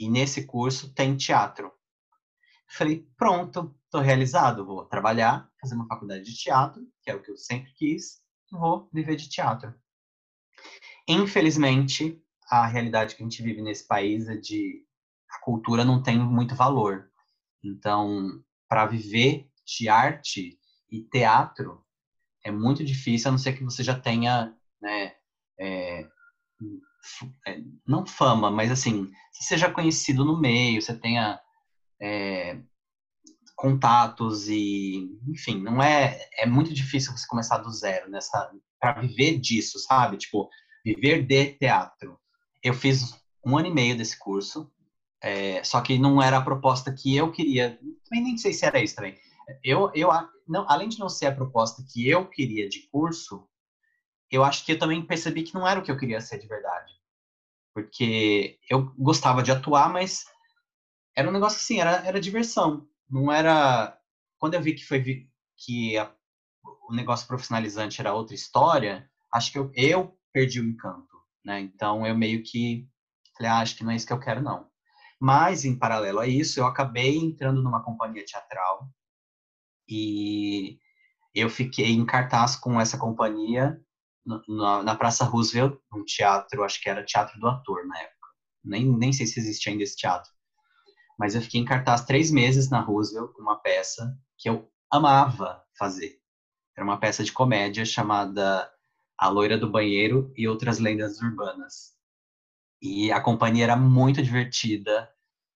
E 0.01 0.09
nesse 0.09 0.47
curso 0.47 0.95
tem 0.95 1.15
teatro. 1.15 1.71
Falei, 2.67 3.07
pronto, 3.15 3.79
estou 3.85 4.01
realizado, 4.01 4.65
vou 4.65 4.87
trabalhar, 4.87 5.53
fazer 5.61 5.75
uma 5.75 5.87
faculdade 5.87 6.25
de 6.25 6.35
teatro, 6.35 6.83
que 7.03 7.11
é 7.11 7.15
o 7.15 7.23
que 7.23 7.31
eu 7.31 7.37
sempre 7.37 7.75
quis, 7.75 8.23
vou 8.51 8.89
viver 8.91 9.17
de 9.17 9.29
teatro. 9.29 9.75
Infelizmente, 11.07 12.25
a 12.49 12.67
realidade 12.67 13.15
que 13.15 13.23
a 13.23 13.27
gente 13.27 13.43
vive 13.43 13.61
nesse 13.61 13.87
país 13.87 14.27
é 14.29 14.37
de 14.39 14.83
a 15.33 15.39
cultura 15.41 15.85
não 15.85 16.03
tem 16.03 16.19
muito 16.19 16.55
valor. 16.55 17.11
Então, 17.65 18.43
para 18.69 18.87
viver 18.87 19.49
de 19.65 19.89
arte 19.89 20.59
e 20.91 21.03
teatro 21.05 21.85
é 22.45 22.51
muito 22.51 22.85
difícil, 22.85 23.29
a 23.29 23.31
não 23.33 23.39
ser 23.39 23.53
que 23.53 23.65
você 23.65 23.83
já 23.83 23.99
tenha, 23.99 24.55
né, 24.81 25.15
é, 25.59 26.09
é 27.47 27.61
não 27.87 28.05
fama, 28.07 28.51
mas 28.51 28.71
assim, 28.71 29.11
se 29.33 29.45
seja 29.45 29.71
conhecido 29.71 30.25
no 30.25 30.41
meio, 30.41 30.83
você 30.83 30.97
tenha 30.97 31.41
é, 32.01 32.61
contatos 33.57 34.49
e, 34.49 35.09
enfim, 35.29 35.61
não 35.61 35.83
é 35.83 36.19
é 36.37 36.47
muito 36.47 36.75
difícil 36.75 37.17
você 37.17 37.27
começar 37.27 37.59
do 37.59 37.71
zero 37.71 38.11
nessa 38.11 38.51
para 38.81 39.01
viver 39.01 39.39
disso, 39.39 39.79
sabe? 39.79 40.17
Tipo, 40.17 40.49
viver 40.85 41.25
de 41.25 41.53
teatro. 41.55 42.19
Eu 42.63 42.75
fiz 42.75 43.15
um 43.47 43.57
ano 43.57 43.69
e 43.69 43.73
meio 43.73 43.97
desse 43.97 44.19
curso, 44.19 44.72
é, 45.23 45.63
só 45.63 45.81
que 45.81 45.99
não 45.99 46.21
era 46.21 46.39
a 46.39 46.43
proposta 46.43 46.93
que 46.93 47.17
eu 47.17 47.31
queria. 47.31 47.79
Também 48.05 48.25
nem 48.25 48.37
sei 48.37 48.53
se 48.53 48.67
era 48.67 48.83
isso 48.83 48.97
também. 48.97 49.17
Eu, 49.63 49.91
eu 49.95 50.11
não, 50.49 50.69
além 50.69 50.89
de 50.89 50.99
não 50.99 51.09
ser 51.09 51.27
a 51.27 51.35
proposta 51.35 51.85
que 51.93 52.09
eu 52.09 52.29
queria 52.29 52.69
de 52.69 52.89
curso, 52.89 53.49
eu 54.31 54.43
acho 54.43 54.65
que 54.65 54.73
eu 54.73 54.79
também 54.79 55.05
percebi 55.07 55.45
que 55.45 55.55
não 55.55 55.67
era 55.67 55.79
o 55.79 55.83
que 55.83 55.91
eu 55.91 55.97
queria 55.97 56.21
ser 56.21 56.39
de 56.39 56.49
verdade. 56.49 56.93
Porque 57.73 58.59
eu 58.69 58.93
gostava 58.99 59.43
de 59.43 59.53
atuar, 59.53 59.91
mas 59.93 60.25
era 61.17 61.29
um 61.29 61.33
negócio 61.33 61.59
assim, 61.59 61.81
era, 61.81 62.05
era 62.07 62.21
diversão. 62.21 62.89
Não 63.09 63.31
era. 63.31 63.97
Quando 64.39 64.55
eu 64.55 64.63
vi 64.63 64.75
que 64.75 64.85
foi 64.85 65.29
que 65.57 65.97
a, 65.97 66.13
o 66.89 66.95
negócio 66.95 67.29
profissionalizante 67.29 68.01
era 68.01 68.13
outra 68.13 68.35
história, 68.35 69.09
acho 69.33 69.53
que 69.53 69.59
eu, 69.59 69.71
eu 69.75 70.19
perdi 70.33 70.61
o 70.61 70.65
encanto, 70.65 71.17
né? 71.45 71.61
Então 71.61 72.05
eu 72.07 72.17
meio 72.17 72.43
que 72.43 72.89
falei, 73.37 73.53
ah, 73.53 73.61
acho 73.61 73.77
que 73.77 73.85
não 73.85 73.93
é 73.93 73.97
isso 73.97 74.07
que 74.07 74.13
eu 74.13 74.21
quero, 74.21 74.43
não. 74.43 74.72
Mas, 75.25 75.65
em 75.65 75.79
paralelo 75.79 76.19
a 76.19 76.27
isso, 76.27 76.59
eu 76.59 76.67
acabei 76.67 77.17
entrando 77.17 77.63
numa 77.63 77.81
companhia 77.81 78.25
teatral 78.25 78.89
e 79.89 80.81
eu 81.33 81.49
fiquei 81.49 81.93
em 81.93 82.05
cartaz 82.05 82.57
com 82.57 82.81
essa 82.81 82.99
companhia 82.99 83.81
na, 84.49 84.83
na 84.83 84.97
Praça 84.97 85.25
Roosevelt, 85.25 85.79
um 85.95 86.05
teatro, 86.05 86.65
acho 86.65 86.83
que 86.83 86.91
era 86.91 87.05
Teatro 87.05 87.39
do 87.39 87.47
Ator 87.47 87.87
na 87.87 88.01
época. 88.01 88.29
Nem, 88.65 88.85
nem 88.85 89.13
sei 89.13 89.25
se 89.29 89.39
existe 89.39 89.69
ainda 89.71 89.85
esse 89.85 89.97
teatro 89.97 90.29
Mas 91.17 91.37
eu 91.37 91.41
fiquei 91.41 91.61
em 91.61 91.65
cartaz 91.65 92.05
três 92.05 92.33
meses 92.33 92.69
na 92.69 92.81
Roosevelt 92.81 93.33
com 93.33 93.43
uma 93.43 93.61
peça 93.61 94.19
que 94.37 94.49
eu 94.49 94.69
amava 94.91 95.63
fazer. 95.79 96.19
Era 96.77 96.85
uma 96.85 96.99
peça 96.99 97.23
de 97.23 97.31
comédia 97.31 97.85
chamada 97.85 98.69
A 99.17 99.29
Loira 99.29 99.57
do 99.57 99.71
Banheiro 99.71 100.33
e 100.37 100.49
Outras 100.49 100.81
Lendas 100.81 101.21
Urbanas. 101.23 101.93
E 102.83 103.13
a 103.13 103.21
companhia 103.21 103.63
era 103.63 103.77
muito 103.77 104.21
divertida, 104.21 105.09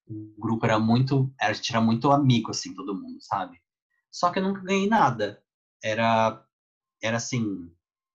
o 0.06 0.40
grupo 0.40 0.64
era 0.64 0.78
muito, 0.78 1.34
a 1.40 1.52
gente 1.52 1.72
era 1.72 1.80
muito 1.80 2.12
amigo, 2.12 2.52
assim, 2.52 2.72
todo 2.72 2.94
mundo, 2.94 3.18
sabe? 3.20 3.60
Só 4.10 4.30
que 4.30 4.38
eu 4.38 4.44
nunca 4.44 4.60
ganhei 4.60 4.88
nada. 4.88 5.42
Era, 5.82 6.40
era 7.02 7.16
assim, 7.16 7.68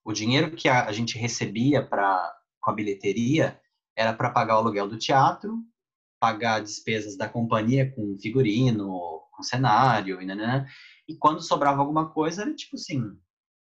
o 0.05 0.14
dinheiro 0.14 0.55
que 0.55 0.70
a, 0.70 0.89
gente 0.93 1.18
recebia 1.18 1.86
para 1.86 2.34
com 2.62 2.72
a 2.72 2.74
bilheteria 2.74 3.59
era 3.97 4.14
para 4.14 4.30
pagar 4.30 4.55
o 4.55 4.59
aluguel 4.59 4.88
do 4.88 4.97
teatro, 4.97 5.62
pagar 6.20 6.62
despesas 6.62 7.18
da 7.18 7.28
companhia 7.28 7.91
com 7.91 8.18
figurino, 8.18 8.88
com 9.32 9.43
cenário, 9.43 10.22
e, 10.22 10.26
né, 10.26 10.66
e 11.07 11.18
quando 11.18 11.41
sobrava 11.41 11.82
alguma 11.82 12.09
coisa 12.09 12.43
era 12.43 12.55
tipo 12.55 12.78
assim, 12.78 13.03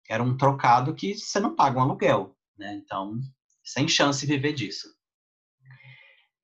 era 0.08 0.22
um 0.22 0.36
trocado 0.36 0.94
que 0.94 1.14
você 1.14 1.38
não 1.40 1.54
paga 1.54 1.78
um 1.78 1.82
aluguel, 1.82 2.36
né? 2.56 2.74
Então, 2.76 3.20
sem 3.64 3.86
chance 3.88 4.26
de 4.26 4.32
viver 4.32 4.54
disso. 4.54 4.95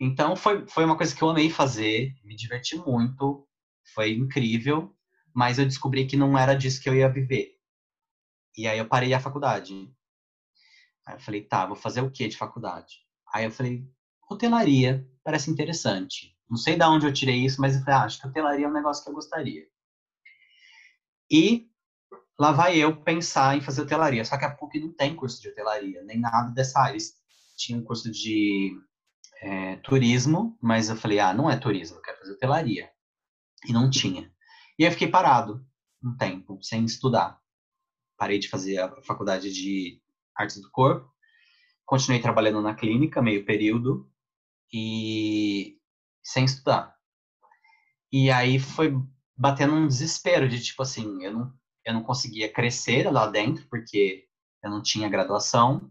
Então, 0.04 0.34
foi, 0.34 0.66
foi 0.66 0.84
uma 0.84 0.96
coisa 0.96 1.14
que 1.14 1.22
eu 1.22 1.28
amei 1.28 1.48
fazer, 1.48 2.12
me 2.24 2.34
diverti 2.34 2.76
muito, 2.76 3.46
foi 3.94 4.10
incrível, 4.10 4.92
mas 5.32 5.60
eu 5.60 5.64
descobri 5.64 6.08
que 6.08 6.16
não 6.16 6.36
era 6.36 6.56
disso 6.56 6.82
que 6.82 6.88
eu 6.88 6.96
ia 6.96 7.08
viver. 7.08 7.52
E 8.58 8.66
aí 8.66 8.78
eu 8.78 8.88
parei 8.88 9.14
a 9.14 9.20
faculdade. 9.20 9.72
Aí 11.06 11.14
eu 11.14 11.20
falei, 11.20 11.44
tá, 11.44 11.66
vou 11.66 11.76
fazer 11.76 12.00
o 12.00 12.10
que 12.10 12.26
de 12.26 12.36
faculdade? 12.36 13.06
Aí 13.32 13.44
eu 13.44 13.52
falei, 13.52 13.88
hotelaria, 14.28 15.08
parece 15.22 15.52
interessante. 15.52 16.36
Não 16.50 16.56
sei 16.56 16.76
de 16.76 16.84
onde 16.84 17.06
eu 17.06 17.12
tirei 17.12 17.36
isso, 17.36 17.60
mas 17.60 17.76
eu 17.76 17.84
falei, 17.84 17.94
ah, 18.00 18.02
acho 18.02 18.20
que 18.20 18.26
hotelaria 18.26 18.66
é 18.66 18.68
um 18.68 18.72
negócio 18.72 19.04
que 19.04 19.10
eu 19.10 19.14
gostaria. 19.14 19.68
E 21.30 21.70
lá 22.36 22.50
vai 22.50 22.76
eu 22.76 23.00
pensar 23.04 23.56
em 23.56 23.60
fazer 23.60 23.82
hotelaria. 23.82 24.24
Só 24.24 24.36
que 24.36 24.44
a 24.44 24.50
PUC 24.50 24.80
não 24.80 24.92
tem 24.92 25.14
curso 25.14 25.40
de 25.40 25.48
hotelaria, 25.48 26.02
nem 26.02 26.18
nada 26.18 26.50
dessa 26.50 26.80
área. 26.80 26.94
Eles 26.94 27.14
tinham 27.56 27.78
um 27.78 27.84
curso 27.84 28.10
de 28.10 28.76
é, 29.42 29.76
turismo, 29.78 30.56
mas 30.62 30.88
eu 30.88 30.96
falei, 30.96 31.18
ah, 31.18 31.34
não 31.34 31.50
é 31.50 31.56
turismo, 31.56 31.96
eu 31.96 32.02
quero 32.02 32.18
fazer 32.18 32.32
hotelaria. 32.32 32.90
E 33.66 33.72
não 33.72 33.90
tinha. 33.90 34.32
E 34.78 34.84
eu 34.84 34.90
fiquei 34.92 35.08
parado 35.08 35.66
um 36.02 36.16
tempo, 36.16 36.58
sem 36.62 36.84
estudar. 36.84 37.40
Parei 38.16 38.38
de 38.38 38.48
fazer 38.48 38.78
a 38.78 39.02
faculdade 39.02 39.52
de 39.52 40.00
artes 40.36 40.60
do 40.60 40.70
corpo, 40.70 41.10
continuei 41.84 42.22
trabalhando 42.22 42.62
na 42.62 42.74
clínica, 42.74 43.20
meio 43.20 43.44
período, 43.44 44.08
e 44.72 45.76
sem 46.22 46.44
estudar. 46.44 46.96
E 48.12 48.30
aí 48.30 48.60
foi 48.60 48.94
batendo 49.36 49.74
um 49.74 49.88
desespero 49.88 50.48
de 50.48 50.62
tipo 50.62 50.82
assim, 50.82 51.24
eu 51.24 51.32
não, 51.32 51.52
eu 51.84 51.94
não 51.94 52.02
conseguia 52.04 52.52
crescer 52.52 53.10
lá 53.10 53.26
dentro 53.26 53.66
porque 53.68 54.24
eu 54.62 54.70
não 54.70 54.82
tinha 54.82 55.08
graduação. 55.08 55.90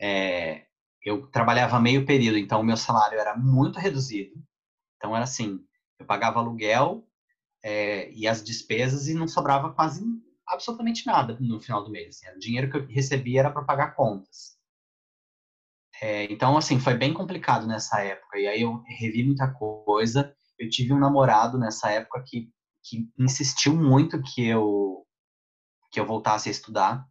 É, 0.00 0.67
eu 1.04 1.26
trabalhava 1.28 1.80
meio 1.80 2.04
período, 2.04 2.38
então 2.38 2.60
o 2.60 2.64
meu 2.64 2.76
salário 2.76 3.18
era 3.18 3.36
muito 3.36 3.78
reduzido. 3.78 4.34
Então 4.96 5.14
era 5.14 5.24
assim, 5.24 5.64
eu 5.98 6.06
pagava 6.06 6.38
aluguel 6.40 7.06
é, 7.62 8.10
e 8.12 8.26
as 8.26 8.42
despesas 8.42 9.08
e 9.08 9.14
não 9.14 9.28
sobrava 9.28 9.72
quase 9.72 10.04
absolutamente 10.46 11.06
nada 11.06 11.36
no 11.40 11.60
final 11.60 11.84
do 11.84 11.90
mês. 11.90 12.20
O 12.34 12.38
dinheiro 12.38 12.70
que 12.70 12.76
eu 12.76 12.86
recebia 12.86 13.40
era 13.40 13.50
para 13.50 13.64
pagar 13.64 13.94
contas. 13.94 14.58
É, 16.00 16.24
então, 16.32 16.56
assim, 16.56 16.78
foi 16.78 16.94
bem 16.94 17.12
complicado 17.12 17.66
nessa 17.66 18.00
época. 18.00 18.38
E 18.38 18.46
aí 18.46 18.62
eu 18.62 18.82
revi 18.86 19.24
muita 19.24 19.52
coisa. 19.52 20.34
Eu 20.58 20.68
tive 20.70 20.92
um 20.92 20.98
namorado 20.98 21.58
nessa 21.58 21.90
época 21.90 22.22
que, 22.26 22.50
que 22.84 23.10
insistiu 23.18 23.74
muito 23.74 24.22
que 24.22 24.46
eu 24.46 25.04
que 25.90 25.98
eu 25.98 26.06
voltasse 26.06 26.48
a 26.48 26.52
estudar. 26.52 27.06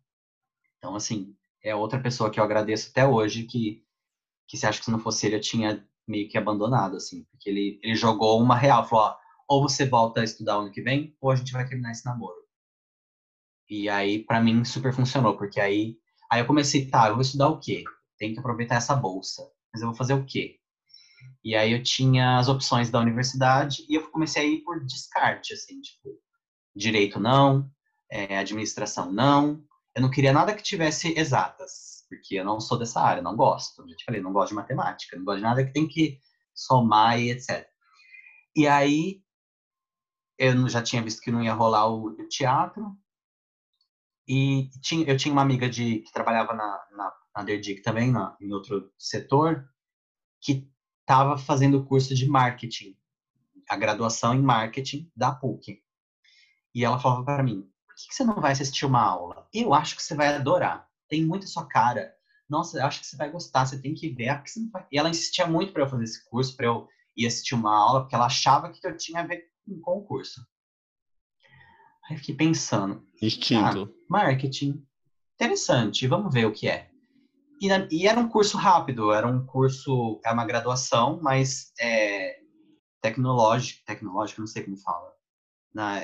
Então, 0.77 0.95
assim, 0.95 1.35
é 1.67 1.75
outra 1.75 1.99
pessoa 2.01 2.29
que 2.29 2.39
eu 2.39 2.43
agradeço 2.43 2.89
até 2.89 3.05
hoje 3.05 3.43
que 3.43 3.83
que 4.47 4.57
se 4.57 4.65
acha 4.65 4.79
que 4.79 4.85
se 4.85 4.91
não 4.91 4.99
fosse 4.99 5.25
ele 5.27 5.35
eu 5.35 5.41
tinha 5.41 5.85
meio 6.07 6.29
que 6.29 6.37
abandonado, 6.37 6.95
assim, 6.95 7.25
porque 7.25 7.49
ele, 7.49 7.79
ele 7.83 7.95
jogou 7.95 8.41
uma 8.41 8.55
real, 8.55 8.87
falou, 8.87 9.07
ó, 9.07 9.17
ou 9.49 9.61
você 9.61 9.85
volta 9.85 10.21
a 10.21 10.23
estudar 10.23 10.55
ano 10.55 10.71
que 10.71 10.81
vem, 10.81 11.15
ou 11.19 11.31
a 11.31 11.35
gente 11.35 11.51
vai 11.51 11.67
terminar 11.67 11.91
esse 11.91 12.05
namoro. 12.05 12.47
E 13.69 13.89
aí, 13.89 14.23
para 14.23 14.41
mim, 14.41 14.63
super 14.63 14.93
funcionou, 14.93 15.37
porque 15.37 15.59
aí, 15.59 15.97
aí 16.31 16.39
eu 16.39 16.45
comecei, 16.45 16.89
tá, 16.89 17.09
eu 17.09 17.15
vou 17.15 17.21
estudar 17.21 17.49
o 17.49 17.59
quê? 17.59 17.83
Tem 18.17 18.33
que 18.33 18.39
aproveitar 18.39 18.75
essa 18.75 18.95
bolsa. 18.95 19.43
Mas 19.73 19.81
eu 19.81 19.89
vou 19.89 19.97
fazer 19.97 20.13
o 20.13 20.25
quê? 20.25 20.57
E 21.43 21.55
aí 21.55 21.73
eu 21.73 21.83
tinha 21.83 22.37
as 22.37 22.47
opções 22.47 22.89
da 22.89 22.99
universidade 22.99 23.85
e 23.89 23.95
eu 23.95 24.09
comecei 24.09 24.41
a 24.41 24.45
ir 24.45 24.61
por 24.63 24.85
descarte, 24.85 25.53
assim, 25.53 25.81
tipo, 25.81 26.17
direito 26.75 27.19
não, 27.19 27.69
é, 28.09 28.37
administração 28.37 29.11
não. 29.11 29.66
Eu 29.97 30.01
não 30.03 30.11
queria 30.11 30.31
nada 30.31 30.53
que 30.53 30.61
tivesse 30.61 31.17
exatas, 31.17 32.05
porque 32.07 32.35
eu 32.35 32.45
não 32.45 32.59
sou 32.59 32.77
dessa 32.77 33.01
área, 33.01 33.19
não 33.19 33.35
gosto. 33.35 33.81
Eu 33.81 33.89
já 33.89 33.95
te 33.95 34.05
falei, 34.05 34.21
não 34.21 34.31
gosto 34.31 34.49
de 34.49 34.55
matemática, 34.55 35.17
não 35.17 35.25
gosto 35.25 35.37
de 35.37 35.43
nada 35.43 35.65
que 35.65 35.73
tem 35.73 35.87
que 35.87 36.19
somar 36.53 37.19
e 37.19 37.31
etc. 37.31 37.67
E 38.55 38.67
aí 38.67 39.23
eu 40.37 40.69
já 40.69 40.83
tinha 40.83 41.01
visto 41.01 41.19
que 41.19 41.31
não 41.31 41.43
ia 41.43 41.51
rolar 41.51 41.87
o, 41.87 42.15
teatro, 42.27 42.95
e 44.27 44.69
tinha, 44.83 45.03
eu 45.09 45.17
tinha 45.17 45.33
uma 45.33 45.41
amiga 45.41 45.67
de, 45.67 46.01
que 46.01 46.13
trabalhava 46.13 46.53
na, 46.53 46.85
na, 46.91 47.13
na 47.35 47.43
Derdic 47.43 47.81
também, 47.81 48.11
na, 48.11 48.37
em 48.39 48.53
outro 48.53 48.93
setor, 48.99 49.67
que 50.39 50.71
estava 51.01 51.39
fazendo 51.39 51.83
curso 51.83 52.13
de 52.13 52.27
marketing, 52.27 52.95
a 53.67 53.75
graduação 53.75 54.35
em 54.35 54.43
marketing 54.43 55.11
da 55.15 55.31
PUC. 55.31 55.81
E 56.75 56.85
ela 56.85 56.99
falava 56.99 57.25
para 57.25 57.41
mim: 57.41 57.67
que, 57.97 58.09
que 58.09 58.15
você 58.15 58.23
não 58.23 58.39
vai 58.39 58.51
assistir 58.51 58.85
uma 58.85 59.01
aula? 59.01 59.47
Eu 59.51 59.73
acho 59.73 59.95
que 59.95 60.03
você 60.03 60.13
vai 60.13 60.27
adorar. 60.27 60.87
Tem 61.09 61.25
muito 61.25 61.45
a 61.45 61.47
sua 61.47 61.65
cara. 61.65 62.13
Nossa, 62.47 62.77
eu 62.77 62.85
acho 62.85 62.99
que 62.99 63.07
você 63.07 63.17
vai 63.17 63.29
gostar. 63.31 63.65
Você 63.65 63.81
tem 63.81 63.93
que 63.93 64.09
ver. 64.09 64.43
E 64.91 64.97
ela 64.97 65.09
insistia 65.09 65.47
muito 65.47 65.73
para 65.73 65.83
eu 65.83 65.89
fazer 65.89 66.03
esse 66.03 66.29
curso, 66.29 66.55
para 66.55 66.67
eu 66.67 66.87
ir 67.15 67.25
assistir 67.25 67.55
uma 67.55 67.75
aula, 67.75 68.01
porque 68.01 68.15
ela 68.15 68.27
achava 68.27 68.69
que 68.69 68.85
eu 68.85 68.95
tinha 68.95 69.21
a 69.21 69.27
ver 69.27 69.45
com 69.81 69.97
o 69.97 70.03
curso. 70.03 70.45
Aí 72.07 72.15
fiquei 72.17 72.35
pensando. 72.35 73.05
Instinto. 73.21 73.91
Ah, 73.91 74.03
marketing. 74.07 74.85
Interessante, 75.35 76.07
vamos 76.07 76.33
ver 76.33 76.45
o 76.45 76.53
que 76.53 76.69
é. 76.69 76.89
E, 77.59 77.67
e, 77.91 78.07
era 78.07 78.19
um 78.19 78.29
curso 78.29 78.57
rápido, 78.57 79.11
era 79.11 79.27
um 79.27 79.45
curso, 79.45 80.21
é 80.23 80.31
uma 80.31 80.45
graduação, 80.45 81.19
mas 81.21 81.73
é, 81.79 82.39
tecnológico, 83.01 83.83
tecnológico, 83.85 84.41
não 84.41 84.47
sei 84.47 84.63
como 84.63 84.77
fala. 84.77 85.11
Na, 85.73 86.01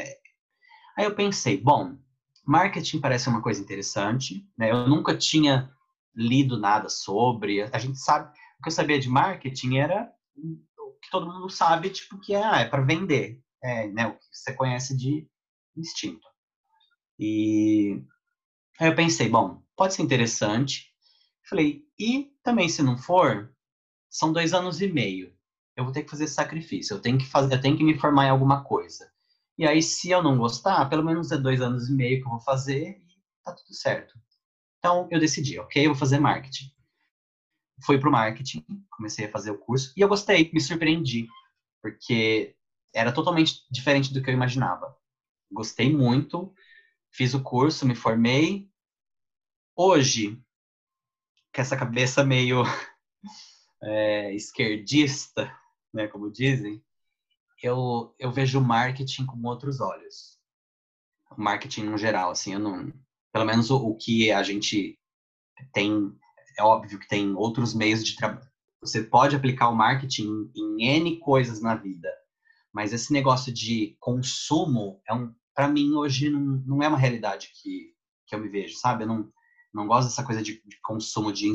aí 0.98 1.06
eu 1.06 1.16
pensei, 1.16 1.58
bom, 1.58 1.98
marketing 2.46 3.00
parece 3.00 3.30
uma 3.30 3.42
coisa 3.42 3.62
interessante, 3.62 4.48
né? 4.58 4.72
Eu 4.72 4.88
nunca 4.88 5.16
tinha 5.18 5.72
lido 6.16 6.60
nada 6.60 6.90
sobre, 6.90 7.62
a 7.62 7.78
gente 7.80 7.98
sabe, 7.98 8.30
o 8.60 8.64
que 8.64 8.70
eu 8.70 8.72
sabia 8.72 9.00
de 9.00 9.10
marketing 9.10 9.78
era 9.78 10.12
o 10.36 10.94
que 11.02 11.10
todo 11.10 11.32
mundo 11.32 11.50
sabe, 11.50 11.90
tipo, 11.90 12.20
que 12.20 12.34
é, 12.34 12.44
ah, 12.44 12.60
é 12.60 12.66
para 12.66 12.82
vender, 12.82 13.42
é, 13.64 13.88
né? 13.88 14.08
O 14.08 14.14
que 14.14 14.26
você 14.32 14.54
conhece 14.54 14.96
de 14.96 15.28
instinto. 15.76 16.28
E 17.20 18.02
aí 18.80 18.88
eu 18.88 18.96
pensei, 18.96 19.30
bom, 19.30 19.62
pode 19.76 19.94
ser 19.94 20.02
interessante. 20.02 20.92
Falei, 21.50 21.84
e 22.00 22.32
também 22.44 22.70
se 22.70 22.82
não 22.82 22.98
for, 22.98 23.54
são 24.10 24.32
dois 24.32 24.54
anos 24.54 24.82
e 24.82 24.88
meio. 24.88 25.34
Eu 25.76 25.84
vou 25.84 25.94
ter 25.94 26.04
que 26.04 26.10
fazer 26.10 26.28
sacrifício. 26.28 26.96
Eu 26.96 27.02
tenho 27.02 27.18
que 27.18 27.26
fazer, 27.26 27.56
eu 27.56 27.62
tenho 27.62 27.78
que 27.78 27.84
me 27.84 27.98
formar 27.98 28.26
em 28.26 28.30
alguma 28.30 28.64
coisa. 28.64 29.12
E 29.58 29.68
aí, 29.68 29.82
se 29.82 30.10
eu 30.10 30.22
não 30.24 30.38
gostar, 30.38 30.90
pelo 30.90 31.04
menos 31.04 31.32
é 31.32 31.38
dois 31.38 31.62
anos 31.62 31.90
e 31.90 31.94
meio 31.94 32.20
que 32.22 32.26
eu 32.28 32.32
vou 32.32 32.40
fazer 32.42 32.98
e 33.00 33.44
tá 33.44 33.54
tudo 33.54 33.74
certo. 33.74 34.14
Então 34.80 35.08
eu 35.12 35.20
decidi, 35.20 35.60
ok, 35.60 35.86
eu 35.86 35.92
vou 35.92 36.00
fazer 36.00 36.20
marketing. 36.20 36.72
Fui 37.86 38.00
pro 38.00 38.12
marketing, 38.12 38.64
comecei 38.92 39.26
a 39.26 39.32
fazer 39.32 39.52
o 39.52 39.58
curso 39.58 39.94
e 39.98 40.02
eu 40.02 40.08
gostei, 40.08 40.50
me 40.54 40.62
surpreendi, 40.62 41.28
porque 41.82 42.56
era 42.94 43.12
totalmente 43.12 43.66
diferente 43.72 44.14
do 44.14 44.22
que 44.24 44.30
eu 44.30 44.34
imaginava 44.34 44.96
gostei 45.54 45.96
muito, 45.96 46.54
fiz 47.12 47.34
o 47.34 47.44
curso, 47.44 47.86
me 47.86 47.96
formei. 47.96 48.68
Hoje, 49.76 50.42
com 51.54 51.62
essa 51.62 51.78
cabeça 51.78 52.24
meio 52.24 52.64
é, 53.82 54.34
esquerdista, 54.36 55.56
né, 55.94 56.08
como 56.08 56.32
dizem, 56.32 56.84
eu, 57.64 58.14
eu 58.20 58.30
vejo 58.30 58.60
o 58.60 58.64
marketing 58.64 59.26
com 59.26 59.42
outros 59.48 59.80
olhos. 59.80 60.38
O 61.32 61.42
marketing 61.42 61.86
no 61.86 61.98
geral, 61.98 62.32
assim, 62.32 62.54
eu 62.54 62.60
não, 62.60 62.94
pelo 63.32 63.46
menos 63.46 63.72
o, 63.72 63.78
o 63.78 63.96
que 63.96 64.30
a 64.32 64.44
gente 64.44 65.00
tem, 65.72 66.14
é 66.60 66.62
óbvio 66.62 67.00
que 67.00 67.08
tem 67.08 67.34
outros 67.34 67.74
meios 67.74 68.04
de 68.04 68.18
trabalho. 68.18 68.52
Você 68.82 69.02
pode 69.02 69.34
aplicar 69.34 69.70
o 69.70 69.76
marketing 69.76 70.52
em 70.54 70.86
N 70.86 71.20
coisas 71.20 71.62
na 71.62 71.74
vida, 71.74 72.10
mas 72.74 72.92
esse 72.92 73.14
negócio 73.14 73.52
de 73.52 73.96
consumo 73.98 75.02
é 75.08 75.14
um, 75.14 75.34
para 75.56 75.70
mim 75.70 75.94
hoje 75.94 76.30
não, 76.30 76.42
não 76.66 76.84
é 76.84 76.88
uma 76.90 76.98
realidade 76.98 77.50
que, 77.56 77.94
que 78.28 78.36
eu 78.36 78.40
me 78.40 78.50
vejo, 78.50 78.76
sabe? 78.76 79.06
Eu 79.06 79.08
não, 79.08 79.32
Não 79.74 79.88
gosto 79.88 80.10
dessa 80.10 80.24
coisa 80.24 80.42
de, 80.42 80.62
de 80.66 80.80
consumo, 80.82 81.32
de 81.32 81.52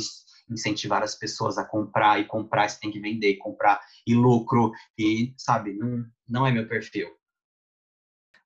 incentivar 0.50 1.02
as 1.02 1.14
pessoas 1.14 1.58
a 1.58 1.64
comprar 1.64 2.20
e 2.20 2.26
comprar, 2.26 2.68
você 2.68 2.80
tem 2.80 2.90
que 2.90 3.00
vender, 3.00 3.36
comprar 3.36 3.80
e 4.06 4.14
lucro 4.14 4.72
e 4.98 5.34
sabe, 5.36 5.74
não, 5.74 6.04
não 6.28 6.46
é 6.46 6.50
meu 6.50 6.66
perfil. 6.66 7.08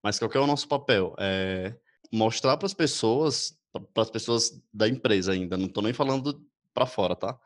Mas 0.03 0.19
qual 0.19 0.31
é 0.33 0.39
o 0.41 0.47
nosso 0.47 0.67
papel? 0.67 1.15
É 1.19 1.75
mostrar 2.13 2.57
para 2.59 2.67
as 2.67 2.75
pessoas, 2.75 3.59
para 3.95 4.03
as 4.03 4.11
pessoas 4.11 4.63
da 4.73 4.87
empresa 4.87 5.33
ainda, 5.33 5.57
não 5.57 5.67
estou 5.67 5.83
nem 5.83 5.95
falando 5.95 6.45
para 6.75 6.85
fora, 6.85 7.17
tá? 7.17 7.39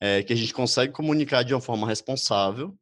É, 0.00 0.22
que 0.22 0.32
a 0.32 0.36
gente 0.36 0.54
consegue 0.54 0.92
comunicar 0.92 1.42
de 1.42 1.52
uma 1.52 1.60
forma 1.60 1.86
responsável 1.86 2.76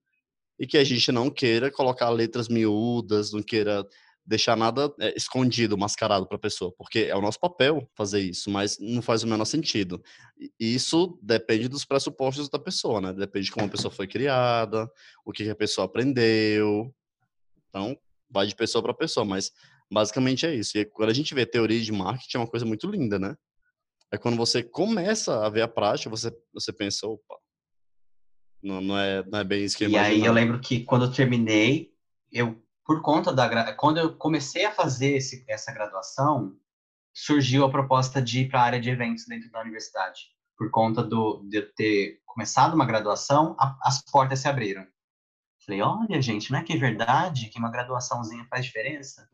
e 0.58 0.66
que 0.66 0.78
a 0.78 0.84
gente 0.84 1.10
não 1.10 1.28
queira 1.28 1.70
colocar 1.70 2.08
letras 2.10 2.48
miúdas, 2.48 3.32
não 3.32 3.42
queira 3.42 3.84
deixar 4.26 4.56
nada 4.56 4.92
é, 4.98 5.16
escondido, 5.16 5.78
mascarado 5.78 6.26
para 6.26 6.36
a 6.36 6.40
pessoa, 6.40 6.72
porque 6.76 7.00
é 7.00 7.14
o 7.14 7.20
nosso 7.20 7.38
papel 7.38 7.88
fazer 7.94 8.20
isso, 8.20 8.50
mas 8.50 8.78
não 8.78 9.00
faz 9.00 9.22
o 9.22 9.28
menor 9.28 9.44
sentido. 9.44 10.02
Isso 10.58 11.18
depende 11.22 11.68
dos 11.68 11.84
pressupostos 11.84 12.48
da 12.48 12.58
pessoa, 12.58 13.00
né? 13.00 13.12
Depende 13.12 13.46
de 13.46 13.52
como 13.52 13.66
a 13.66 13.70
pessoa 13.70 13.90
foi 13.90 14.08
criada, 14.08 14.90
o 15.24 15.32
que 15.32 15.48
a 15.48 15.54
pessoa 15.54 15.84
aprendeu. 15.84 16.92
Então, 17.68 17.96
vai 18.28 18.46
de 18.46 18.56
pessoa 18.56 18.82
para 18.82 18.92
pessoa, 18.92 19.24
mas 19.24 19.52
basicamente 19.90 20.44
é 20.44 20.54
isso. 20.54 20.76
E 20.76 20.84
quando 20.84 21.10
a 21.10 21.14
gente 21.14 21.34
vê 21.34 21.46
teoria 21.46 21.80
de 21.80 21.92
marketing, 21.92 22.38
é 22.38 22.40
uma 22.40 22.50
coisa 22.50 22.66
muito 22.66 22.90
linda, 22.90 23.18
né? 23.18 23.36
É 24.10 24.18
quando 24.18 24.36
você 24.36 24.62
começa 24.62 25.46
a 25.46 25.48
ver 25.48 25.62
a 25.62 25.68
prática, 25.68 26.10
você, 26.10 26.32
você 26.52 26.72
pensa, 26.72 27.06
opa, 27.06 27.36
não, 28.62 28.80
não, 28.80 28.98
é, 28.98 29.24
não 29.24 29.38
é 29.38 29.44
bem 29.44 29.64
isso 29.64 29.76
que 29.76 29.84
eu 29.84 29.90
E 29.90 29.96
aí 29.96 30.24
eu 30.24 30.32
lembro 30.32 30.58
que 30.60 30.80
quando 30.80 31.04
eu 31.04 31.12
terminei, 31.12 31.92
eu 32.32 32.60
por 32.86 33.02
conta 33.02 33.32
da 33.32 33.72
quando 33.74 33.98
eu 33.98 34.16
comecei 34.16 34.64
a 34.64 34.72
fazer 34.72 35.16
esse, 35.16 35.44
essa 35.48 35.72
graduação, 35.72 36.56
surgiu 37.12 37.64
a 37.64 37.70
proposta 37.70 38.22
de 38.22 38.42
ir 38.42 38.48
para 38.48 38.60
a 38.60 38.64
área 38.64 38.80
de 38.80 38.90
eventos 38.90 39.26
dentro 39.26 39.50
da 39.50 39.60
universidade. 39.60 40.28
Por 40.56 40.70
conta 40.70 41.02
do, 41.02 41.42
de 41.48 41.58
eu 41.58 41.74
ter 41.74 42.20
começado 42.24 42.74
uma 42.74 42.86
graduação, 42.86 43.56
a, 43.58 43.76
as 43.82 44.02
portas 44.02 44.40
se 44.40 44.48
abriram. 44.48 44.86
Falei, 45.64 45.82
olha, 45.82 46.22
gente, 46.22 46.52
não 46.52 46.58
é 46.60 46.62
que 46.62 46.74
é 46.74 46.78
verdade 46.78 47.48
que 47.48 47.58
uma 47.58 47.70
graduaçãozinha 47.70 48.46
faz 48.48 48.64
diferença? 48.64 49.28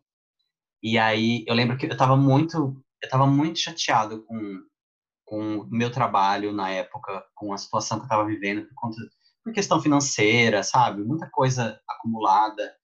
E 0.82 0.98
aí 0.98 1.44
eu 1.46 1.54
lembro 1.54 1.76
que 1.76 1.86
eu 1.86 1.92
estava 1.92 2.16
muito, 2.16 2.56
eu 3.02 3.06
estava 3.06 3.26
muito 3.26 3.58
chateado 3.58 4.24
com 4.24 4.62
com 5.32 5.60
o 5.60 5.66
meu 5.70 5.90
trabalho 5.90 6.52
na 6.52 6.68
época, 6.68 7.24
com 7.34 7.54
a 7.54 7.56
situação 7.56 7.96
que 7.96 8.02
eu 8.02 8.06
estava 8.06 8.26
vivendo 8.26 8.66
por 8.66 8.74
conta 8.74 8.96
por 9.42 9.50
questão 9.50 9.80
financeira, 9.80 10.62
sabe? 10.62 11.02
Muita 11.02 11.28
coisa 11.30 11.80
acumulada. 11.88 12.76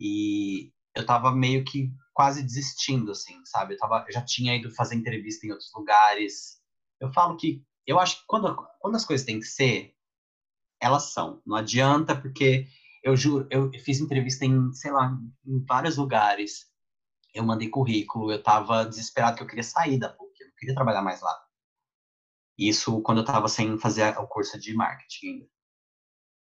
E 0.00 0.72
eu 0.94 1.04
tava 1.04 1.30
meio 1.30 1.64
que 1.64 1.92
quase 2.14 2.42
desistindo, 2.42 3.12
assim, 3.12 3.40
sabe? 3.44 3.74
Eu, 3.74 3.78
tava, 3.78 4.04
eu 4.08 4.12
já 4.12 4.22
tinha 4.24 4.56
ido 4.56 4.74
fazer 4.74 4.94
entrevista 4.94 5.46
em 5.46 5.50
outros 5.50 5.70
lugares. 5.74 6.60
Eu 6.98 7.12
falo 7.12 7.36
que 7.36 7.62
eu 7.86 7.98
acho 7.98 8.20
que 8.20 8.26
quando, 8.26 8.56
quando 8.78 8.96
as 8.96 9.04
coisas 9.04 9.26
têm 9.26 9.38
que 9.38 9.46
ser, 9.46 9.94
elas 10.80 11.12
são. 11.12 11.42
Não 11.46 11.56
adianta, 11.56 12.16
porque 12.16 12.66
eu 13.02 13.16
juro, 13.16 13.46
eu 13.50 13.70
fiz 13.84 14.00
entrevista 14.00 14.44
em, 14.44 14.72
sei 14.72 14.90
lá, 14.90 15.16
em 15.46 15.64
vários 15.64 15.96
lugares. 15.96 16.66
Eu 17.34 17.44
mandei 17.44 17.68
currículo, 17.68 18.32
eu 18.32 18.42
tava 18.42 18.84
desesperado 18.84 19.36
que 19.36 19.42
eu 19.42 19.46
queria 19.46 19.62
sair 19.62 19.98
da 19.98 20.08
PUC, 20.08 20.40
eu 20.40 20.48
não 20.48 20.54
queria 20.56 20.74
trabalhar 20.74 21.02
mais 21.02 21.20
lá. 21.20 21.38
Isso 22.58 23.00
quando 23.02 23.18
eu 23.18 23.24
tava 23.24 23.48
sem 23.48 23.78
fazer 23.78 24.16
o 24.18 24.26
curso 24.26 24.58
de 24.58 24.74
marketing 24.74 25.26
ainda. 25.26 25.46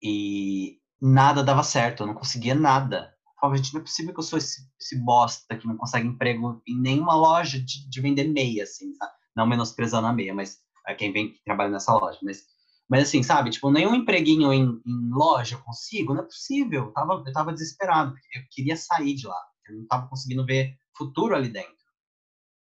E 0.02 0.82
nada 1.02 1.44
dava 1.44 1.64
certo, 1.64 2.04
eu 2.04 2.08
não 2.08 2.14
conseguia 2.14 2.56
nada 2.56 3.18
gente, 3.56 3.74
não 3.74 3.82
é 3.82 3.84
possível 3.84 4.14
que 4.14 4.20
eu 4.20 4.24
sou 4.24 4.38
esse, 4.38 4.62
esse 4.80 4.98
bosta 4.98 5.56
que 5.56 5.68
não 5.68 5.78
consegue 5.78 6.08
emprego 6.08 6.62
em 6.68 6.80
nenhuma 6.80 7.16
loja 7.16 7.60
de, 7.60 7.90
de 7.90 8.02
vender 8.02 8.28
meia, 8.28 8.64
assim, 8.64 8.94
sabe? 8.96 9.12
Não 9.36 9.48
menosprezando 9.48 10.08
a 10.08 10.14
meia, 10.14 10.34
mas 10.34 10.58
é 10.88 10.94
quem 10.94 11.12
vem 11.12 11.32
que 11.32 11.44
trabalha 11.44 11.70
nessa 11.70 11.94
loja, 11.94 12.20
mas, 12.22 12.44
mas 12.90 13.04
assim, 13.04 13.24
sabe? 13.24 13.50
Tipo, 13.50 13.72
nenhum 13.72 13.96
empreguinho 13.96 14.52
em, 14.52 14.64
em 14.64 15.10
loja 15.12 15.56
eu 15.56 15.62
consigo, 15.62 16.14
não 16.14 16.22
é 16.22 16.26
possível. 16.26 16.86
Eu 16.86 16.94
tava, 16.94 17.24
eu 17.26 17.34
tava 17.34 17.54
desesperado, 17.54 18.12
porque 18.12 18.40
eu 18.40 18.44
queria 18.52 18.76
sair 18.76 19.16
de 19.16 19.28
lá. 19.28 19.42
Eu 19.68 19.78
não 19.78 19.88
tava 19.88 20.08
conseguindo 20.08 20.46
ver 20.46 20.76
futuro 20.98 21.36
ali 21.36 21.50
dentro. 21.50 21.80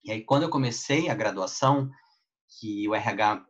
E 0.04 0.12
aí, 0.12 0.22
quando 0.22 0.44
eu 0.44 0.50
comecei 0.50 1.08
a 1.08 1.14
graduação, 1.14 1.90
que 2.60 2.88
o 2.88 2.94
RH 2.94 3.44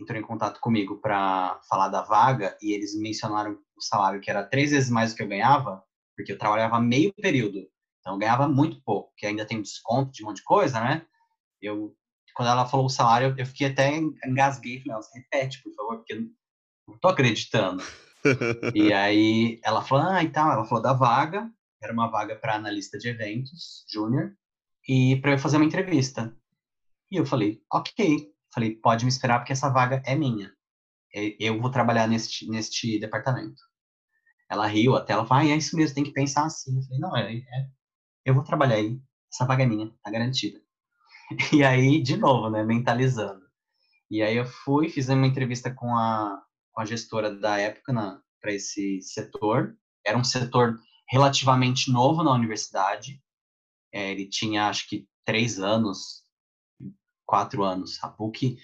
entrou 0.00 0.18
em 0.18 0.22
contato 0.22 0.60
comigo 0.60 1.00
para 1.00 1.60
falar 1.68 1.88
da 1.88 2.02
vaga 2.02 2.56
e 2.60 2.72
eles 2.72 2.98
mencionaram 2.98 3.56
o 3.76 3.80
salário 3.80 4.20
que 4.20 4.30
era 4.30 4.44
três 4.44 4.70
vezes 4.70 4.90
mais 4.90 5.12
do 5.12 5.16
que 5.16 5.22
eu 5.22 5.28
ganhava, 5.28 5.82
porque 6.22 6.32
eu 6.32 6.38
trabalhava 6.38 6.80
meio 6.80 7.12
período, 7.14 7.58
então 8.00 8.14
eu 8.14 8.18
ganhava 8.18 8.48
muito 8.48 8.80
pouco, 8.82 9.12
que 9.16 9.26
ainda 9.26 9.44
tem 9.44 9.60
desconto 9.60 10.12
de 10.12 10.22
um 10.22 10.28
monte 10.28 10.36
de 10.36 10.44
coisa, 10.44 10.80
né? 10.80 11.04
Eu, 11.60 11.94
quando 12.34 12.48
ela 12.48 12.66
falou 12.66 12.86
o 12.86 12.90
salário, 12.90 13.34
eu 13.36 13.46
fiquei 13.46 13.68
até 13.68 13.96
engasguei, 14.24 14.82
falei, 14.82 15.00
repete, 15.14 15.62
por 15.62 15.74
favor, 15.74 15.96
porque 15.98 16.14
eu 16.14 16.22
não 16.88 16.98
tô 16.98 17.08
acreditando. 17.08 17.82
e 18.74 18.92
aí 18.92 19.60
ela 19.64 19.82
falou, 19.82 20.08
ah, 20.08 20.22
e 20.22 20.30
tal, 20.30 20.52
ela 20.52 20.64
falou 20.64 20.82
da 20.82 20.92
vaga, 20.92 21.50
era 21.82 21.92
uma 21.92 22.08
vaga 22.08 22.36
para 22.36 22.54
analista 22.54 22.96
de 22.96 23.08
eventos, 23.08 23.84
júnior, 23.92 24.32
e 24.88 25.16
para 25.16 25.32
eu 25.32 25.38
fazer 25.38 25.56
uma 25.56 25.66
entrevista. 25.66 26.34
E 27.10 27.16
eu 27.16 27.26
falei, 27.26 27.60
ok. 27.72 28.32
Falei, 28.54 28.76
pode 28.76 29.04
me 29.04 29.10
esperar 29.10 29.38
porque 29.38 29.52
essa 29.52 29.70
vaga 29.70 30.02
é 30.04 30.14
minha. 30.14 30.52
Eu 31.38 31.60
vou 31.60 31.70
trabalhar 31.70 32.06
neste, 32.06 32.48
neste 32.48 32.98
departamento. 32.98 33.62
Ela 34.52 34.66
riu 34.66 34.94
até, 34.94 35.14
ela 35.14 35.24
falou, 35.24 35.44
ah, 35.44 35.46
é 35.48 35.56
isso 35.56 35.74
mesmo, 35.74 35.94
tem 35.94 36.04
que 36.04 36.12
pensar 36.12 36.44
assim. 36.44 36.76
Eu 36.76 36.82
falei, 36.82 36.98
não, 37.00 37.16
é, 37.16 37.36
é, 37.36 37.68
eu 38.22 38.34
vou 38.34 38.44
trabalhar 38.44 38.74
aí, 38.74 39.00
essa 39.32 39.46
vaga 39.46 39.62
é 39.62 39.66
minha, 39.66 39.90
tá 40.02 40.10
garantida. 40.10 40.60
E 41.54 41.64
aí, 41.64 42.02
de 42.02 42.18
novo, 42.18 42.50
né, 42.50 42.62
mentalizando. 42.62 43.40
E 44.10 44.20
aí 44.22 44.36
eu 44.36 44.44
fui, 44.44 44.90
fiz 44.90 45.08
uma 45.08 45.26
entrevista 45.26 45.74
com 45.74 45.96
a, 45.96 46.38
com 46.70 46.82
a 46.82 46.84
gestora 46.84 47.34
da 47.34 47.58
época 47.58 47.94
para 48.42 48.52
esse 48.52 49.00
setor. 49.00 49.74
Era 50.04 50.18
um 50.18 50.24
setor 50.24 50.78
relativamente 51.08 51.90
novo 51.90 52.22
na 52.22 52.32
universidade. 52.32 53.22
É, 53.90 54.10
ele 54.10 54.28
tinha, 54.28 54.68
acho 54.68 54.86
que, 54.86 55.08
três 55.24 55.58
anos, 55.58 56.24
quatro 57.24 57.64
anos. 57.64 57.98
A 58.04 58.08
PUC, 58.08 58.58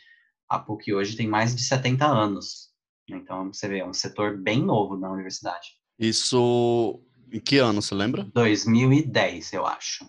a 0.50 0.58
PUC 0.58 0.92
hoje 0.92 1.16
tem 1.16 1.26
mais 1.26 1.56
de 1.56 1.62
70 1.62 2.04
anos. 2.06 2.68
Então, 3.08 3.50
você 3.50 3.66
vê, 3.66 3.78
é 3.78 3.86
um 3.86 3.94
setor 3.94 4.36
bem 4.36 4.62
novo 4.62 4.98
na 4.98 5.10
universidade. 5.10 5.77
Isso 5.98 7.00
em 7.32 7.40
que 7.40 7.58
ano, 7.58 7.82
você 7.82 7.94
lembra? 7.94 8.24
2010, 8.34 9.52
eu 9.52 9.66
acho. 9.66 10.08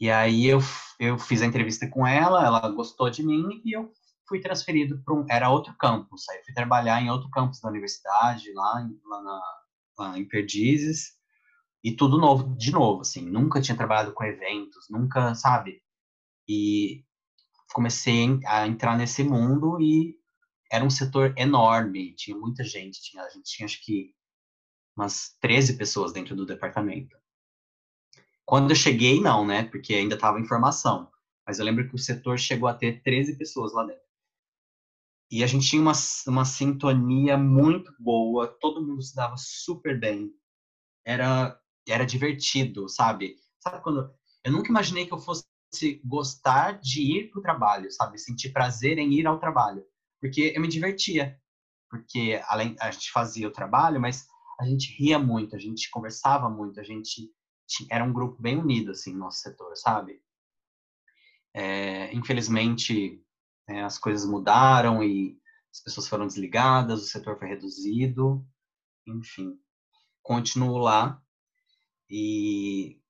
E 0.00 0.10
aí 0.10 0.46
eu, 0.46 0.60
eu 0.98 1.18
fiz 1.18 1.42
a 1.42 1.46
entrevista 1.46 1.88
com 1.88 2.06
ela, 2.06 2.44
ela 2.44 2.68
gostou 2.68 3.10
de 3.10 3.22
mim 3.22 3.60
e 3.64 3.76
eu 3.76 3.92
fui 4.28 4.40
transferido 4.40 5.02
para 5.02 5.14
um. 5.14 5.24
Era 5.30 5.50
outro 5.50 5.74
campus. 5.78 6.28
Aí 6.28 6.38
eu 6.38 6.44
fui 6.44 6.54
trabalhar 6.54 7.00
em 7.00 7.10
outro 7.10 7.30
campus 7.30 7.60
da 7.60 7.68
universidade, 7.68 8.52
lá, 8.52 8.86
lá, 9.04 9.22
na, 9.22 9.42
lá 9.98 10.18
em 10.18 10.26
Perdizes. 10.26 11.16
E 11.82 11.92
tudo 11.92 12.18
novo, 12.18 12.56
de 12.56 12.72
novo, 12.72 13.02
assim. 13.02 13.22
Nunca 13.22 13.60
tinha 13.60 13.76
trabalhado 13.76 14.12
com 14.12 14.24
eventos, 14.24 14.86
nunca, 14.90 15.34
sabe? 15.34 15.82
E 16.48 17.04
comecei 17.72 18.40
a 18.46 18.66
entrar 18.66 18.96
nesse 18.96 19.22
mundo 19.22 19.80
e 19.80 20.16
era 20.70 20.84
um 20.84 20.90
setor 20.90 21.32
enorme, 21.36 22.14
tinha 22.14 22.36
muita 22.36 22.64
gente, 22.64 23.00
tinha, 23.02 23.22
a 23.22 23.28
gente 23.28 23.44
tinha 23.44 23.66
acho 23.66 23.84
que 23.84 24.15
umas 24.96 25.36
13 25.40 25.76
pessoas 25.76 26.12
dentro 26.12 26.34
do 26.34 26.46
departamento. 26.46 27.16
Quando 28.44 28.70
eu 28.70 28.76
cheguei, 28.76 29.20
não, 29.20 29.46
né? 29.46 29.64
Porque 29.64 29.94
ainda 29.94 30.14
estava 30.14 30.40
em 30.40 30.46
formação. 30.46 31.10
Mas 31.46 31.58
eu 31.58 31.64
lembro 31.64 31.88
que 31.88 31.94
o 31.94 31.98
setor 31.98 32.38
chegou 32.38 32.68
a 32.68 32.74
ter 32.74 33.02
13 33.02 33.36
pessoas 33.36 33.72
lá 33.72 33.84
dentro. 33.84 34.06
E 35.30 35.42
a 35.42 35.46
gente 35.46 35.68
tinha 35.68 35.82
uma, 35.82 35.92
uma 36.28 36.44
sintonia 36.44 37.36
muito 37.36 37.92
boa, 37.98 38.46
todo 38.46 38.84
mundo 38.84 39.02
se 39.02 39.14
dava 39.14 39.36
super 39.36 39.98
bem. 39.98 40.32
Era, 41.04 41.60
era 41.86 42.06
divertido, 42.06 42.88
sabe? 42.88 43.36
Sabe 43.60 43.82
quando. 43.82 44.10
Eu 44.44 44.52
nunca 44.52 44.68
imaginei 44.68 45.06
que 45.06 45.12
eu 45.12 45.18
fosse 45.18 45.44
gostar 46.04 46.78
de 46.80 47.02
ir 47.02 47.30
para 47.30 47.40
o 47.40 47.42
trabalho, 47.42 47.90
sabe? 47.90 48.18
Sentir 48.18 48.52
prazer 48.52 48.98
em 48.98 49.12
ir 49.14 49.26
ao 49.26 49.40
trabalho. 49.40 49.84
Porque 50.20 50.52
eu 50.54 50.60
me 50.60 50.68
divertia. 50.68 51.40
Porque 51.90 52.40
além 52.46 52.76
a 52.80 52.90
gente 52.90 53.10
fazia 53.10 53.48
o 53.48 53.52
trabalho, 53.52 54.00
mas 54.00 54.28
a 54.60 54.64
gente 54.64 54.96
ria 54.96 55.18
muito, 55.18 55.54
a 55.54 55.58
gente 55.58 55.90
conversava 55.90 56.48
muito, 56.48 56.80
a 56.80 56.82
gente 56.82 57.30
tinha, 57.66 57.88
era 57.90 58.04
um 58.04 58.12
grupo 58.12 58.40
bem 58.40 58.58
unido, 58.58 58.92
assim, 58.92 59.12
no 59.12 59.20
nosso 59.20 59.40
setor, 59.40 59.76
sabe? 59.76 60.20
É, 61.54 62.12
infelizmente, 62.14 63.22
é, 63.68 63.82
as 63.82 63.98
coisas 63.98 64.28
mudaram 64.28 65.02
e 65.02 65.38
as 65.72 65.80
pessoas 65.80 66.08
foram 66.08 66.26
desligadas, 66.26 67.02
o 67.02 67.06
setor 67.06 67.38
foi 67.38 67.48
reduzido, 67.48 68.46
enfim. 69.06 69.58
Continuo 70.22 70.78
lá 70.78 71.20
e 72.08 73.00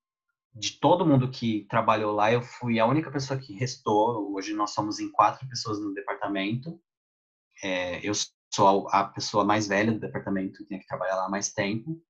de 0.53 0.79
todo 0.79 1.05
mundo 1.05 1.29
que 1.29 1.65
trabalhou 1.69 2.13
lá, 2.13 2.31
eu 2.31 2.41
fui 2.41 2.79
a 2.79 2.85
única 2.85 3.11
pessoa 3.11 3.39
que 3.39 3.53
restou. 3.53 4.33
Hoje 4.33 4.53
nós 4.53 4.71
somos 4.71 4.99
em 4.99 5.11
quatro 5.11 5.47
pessoas 5.47 5.79
no 5.79 5.93
departamento. 5.93 6.81
É, 7.63 8.05
eu 8.07 8.13
sou 8.53 8.87
a, 8.89 9.05
pessoa 9.05 9.43
mais 9.43 9.67
velha 9.67 9.91
do 9.91 9.99
departamento, 9.99 10.65
tinha 10.65 10.79
que 10.79 10.87
trabalhar 10.87 11.15
lá 11.15 11.29
mais 11.29 11.51
tempo, 11.51 12.01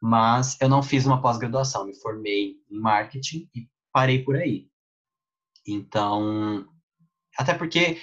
mas 0.00 0.56
eu 0.60 0.68
não 0.68 0.82
fiz 0.82 1.06
uma 1.06 1.20
pós-graduação, 1.20 1.86
me 1.86 1.94
formei 2.00 2.56
em 2.70 2.78
marketing 2.78 3.48
e 3.54 3.68
parei 3.92 4.24
por 4.24 4.36
aí. 4.36 4.68
Então, 5.66 6.66
Até 7.36 7.54
porque 7.54 7.98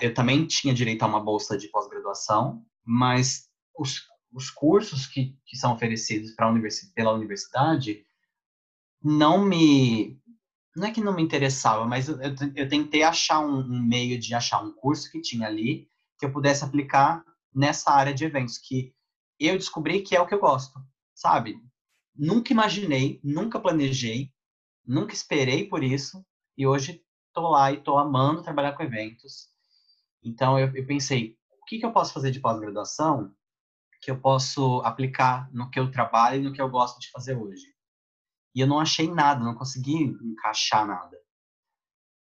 eu 0.00 0.14
também 0.14 0.46
tinha 0.46 0.74
direito 0.74 1.02
a 1.02 1.06
uma 1.06 1.20
bolsa 1.20 1.56
de 1.58 1.68
pós-graduação, 1.68 2.64
mas 2.84 3.48
os, 3.78 4.06
os 4.32 4.50
cursos 4.50 5.06
que, 5.06 5.36
que 5.46 5.56
são 5.56 5.72
oferecidos 5.74 6.32
pra 6.32 6.48
universi 6.48 6.92
pela 6.94 7.12
universidade 7.12 8.04
não 9.02 9.44
me. 9.44 10.18
Não 10.74 10.88
é 10.88 10.90
que 10.90 11.00
não 11.00 11.14
me 11.14 11.22
interessava, 11.22 11.86
mas 11.86 12.08
eu, 12.08 12.20
eu, 12.20 12.34
eu 12.56 12.68
tentei 12.68 13.04
achar 13.04 13.40
um, 13.40 13.60
um, 13.60 13.82
meio 13.82 14.18
de 14.18 14.34
achar 14.34 14.60
um 14.60 14.72
curso 14.72 15.10
que 15.10 15.20
tinha 15.20 15.46
ali 15.46 15.88
que 16.18 16.26
eu 16.26 16.32
pudesse 16.32 16.64
aplicar 16.64 17.24
nessa 17.54 17.90
área 17.92 18.14
de 18.14 18.24
eventos, 18.24 18.58
que 18.58 18.94
eu 19.38 19.56
descobri 19.56 20.02
que 20.02 20.16
é 20.16 20.20
o 20.20 20.26
que 20.26 20.34
eu 20.34 20.40
gosto, 20.40 20.80
sabe? 21.14 21.56
Nunca 22.14 22.52
imaginei, 22.52 23.20
nunca 23.22 23.60
planejei, 23.60 24.32
nunca 24.86 25.14
esperei 25.14 25.68
por 25.68 25.82
isso, 25.82 26.24
e 26.56 26.66
hoje 26.66 27.02
tô 27.32 27.48
lá 27.48 27.72
e 27.72 27.80
tô 27.80 27.98
amando 27.98 28.42
trabalhar 28.42 28.72
com 28.72 28.82
eventos. 28.82 29.48
Então 30.22 30.58
eu, 30.58 30.74
eu 30.74 30.86
pensei, 30.86 31.36
o 31.60 31.64
que, 31.64 31.78
que 31.78 31.86
eu 31.86 31.92
posso 31.92 32.12
fazer 32.12 32.30
de 32.30 32.40
pós-graduação 32.40 33.34
que 34.00 34.10
eu 34.10 34.20
posso 34.20 34.82
aplicar 34.82 35.50
no 35.50 35.70
que 35.70 35.80
eu 35.80 35.90
trabalho 35.90 36.38
e 36.38 36.44
no 36.44 36.52
que 36.52 36.60
eu 36.60 36.68
gosto 36.68 37.00
de 37.00 37.10
fazer 37.10 37.36
hoje? 37.36 37.74
E 38.54 38.60
eu 38.60 38.66
não 38.66 38.78
achei 38.78 39.10
nada, 39.10 39.42
não 39.42 39.54
consegui 39.54 40.04
encaixar 40.22 40.86
nada. 40.86 41.18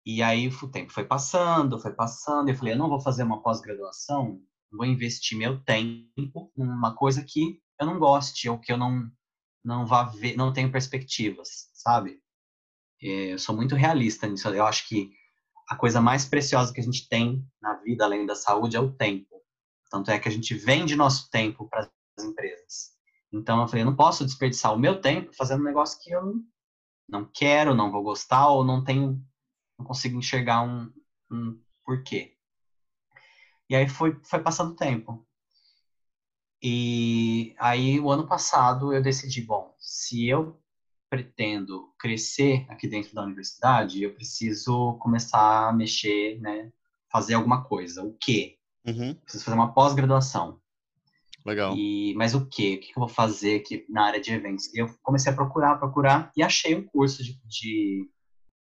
E 0.06 0.22
aí 0.22 0.48
o 0.48 0.68
tempo 0.70 0.92
foi 0.92 1.06
passando, 1.06 1.80
foi 1.80 1.94
passando, 1.94 2.50
eu 2.50 2.56
falei, 2.56 2.74
eu 2.74 2.78
não 2.78 2.90
vou 2.90 3.00
fazer 3.00 3.24
uma 3.24 3.42
pós-graduação, 3.42 4.42
vou 4.72 4.86
investir 4.86 5.38
meu 5.38 5.64
tempo 5.64 6.52
numa 6.58 6.96
coisa 6.96 7.24
que 7.24 7.62
eu 7.80 7.86
não 7.86 8.00
goste 8.00 8.50
ou 8.50 8.60
que 8.60 8.72
eu 8.72 8.78
não 8.78 9.10
não 9.64 9.86
vá 9.86 10.04
ver, 10.04 10.36
não 10.36 10.52
tenho 10.52 10.70
perspectivas, 10.72 11.70
sabe? 11.74 12.20
É, 13.02 13.34
eu 13.34 13.40
sou 13.40 13.56
muito 13.56 13.76
realista 13.76 14.28
nisso. 14.28 14.50
Eu 14.50 14.66
acho 14.66 14.88
que 14.88 15.10
a 15.70 15.76
coisa 15.76 16.02
mais 16.02 16.26
preciosa 16.26 16.74
que 16.74 16.82
a 16.82 16.84
gente 16.84 17.08
tem 17.08 17.46
na 17.62 17.76
vida, 17.76 18.04
além 18.04 18.26
da 18.26 18.36
saúde, 18.36 18.76
é 18.76 18.80
o 18.80 18.92
tempo. 18.92 19.42
Tanto 19.90 20.12
é 20.12 20.20
que 20.20 20.28
a 20.28 20.32
gente 20.32 20.54
vende 20.54 20.96
nosso 20.96 21.30
tempo 21.30 21.68
para 21.70 21.90
as 22.18 22.26
empresas. 22.26 22.92
Então 23.32 23.62
eu 23.62 23.68
falei, 23.68 23.84
eu 23.84 23.86
não 23.86 23.96
posso 23.96 24.26
desperdiçar 24.26 24.74
o 24.74 24.80
meu 24.80 25.00
tempo 25.02 25.34
fazendo 25.34 25.62
um 25.62 25.66
negócio 25.66 26.00
que 26.02 26.12
eu 26.12 26.36
não 27.08 27.30
quero, 27.34 27.76
não 27.76 27.92
vou 27.92 28.04
gostar 28.04 28.50
ou 28.50 28.64
não 28.64 28.84
tenho, 28.84 29.20
não 29.78 29.86
consigo 29.86 30.18
enxergar 30.18 30.64
um, 30.64 30.92
um 31.32 31.60
porquê. 31.86 32.36
E 33.70 33.76
aí 33.76 33.88
foi, 33.88 34.20
foi 34.24 34.40
passando 34.40 34.72
o 34.72 34.76
tempo. 34.76 35.26
E 36.62 37.56
aí 37.60 38.00
o 38.00 38.10
ano 38.10 38.26
passado 38.26 38.94
eu 38.94 39.02
decidi, 39.02 39.42
bom, 39.42 39.76
se 39.80 40.28
eu 40.28 40.60
pretendo 41.10 41.94
crescer 42.00 42.66
aqui 42.70 42.88
dentro 42.88 43.14
da 43.14 43.24
universidade, 43.24 44.02
eu 44.02 44.14
preciso 44.14 44.98
começar 45.00 45.70
a 45.70 45.74
mexer, 45.74 46.40
né, 46.40 46.72
fazer 47.12 47.36
alguma 47.36 47.64
coisa. 47.64 48.04
O 48.04 48.14
quê? 48.14 48.58
Uhum. 48.86 49.14
Preciso 49.16 49.44
fazer 49.44 49.56
uma 49.56 49.74
pós-graduação. 49.74 50.60
Legal. 51.46 51.76
E, 51.76 52.14
mas 52.16 52.34
o 52.34 52.46
quê? 52.46 52.76
O 52.76 52.80
que 52.80 52.92
eu 52.92 53.02
vou 53.02 53.08
fazer 53.08 53.60
aqui 53.60 53.86
na 53.90 54.06
área 54.06 54.22
de 54.22 54.32
eventos? 54.32 54.74
Eu 54.74 54.90
comecei 55.04 55.32
a 55.32 55.36
procurar, 55.36 55.78
procurar, 55.78 56.32
e 56.36 56.42
achei 56.42 56.76
um 56.76 56.84
curso 56.84 57.24
de, 57.24 57.40
de, 57.46 58.10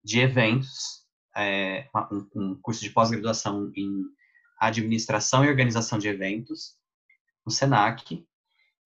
de 0.05 0.21
eventos, 0.21 1.05
é, 1.37 1.89
um, 2.13 2.29
um, 2.37 2.55
curso 2.61 2.83
de 2.83 2.91
pós-graduação 2.91 3.73
em 3.75 4.05
administração 4.61 5.45
e 5.45 5.49
organização 5.49 5.99
de 5.99 6.09
eventos, 6.09 6.77
no 7.45 7.51
Senac. 7.51 8.27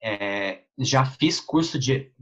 É, 0.02 0.64
já 0.78 1.04
fiz 1.04 1.40
curso 1.40 1.78
de. 1.78 2.12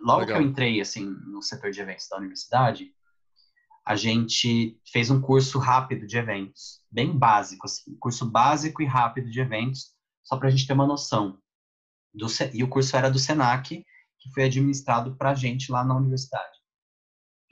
Logo 0.00 0.20
Legal. 0.20 0.36
que 0.36 0.42
eu 0.42 0.46
entrei 0.46 0.80
assim 0.80 1.04
no 1.04 1.42
setor 1.42 1.70
de 1.70 1.80
eventos 1.80 2.08
da 2.08 2.18
universidade, 2.18 2.92
a 3.86 3.96
gente 3.96 4.80
fez 4.90 5.10
um 5.10 5.20
curso 5.20 5.58
rápido 5.58 6.06
de 6.06 6.16
eventos, 6.16 6.80
bem 6.90 7.16
básico, 7.16 7.66
assim, 7.66 7.94
curso 7.98 8.30
básico 8.30 8.82
e 8.82 8.86
rápido 8.86 9.30
de 9.30 9.40
eventos, 9.40 9.92
só 10.22 10.36
para 10.36 10.48
a 10.48 10.50
gente 10.50 10.66
ter 10.66 10.72
uma 10.72 10.86
noção. 10.86 11.38
Do, 12.12 12.26
e 12.52 12.62
o 12.62 12.68
curso 12.68 12.96
era 12.96 13.10
do 13.10 13.18
Senac, 13.18 13.84
que 14.18 14.30
foi 14.32 14.44
administrado 14.44 15.16
para 15.16 15.30
a 15.30 15.34
gente 15.34 15.70
lá 15.70 15.84
na 15.84 15.96
universidade. 15.96 16.63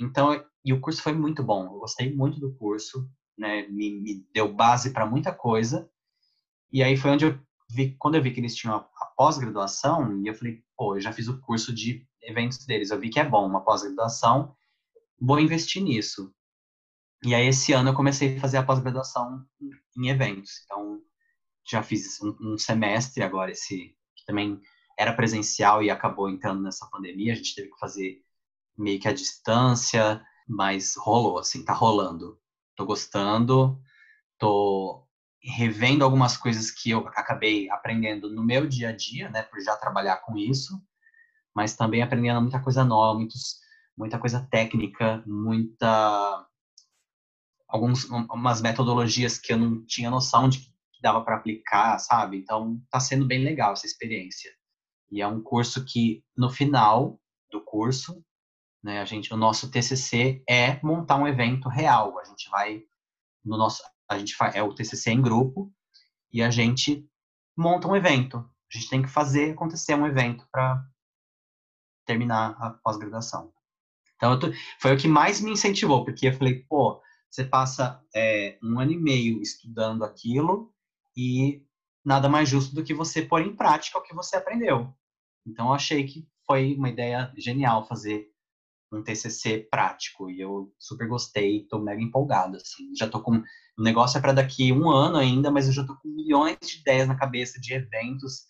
Então, 0.03 0.45
e 0.65 0.73
o 0.73 0.81
curso 0.81 1.03
foi 1.03 1.13
muito 1.13 1.43
bom, 1.43 1.65
eu 1.65 1.79
gostei 1.81 2.15
muito 2.15 2.41
do 2.41 2.53
curso, 2.55 3.09
né, 3.37 3.67
me, 3.69 4.01
me 4.01 4.27
deu 4.33 4.53
base 4.53 4.93
para 4.93 5.07
muita 5.07 5.33
coisa, 5.33 5.89
e 6.71 6.83
aí 6.83 6.97
foi 6.97 7.11
onde 7.11 7.25
eu 7.25 7.39
vi, 7.71 7.97
quando 7.99 8.17
eu 8.17 8.23
vi 8.23 8.33
que 8.33 8.41
eles 8.41 8.55
tinham 8.55 8.77
a, 8.77 8.79
a 8.79 9.07
pós-graduação, 9.17 10.21
e 10.23 10.27
eu 10.27 10.35
falei, 10.35 10.63
pô, 10.77 10.97
eu 10.97 11.01
já 11.01 11.13
fiz 11.13 11.29
o 11.29 11.41
curso 11.41 11.73
de 11.75 12.07
eventos 12.23 12.65
deles, 12.67 12.91
eu 12.91 12.99
vi 12.99 13.11
que 13.11 13.21
é 13.21 13.25
bom, 13.25 13.47
uma 13.47 13.65
pós-graduação, 13.65 14.55
vou 15.21 15.39
investir 15.41 15.83
nisso. 15.83 16.35
E 17.25 17.35
aí 17.35 17.47
esse 17.47 17.73
ano 17.73 17.91
eu 17.91 17.95
comecei 17.95 18.37
a 18.37 18.41
fazer 18.41 18.57
a 18.57 18.63
pós-graduação 18.65 19.45
em 19.97 20.09
eventos, 20.09 20.63
então 20.65 21.01
já 21.65 21.83
fiz 21.83 22.21
um, 22.21 22.37
um 22.41 22.59
semestre 22.59 23.23
agora, 23.23 23.53
esse 23.53 23.97
que 24.17 24.25
também 24.27 24.61
era 24.99 25.15
presencial 25.15 25.83
e 25.83 25.91
acabou 25.91 26.29
entrando 26.29 26.63
nessa 26.63 26.89
pandemia, 26.91 27.33
a 27.33 27.37
gente 27.37 27.55
teve 27.55 27.71
que 27.71 27.79
fazer 27.79 28.23
meio 28.77 29.01
que 29.01 29.09
à 29.09 29.13
distância, 29.13 30.25
mas 30.49 30.95
rolou, 30.97 31.39
assim, 31.39 31.65
tá 31.65 31.73
rolando. 31.73 32.39
Tô 32.77 32.85
gostando, 32.85 33.81
tô 34.39 35.07
revendo 35.43 36.05
algumas 36.05 36.37
coisas 36.37 36.71
que 36.71 36.91
eu 36.91 37.01
acabei 37.09 37.69
aprendendo 37.71 38.31
no 38.31 38.45
meu 38.45 38.67
dia 38.67 38.91
a 38.91 38.93
dia, 38.97 39.29
né, 39.31 39.43
por 39.43 39.61
já 39.61 39.77
trabalhar 39.77 40.19
com 40.19 40.37
isso, 40.39 40.81
mas 41.55 41.75
também 41.77 42.03
aprendendo 42.03 42.41
muita 42.41 42.61
coisa 42.61 42.85
nova, 42.85 43.19
muitos, 43.19 43.59
muita 43.97 44.19
coisa 44.19 44.47
técnica, 44.51 45.23
muita 45.27 46.47
algumas 47.69 48.05
umas 48.05 48.61
metodologias 48.61 49.39
que 49.39 49.53
eu 49.53 49.59
não 49.59 49.85
tinha 49.87 50.11
noção 50.11 50.49
de 50.49 50.73
dava 51.03 51.23
para 51.23 51.37
aplicar, 51.37 51.99
sabe? 51.99 52.39
Então, 52.39 52.81
tá 52.89 53.01
sendo 53.01 53.27
bem 53.27 53.43
legal 53.43 53.73
essa 53.73 53.87
experiência. 53.87 54.51
E 55.11 55.21
é 55.21 55.27
um 55.27 55.43
curso 55.43 55.85
que, 55.85 56.25
no 56.37 56.49
final 56.49 57.21
do 57.51 57.61
curso, 57.61 58.25
né, 58.83 59.01
a 59.01 59.05
gente, 59.05 59.33
o 59.33 59.37
nosso 59.37 59.71
TCC 59.71 60.43
é 60.49 60.81
montar 60.83 61.17
um 61.17 61.29
evento 61.29 61.69
real. 61.69 62.19
A 62.19 62.25
gente 62.25 62.51
vai, 62.51 62.83
no 63.45 63.57
nosso, 63.57 63.83
a 64.09 64.19
gente 64.19 64.35
faz, 64.35 64.55
é 64.55 64.63
o 64.63 64.75
TCC 64.75 65.13
em 65.13 65.23
grupo, 65.23 65.73
e 66.33 66.43
a 66.43 66.51
gente 66.51 67.09
monta 67.57 67.87
um 67.87 67.95
evento. 67.95 68.39
A 68.39 68.77
gente 68.77 68.91
tem 68.91 69.03
que 69.03 69.09
fazer 69.09 69.53
acontecer 69.53 69.95
um 69.95 70.07
evento 70.07 70.47
para 70.51 70.85
terminar 72.05 72.57
a 72.59 72.71
pós-graduação. 72.71 73.53
Então, 74.17 74.39
tô, 74.39 74.49
foi 74.81 74.95
o 74.95 74.99
que 74.99 75.07
mais 75.07 75.41
me 75.41 75.53
incentivou, 75.53 76.05
porque 76.05 76.29
eu 76.29 76.33
falei, 76.33 76.65
pô, 76.69 77.01
você 77.31 77.45
passa 77.45 78.03
é, 78.15 78.59
um 78.63 78.81
ano 78.81 78.93
e 78.93 78.99
meio 78.99 79.41
estudando 79.41 80.05
aquilo, 80.05 80.73
e 81.17 81.65
nada 82.05 82.29
mais 82.29 82.49
justo 82.49 82.75
do 82.75 82.83
que 82.83 82.95
você 82.95 83.23
pôr 83.23 83.43
em 83.43 83.55
prática 83.55 83.99
o 83.99 84.03
que 84.03 84.15
você 84.15 84.37
aprendeu. 84.37 84.93
Então, 85.47 85.69
eu 85.69 85.75
achei 85.75 86.05
que 86.05 86.27
foi 86.47 86.75
uma 86.75 86.89
ideia 86.89 87.33
genial 87.37 87.87
fazer 87.87 88.32
um 88.93 89.03
TCC 89.03 89.67
prático 89.71 90.31
e 90.31 90.41
eu 90.41 90.73
super 90.79 91.09
gostei, 91.09 91.63
estou 91.63 91.81
mega 91.81 92.03
empolgado, 92.03 92.57
assim. 92.57 92.95
Já 92.97 93.09
tô 93.09 93.21
com 93.21 93.43
o 93.79 93.83
negócio 93.83 94.19
é 94.19 94.21
para 94.21 94.33
daqui 94.33 94.73
um 94.73 94.91
ano 94.91 95.17
ainda, 95.17 95.51
mas 95.51 95.67
eu 95.67 95.73
já 95.73 95.85
tô 95.85 95.97
com 95.97 96.09
milhões 96.09 96.59
de 96.63 96.81
ideias 96.81 97.09
na 97.09 97.17
cabeça 97.17 97.61
de 97.61 97.73
eventos. 97.75 98.43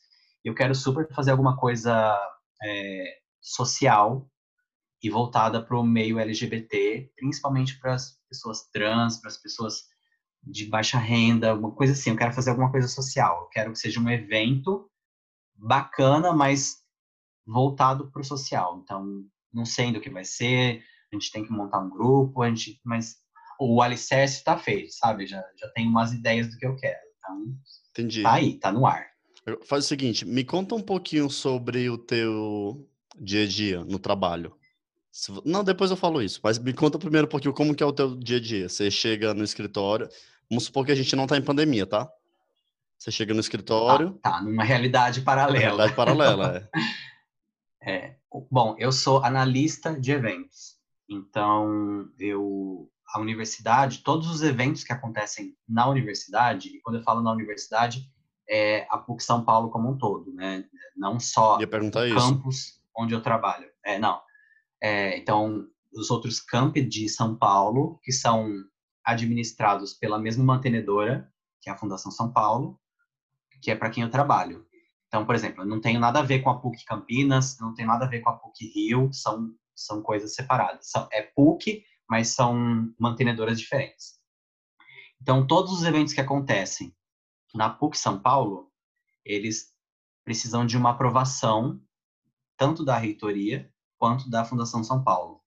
Eu 0.45 0.55
quero 0.55 0.74
super 0.74 1.07
fazer 1.14 1.30
alguma 1.30 1.57
coisa 1.57 2.18
é, 2.62 3.18
social 3.40 4.28
e 5.03 5.09
voltada 5.09 5.62
para 5.62 5.78
o 5.78 5.84
meio 5.84 6.18
LGBT, 6.18 7.11
principalmente 7.16 7.78
para 7.78 7.95
as 7.95 8.18
pessoas 8.28 8.68
trans, 8.72 9.20
para 9.20 9.28
as 9.28 9.36
pessoas 9.36 9.84
de 10.43 10.66
baixa 10.66 10.99
renda, 10.99 11.55
uma 11.55 11.72
coisa 11.72 11.93
assim. 11.93 12.11
Eu 12.11 12.16
quero 12.16 12.32
fazer 12.32 12.51
alguma 12.51 12.70
coisa 12.70 12.88
social. 12.88 13.43
Eu 13.43 13.49
quero 13.49 13.72
que 13.72 13.78
seja 13.78 14.01
um 14.01 14.11
evento 14.11 14.90
bacana, 15.55 16.32
mas 16.32 16.82
voltado 17.47 18.11
para 18.11 18.22
o 18.22 18.24
social. 18.24 18.80
Então, 18.82 19.24
não 19.53 19.64
sei 19.64 19.86
ainda 19.86 19.98
o 19.98 20.03
que 20.03 20.11
vai 20.11 20.24
ser. 20.24 20.82
A 21.12 21.16
gente 21.16 21.30
tem 21.30 21.44
que 21.44 21.53
montar 21.53 21.80
um 21.80 21.90
grupo, 21.90 22.42
a 22.42 22.48
gente, 22.48 22.80
mas 22.84 23.16
o 23.61 23.82
alicerce 23.82 24.38
está 24.38 24.57
feito, 24.57 24.92
sabe? 24.92 25.26
Já, 25.26 25.42
já 25.59 25.68
tenho 25.74 25.90
umas 25.90 26.12
ideias 26.12 26.48
do 26.48 26.57
que 26.57 26.66
eu 26.66 26.76
quero. 26.76 27.00
Então, 27.18 27.57
Entendi. 27.90 28.22
tá 28.22 28.32
aí, 28.32 28.59
tá 28.59 28.72
no 28.72 28.86
ar. 28.86 29.07
Faz 29.64 29.84
o 29.84 29.88
seguinte, 29.88 30.24
me 30.24 30.44
conta 30.44 30.74
um 30.74 30.80
pouquinho 30.80 31.28
sobre 31.28 31.90
o 31.90 31.98
teu 31.98 32.88
dia 33.20 33.44
a 33.44 33.46
dia 33.46 33.84
no 33.84 33.98
trabalho. 33.98 34.57
Não, 35.44 35.62
depois 35.62 35.90
eu 35.90 35.96
falo 35.96 36.22
isso, 36.22 36.40
mas 36.42 36.59
me 36.59 36.72
conta 36.72 36.98
primeiro 36.98 37.26
um 37.26 37.30
pouquinho 37.30 37.53
como 37.53 37.74
que 37.74 37.82
é 37.82 37.86
o 37.86 37.92
teu 37.92 38.16
dia 38.16 38.38
a 38.38 38.40
dia. 38.40 38.68
Você 38.68 38.90
chega 38.90 39.34
no 39.34 39.44
escritório, 39.44 40.09
Vamos 40.53 40.64
supor 40.64 40.84
que 40.84 40.92
a 40.92 40.94
gente 40.94 41.16
não 41.16 41.24
está 41.24 41.38
em 41.38 41.42
pandemia, 41.42 41.86
tá? 41.86 42.07
Você 42.98 43.11
chega 43.11 43.32
no 43.32 43.40
escritório. 43.40 44.12
Tá, 44.22 44.32
tá 44.32 44.42
numa 44.42 44.62
realidade 44.62 45.22
paralela. 45.22 45.59
Realidade 45.59 45.94
paralela, 45.94 46.68
é. 47.80 47.90
é. 47.90 48.16
Bom, 48.51 48.74
eu 48.78 48.93
sou 48.93 49.22
analista 49.24 49.99
de 49.99 50.12
eventos. 50.12 50.76
Então, 51.09 52.09
eu 52.18 52.89
a 53.12 53.20
universidade, 53.20 53.99
todos 53.99 54.26
os 54.28 54.43
eventos 54.43 54.83
que 54.83 54.93
acontecem 54.93 55.55
na 55.68 55.87
universidade, 55.87 56.68
e 56.68 56.80
quando 56.80 56.97
eu 56.97 57.03
falo 57.03 57.20
na 57.20 57.30
universidade, 57.30 58.11
é 58.49 58.87
a 58.91 58.97
PUC 58.97 59.22
São 59.22 59.45
Paulo 59.45 59.70
como 59.70 59.91
um 59.91 59.99
todo, 59.99 60.33
né? 60.33 60.64
Não 60.97 61.20
só 61.20 61.59
o 61.59 62.14
campus 62.14 62.57
isso. 62.57 62.80
onde 62.97 63.14
eu 63.14 63.22
trabalho. 63.22 63.68
É, 63.85 63.99
não. 63.99 64.20
É, 64.83 65.18
então, 65.18 65.66
os 65.95 66.11
outros 66.11 66.41
campi 66.41 66.83
de 66.83 67.09
São 67.09 67.37
Paulo, 67.37 68.01
que 68.03 68.12
são 68.12 68.51
administrados 69.05 69.93
pela 69.93 70.18
mesma 70.18 70.45
mantenedora, 70.45 71.30
que 71.61 71.68
é 71.68 71.72
a 71.72 71.76
Fundação 71.76 72.11
São 72.11 72.33
Paulo, 72.33 72.80
que 73.61 73.70
é 73.70 73.76
para 73.76 73.91
quem 73.91 74.03
eu 74.03 74.11
trabalho. 74.11 74.66
Então, 75.12 75.26
por 75.26 75.34
exemplo, 75.34 75.62
eu 75.62 75.66
não 75.66 75.78
tenho 75.78 76.00
nada 76.00 76.20
a 76.20 76.22
ver 76.22 76.40
com 76.40 76.48
a 76.48 76.58
PUC 76.58 76.86
Campinas, 76.86 77.58
não 77.60 77.74
tem 77.74 77.84
nada 77.84 78.06
a 78.06 78.08
ver 78.08 78.20
com 78.20 78.30
a 78.30 78.32
PUC 78.32 78.66
Rio, 78.74 79.12
são, 79.12 79.54
são 79.76 80.00
coisas 80.00 80.34
separadas. 80.34 80.88
São, 80.90 81.06
é 81.12 81.20
PUC, 81.20 81.84
mas 82.08 82.28
são 82.28 82.90
mantenedoras 82.98 83.60
diferentes. 83.60 84.18
Então, 85.20 85.46
todos 85.46 85.70
os 85.70 85.84
eventos 85.84 86.14
que 86.14 86.20
acontecem 86.22 86.96
na 87.54 87.68
PUC 87.68 87.98
São 87.98 88.18
Paulo, 88.18 88.72
eles 89.22 89.74
precisam 90.24 90.64
de 90.64 90.78
uma 90.78 90.92
aprovação 90.92 91.78
tanto 92.56 92.82
da 92.82 92.96
reitoria 92.96 93.70
quanto 93.98 94.30
da 94.30 94.46
Fundação 94.46 94.82
São 94.82 95.04
Paulo. 95.04 95.42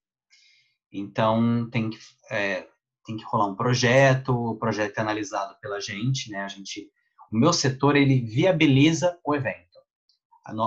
Então, 0.92 1.68
tem 1.72 1.90
que, 1.90 1.98
é, 2.30 2.70
tem 3.04 3.18
que 3.18 3.26
rolar 3.26 3.48
um 3.48 3.56
projeto, 3.56 4.30
o 4.30 4.58
projeto 4.58 5.00
é 5.00 5.02
analisado 5.02 5.58
pela 5.60 5.82
gente, 5.82 6.30
né? 6.30 6.44
A 6.44 6.48
gente, 6.48 6.88
o 7.32 7.38
meu 7.38 7.54
setor, 7.54 7.96
ele 7.96 8.22
viabiliza 8.22 9.20
o 9.24 9.36
evento. 9.36 9.66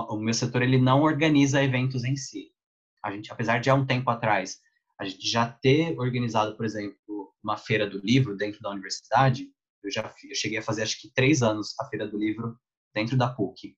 O 0.09 0.17
meu 0.17 0.33
setor, 0.33 0.61
ele 0.61 0.77
não 0.77 1.01
organiza 1.01 1.63
eventos 1.63 2.03
em 2.03 2.15
si. 2.15 2.51
A 3.03 3.11
gente, 3.11 3.31
apesar 3.31 3.59
de 3.59 3.69
há 3.69 3.75
um 3.75 3.85
tempo 3.85 4.09
atrás, 4.09 4.59
a 4.99 5.05
gente 5.05 5.25
já 5.27 5.49
ter 5.49 5.97
organizado, 5.97 6.55
por 6.57 6.65
exemplo, 6.65 7.33
uma 7.41 7.55
feira 7.55 7.89
do 7.89 7.99
livro 7.99 8.35
dentro 8.35 8.59
da 8.61 8.69
universidade, 8.69 9.47
eu 9.81 9.89
já 9.89 10.01
eu 10.01 10.35
cheguei 10.35 10.57
a 10.57 10.61
fazer, 10.61 10.83
acho 10.83 10.99
que, 10.99 11.11
três 11.13 11.41
anos 11.41 11.73
a 11.79 11.85
feira 11.85 12.05
do 12.05 12.17
livro 12.17 12.57
dentro 12.93 13.17
da 13.17 13.29
PUC. 13.29 13.77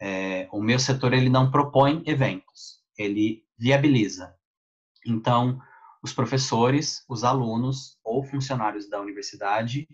É, 0.00 0.48
o 0.50 0.62
meu 0.62 0.78
setor, 0.78 1.12
ele 1.12 1.28
não 1.28 1.50
propõe 1.50 2.02
eventos, 2.06 2.80
ele 2.98 3.44
viabiliza. 3.58 4.34
Então, 5.06 5.60
os 6.02 6.12
professores, 6.12 7.04
os 7.08 7.22
alunos 7.22 7.98
ou 8.02 8.24
funcionários 8.24 8.88
da 8.88 9.00
universidade 9.00 9.86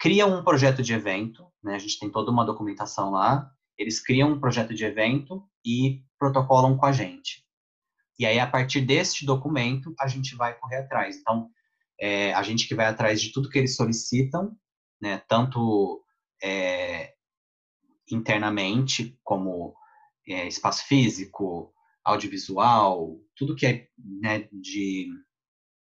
criam 0.00 0.34
um 0.34 0.42
projeto 0.42 0.82
de 0.82 0.94
evento, 0.94 1.46
né? 1.62 1.74
A 1.74 1.78
gente 1.78 1.98
tem 1.98 2.10
toda 2.10 2.30
uma 2.30 2.44
documentação 2.44 3.10
lá. 3.10 3.48
Eles 3.76 4.00
criam 4.00 4.32
um 4.32 4.40
projeto 4.40 4.74
de 4.74 4.82
evento 4.82 5.46
e 5.64 6.02
protocolam 6.18 6.76
com 6.76 6.86
a 6.86 6.92
gente. 6.92 7.44
E 8.18 8.24
aí, 8.24 8.40
a 8.40 8.46
partir 8.46 8.80
deste 8.80 9.26
documento, 9.26 9.94
a 10.00 10.08
gente 10.08 10.34
vai 10.34 10.58
correr 10.58 10.78
atrás. 10.78 11.18
Então, 11.18 11.50
é, 12.00 12.32
a 12.32 12.42
gente 12.42 12.66
que 12.66 12.74
vai 12.74 12.86
atrás 12.86 13.20
de 13.20 13.30
tudo 13.30 13.50
que 13.50 13.58
eles 13.58 13.76
solicitam, 13.76 14.56
né? 15.00 15.22
Tanto 15.28 16.02
é, 16.42 17.12
internamente, 18.10 19.18
como 19.22 19.74
é, 20.26 20.48
espaço 20.48 20.86
físico, 20.86 21.74
audiovisual, 22.02 23.18
tudo 23.36 23.54
que 23.54 23.66
é 23.66 23.88
né, 23.98 24.48
de 24.50 25.08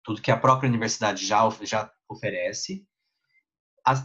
tudo 0.03 0.23
que 0.23 0.31
a 0.31 0.39
própria 0.39 0.69
universidade 0.69 1.27
já 1.27 1.47
já 1.63 1.93
oferece 2.09 2.89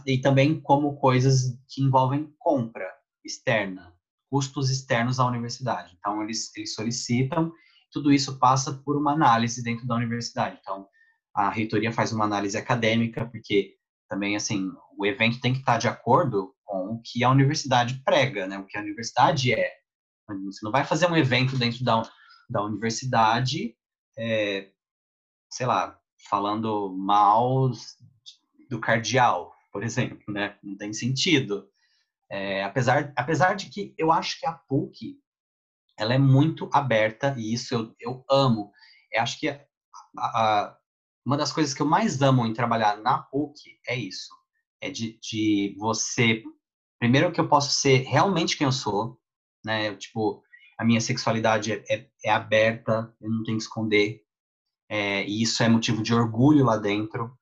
e 0.06 0.18
também 0.18 0.60
como 0.60 0.96
coisas 0.96 1.58
que 1.68 1.82
envolvem 1.82 2.32
compra 2.38 2.88
externa, 3.24 3.94
custos 4.30 4.70
externos 4.70 5.18
à 5.18 5.26
universidade. 5.26 5.96
Então 5.98 6.22
eles 6.22 6.54
eles 6.56 6.74
solicitam, 6.74 7.52
tudo 7.92 8.12
isso 8.12 8.38
passa 8.38 8.72
por 8.84 8.96
uma 8.96 9.12
análise 9.12 9.62
dentro 9.62 9.86
da 9.86 9.94
universidade. 9.94 10.58
Então 10.60 10.86
a 11.34 11.50
reitoria 11.50 11.92
faz 11.92 12.12
uma 12.12 12.24
análise 12.24 12.56
acadêmica 12.56 13.26
porque 13.26 13.74
também 14.08 14.36
assim 14.36 14.70
o 14.96 15.06
evento 15.06 15.40
tem 15.40 15.52
que 15.52 15.60
estar 15.60 15.78
de 15.78 15.88
acordo 15.88 16.54
com 16.64 16.94
o 16.94 17.02
que 17.02 17.22
a 17.22 17.30
universidade 17.30 18.02
prega, 18.04 18.46
né? 18.46 18.58
O 18.58 18.66
que 18.66 18.76
a 18.76 18.80
universidade 18.80 19.52
é. 19.52 19.72
Você 20.46 20.64
não 20.64 20.72
vai 20.72 20.84
fazer 20.84 21.06
um 21.06 21.16
evento 21.16 21.56
dentro 21.58 21.84
da, 21.84 22.02
da 22.48 22.62
universidade, 22.62 23.76
é, 24.16 24.70
sei 25.50 25.66
lá, 25.66 25.98
falando 26.28 26.96
mal 26.96 27.70
do 28.70 28.80
cardeal, 28.80 29.53
por 29.74 29.82
exemplo, 29.82 30.32
né? 30.32 30.56
Não 30.62 30.76
tem 30.76 30.92
sentido. 30.92 31.68
É, 32.30 32.62
apesar, 32.62 33.12
apesar 33.16 33.54
de 33.54 33.68
que 33.68 33.92
eu 33.98 34.12
acho 34.12 34.38
que 34.38 34.46
a 34.46 34.52
PUC 34.52 35.18
ela 35.98 36.14
é 36.14 36.18
muito 36.18 36.70
aberta 36.72 37.34
e 37.36 37.52
isso 37.52 37.74
eu, 37.74 37.94
eu 37.98 38.24
amo. 38.30 38.70
Eu 39.12 39.20
acho 39.20 39.38
que 39.40 39.48
a, 39.48 39.58
a, 40.16 40.78
uma 41.26 41.36
das 41.36 41.50
coisas 41.50 41.74
que 41.74 41.82
eu 41.82 41.86
mais 41.86 42.22
amo 42.22 42.46
em 42.46 42.54
trabalhar 42.54 42.98
na 42.98 43.18
PUC 43.18 43.80
é 43.88 43.96
isso. 43.96 44.32
É 44.80 44.90
de, 44.90 45.18
de 45.20 45.74
você. 45.76 46.44
Primeiro, 47.00 47.32
que 47.32 47.40
eu 47.40 47.48
posso 47.48 47.72
ser 47.72 48.04
realmente 48.04 48.56
quem 48.56 48.66
eu 48.66 48.72
sou, 48.72 49.20
né? 49.64 49.88
Eu, 49.88 49.98
tipo, 49.98 50.44
a 50.78 50.84
minha 50.84 51.00
sexualidade 51.00 51.72
é, 51.72 51.84
é, 51.90 52.08
é, 52.24 52.30
aberta, 52.30 53.12
eu 53.20 53.28
não 53.28 53.42
tenho 53.42 53.58
que 53.58 53.64
esconder. 53.64 54.22
É, 54.88 55.24
e 55.26 55.42
isso 55.42 55.64
é 55.64 55.68
motivo 55.68 56.00
de 56.00 56.14
orgulho 56.14 56.64
lá 56.64 56.76
dentro. 56.76 57.36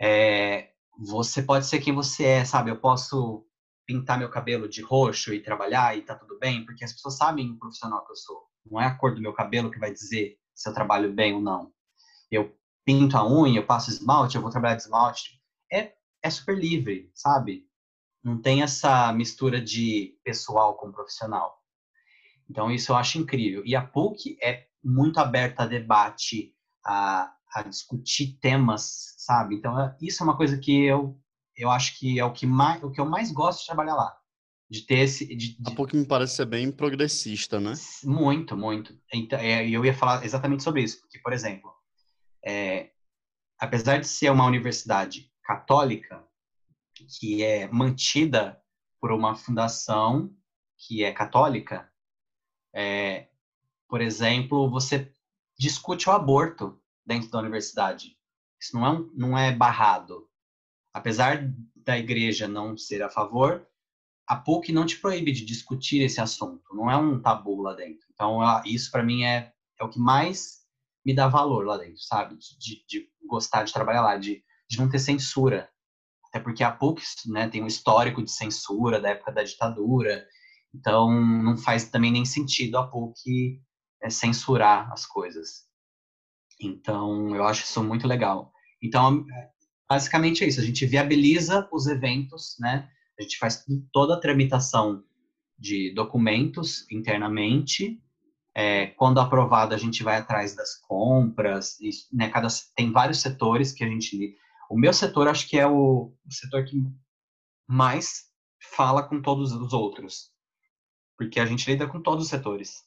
É, 0.00 0.70
você 0.98 1.42
pode 1.42 1.66
ser 1.66 1.80
quem 1.80 1.94
você 1.94 2.24
é, 2.24 2.44
sabe? 2.44 2.70
Eu 2.70 2.80
posso 2.80 3.46
pintar 3.86 4.18
meu 4.18 4.30
cabelo 4.30 4.68
de 4.68 4.82
roxo 4.82 5.32
e 5.32 5.42
trabalhar 5.42 5.96
e 5.96 6.02
tá 6.02 6.14
tudo 6.14 6.38
bem, 6.38 6.64
porque 6.64 6.84
as 6.84 6.92
pessoas 6.92 7.16
sabem 7.16 7.50
o 7.50 7.58
profissional 7.58 8.04
que 8.04 8.12
eu 8.12 8.16
sou. 8.16 8.42
Não 8.70 8.80
é 8.80 8.86
a 8.86 8.94
cor 8.94 9.14
do 9.14 9.20
meu 9.20 9.32
cabelo 9.32 9.70
que 9.70 9.78
vai 9.78 9.92
dizer 9.92 10.38
se 10.54 10.68
eu 10.68 10.74
trabalho 10.74 11.12
bem 11.12 11.34
ou 11.34 11.40
não. 11.40 11.72
Eu 12.30 12.56
pinto 12.84 13.16
a 13.16 13.28
unha, 13.28 13.60
eu 13.60 13.66
passo 13.66 13.90
esmalte, 13.90 14.36
eu 14.36 14.42
vou 14.42 14.50
trabalhar 14.50 14.74
de 14.74 14.82
esmalte. 14.82 15.40
É, 15.72 15.92
é 16.22 16.30
super 16.30 16.58
livre, 16.58 17.10
sabe? 17.14 17.66
não 18.26 18.42
tem 18.42 18.60
essa 18.60 19.12
mistura 19.12 19.60
de 19.60 20.18
pessoal 20.24 20.74
com 20.74 20.90
profissional. 20.90 21.62
Então, 22.50 22.72
isso 22.72 22.90
eu 22.90 22.96
acho 22.96 23.18
incrível. 23.18 23.62
E 23.64 23.76
a 23.76 23.82
PUC 23.82 24.36
é 24.42 24.66
muito 24.82 25.20
aberta 25.20 25.62
a 25.62 25.66
debate, 25.66 26.52
a, 26.84 27.32
a 27.54 27.62
discutir 27.62 28.36
temas, 28.40 29.14
sabe? 29.26 29.56
Então, 29.56 29.78
é, 29.78 29.94
isso 30.00 30.22
é 30.22 30.24
uma 30.24 30.36
coisa 30.36 30.56
que 30.56 30.84
eu, 30.84 31.18
eu 31.56 31.70
acho 31.70 31.98
que 31.98 32.18
é 32.18 32.24
o 32.24 32.32
que, 32.32 32.46
mais, 32.46 32.82
o 32.82 32.90
que 32.90 33.00
eu 33.00 33.04
mais 33.04 33.32
gosto 33.32 33.60
de 33.60 33.66
trabalhar 33.66 33.96
lá. 33.96 34.16
De 34.70 34.82
ter 34.82 35.00
esse. 35.00 35.26
De, 35.26 35.60
de... 35.60 35.72
A 35.72 35.74
PUC 35.74 35.96
me 35.96 36.06
parece 36.06 36.36
ser 36.36 36.46
bem 36.46 36.72
progressista, 36.72 37.60
né? 37.60 37.72
Muito, 38.04 38.56
muito. 38.56 38.98
Então, 39.12 39.38
é, 39.38 39.68
eu 39.68 39.84
ia 39.84 39.94
falar 39.94 40.24
exatamente 40.24 40.62
sobre 40.62 40.82
isso, 40.82 41.00
porque, 41.00 41.18
por 41.18 41.32
exemplo, 41.32 41.72
é, 42.44 42.90
apesar 43.58 43.98
de 43.98 44.08
ser 44.08 44.30
uma 44.30 44.46
universidade 44.46 45.30
católica, 45.44 46.24
que 47.18 47.44
é 47.44 47.68
mantida 47.68 48.60
por 49.00 49.12
uma 49.12 49.36
fundação 49.36 50.34
que 50.78 51.04
é 51.04 51.12
católica, 51.12 51.88
é, 52.74 53.28
por 53.88 54.00
exemplo, 54.00 54.68
você 54.68 55.12
discute 55.56 56.08
o 56.08 56.12
aborto 56.12 56.80
dentro 57.04 57.30
da 57.30 57.38
universidade. 57.38 58.15
Isso 58.60 58.74
não 58.74 58.86
é, 58.86 58.90
um, 58.90 59.10
não 59.14 59.38
é 59.38 59.52
barrado. 59.52 60.28
Apesar 60.92 61.52
da 61.74 61.98
igreja 61.98 62.48
não 62.48 62.76
ser 62.76 63.02
a 63.02 63.10
favor, 63.10 63.66
a 64.26 64.36
PUC 64.36 64.72
não 64.72 64.86
te 64.86 64.98
proíbe 64.98 65.32
de 65.32 65.44
discutir 65.44 66.02
esse 66.02 66.20
assunto. 66.20 66.74
Não 66.74 66.90
é 66.90 66.96
um 66.96 67.20
tabu 67.20 67.62
lá 67.62 67.74
dentro. 67.74 68.06
Então, 68.12 68.40
isso 68.64 68.90
para 68.90 69.02
mim 69.02 69.24
é, 69.24 69.52
é 69.80 69.84
o 69.84 69.88
que 69.88 69.98
mais 69.98 70.64
me 71.04 71.14
dá 71.14 71.28
valor 71.28 71.64
lá 71.66 71.76
dentro, 71.76 72.00
sabe? 72.00 72.36
De, 72.58 72.84
de 72.88 73.08
gostar 73.26 73.62
de 73.62 73.72
trabalhar 73.72 74.02
lá, 74.02 74.16
de, 74.16 74.42
de 74.68 74.78
não 74.78 74.88
ter 74.88 74.98
censura 74.98 75.70
até 76.36 76.40
porque 76.40 76.62
a 76.62 76.70
PUC 76.70 77.02
né, 77.26 77.48
tem 77.48 77.62
um 77.62 77.66
histórico 77.66 78.22
de 78.22 78.30
censura 78.30 79.00
da 79.00 79.10
época 79.10 79.32
da 79.32 79.42
ditadura, 79.42 80.26
então 80.74 81.10
não 81.10 81.56
faz 81.56 81.88
também 81.88 82.12
nem 82.12 82.24
sentido 82.24 82.76
a 82.76 82.86
PUC 82.86 83.60
é, 84.02 84.10
censurar 84.10 84.92
as 84.92 85.06
coisas. 85.06 85.65
Então, 86.60 87.34
eu 87.34 87.44
acho 87.44 87.64
isso 87.64 87.82
muito 87.82 88.06
legal. 88.06 88.52
Então, 88.82 89.24
basicamente 89.88 90.44
é 90.44 90.48
isso, 90.48 90.60
a 90.60 90.64
gente 90.64 90.86
viabiliza 90.86 91.68
os 91.72 91.86
eventos, 91.86 92.56
né? 92.58 92.88
A 93.18 93.22
gente 93.22 93.38
faz 93.38 93.64
toda 93.92 94.14
a 94.14 94.20
tramitação 94.20 95.02
de 95.58 95.92
documentos 95.94 96.90
internamente. 96.90 98.00
É, 98.54 98.88
quando 98.88 99.20
aprovado, 99.20 99.74
a 99.74 99.78
gente 99.78 100.02
vai 100.02 100.16
atrás 100.16 100.54
das 100.54 100.76
compras. 100.80 101.78
E, 101.80 101.90
né, 102.12 102.28
cada, 102.28 102.48
tem 102.74 102.90
vários 102.90 103.20
setores 103.20 103.72
que 103.72 103.84
a 103.84 103.88
gente 103.88 104.36
o 104.68 104.78
meu 104.78 104.92
setor 104.92 105.28
acho 105.28 105.48
que 105.48 105.58
é 105.58 105.66
o, 105.66 106.12
o 106.26 106.32
setor 106.32 106.64
que 106.64 106.76
mais 107.68 108.24
fala 108.74 109.02
com 109.02 109.22
todos 109.22 109.52
os 109.52 109.72
outros, 109.72 110.30
porque 111.16 111.38
a 111.38 111.46
gente 111.46 111.70
lida 111.70 111.86
com 111.86 112.00
todos 112.00 112.24
os 112.24 112.30
setores. 112.30 112.84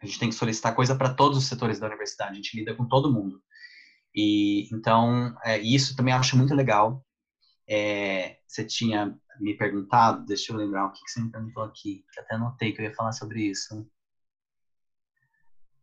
A 0.00 0.06
gente 0.06 0.18
tem 0.18 0.28
que 0.28 0.34
solicitar 0.34 0.74
coisa 0.74 0.94
para 0.94 1.12
todos 1.12 1.38
os 1.38 1.46
setores 1.46 1.78
da 1.78 1.86
universidade. 1.86 2.32
A 2.32 2.34
gente 2.34 2.56
lida 2.56 2.74
com 2.74 2.86
todo 2.86 3.12
mundo. 3.12 3.42
E 4.14 4.68
então 4.72 5.36
é, 5.44 5.58
isso 5.58 5.96
também 5.96 6.14
acho 6.14 6.36
muito 6.36 6.54
legal. 6.54 7.04
É, 7.68 8.38
você 8.46 8.64
tinha 8.64 9.18
me 9.40 9.56
perguntado, 9.56 10.24
deixa 10.24 10.52
eu 10.52 10.56
lembrar 10.56 10.86
o 10.86 10.92
que, 10.92 11.04
que 11.04 11.10
você 11.10 11.20
me 11.20 11.30
perguntou 11.30 11.62
aqui, 11.62 12.04
que 12.12 12.20
até 12.20 12.34
anotei 12.34 12.72
que 12.72 12.80
eu 12.80 12.84
ia 12.84 12.94
falar 12.94 13.12
sobre 13.12 13.42
isso. 13.42 13.86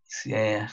Se 0.04 0.34
é, 0.34 0.68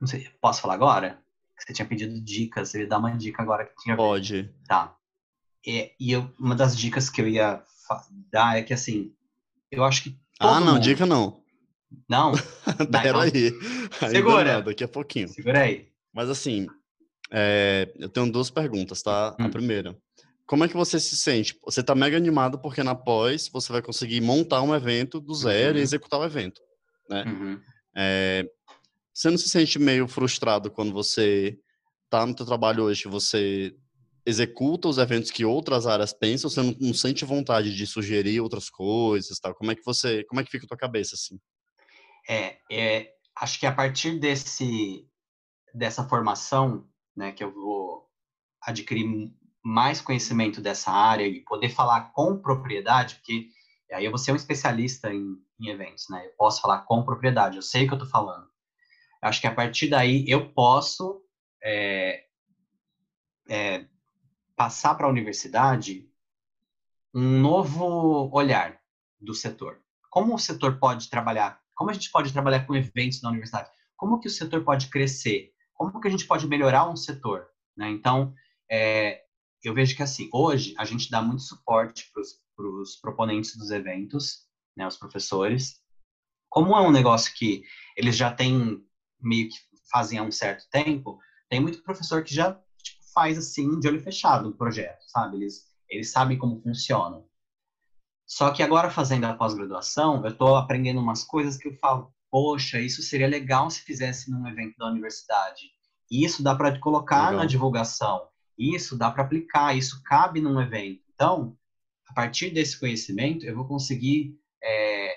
não 0.00 0.06
sei, 0.06 0.28
posso 0.40 0.62
falar 0.62 0.74
agora? 0.74 1.22
Você 1.58 1.74
tinha 1.74 1.86
pedido 1.86 2.18
dicas, 2.20 2.74
eu 2.74 2.82
ia 2.82 2.88
dar 2.88 2.98
uma 2.98 3.16
dica 3.16 3.42
agora 3.42 3.66
que 3.66 3.74
tinha. 3.82 3.96
Pode. 3.96 4.52
Tá. 4.66 4.96
E, 5.64 5.92
e 6.00 6.12
eu, 6.12 6.32
uma 6.38 6.54
das 6.54 6.76
dicas 6.76 7.10
que 7.10 7.20
eu 7.20 7.28
ia 7.28 7.62
dar 8.32 8.58
é 8.58 8.62
que, 8.62 8.72
assim, 8.72 9.14
eu 9.70 9.84
acho 9.84 10.02
que. 10.04 10.18
ah, 10.38 10.58
não, 10.58 10.74
mundo... 10.74 10.82
dica 10.82 11.04
não. 11.04 11.39
Não? 12.08 12.32
Pera 12.90 13.08
então... 13.08 13.20
aí. 13.20 13.52
Segura. 14.10 14.54
Não, 14.54 14.62
daqui 14.64 14.84
a 14.84 14.88
pouquinho. 14.88 15.28
Segura 15.28 15.60
aí. 15.62 15.88
Mas, 16.12 16.28
assim, 16.28 16.66
É, 17.32 17.92
eu 17.96 18.08
tenho 18.08 18.30
duas 18.30 18.50
perguntas, 18.50 19.02
tá? 19.02 19.36
Hum. 19.38 19.44
A 19.44 19.48
primeira, 19.48 19.96
como 20.50 20.64
é 20.64 20.68
que 20.68 20.76
você 20.76 20.98
se 20.98 21.16
sente? 21.16 21.56
Você 21.64 21.80
tá 21.80 21.94
mega 21.94 22.16
animado 22.16 22.58
porque 22.58 22.82
na 22.82 22.92
pós 22.92 23.48
você 23.52 23.70
vai 23.70 23.80
conseguir 23.80 24.20
montar 24.20 24.62
um 24.62 24.74
evento 24.74 25.20
do 25.20 25.32
zero 25.32 25.74
uhum. 25.74 25.78
e 25.78 25.82
executar 25.82 26.18
o 26.18 26.24
evento, 26.24 26.60
né? 27.08 27.22
Uhum. 27.24 27.60
É, 27.96 28.50
você 29.14 29.30
não 29.30 29.38
se 29.38 29.48
sente 29.48 29.78
meio 29.78 30.08
frustrado 30.08 30.68
quando 30.68 30.92
você 30.92 31.56
tá 32.10 32.26
no 32.26 32.34
teu 32.34 32.44
trabalho 32.44 32.82
hoje, 32.82 33.06
você 33.06 33.72
executa 34.26 34.88
os 34.88 34.98
eventos 34.98 35.30
que 35.30 35.44
outras 35.44 35.86
áreas 35.86 36.12
pensam, 36.12 36.50
você 36.50 36.62
não, 36.62 36.74
não 36.80 36.94
sente 36.94 37.24
vontade 37.24 37.72
de 37.72 37.86
sugerir 37.86 38.40
outras 38.40 38.68
coisas, 38.68 39.38
tal? 39.38 39.54
Como 39.54 39.70
é 39.70 39.76
que 39.76 39.84
você, 39.84 40.24
como 40.24 40.40
é 40.40 40.44
que 40.44 40.50
fica 40.50 40.64
a 40.64 40.68
tua 40.68 40.76
cabeça 40.76 41.14
assim? 41.14 41.38
É, 42.30 42.58
é 42.70 43.14
acho 43.40 43.58
que 43.58 43.66
a 43.66 43.74
partir 43.74 44.20
desse 44.20 45.04
dessa 45.74 46.08
formação, 46.08 46.88
né, 47.16 47.32
que 47.32 47.42
eu 47.42 47.52
vou 47.52 48.08
adquirir 48.62 49.32
mais 49.64 50.00
conhecimento 50.00 50.60
dessa 50.60 50.90
área 50.90 51.26
e 51.26 51.44
poder 51.44 51.68
falar 51.68 52.12
com 52.12 52.40
propriedade, 52.40 53.16
porque 53.16 53.48
aí 53.92 54.04
eu 54.04 54.10
vou 54.10 54.18
ser 54.18 54.32
um 54.32 54.36
especialista 54.36 55.12
em, 55.12 55.36
em 55.60 55.68
eventos, 55.68 56.06
né? 56.08 56.26
Eu 56.26 56.32
posso 56.36 56.60
falar 56.60 56.82
com 56.82 57.04
propriedade, 57.04 57.56
eu 57.56 57.62
sei 57.62 57.84
o 57.84 57.88
que 57.88 57.94
eu 57.94 57.98
estou 57.98 58.10
falando. 58.10 58.48
Acho 59.22 59.40
que 59.40 59.46
a 59.46 59.54
partir 59.54 59.88
daí 59.88 60.24
eu 60.28 60.52
posso 60.52 61.22
é, 61.62 62.24
é, 63.48 63.86
passar 64.56 64.94
para 64.94 65.06
a 65.06 65.10
universidade 65.10 66.08
um 67.14 67.40
novo 67.40 68.30
olhar 68.32 68.80
do 69.20 69.34
setor. 69.34 69.82
Como 70.08 70.34
o 70.34 70.38
setor 70.38 70.78
pode 70.78 71.10
trabalhar? 71.10 71.59
Como 71.80 71.90
a 71.90 71.94
gente 71.94 72.10
pode 72.10 72.30
trabalhar 72.30 72.66
com 72.66 72.76
eventos 72.76 73.22
na 73.22 73.30
universidade? 73.30 73.70
Como 73.96 74.20
que 74.20 74.28
o 74.28 74.30
setor 74.30 74.62
pode 74.62 74.88
crescer? 74.88 75.50
Como 75.72 75.98
que 75.98 76.08
a 76.08 76.10
gente 76.10 76.26
pode 76.26 76.46
melhorar 76.46 76.86
um 76.86 76.94
setor? 76.94 77.46
Né? 77.74 77.88
Então, 77.88 78.34
é, 78.70 79.22
eu 79.64 79.72
vejo 79.72 79.96
que 79.96 80.02
assim, 80.02 80.28
hoje 80.30 80.74
a 80.76 80.84
gente 80.84 81.10
dá 81.10 81.22
muito 81.22 81.40
suporte 81.40 82.12
para 82.12 82.66
os 82.66 82.96
proponentes 82.96 83.56
dos 83.56 83.70
eventos, 83.70 84.46
né, 84.76 84.86
os 84.86 84.98
professores. 84.98 85.80
Como 86.50 86.76
é 86.76 86.82
um 86.82 86.92
negócio 86.92 87.32
que 87.34 87.62
eles 87.96 88.14
já 88.14 88.30
têm 88.30 88.84
meio 89.18 89.48
que 89.48 89.56
fazem 89.90 90.18
há 90.18 90.22
um 90.22 90.30
certo 90.30 90.68
tempo, 90.70 91.18
tem 91.48 91.60
muito 91.60 91.82
professor 91.82 92.22
que 92.22 92.34
já 92.34 92.52
tipo, 92.82 93.02
faz 93.14 93.38
assim 93.38 93.80
de 93.80 93.88
olho 93.88 94.02
fechado 94.02 94.50
o 94.50 94.54
projeto, 94.54 95.02
sabe? 95.06 95.38
Eles 95.38 95.66
eles 95.88 96.10
sabem 96.10 96.36
como 96.36 96.60
funciona. 96.60 97.24
Só 98.30 98.52
que 98.52 98.62
agora 98.62 98.88
fazendo 98.88 99.24
a 99.24 99.34
pós-graduação, 99.34 100.24
eu 100.24 100.30
estou 100.30 100.54
aprendendo 100.54 101.00
umas 101.00 101.24
coisas 101.24 101.56
que 101.56 101.66
eu 101.66 101.76
falo, 101.78 102.14
poxa, 102.30 102.80
isso 102.80 103.02
seria 103.02 103.26
legal 103.26 103.68
se 103.68 103.82
fizesse 103.82 104.30
num 104.30 104.46
evento 104.46 104.78
da 104.78 104.86
universidade. 104.86 105.72
Isso 106.08 106.40
dá 106.40 106.54
para 106.54 106.78
colocar 106.78 107.30
legal. 107.30 107.40
na 107.40 107.44
divulgação. 107.44 108.28
Isso 108.56 108.96
dá 108.96 109.10
para 109.10 109.24
aplicar, 109.24 109.76
isso 109.76 110.00
cabe 110.04 110.40
num 110.40 110.60
evento. 110.60 111.02
Então, 111.12 111.58
a 112.06 112.14
partir 112.14 112.50
desse 112.50 112.78
conhecimento, 112.78 113.44
eu 113.44 113.56
vou 113.56 113.66
conseguir. 113.66 114.38
É, 114.62 115.12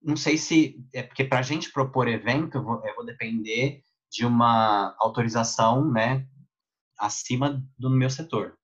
não 0.00 0.16
sei 0.16 0.38
se. 0.38 0.80
É 0.92 1.02
porque 1.02 1.24
para 1.24 1.40
a 1.40 1.42
gente 1.42 1.72
propor 1.72 2.06
evento, 2.06 2.58
eu 2.58 2.62
vou, 2.62 2.86
eu 2.86 2.94
vou, 2.94 3.04
depender 3.04 3.82
de 4.12 4.24
uma 4.24 4.94
autorização 5.00 5.90
né, 5.90 6.24
acima 6.96 7.60
do 7.76 7.90
meu 7.90 8.08
setor. 8.08 8.56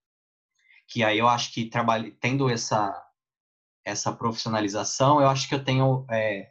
Que 0.91 1.05
aí 1.05 1.18
eu 1.18 1.28
acho 1.28 1.53
que 1.55 1.70
trabalho, 1.70 2.14
tendo 2.20 2.51
essa, 2.51 2.95
essa 3.84 4.12
profissionalização, 4.12 5.20
eu 5.20 5.28
acho 5.28 5.49
que 5.49 5.55
eu 5.55 5.64
tenho. 5.64 6.05
É, 6.11 6.51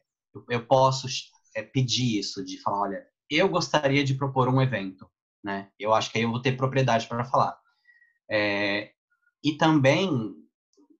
eu, 0.49 0.65
posso 0.65 1.07
é, 1.55 1.61
pedir 1.61 2.19
isso, 2.19 2.43
de 2.43 2.61
falar: 2.61 2.81
olha, 2.81 3.07
eu 3.29 3.49
gostaria 3.49 4.03
de 4.03 4.15
propor 4.15 4.47
um 4.47 4.61
evento 4.61 5.09
né? 5.43 5.69
Eu 5.79 5.93
acho 5.93 6.11
que 6.11 6.17
aí 6.17 6.23
eu 6.23 6.31
vou 6.31 6.41
ter 6.41 6.57
propriedade 6.57 7.07
para 7.07 7.25
falar. 7.25 7.57
É, 8.29 8.91
e 9.43 9.57
também, 9.57 10.35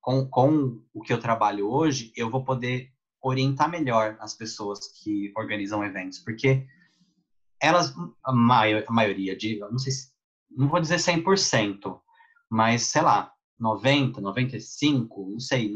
com, 0.01 0.27
com 0.29 0.81
o 0.93 1.01
que 1.01 1.13
eu 1.13 1.19
trabalho 1.19 1.69
hoje, 1.69 2.11
eu 2.15 2.29
vou 2.29 2.43
poder 2.43 2.91
orientar 3.21 3.69
melhor 3.69 4.17
as 4.21 4.33
pessoas 4.33 4.79
que 5.01 5.31
organizam 5.35 5.83
eventos, 5.83 6.19
porque 6.19 6.65
elas, 7.61 7.93
a, 8.25 8.31
a 8.31 8.93
maioria, 8.93 9.35
de, 9.35 9.59
não 9.59 9.77
sei 9.77 9.91
se, 9.91 10.11
não 10.49 10.69
vou 10.69 10.79
dizer 10.79 10.95
100%, 10.95 11.99
mas, 12.50 12.84
sei 12.84 13.02
lá, 13.02 13.32
90, 13.60 14.22
95, 14.22 15.30
não 15.32 15.39
sei, 15.39 15.72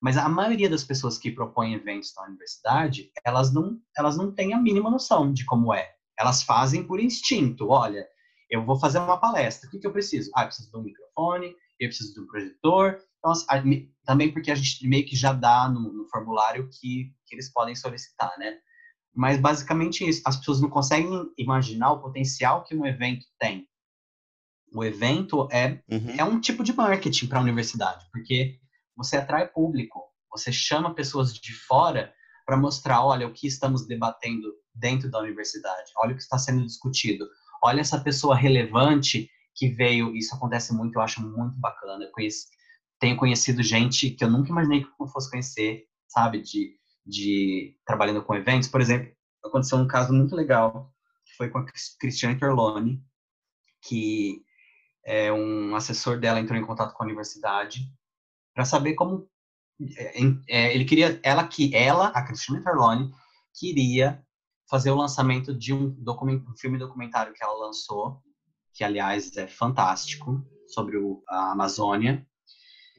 mas 0.00 0.16
a 0.16 0.28
maioria 0.28 0.70
das 0.70 0.82
pessoas 0.82 1.18
que 1.18 1.30
propõem 1.30 1.74
eventos 1.74 2.14
na 2.16 2.24
universidade, 2.24 3.10
elas 3.24 3.52
não, 3.52 3.78
elas 3.96 4.16
não 4.16 4.32
têm 4.32 4.54
a 4.54 4.60
mínima 4.60 4.90
noção 4.90 5.30
de 5.32 5.44
como 5.44 5.74
é. 5.74 5.94
Elas 6.18 6.42
fazem 6.42 6.82
por 6.82 6.98
instinto. 6.98 7.68
Olha, 7.68 8.06
eu 8.48 8.64
vou 8.64 8.78
fazer 8.78 8.98
uma 8.98 9.18
palestra. 9.18 9.68
O 9.68 9.70
que, 9.70 9.78
que 9.78 9.86
eu 9.86 9.92
preciso? 9.92 10.30
Ah, 10.34 10.42
eu 10.42 10.46
preciso 10.46 10.70
de 10.70 10.76
um 10.78 10.82
microfone, 10.82 11.54
eu 11.78 11.88
preciso 11.88 12.14
de 12.14 12.20
um 12.20 12.26
projetor. 12.26 12.98
Então, 13.18 13.30
assim, 13.32 13.92
também 14.04 14.32
porque 14.32 14.50
a 14.50 14.54
gente 14.54 14.86
meio 14.88 15.04
que 15.04 15.14
já 15.14 15.34
dá 15.34 15.68
no, 15.68 15.92
no 15.92 16.08
formulário 16.08 16.68
que, 16.70 17.12
que 17.26 17.34
eles 17.34 17.52
podem 17.52 17.76
solicitar, 17.76 18.32
né? 18.38 18.58
Mas 19.14 19.38
basicamente 19.38 20.08
isso. 20.08 20.22
As 20.24 20.36
pessoas 20.36 20.62
não 20.62 20.70
conseguem 20.70 21.30
imaginar 21.36 21.92
o 21.92 22.00
potencial 22.00 22.64
que 22.64 22.74
um 22.74 22.86
evento 22.86 23.26
tem. 23.38 23.68
O 24.72 24.84
evento 24.84 25.48
é, 25.50 25.80
uhum. 25.90 26.14
é 26.18 26.24
um 26.24 26.40
tipo 26.40 26.62
de 26.62 26.72
marketing 26.72 27.26
para 27.26 27.38
a 27.38 27.42
universidade, 27.42 28.06
porque 28.12 28.58
você 28.96 29.16
atrai 29.16 29.48
público, 29.48 30.00
você 30.30 30.52
chama 30.52 30.94
pessoas 30.94 31.32
de 31.32 31.52
fora 31.52 32.12
para 32.46 32.56
mostrar, 32.56 33.04
olha, 33.04 33.26
o 33.26 33.32
que 33.32 33.46
estamos 33.46 33.86
debatendo 33.86 34.52
dentro 34.74 35.10
da 35.10 35.20
universidade. 35.20 35.92
Olha 35.98 36.12
o 36.12 36.16
que 36.16 36.22
está 36.22 36.38
sendo 36.38 36.64
discutido. 36.64 37.28
Olha 37.62 37.80
essa 37.80 38.00
pessoa 38.00 38.34
relevante 38.34 39.30
que 39.54 39.68
veio. 39.68 40.16
Isso 40.16 40.34
acontece 40.34 40.74
muito, 40.74 40.96
eu 40.96 41.02
acho 41.02 41.20
muito 41.22 41.58
bacana. 41.58 42.04
Eu 42.04 42.12
conheço, 42.12 42.46
tenho 42.98 43.16
conhecido 43.16 43.62
gente 43.62 44.10
que 44.10 44.24
eu 44.24 44.30
nunca 44.30 44.50
imaginei 44.50 44.82
que 44.82 44.90
eu 44.98 45.06
fosse 45.06 45.30
conhecer, 45.30 45.84
sabe? 46.08 46.40
De, 46.42 46.76
de 47.06 47.76
trabalhando 47.86 48.22
com 48.22 48.34
eventos. 48.34 48.68
Por 48.68 48.80
exemplo, 48.80 49.12
aconteceu 49.44 49.78
um 49.78 49.86
caso 49.86 50.12
muito 50.12 50.34
legal 50.34 50.92
que 51.24 51.36
foi 51.36 51.50
com 51.50 51.58
a 51.58 51.66
Cristiane 51.98 52.38
Terlone, 52.38 53.02
que 53.82 54.42
é 55.04 55.32
um 55.32 55.74
assessor 55.74 56.18
dela 56.18 56.40
entrou 56.40 56.58
em 56.58 56.64
contato 56.64 56.94
com 56.94 57.02
a 57.02 57.06
universidade 57.06 57.80
para 58.54 58.64
saber 58.64 58.94
como 58.94 59.28
é, 59.96 60.20
é, 60.48 60.74
ele 60.74 60.84
queria 60.84 61.18
ela 61.22 61.46
que 61.46 61.74
ela 61.74 62.08
a 62.08 62.22
Cristiane 62.22 62.62
Terlone 62.62 63.10
queria 63.54 64.22
fazer 64.68 64.90
o 64.90 64.96
lançamento 64.96 65.52
de 65.54 65.74
um, 65.74 65.96
um 66.06 66.56
filme 66.56 66.78
documentário 66.78 67.32
que 67.34 67.42
ela 67.42 67.66
lançou, 67.66 68.22
que 68.72 68.84
aliás 68.84 69.36
é 69.36 69.48
fantástico, 69.48 70.46
sobre 70.68 70.96
o, 70.96 71.22
a 71.28 71.50
Amazônia. 71.50 72.24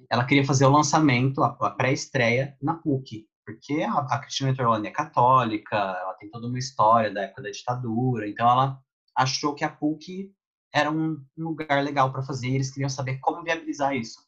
Ela 0.09 0.25
queria 0.25 0.45
fazer 0.45 0.65
o 0.65 0.71
lançamento, 0.71 1.41
a, 1.41 1.55
a 1.61 1.69
pré-estreia 1.69 2.57
na 2.61 2.75
PUC, 2.75 3.25
porque 3.45 3.81
a, 3.83 3.99
a 3.99 4.19
Cristina 4.19 4.53
Torlone 4.53 4.87
é 4.87 4.91
católica, 4.91 5.77
ela 5.77 6.13
tem 6.15 6.29
toda 6.29 6.47
uma 6.47 6.59
história 6.59 7.13
da 7.13 7.21
época 7.21 7.43
da 7.43 7.51
ditadura, 7.51 8.27
então 8.27 8.49
ela 8.49 8.77
achou 9.15 9.55
que 9.55 9.63
a 9.63 9.69
PUC 9.69 10.33
era 10.73 10.89
um, 10.89 11.23
lugar 11.37 11.83
legal 11.83 12.11
para 12.11 12.23
fazer, 12.23 12.49
e 12.49 12.55
eles 12.55 12.71
queriam 12.71 12.89
saber 12.89 13.19
como 13.19 13.43
viabilizar 13.43 13.95
isso. 13.95 14.19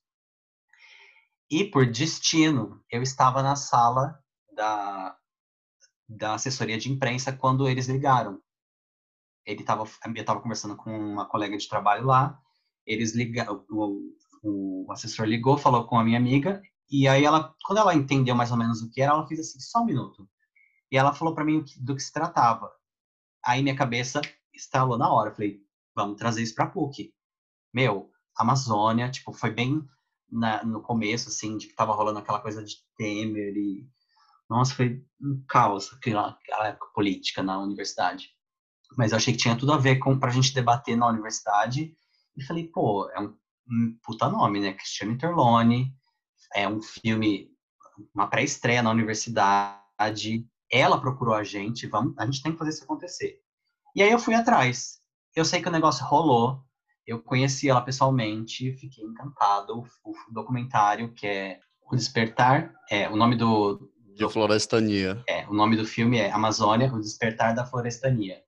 E 1.50 1.64
por 1.66 1.86
destino, 1.86 2.84
eu 2.92 3.02
estava 3.02 3.42
na 3.42 3.56
sala 3.56 4.20
da, 4.54 5.18
da 6.08 6.34
assessoria 6.34 6.78
de 6.78 6.92
imprensa 6.92 7.32
quando 7.32 7.68
eles 7.68 7.88
ligaram. 7.88 8.42
Ele 9.46 9.64
tava, 9.64 9.84
eu 9.84 10.14
estava 10.14 10.42
conversando 10.42 10.76
com 10.76 10.90
uma 10.90 11.26
colega 11.26 11.58
de 11.58 11.68
trabalho 11.68 12.06
lá, 12.06 12.40
eles 12.86 13.14
ligaram, 13.14 13.66
o, 13.70 14.16
o, 14.42 14.92
assessor 14.92 15.26
ligou, 15.26 15.58
falou 15.58 15.86
com 15.86 15.98
a 15.98 16.04
minha 16.04 16.18
amiga, 16.18 16.62
e 16.90 17.08
aí 17.08 17.24
ela, 17.24 17.54
quando 17.66 17.80
ela 17.80 17.96
entendeu 17.96 18.36
mais 18.36 18.52
ou 18.52 18.58
menos 18.58 18.82
o 18.82 18.90
que 18.90 19.02
era, 19.02 19.12
ela 19.14 19.28
fez 19.28 19.40
assim, 19.40 19.60
só 19.60 19.82
um 19.82 19.86
minuto. 19.86 20.30
E 20.92 20.98
ela 20.98 21.14
falou 21.14 21.34
para 21.34 21.46
mim 21.46 21.64
do 21.80 21.96
que 21.96 22.02
se 22.02 22.12
tratava. 22.12 22.72
Aí 23.44 23.62
minha 23.62 23.76
cabeça 23.76 24.22
estalou 24.54 24.98
na 24.98 25.12
hora, 25.12 25.30
eu 25.30 25.36
falei, 25.36 25.63
vamos 25.96 26.18
trazer 26.18 26.44
isso 26.44 26.56
para 26.56 26.68
PUC. 26.68 27.14
Meu, 27.74 28.10
Amazônia, 28.38 29.10
tipo, 29.10 29.34
foi 29.34 29.52
bem 29.52 29.84
na, 30.32 30.64
no 30.64 30.82
começo, 30.82 31.30
assim, 31.30 31.58
de 31.58 31.68
que 31.68 31.76
tava 31.76 31.94
rolando 31.94 32.20
aquela 32.20 32.40
coisa 32.40 32.64
de 32.64 32.76
Temer 32.98 33.56
e 33.56 33.88
nossa, 34.50 34.76
foi 34.76 35.04
um 35.22 35.44
caos 35.48 35.92
aquela, 35.94 36.30
aquela 36.30 36.68
época 36.68 36.88
política 36.94 37.42
na 37.42 37.60
universidade. 37.60 38.30
Mas 38.98 39.12
eu 39.12 39.18
achei 39.18 39.34
que 39.34 39.40
tinha 39.40 39.58
tudo 39.58 39.74
a 39.74 39.78
ver 39.78 39.98
com 39.98 40.20
pra 40.20 40.30
gente 40.30 40.54
debater 40.54 40.96
na 40.96 41.08
universidade. 41.08 41.96
E 42.38 42.44
falei, 42.44 42.68
pô, 42.68 43.10
é 43.10 43.20
um, 43.20 43.36
um 43.68 43.98
puta 44.04 44.30
nome, 44.30 44.60
né? 44.60 44.74
Cristiano 44.74 45.14
Interlone. 45.14 45.92
É 46.54 46.68
um 46.68 46.82
filme, 46.82 47.50
uma 48.14 48.28
pré-estreia 48.28 48.84
na 48.84 48.92
universidade. 48.92 50.48
Ela 50.72 51.02
procurou 51.02 51.34
a 51.34 51.44
gente, 51.44 51.88
vamos, 51.88 52.14
a 52.18 52.26
gente 52.26 52.44
tem 52.44 52.52
que 52.52 52.58
fazer 52.58 52.72
isso 52.72 52.84
acontecer. 52.84 53.40
E 53.96 54.04
aí 54.04 54.12
eu 54.12 54.20
fui 54.20 54.36
atrás. 54.36 55.00
Eu 55.36 55.46
sei 55.46 55.62
que 55.62 55.68
o 55.68 55.72
negócio 55.72 56.06
rolou. 56.06 56.64
Eu 57.06 57.22
conheci 57.22 57.70
ela 57.70 57.82
pessoalmente, 57.82 58.74
fiquei 58.74 59.04
encantado. 59.04 59.84
O, 60.04 60.12
o 60.12 60.34
documentário 60.34 61.14
que 61.14 61.28
é 61.28 61.60
O 61.82 61.96
Despertar, 61.96 62.74
é 62.90 63.10
o 63.10 63.16
nome 63.16 63.36
do, 63.36 63.94
de 64.16 64.30
florestania. 64.30 65.24
É, 65.28 65.48
o 65.48 65.54
nome 65.54 65.76
do 65.76 65.86
filme 65.86 66.20
é 66.20 66.32
Amazônia, 66.32 66.94
o 66.94 67.00
Despertar 67.00 67.56
da 67.56 67.66
Florestania. 67.66 68.44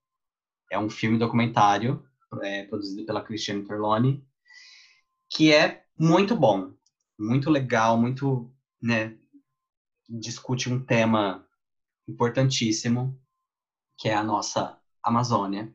É 0.72 0.78
um 0.78 0.90
filme 0.90 1.18
documentário 1.18 2.04
é, 2.42 2.66
produzido 2.66 3.06
pela 3.06 3.24
Cristiane 3.24 3.66
Torloni, 3.66 4.24
que 5.30 5.52
é 5.52 5.84
muito 5.98 6.36
bom, 6.36 6.74
muito 7.20 7.50
legal, 7.50 7.98
muito, 7.98 8.52
né, 8.82 9.18
discute 10.08 10.72
um 10.72 10.84
tema 10.84 11.48
importantíssimo, 12.08 13.20
que 13.98 14.08
é 14.10 14.14
a 14.14 14.24
nossa 14.24 14.80
Amazônia. 15.02 15.74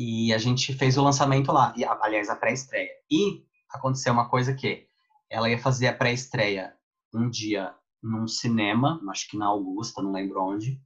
E 0.00 0.32
a 0.32 0.38
gente 0.38 0.72
fez 0.74 0.96
o 0.96 1.02
lançamento 1.02 1.50
lá, 1.50 1.74
e, 1.76 1.84
aliás, 1.84 2.30
a 2.30 2.36
pré-estreia. 2.36 2.88
E 3.10 3.44
aconteceu 3.68 4.12
uma 4.12 4.28
coisa 4.28 4.54
que 4.54 4.86
ela 5.28 5.50
ia 5.50 5.58
fazer 5.58 5.88
a 5.88 5.92
pré-estreia 5.92 6.72
um 7.12 7.28
dia 7.28 7.74
num 8.00 8.28
cinema, 8.28 9.02
acho 9.10 9.28
que 9.28 9.36
na 9.36 9.46
Augusta, 9.46 10.00
não 10.00 10.12
lembro 10.12 10.40
onde, 10.40 10.80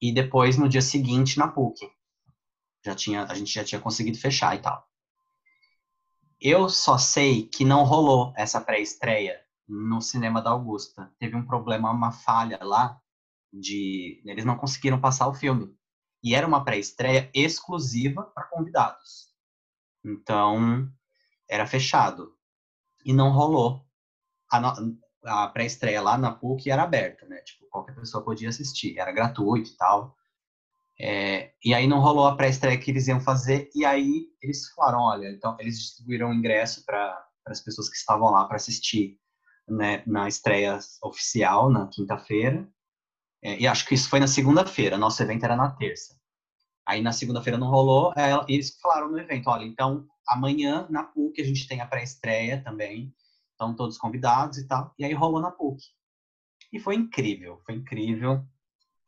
e 0.00 0.10
depois 0.10 0.56
no 0.56 0.70
dia 0.70 0.80
seguinte 0.80 1.38
na 1.38 1.48
PUC. 1.48 1.86
Já 2.82 2.94
tinha, 2.94 3.24
a 3.24 3.34
gente 3.34 3.52
já 3.52 3.62
tinha 3.62 3.78
conseguido 3.78 4.16
fechar 4.16 4.56
e 4.56 4.62
tal. 4.62 4.88
Eu 6.40 6.70
só 6.70 6.96
sei 6.96 7.46
que 7.46 7.62
não 7.62 7.84
rolou 7.84 8.32
essa 8.38 8.58
pré-estreia 8.58 9.38
no 9.68 10.00
cinema 10.00 10.40
da 10.40 10.48
Augusta. 10.48 11.12
Teve 11.18 11.36
um 11.36 11.44
problema, 11.44 11.90
uma 11.90 12.10
falha 12.10 12.58
lá 12.62 12.98
de 13.52 14.22
eles 14.24 14.46
não 14.46 14.56
conseguiram 14.56 14.98
passar 14.98 15.28
o 15.28 15.34
filme. 15.34 15.75
E 16.26 16.34
era 16.34 16.44
uma 16.44 16.64
pré-estreia 16.64 17.30
exclusiva 17.32 18.24
para 18.24 18.48
convidados. 18.48 19.28
Então, 20.04 20.90
era 21.48 21.68
fechado. 21.68 22.34
E 23.04 23.12
não 23.12 23.30
rolou. 23.30 23.86
A, 24.50 24.74
a 25.24 25.46
pré-estreia 25.46 26.02
lá 26.02 26.18
na 26.18 26.32
PUC 26.32 26.68
era 26.68 26.82
aberta, 26.82 27.24
né? 27.26 27.36
Tipo, 27.42 27.68
qualquer 27.70 27.94
pessoa 27.94 28.24
podia 28.24 28.48
assistir, 28.48 28.98
era 28.98 29.12
gratuito 29.12 29.70
e 29.70 29.76
tal. 29.76 30.16
É, 31.00 31.52
e 31.64 31.72
aí 31.72 31.86
não 31.86 32.00
rolou 32.00 32.26
a 32.26 32.34
pré-estreia 32.34 32.76
que 32.76 32.90
eles 32.90 33.06
iam 33.06 33.20
fazer, 33.20 33.70
e 33.72 33.84
aí 33.84 34.26
eles 34.42 34.68
falaram, 34.70 35.02
olha, 35.02 35.30
então 35.30 35.56
eles 35.60 35.78
distribuíram 35.78 36.34
ingresso 36.34 36.84
para 36.84 37.24
as 37.46 37.60
pessoas 37.60 37.88
que 37.88 37.96
estavam 37.96 38.32
lá 38.32 38.46
para 38.46 38.56
assistir 38.56 39.16
né, 39.68 40.02
na 40.04 40.26
estreia 40.26 40.76
oficial, 41.04 41.70
na 41.70 41.86
quinta-feira, 41.86 42.68
e 43.60 43.66
acho 43.66 43.86
que 43.86 43.94
isso 43.94 44.08
foi 44.08 44.20
na 44.20 44.26
segunda-feira, 44.26 44.98
nosso 44.98 45.22
evento 45.22 45.44
era 45.44 45.56
na 45.56 45.70
terça. 45.70 46.16
Aí 46.86 47.02
na 47.02 47.12
segunda-feira 47.12 47.58
não 47.58 47.68
rolou, 47.68 48.12
é, 48.16 48.32
eles 48.48 48.78
falaram 48.80 49.10
no 49.10 49.18
evento, 49.18 49.48
olha, 49.48 49.64
então 49.64 50.06
amanhã 50.28 50.86
na 50.90 51.04
PUC 51.04 51.40
a 51.40 51.44
gente 51.44 51.66
tem 51.66 51.80
a 51.80 51.86
pré-estreia 51.86 52.62
também, 52.62 53.14
estão 53.52 53.74
todos 53.74 53.98
convidados 53.98 54.58
e 54.58 54.66
tal, 54.66 54.94
e 54.98 55.04
aí 55.04 55.12
rolou 55.12 55.40
na 55.40 55.50
PUC. 55.50 55.82
E 56.72 56.80
foi 56.80 56.94
incrível, 56.94 57.60
foi 57.64 57.76
incrível. 57.76 58.44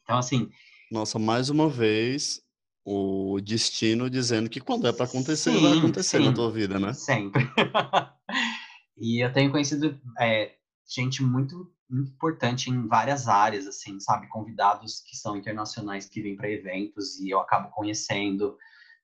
Então, 0.02 0.19
assim, 0.19 0.51
nossa, 0.90 1.19
mais 1.19 1.51
uma 1.51 1.69
vez, 1.69 2.40
o 2.85 3.39
destino 3.43 4.09
dizendo 4.09 4.48
que 4.48 4.60
quando 4.60 4.86
é 4.86 4.93
para 4.93 5.05
acontecer, 5.05 5.52
sim, 5.52 5.60
vai 5.60 5.78
acontecer 5.78 6.19
sim, 6.19 6.24
na 6.24 6.32
tua 6.32 6.51
vida, 6.51 6.78
né? 6.78 6.94
Sempre. 6.94 7.47
e 8.97 9.23
eu 9.23 9.31
tenho 9.32 9.51
conhecido 9.51 10.01
é, 10.19 10.55
gente 10.89 11.23
muito 11.23 11.70
importante 11.90 12.70
em 12.70 12.86
várias 12.86 13.28
áreas, 13.28 13.66
assim, 13.66 13.98
sabe? 14.01 14.28
Convidados 14.28 15.01
que 15.01 15.16
são 15.16 15.36
internacionais 15.36 16.09
que 16.09 16.23
vêm 16.23 16.36
para 16.36 16.51
eventos 16.51 17.19
e 17.20 17.31
eu 17.31 17.40
acabo 17.40 17.70
conhecendo. 17.70 18.56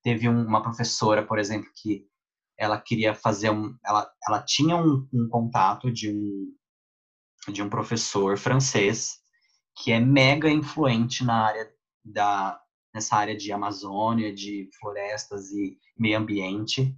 Teve 0.03 0.29
um, 0.29 0.47
uma 0.47 0.63
professora, 0.63 1.25
por 1.25 1.39
exemplo, 1.39 1.71
que 1.75 2.07
ela 2.59 2.81
queria 2.81 3.15
fazer 3.15 3.51
um. 3.51 3.77
Ela, 3.85 4.11
ela 4.29 4.43
tinha 4.43 4.77
um, 4.77 5.09
um 5.13 5.29
contato 5.29 5.91
de 5.91 6.11
um, 6.11 6.55
de 7.53 7.63
um 7.63 7.69
professor 7.69 8.37
francês 8.37 9.19
que 9.77 9.91
é 9.91 9.99
mega 9.99 10.49
influente 10.49 11.25
na 11.25 11.47
área 11.47 11.69
da 12.05 12.61
nessa 12.95 13.17
área 13.17 13.37
de 13.37 13.51
Amazônia, 13.51 14.33
de 14.33 14.71
florestas 14.79 15.51
e 15.51 15.77
meio 15.99 16.17
ambiente. 16.17 16.97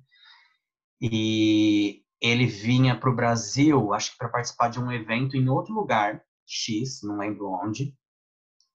E 1.01 2.05
ele 2.21 2.47
vinha 2.47 2.99
para 2.99 3.11
o 3.11 3.15
Brasil, 3.15 3.93
acho 3.93 4.13
que 4.13 4.19
para 4.19 4.29
participar 4.29 4.69
de 4.69 4.81
um 4.81 4.91
evento 4.91 5.37
em 5.37 5.49
outro 5.49 5.75
lugar, 5.75 6.23
X, 6.47 7.01
não 7.03 7.19
lembro 7.19 7.51
onde. 7.51 7.95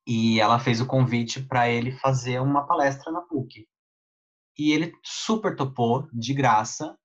E 0.05 0.39
ela 0.39 0.59
fez 0.59 0.81
o 0.81 0.85
convite 0.85 1.41
para 1.41 1.69
ele 1.69 1.91
fazer 1.91 2.39
uma 2.39 2.65
palestra 2.65 3.11
na 3.11 3.22
PUC. 3.22 3.68
E 4.57 4.72
ele 4.72 4.93
super 5.03 5.55
topou, 5.55 6.07
de 6.11 6.34
graça, 6.34 6.97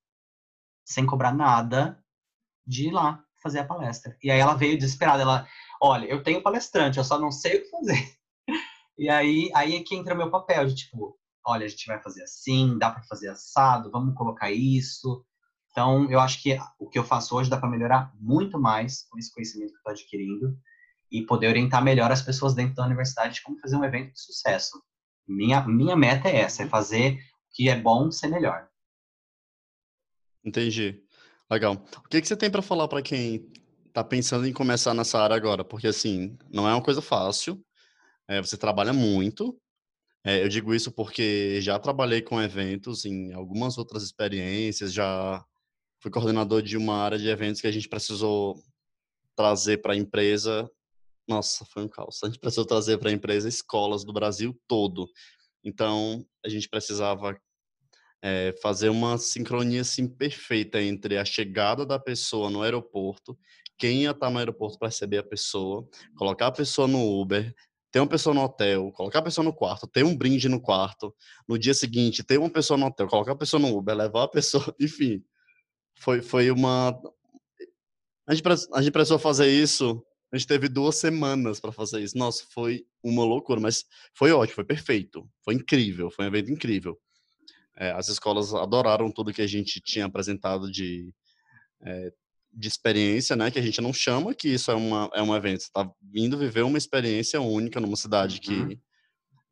sem 0.84 1.06
cobrar 1.06 1.32
nada, 1.32 2.02
de 2.66 2.88
ir 2.88 2.90
lá 2.92 3.22
fazer 3.42 3.60
a 3.60 3.66
palestra. 3.66 4.16
E 4.22 4.30
aí 4.30 4.40
ela 4.40 4.54
veio 4.54 4.78
desesperada, 4.78 5.22
ela, 5.22 5.46
olha, 5.80 6.06
eu 6.06 6.22
tenho 6.22 6.42
palestrante, 6.42 6.98
eu 6.98 7.04
só 7.04 7.18
não 7.18 7.30
sei 7.30 7.58
o 7.58 7.62
que 7.62 7.70
fazer. 7.70 8.16
E 8.98 9.10
aí, 9.10 9.50
aí 9.54 9.76
é 9.76 9.82
que 9.82 9.94
entra 9.94 10.14
o 10.14 10.16
meu 10.16 10.30
papel 10.30 10.64
de 10.64 10.74
tipo, 10.74 11.18
olha, 11.46 11.66
a 11.66 11.68
gente 11.68 11.84
vai 11.86 12.02
fazer 12.02 12.22
assim, 12.22 12.78
dá 12.78 12.90
para 12.90 13.02
fazer 13.02 13.28
assado, 13.28 13.90
vamos 13.90 14.14
colocar 14.14 14.50
isso. 14.50 15.22
Então, 15.76 16.10
eu 16.10 16.18
acho 16.18 16.42
que 16.42 16.58
o 16.78 16.88
que 16.88 16.98
eu 16.98 17.04
faço 17.04 17.36
hoje 17.36 17.50
dá 17.50 17.58
para 17.58 17.68
melhorar 17.68 18.10
muito 18.18 18.58
mais 18.58 19.02
com 19.10 19.18
esse 19.18 19.30
conhecimento 19.30 19.72
que 19.72 19.74
eu 19.74 19.80
estou 19.80 19.92
adquirindo 19.92 20.58
e 21.12 21.20
poder 21.20 21.48
orientar 21.48 21.84
melhor 21.84 22.10
as 22.10 22.22
pessoas 22.22 22.54
dentro 22.54 22.76
da 22.76 22.86
universidade 22.86 23.34
de 23.34 23.42
como 23.42 23.60
fazer 23.60 23.76
um 23.76 23.84
evento 23.84 24.10
de 24.14 24.18
sucesso. 24.18 24.82
Minha, 25.28 25.68
minha 25.68 25.94
meta 25.94 26.30
é 26.30 26.36
essa, 26.36 26.62
é 26.62 26.66
fazer 26.66 27.16
o 27.16 27.18
que 27.54 27.68
é 27.68 27.78
bom 27.78 28.10
ser 28.10 28.28
melhor. 28.28 28.66
Entendi. 30.42 31.04
Legal. 31.50 31.74
O 31.74 32.08
que, 32.08 32.22
que 32.22 32.26
você 32.26 32.38
tem 32.38 32.50
para 32.50 32.62
falar 32.62 32.88
para 32.88 33.02
quem 33.02 33.46
está 33.86 34.02
pensando 34.02 34.46
em 34.46 34.54
começar 34.54 34.94
nessa 34.94 35.20
área 35.20 35.36
agora? 35.36 35.62
Porque, 35.62 35.88
assim, 35.88 36.38
não 36.50 36.66
é 36.66 36.72
uma 36.72 36.82
coisa 36.82 37.02
fácil. 37.02 37.62
É, 38.26 38.40
você 38.40 38.56
trabalha 38.56 38.94
muito. 38.94 39.54
É, 40.24 40.42
eu 40.42 40.48
digo 40.48 40.74
isso 40.74 40.90
porque 40.90 41.60
já 41.60 41.78
trabalhei 41.78 42.22
com 42.22 42.40
eventos 42.40 43.04
em 43.04 43.34
algumas 43.34 43.76
outras 43.76 44.02
experiências, 44.02 44.90
já 44.90 45.44
fui 46.06 46.12
coordenador 46.12 46.62
de 46.62 46.76
uma 46.76 46.98
área 46.98 47.18
de 47.18 47.28
eventos 47.28 47.60
que 47.60 47.66
a 47.66 47.72
gente 47.72 47.88
precisou 47.88 48.62
trazer 49.34 49.78
para 49.78 49.92
a 49.92 49.96
empresa. 49.96 50.70
Nossa, 51.26 51.64
foi 51.64 51.82
um 51.82 51.88
caos. 51.88 52.20
A 52.22 52.28
gente 52.28 52.38
precisou 52.38 52.64
trazer 52.64 52.96
para 52.98 53.10
a 53.10 53.12
empresa 53.12 53.48
escolas 53.48 54.04
do 54.04 54.12
Brasil 54.12 54.56
todo. 54.68 55.08
Então, 55.64 56.24
a 56.44 56.48
gente 56.48 56.68
precisava 56.68 57.36
é, 58.22 58.54
fazer 58.62 58.88
uma 58.88 59.18
sincronia 59.18 59.80
assim, 59.80 60.06
perfeita 60.06 60.80
entre 60.80 61.18
a 61.18 61.24
chegada 61.24 61.84
da 61.84 61.98
pessoa 61.98 62.48
no 62.50 62.62
aeroporto, 62.62 63.36
quem 63.76 64.04
ia 64.04 64.12
estar 64.12 64.30
no 64.30 64.38
aeroporto 64.38 64.78
para 64.78 64.86
receber 64.86 65.18
a 65.18 65.24
pessoa, 65.24 65.88
colocar 66.16 66.46
a 66.46 66.52
pessoa 66.52 66.86
no 66.86 67.20
Uber, 67.20 67.52
ter 67.90 67.98
uma 67.98 68.06
pessoa 68.06 68.32
no 68.32 68.44
hotel, 68.44 68.92
colocar 68.92 69.18
a 69.18 69.22
pessoa 69.22 69.44
no 69.44 69.52
quarto, 69.52 69.88
ter 69.88 70.04
um 70.04 70.16
brinde 70.16 70.48
no 70.48 70.60
quarto, 70.60 71.12
no 71.48 71.58
dia 71.58 71.74
seguinte 71.74 72.22
ter 72.22 72.38
uma 72.38 72.48
pessoa 72.48 72.78
no 72.78 72.86
hotel, 72.86 73.08
colocar 73.08 73.32
a 73.32 73.36
pessoa 73.36 73.60
no 73.60 73.76
Uber, 73.76 73.96
levar 73.96 74.22
a 74.22 74.28
pessoa, 74.28 74.72
enfim. 74.80 75.20
Foi, 75.96 76.22
foi 76.22 76.50
uma. 76.50 76.98
A 78.26 78.34
gente, 78.34 78.46
a 78.72 78.82
gente 78.82 78.92
precisou 78.92 79.18
fazer 79.18 79.48
isso. 79.48 80.02
A 80.32 80.36
gente 80.36 80.46
teve 80.46 80.68
duas 80.68 80.96
semanas 80.96 81.60
para 81.60 81.72
fazer 81.72 82.00
isso. 82.00 82.18
Nossa, 82.18 82.44
foi 82.50 82.84
uma 83.02 83.24
loucura, 83.24 83.60
mas 83.60 83.84
foi 84.12 84.32
ótimo, 84.32 84.56
foi 84.56 84.64
perfeito. 84.64 85.28
Foi 85.44 85.54
incrível, 85.54 86.10
foi 86.10 86.24
um 86.24 86.28
evento 86.28 86.50
incrível. 86.50 86.98
É, 87.76 87.92
as 87.92 88.08
escolas 88.08 88.52
adoraram 88.54 89.10
tudo 89.10 89.32
que 89.32 89.42
a 89.42 89.46
gente 89.46 89.80
tinha 89.80 90.06
apresentado 90.06 90.70
de 90.70 91.14
é, 91.82 92.12
de 92.56 92.68
experiência, 92.68 93.36
né? 93.36 93.50
Que 93.50 93.58
a 93.58 93.62
gente 93.62 93.80
não 93.82 93.92
chama 93.92 94.34
que 94.34 94.48
isso 94.48 94.70
é, 94.70 94.74
uma, 94.74 95.10
é 95.14 95.22
um 95.22 95.36
evento. 95.36 95.60
Você 95.60 95.66
está 95.66 95.88
vindo 96.00 96.38
viver 96.38 96.62
uma 96.62 96.78
experiência 96.78 97.40
única 97.40 97.78
numa 97.78 97.96
cidade 97.96 98.40
uhum. 98.48 98.68
que 98.68 98.80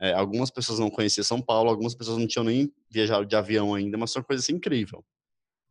é, 0.01 0.13
algumas 0.15 0.51
pessoas 0.51 0.79
não 0.79 0.91
conheciam 0.91 1.23
São 1.23 1.41
Paulo, 1.41 1.69
algumas 1.69 1.95
pessoas 1.95 2.19
não 2.19 2.27
tinham 2.27 2.45
nem 2.45 2.73
viajado 2.91 3.27
de 3.27 3.37
avião 3.37 3.75
ainda, 3.75 3.99
mas 3.99 4.13
foi 4.13 4.21
uma 4.21 4.27
coisa 4.27 4.43
assim, 4.43 4.55
incrível. 4.55 5.05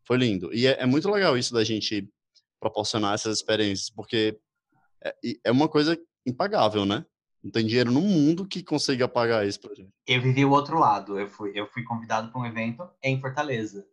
Foi 0.06 0.18
lindo. 0.18 0.54
E 0.54 0.68
é, 0.68 0.82
é, 0.82 0.86
muito 0.86 1.10
legal 1.10 1.38
isso 1.38 1.54
da 1.54 1.64
gente 1.64 2.10
proporcionar 2.60 3.14
essas 3.14 3.38
experiências, 3.38 3.90
porque 3.90 4.38
é, 5.04 5.16
é 5.46 5.52
uma 5.52 5.68
coisa 5.68 5.98
impagável, 6.26 6.86
né? 6.86 7.06
Não 7.44 7.52
tem 7.52 7.66
dinheiro 7.66 7.92
no 7.92 8.02
mundo 8.02 8.48
que 8.48 8.64
consiga 8.64 9.08
pagar 9.08 9.46
isso 9.46 9.60
pra 9.60 9.76
gente. 9.76 9.92
Eu 10.08 10.22
vivi 10.22 10.46
o 10.46 10.52
outro 10.52 10.80
lado. 10.80 11.20
Eu 11.20 11.28
fui, 11.28 11.52
eu 11.54 11.68
fui 11.68 11.84
convidado 11.84 12.32
para 12.32 12.40
um 12.40 12.46
evento 12.46 12.90
em 13.02 13.20
Fortaleza. 13.20 13.86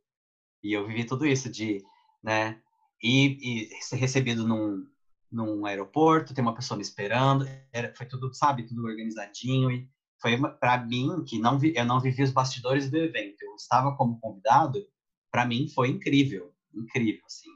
E 0.63 0.73
eu 0.73 0.87
vivi 0.87 1.05
tudo 1.05 1.27
isso 1.27 1.51
de, 1.51 1.83
né, 2.23 2.61
e, 3.03 3.71
e 3.73 3.83
ser 3.83 3.97
recebido 3.97 4.47
num, 4.47 4.87
num 5.31 5.65
aeroporto, 5.65 6.35
ter 6.35 6.43
uma 6.43 6.55
pessoa 6.55 6.77
me 6.77 6.83
esperando, 6.83 7.47
era, 7.73 7.95
foi 7.97 8.07
tudo, 8.07 8.33
sabe, 8.35 8.67
tudo 8.67 8.85
organizadinho 8.85 9.71
e 9.71 9.89
foi 10.21 10.39
para 10.59 10.85
mim 10.85 11.25
que 11.25 11.39
não 11.39 11.59
vi, 11.59 11.73
eu 11.75 11.85
não 11.85 12.01
vivi 12.01 12.23
os 12.23 12.31
bastidores 12.31 12.91
do 12.91 12.99
evento, 12.99 13.43
eu 13.43 13.55
estava 13.55 13.97
como 13.97 14.21
convidado, 14.21 14.87
para 15.31 15.47
mim 15.47 15.69
foi 15.69 15.89
incrível, 15.89 16.53
incrível, 16.75 17.23
assim, 17.27 17.49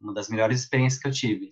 uma 0.00 0.14
das 0.14 0.28
melhores 0.28 0.60
experiências 0.60 1.00
que 1.00 1.08
eu 1.08 1.12
tive. 1.12 1.50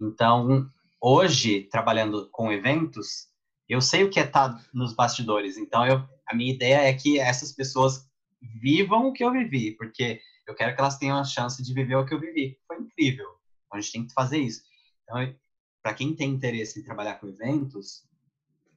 Então, 0.00 0.68
hoje 1.00 1.68
trabalhando 1.70 2.28
com 2.30 2.50
eventos, 2.50 3.28
eu 3.68 3.80
sei 3.80 4.04
o 4.04 4.10
que 4.10 4.18
é 4.18 4.24
estar 4.24 4.48
tá 4.48 4.64
nos 4.72 4.94
bastidores. 4.94 5.56
Então, 5.56 5.86
eu, 5.86 6.02
a 6.26 6.34
minha 6.34 6.52
ideia 6.52 6.88
é 6.88 6.94
que 6.94 7.18
essas 7.18 7.52
pessoas 7.52 8.08
vivam 8.40 9.08
o 9.08 9.12
que 9.12 9.22
eu 9.22 9.32
vivi, 9.32 9.72
porque 9.76 10.20
eu 10.46 10.54
quero 10.54 10.74
que 10.74 10.80
elas 10.80 10.98
tenham 10.98 11.18
a 11.18 11.24
chance 11.24 11.62
de 11.62 11.74
viver 11.74 11.96
o 11.96 12.06
que 12.06 12.14
eu 12.14 12.20
vivi. 12.20 12.58
Foi 12.66 12.78
incrível. 12.78 13.26
Então, 13.66 13.78
a 13.78 13.80
gente 13.80 13.92
tem 13.92 14.06
que 14.06 14.14
fazer 14.14 14.38
isso. 14.38 14.62
Então, 15.04 15.34
para 15.82 15.94
quem 15.94 16.14
tem 16.14 16.30
interesse 16.30 16.80
em 16.80 16.82
trabalhar 16.82 17.14
com 17.16 17.28
eventos, 17.28 18.04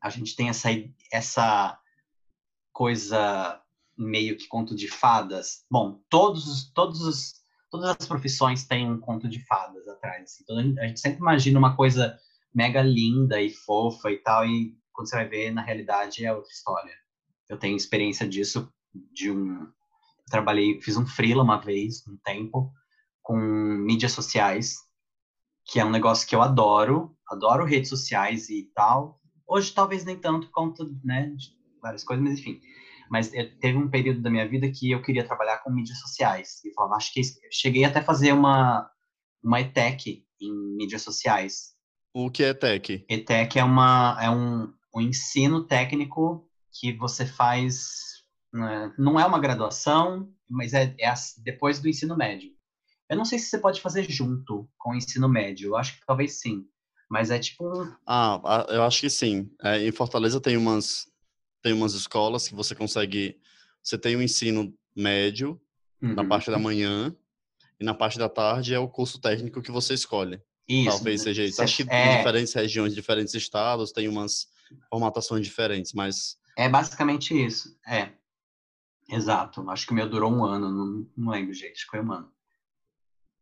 a 0.02 0.10
gente 0.10 0.36
tem 0.36 0.50
essa, 0.50 0.70
essa 1.12 1.80
coisa 2.74 3.63
meio 3.98 4.38
que 4.38 4.48
conto 4.48 4.76
de 4.76 4.88
fadas. 4.88 5.64
Bom, 5.70 6.02
todos, 6.10 6.72
todos 6.74 7.02
os, 7.02 7.34
todas 7.70 7.96
as 8.00 8.08
profissões 8.08 8.66
têm 8.66 8.92
um 8.92 9.00
conto 9.00 9.28
de 9.28 9.46
fadas 9.46 9.88
atrás. 9.88 10.24
Assim. 10.24 10.44
Então, 10.44 10.84
a 10.84 10.88
gente 10.88 11.00
sempre 11.00 11.20
imagina 11.20 11.60
uma 11.60 11.76
coisa 11.76 12.18
mega 12.54 12.82
linda 12.82 13.42
e 13.42 13.50
fofa 13.50 14.12
e 14.12 14.18
tal, 14.18 14.46
e 14.46 14.78
quando 14.92 15.10
você 15.10 15.16
vai 15.16 15.28
ver, 15.28 15.52
na 15.52 15.64
realidade, 15.64 16.24
é 16.24 16.34
outra 16.34 16.52
história. 16.52 16.94
Eu 17.50 17.58
tenho 17.58 17.76
experiência 17.76 18.28
disso 18.28 18.72
de 19.12 19.32
um... 19.32 19.68
Trabalhei, 20.30 20.80
fiz 20.82 20.96
um 20.96 21.06
freela 21.06 21.44
uma 21.44 21.58
vez, 21.58 22.08
um 22.08 22.18
tempo, 22.24 22.72
com 23.22 23.38
mídias 23.38 24.12
sociais, 24.12 24.78
que 25.66 25.80
é 25.80 25.86
um 25.86 25.90
negócio 25.90 26.28
que 26.28 26.36
eu 26.36 26.42
adoro, 26.42 27.16
adoro 27.28 27.66
redes 27.66 27.90
sociais 27.90 28.50
e 28.50 28.72
tal. 28.74 29.20
Hoje 29.48 29.74
talvez 29.74 30.06
nem 30.06 30.18
tanto 30.18 30.50
quanto, 30.52 30.96
né, 31.04 31.28
de 31.36 31.56
várias 31.82 32.04
coisas, 32.04 32.24
mas 32.24 32.40
enfim. 32.40 32.62
Mas 33.14 33.30
teve 33.30 33.78
um 33.78 33.88
período 33.88 34.24
da 34.24 34.30
minha 34.32 34.50
vida 34.50 34.68
que 34.72 34.90
eu 34.90 35.00
queria 35.00 35.24
trabalhar 35.24 35.60
com 35.60 35.70
mídias 35.70 36.00
sociais. 36.00 36.66
E 36.66 36.74
falava, 36.74 36.96
acho 36.96 37.14
que 37.14 37.22
cheguei 37.52 37.84
até 37.84 38.00
a 38.00 38.04
fazer 38.04 38.32
uma 38.32 38.90
uma 39.44 39.62
ETEC 39.62 40.26
em 40.42 40.52
mídias 40.76 41.04
sociais. 41.04 41.76
O 42.12 42.32
que 42.32 42.44
é 42.44 42.50
ETEC? 42.50 43.06
ETEC 43.08 43.60
é 43.60 43.64
uma 43.64 44.18
é 44.20 44.32
um, 44.32 44.74
um 44.96 45.00
ensino 45.00 45.64
técnico 45.64 46.50
que 46.72 46.92
você 46.92 47.24
faz 47.24 48.24
né, 48.52 48.92
não 48.98 49.20
é 49.20 49.26
uma 49.28 49.40
graduação, 49.40 50.28
mas 50.50 50.74
é, 50.74 50.96
é 51.00 51.14
depois 51.44 51.80
do 51.80 51.88
ensino 51.88 52.18
médio. 52.18 52.50
Eu 53.08 53.16
não 53.16 53.26
sei 53.26 53.38
se 53.38 53.46
você 53.46 53.60
pode 53.60 53.80
fazer 53.80 54.10
junto 54.10 54.68
com 54.76 54.90
o 54.90 54.96
ensino 54.96 55.30
médio. 55.30 55.68
Eu 55.68 55.78
acho 55.78 56.00
que 56.00 56.06
talvez 56.08 56.40
sim. 56.40 56.66
Mas 57.12 57.30
é 57.30 57.38
tipo. 57.38 57.72
Ah, 58.08 58.66
eu 58.70 58.82
acho 58.82 59.02
que 59.02 59.10
sim. 59.12 59.52
É, 59.62 59.86
em 59.86 59.92
Fortaleza 59.92 60.42
tem 60.42 60.58
umas, 60.58 61.06
tem 61.64 61.74
umas 61.74 61.94
escolas 61.94 62.48
que 62.48 62.54
você 62.54 62.76
consegue... 62.76 63.40
Você 63.82 63.98
tem 63.98 64.16
o 64.16 64.20
um 64.20 64.22
ensino 64.22 64.74
médio 64.96 65.60
uhum. 66.02 66.14
na 66.14 66.24
parte 66.24 66.52
da 66.52 66.60
manhã 66.60 67.16
e 67.80 67.84
na 67.84 67.94
parte 67.94 68.20
da 68.20 68.30
tarde 68.30 68.74
é 68.74 68.80
o 68.80 68.88
curso 68.88 69.20
técnico 69.20 69.62
que 69.62 69.72
você 69.72 69.94
escolhe. 69.94 70.40
Isso. 70.68 70.90
Talvez 70.90 71.22
seja 71.22 71.44
isso. 71.44 71.62
Acho 71.62 71.84
que 71.84 71.92
é... 71.92 72.14
em 72.14 72.18
diferentes 72.18 72.54
regiões, 72.54 72.94
diferentes 72.94 73.34
estados, 73.34 73.92
tem 73.92 74.08
umas 74.08 74.48
formatações 74.90 75.46
diferentes, 75.46 75.94
mas... 75.94 76.38
É 76.58 76.70
basicamente 76.70 77.34
isso, 77.34 77.76
é. 77.88 78.12
Exato. 79.10 79.70
Acho 79.70 79.86
que 79.86 79.92
o 79.92 79.96
meu 79.96 80.10
durou 80.10 80.32
um 80.32 80.46
ano, 80.46 80.72
não, 80.72 81.08
não 81.18 81.32
lembro, 81.32 81.54
gente. 81.54 81.74
Acho 81.74 81.86
que 81.86 81.92
foi 81.92 82.02
um 82.02 82.12
ano. 82.12 82.32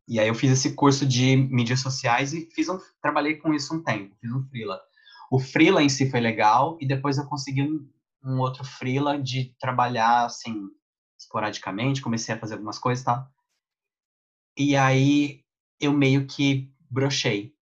E 0.08 0.20
aí 0.20 0.28
eu 0.28 0.36
fiz 0.36 0.52
esse 0.52 0.74
curso 0.74 1.06
de 1.06 1.36
mídias 1.36 1.80
sociais 1.80 2.34
e 2.34 2.50
fiz 2.54 2.68
um, 2.68 2.80
trabalhei 3.02 3.36
com 3.36 3.54
isso 3.54 3.74
um 3.74 3.84
tempo, 3.84 4.16
fiz 4.20 4.32
um 4.32 4.44
freela. 4.50 4.82
O 5.32 5.40
freela 5.40 5.84
em 5.84 5.90
si 5.90 6.10
foi 6.10 6.20
legal 6.20 6.78
e 6.82 6.88
depois 6.88 7.18
eu 7.18 7.26
consegui 7.26 7.62
um, 8.24 8.40
outro 8.40 8.64
freela 8.64 9.22
de 9.22 9.56
trabalhar 9.60 10.26
assim 10.26 10.70
esporadicamente, 11.20 12.02
comecei 12.02 12.34
a 12.34 12.40
fazer 12.40 12.56
algumas 12.56 12.80
coisas, 12.80 13.04
tá? 13.04 13.30
E 14.58 14.76
aí 14.76 15.44
eu 15.80 15.94
meio 15.94 16.28
que 16.28 16.74
brochei, 16.90 17.56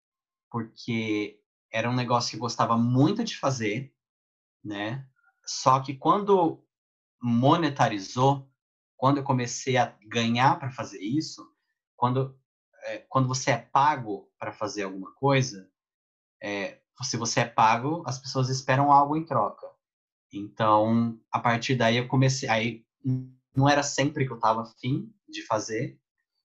porque 0.50 1.40
era 1.72 1.90
um 1.90 1.96
negócio 1.96 2.32
que 2.32 2.36
eu 2.38 2.42
gostava 2.42 2.78
muito 2.78 3.24
de 3.24 3.38
fazer, 3.38 3.94
né? 4.64 5.08
Só 5.46 5.80
que 5.80 5.96
quando 5.96 6.64
monetarizou, 7.22 8.50
quando 8.96 9.18
eu 9.18 9.24
comecei 9.24 9.78
a 9.78 9.96
ganhar 10.08 10.60
para 10.60 10.72
fazer 10.72 11.00
isso, 11.00 11.46
quando, 11.96 12.38
é, 12.84 13.00
quando 13.10 13.28
você 13.28 13.52
é 13.52 13.58
pago 13.58 14.32
para 14.40 14.52
fazer 14.52 14.84
alguma 14.84 15.12
coisa, 15.14 15.70
é, 16.42 16.80
se 17.04 17.18
você 17.18 17.42
é 17.42 17.46
pago, 17.46 18.04
as 18.06 18.20
pessoas 18.20 18.50
esperam 18.50 18.92
algo 18.92 19.16
em 19.16 19.26
troca. 19.26 19.67
Então, 20.34 21.20
a 21.32 21.40
partir 21.40 21.76
daí 21.76 21.98
eu 21.98 22.08
comecei. 22.08 22.50
Aí 22.50 22.86
não 23.56 23.68
era 23.68 23.84
sempre 23.84 24.26
que 24.26 24.32
eu 24.32 24.38
estava 24.38 24.62
afim 24.62 25.12
de 25.28 25.46
fazer. 25.46 26.00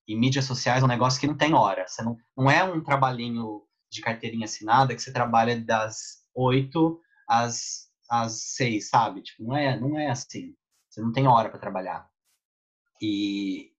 E 0.07 0.17
mídias 0.17 0.45
sociais 0.45 0.83
é 0.83 0.85
um 0.85 0.89
negócio 0.89 1.21
que 1.21 1.27
não 1.27 1.37
tem 1.37 1.55
hora. 1.55 1.87
Você 1.87 2.03
não, 2.03 2.17
não 2.37 2.51
é 2.51 2.63
um 2.65 2.83
trabalhinho 2.83 3.63
de 3.91 4.01
carteirinha 4.01 4.47
assinada 4.47 4.95
que 4.95 5.03
você 5.03 5.13
trabalha 5.13 5.61
das 5.61 6.23
oito 6.35 7.01
às, 7.29 7.89
às 8.09 8.55
seis, 8.55 8.89
sabe? 8.89 9.23
Tipo, 9.23 9.45
não 9.45 9.57
é, 9.57 9.79
não 9.79 9.99
é 9.99 10.11
assim. 10.11 10.55
Você 10.89 11.01
não 11.01 11.13
tem 11.13 11.27
hora 11.27 11.49
para 11.49 11.59
trabalhar. 11.59 12.09
E, 13.01 13.73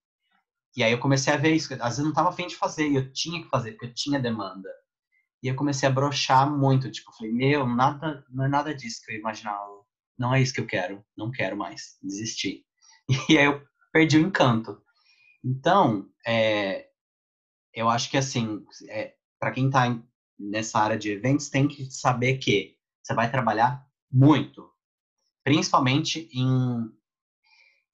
e 0.76 0.84
aí 0.84 0.92
eu 0.92 1.00
comecei 1.00 1.34
a 1.34 1.38
ver 1.38 1.54
isso. 1.54 1.74
Às 1.76 1.80
vezes 1.80 1.98
eu 2.00 2.04
não 2.04 2.12
estava 2.12 2.30
afim 2.30 2.48
de 2.48 2.56
fazer, 2.56 2.90
e 2.90 2.96
eu 2.96 3.12
tinha 3.12 3.42
que 3.44 3.50
fazer, 3.50 3.72
porque 3.72 3.86
eu 3.86 3.94
tinha 3.94 4.20
demanda. 4.20 4.70
E 5.42 5.48
eu 5.48 5.56
comecei 5.56 5.88
a 5.88 5.92
brochar 5.92 6.50
muito. 6.50 6.92
Tipo, 6.92 7.12
falei, 7.14 7.34
meu, 7.34 7.68
nada, 7.68 8.26
não 8.30 8.46
é 8.46 8.48
nada 8.48 8.74
disso 8.74 9.02
que 9.06 9.12
eu 9.12 9.20
imaginava. 9.20 9.83
Não 10.18 10.34
é 10.34 10.42
isso 10.42 10.54
que 10.54 10.62
eu 10.62 10.68
quero. 10.68 11.04
Não 11.18 11.32
quero 11.32 11.58
mais. 11.58 11.98
Desisti. 12.02 12.66
E 13.30 13.38
aí 13.38 13.46
eu 13.46 13.62
perdi 13.92 14.18
o 14.18 14.22
encanto. 14.22 14.82
Então, 15.44 16.10
é, 16.26 16.88
eu 17.74 17.90
acho 17.90 18.10
que, 18.10 18.18
assim, 18.18 18.66
é, 18.88 19.14
para 19.38 19.52
quem 19.52 19.68
está 19.68 19.84
nessa 20.40 20.80
área 20.80 20.98
de 20.98 21.12
eventos, 21.12 21.50
tem 21.50 21.68
que 21.68 21.92
saber 21.92 22.38
que 22.38 22.78
você 23.02 23.14
vai 23.14 23.30
trabalhar 23.30 23.86
muito. 24.12 24.72
Principalmente 25.44 26.30
em, 26.32 26.90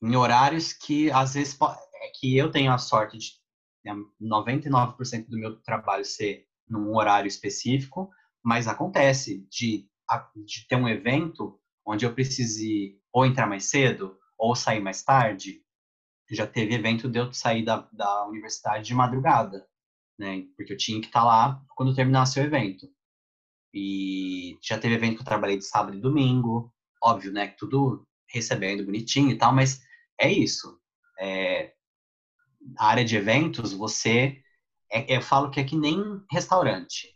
em 0.04 0.16
horários 0.16 0.74
que, 0.74 1.10
às 1.12 1.34
vezes, 1.34 1.58
é 1.62 2.12
que 2.14 2.38
eu 2.38 2.52
tenho 2.52 2.72
a 2.72 2.78
sorte 2.78 3.18
de 3.18 3.40
99% 4.22 5.12
né, 5.12 5.26
do 5.28 5.38
meu 5.38 5.60
trabalho 5.62 6.06
ser 6.06 6.48
num 6.68 6.96
horário 6.96 7.28
específico, 7.28 8.12
mas 8.44 8.68
acontece 8.68 9.48
de, 9.50 9.90
de 10.46 10.68
ter 10.68 10.76
um 10.76 10.88
evento 10.88 11.60
onde 11.90 12.06
eu 12.06 12.14
precise 12.14 13.00
ou 13.12 13.26
entrar 13.26 13.48
mais 13.48 13.66
cedo 13.66 14.16
ou 14.38 14.56
sair 14.56 14.80
mais 14.80 15.04
tarde. 15.04 15.64
Já 16.30 16.46
teve 16.46 16.76
evento 16.76 17.10
de 17.10 17.20
eu 17.20 17.34
sair 17.34 17.66
da, 17.66 17.78
da 17.92 18.28
universidade 18.28 18.86
de 18.86 18.94
madrugada, 18.94 19.68
né? 20.18 20.46
Porque 20.56 20.74
eu 20.74 20.78
tinha 20.78 21.02
que 21.02 21.08
estar 21.08 21.24
lá 21.24 21.60
quando 21.76 21.96
terminasse 21.96 22.40
o 22.40 22.44
evento. 22.44 22.88
E 23.74 24.60
já 24.62 24.78
teve 24.78 24.94
evento 24.94 25.16
que 25.16 25.22
eu 25.22 25.26
trabalhei 25.26 25.58
de 25.58 25.66
sábado 25.66 25.98
e 25.98 26.02
domingo, 26.02 26.72
óbvio, 27.04 27.32
né? 27.32 27.48
Tudo 27.58 28.08
recebendo 28.32 28.86
bonitinho 28.86 29.32
e 29.32 29.38
tal, 29.38 29.52
mas 29.52 29.82
é 30.20 30.32
isso. 30.32 30.80
É, 31.20 31.74
a 32.78 32.88
área 32.88 33.04
de 33.04 33.16
eventos, 33.18 33.74
você. 33.74 34.44
É, 34.92 35.18
eu 35.18 35.22
falo 35.22 35.50
que 35.50 35.60
é 35.60 35.64
que 35.64 35.76
nem 35.76 36.00
restaurante. 36.32 37.16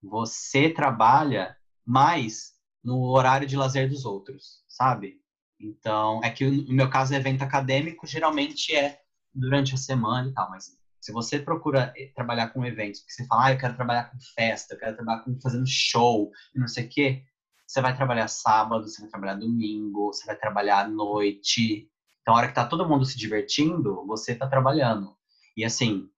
Você 0.00 0.70
trabalha 0.70 1.56
mais 1.84 2.51
no 2.82 3.00
horário 3.10 3.46
de 3.46 3.56
lazer 3.56 3.88
dos 3.88 4.04
outros, 4.04 4.62
sabe? 4.68 5.20
Então, 5.60 6.20
é 6.24 6.30
que 6.30 6.44
no 6.44 6.74
meu 6.74 6.90
caso, 6.90 7.14
evento 7.14 7.42
acadêmico 7.42 8.06
geralmente 8.06 8.74
é 8.74 8.98
durante 9.32 9.74
a 9.74 9.78
semana 9.78 10.28
e 10.28 10.32
tal, 10.32 10.50
mas 10.50 10.76
se 11.00 11.12
você 11.12 11.38
procura 11.38 11.92
eh, 11.96 12.12
trabalhar 12.14 12.48
com 12.48 12.64
eventos, 12.64 13.00
porque 13.00 13.12
você 13.12 13.26
fala, 13.26 13.46
ah, 13.46 13.52
eu 13.52 13.58
quero 13.58 13.74
trabalhar 13.74 14.10
com 14.10 14.18
festa, 14.34 14.74
eu 14.74 14.78
quero 14.78 14.96
trabalhar 14.96 15.20
com 15.22 15.40
fazendo 15.40 15.66
show, 15.66 16.30
e 16.54 16.58
não 16.58 16.68
sei 16.68 16.86
o 16.86 16.88
quê, 16.88 17.22
você 17.66 17.80
vai 17.80 17.96
trabalhar 17.96 18.28
sábado, 18.28 18.88
você 18.88 19.00
vai 19.00 19.10
trabalhar 19.10 19.34
domingo, 19.34 20.12
você 20.12 20.26
vai 20.26 20.36
trabalhar 20.36 20.80
à 20.80 20.88
noite, 20.88 21.88
então, 22.22 22.34
a 22.34 22.38
hora 22.38 22.48
que 22.48 22.54
tá 22.54 22.64
todo 22.64 22.88
mundo 22.88 23.04
se 23.04 23.18
divertindo, 23.18 24.06
você 24.06 24.34
tá 24.34 24.46
trabalhando. 24.46 25.16
E 25.56 25.64
assim, 25.64 26.08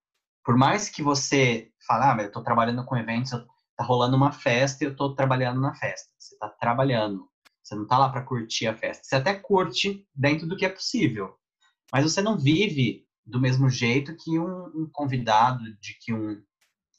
por 0.45 0.57
mais 0.57 0.89
que 0.89 1.03
você 1.03 1.71
fale, 1.87 2.05
ah, 2.05 2.15
mas 2.15 2.27
eu 2.27 2.33
tô 2.33 2.43
trabalhando 2.43 2.85
com 2.85 2.97
eventos, 2.97 3.33
tá 3.77 3.85
rolando 3.85 4.17
uma 4.17 4.33
festa 4.33 4.85
e 4.85 4.87
eu 4.87 4.97
tô 4.97 5.15
trabalhando 5.15 5.61
na 5.61 5.75
festa. 5.75 6.09
Você 6.19 6.37
tá 6.39 6.49
trabalhando. 6.49 7.29
Você 7.63 7.75
não 7.75 7.87
tá 7.87 7.99
lá 7.99 8.09
para 8.11 8.23
curtir 8.23 8.67
a 8.67 8.77
festa. 8.77 9.05
Você 9.05 9.17
até 9.17 9.35
curte 9.35 10.07
dentro 10.15 10.47
do 10.47 10.57
que 10.57 10.67
é 10.67 10.69
possível. 10.69 11.35
Mas 11.93 12.05
você 12.05 12.21
não 12.21 12.39
vive 12.39 13.07
do 13.25 13.41
mesmo 13.41 13.71
jeito 13.71 14.15
que 14.17 14.39
um, 14.39 14.67
um 14.75 14.89
convidado, 14.93 15.65
de 15.81 15.95
que 15.99 16.13
um, 16.13 16.43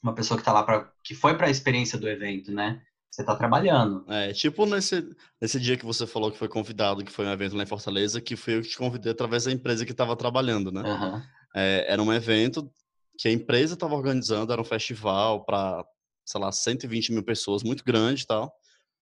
uma 0.02 0.14
pessoa 0.14 0.38
que 0.38 0.44
tá 0.44 0.52
lá 0.52 0.62
para 0.62 0.90
que 1.04 1.14
foi 1.14 1.36
para 1.36 1.46
a 1.46 1.50
experiência 1.50 1.98
do 1.98 2.08
evento, 2.08 2.52
né? 2.52 2.82
Você 3.10 3.24
tá 3.24 3.34
trabalhando. 3.34 4.04
É, 4.08 4.32
tipo 4.32 4.66
nesse, 4.66 5.08
nesse 5.40 5.58
dia 5.58 5.76
que 5.76 5.86
você 5.86 6.06
falou 6.06 6.30
que 6.30 6.38
foi 6.38 6.48
convidado, 6.48 7.04
que 7.04 7.12
foi 7.12 7.24
um 7.24 7.32
evento 7.32 7.56
lá 7.56 7.62
em 7.62 7.66
Fortaleza, 7.66 8.20
que 8.20 8.36
foi 8.36 8.56
eu 8.56 8.62
que 8.62 8.68
te 8.68 8.76
convidei 8.76 9.12
através 9.12 9.44
da 9.44 9.52
empresa 9.52 9.86
que 9.86 9.92
estava 9.92 10.16
trabalhando, 10.16 10.70
né? 10.72 10.82
Uhum. 10.82 11.22
É, 11.54 11.86
era 11.92 12.02
um 12.02 12.12
evento 12.12 12.70
que 13.18 13.28
a 13.28 13.32
empresa 13.32 13.74
estava 13.74 13.94
organizando, 13.94 14.52
era 14.52 14.60
um 14.60 14.64
festival 14.64 15.44
para, 15.44 15.84
sei 16.26 16.40
lá, 16.40 16.50
120 16.50 17.12
mil 17.12 17.22
pessoas, 17.22 17.62
muito 17.62 17.84
grande 17.84 18.24
e 18.24 18.26
tal. 18.26 18.52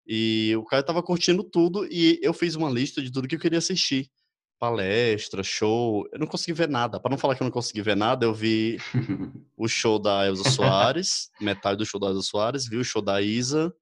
E 0.07 0.55
o 0.57 0.65
cara 0.65 0.81
estava 0.81 1.03
curtindo 1.03 1.43
tudo 1.43 1.87
e 1.91 2.21
eu 2.23 2.35
fiz 2.35 2.55
uma 2.55 2.71
lista 2.71 3.01
de 3.03 3.11
tudo 3.11 3.27
que 3.27 3.37
eu 3.37 3.41
queria 3.41 3.59
assistir. 3.59 4.11
Palestra, 4.59 5.43
show. 5.43 6.07
Eu 6.13 6.19
não 6.19 6.27
consegui 6.27 6.53
ver 6.53 6.69
nada. 6.69 7.01
Para 7.01 7.11
não 7.11 7.19
falar 7.19 7.35
que 7.35 7.43
eu 7.43 7.47
não 7.47 7.53
consegui 7.53 7.83
ver 7.83 7.97
nada, 7.97 8.27
eu 8.27 8.35
vi 8.35 8.79
o 9.57 9.67
show 9.67 9.99
da 9.99 10.27
Elza 10.27 10.49
Soares, 10.51 11.31
metade 11.41 11.79
do 11.79 11.87
show 11.87 11.99
da 11.99 12.09
Elza 12.09 12.23
Soares, 12.23 12.69
vi 12.69 12.77
o 12.77 12.85
show 12.85 13.03
da 13.03 13.21
Isa, 13.21 13.75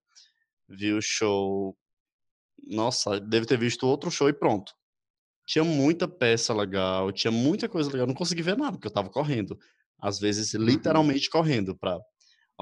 vi 0.68 0.92
o 0.92 1.02
show. 1.02 1.76
Nossa, 2.64 3.20
deve 3.20 3.44
ter 3.44 3.58
visto 3.58 3.86
outro 3.86 4.10
show 4.10 4.28
e 4.28 4.32
pronto. 4.32 4.72
Tinha 5.44 5.64
muita 5.64 6.06
peça 6.06 6.54
legal, 6.54 7.10
tinha 7.10 7.32
muita 7.32 7.68
coisa 7.68 7.90
legal. 7.90 8.06
Não 8.06 8.14
consegui 8.14 8.42
ver 8.42 8.56
nada, 8.56 8.72
porque 8.72 8.86
eu 8.86 8.92
tava 8.92 9.10
correndo. 9.10 9.58
Às 9.98 10.18
vezes, 10.18 10.54
uhum. 10.54 10.62
literalmente 10.62 11.28
correndo 11.28 11.76
para 11.76 12.00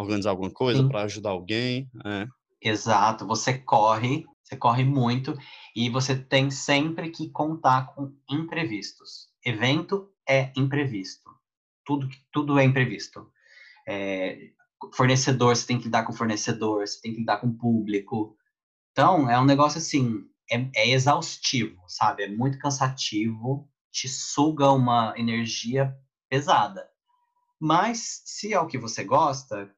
organizar 0.00 0.30
alguma 0.30 0.50
coisa, 0.50 0.88
para 0.88 1.02
ajudar 1.02 1.30
alguém. 1.30 1.90
É. 2.04 2.26
Exato, 2.62 3.26
você 3.26 3.58
corre, 3.58 4.24
Você 4.50 4.56
corre 4.56 4.82
muito 4.82 5.38
e 5.76 5.88
você 5.88 6.16
tem 6.16 6.50
sempre 6.50 7.10
que 7.10 7.30
contar 7.30 7.94
com 7.94 8.12
imprevistos. 8.28 9.28
Evento 9.44 10.10
é 10.28 10.52
imprevisto. 10.56 11.30
Tudo, 11.84 12.08
tudo 12.32 12.58
é 12.58 12.64
imprevisto. 12.64 13.30
É, 13.88 14.50
fornecedor, 14.92 15.54
você 15.54 15.66
tem 15.66 15.78
que 15.78 15.84
lidar 15.84 16.04
com 16.04 16.12
fornecedor, 16.12 16.86
você 16.86 17.00
tem 17.00 17.12
que 17.12 17.20
lidar 17.20 17.38
com 17.38 17.56
público. 17.56 18.36
Então, 18.90 19.30
é 19.30 19.38
um 19.38 19.44
negócio 19.44 19.78
assim, 19.78 20.24
é, 20.50 20.68
é 20.74 20.90
exaustivo, 20.90 21.80
sabe? 21.86 22.24
É 22.24 22.28
muito 22.28 22.58
cansativo, 22.58 23.68
te 23.92 24.08
suga 24.08 24.70
uma 24.72 25.14
energia 25.16 25.94
pesada. 26.28 26.88
Mas, 27.60 28.22
se 28.24 28.52
é 28.52 28.58
o 28.58 28.66
que 28.66 28.78
você 28.78 29.04
gosta, 29.04 29.72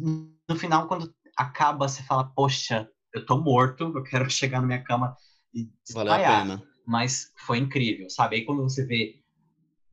no 0.00 0.56
final, 0.56 0.88
quando 0.88 1.14
acaba, 1.36 1.88
você 1.88 2.02
fala, 2.02 2.24
poxa, 2.24 2.88
eu 3.12 3.24
tô 3.24 3.40
morto, 3.40 3.92
eu 3.94 4.02
quero 4.02 4.28
chegar 4.30 4.60
na 4.60 4.66
minha 4.66 4.82
cama 4.82 5.16
e 5.52 5.70
desmaiar. 5.84 6.20
Vale 6.20 6.24
a 6.24 6.40
pena. 6.40 6.68
Mas 6.86 7.32
foi 7.46 7.58
incrível, 7.58 8.10
sabe? 8.10 8.36
Aí 8.36 8.44
quando 8.44 8.62
você 8.62 8.84
vê 8.84 9.22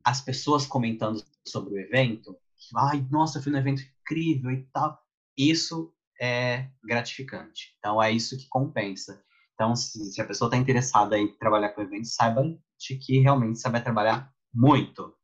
as 0.04 0.20
pessoas 0.20 0.66
comentando 0.66 1.24
sobre 1.48 1.76
o 1.76 1.80
evento, 1.80 2.36
ai, 2.76 3.06
nossa, 3.10 3.38
eu 3.38 3.44
fui 3.44 3.52
num 3.52 3.60
evento 3.60 3.84
incrível 4.02 4.52
e 4.52 4.64
tal, 4.74 5.00
isso 5.38 5.94
é 6.20 6.70
gratificante. 6.84 7.76
Então 7.78 8.02
é 8.02 8.12
isso 8.12 8.38
que 8.38 8.48
compensa. 8.50 9.24
Então, 9.54 9.76
se, 9.76 10.12
se 10.12 10.22
a 10.22 10.26
pessoa 10.26 10.48
está 10.48 10.58
interessada 10.58 11.18
em 11.18 11.38
trabalhar 11.38 11.70
com 11.70 11.82
eventos, 11.82 12.16
saiba 12.16 12.44
de 12.80 12.96
que 12.98 13.20
realmente 13.20 13.60
você 13.60 13.70
vai 13.70 13.84
trabalhar 13.84 14.32
muito. 14.54 15.16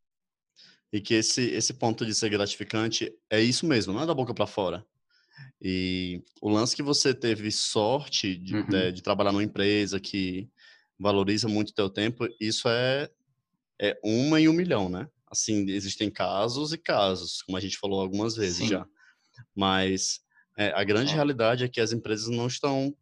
E 0.91 1.01
que 1.01 1.15
esse, 1.15 1.41
esse 1.49 1.73
ponto 1.73 2.05
de 2.05 2.15
ser 2.15 2.29
gratificante 2.29 3.13
é 3.29 3.41
isso 3.41 3.65
mesmo, 3.65 3.93
não 3.93 4.03
é 4.03 4.05
da 4.05 4.13
boca 4.13 4.33
para 4.33 4.47
fora. 4.47 4.85
E 5.61 6.23
o 6.41 6.49
lance 6.49 6.75
que 6.75 6.83
você 6.83 7.13
teve 7.13 7.51
sorte 7.51 8.35
de, 8.35 8.55
uhum. 8.55 8.67
de, 8.67 8.91
de, 8.93 9.01
trabalhar 9.01 9.31
numa 9.31 9.43
empresa 9.43 9.99
que 9.99 10.49
valoriza 10.99 11.47
muito 11.47 11.69
o 11.69 11.73
teu 11.73 11.89
tempo, 11.89 12.27
isso 12.39 12.69
é, 12.69 13.09
é 13.79 13.99
uma 14.03 14.39
em 14.39 14.47
um 14.47 14.53
milhão, 14.53 14.89
né? 14.89 15.07
Assim, 15.29 15.69
existem 15.69 16.09
casos 16.09 16.73
e 16.73 16.77
casos, 16.77 17.41
como 17.41 17.57
a 17.57 17.61
gente 17.61 17.77
falou 17.77 17.99
algumas 17.99 18.35
vezes 18.35 18.57
Sim. 18.57 18.67
já. 18.67 18.87
Mas 19.55 20.21
é, 20.57 20.71
a 20.75 20.83
grande 20.83 21.11
é. 21.11 21.15
realidade 21.15 21.63
é 21.63 21.67
que 21.67 21.81
as 21.81 21.91
empresas 21.91 22.27
não 22.29 22.47
estão, 22.47 22.95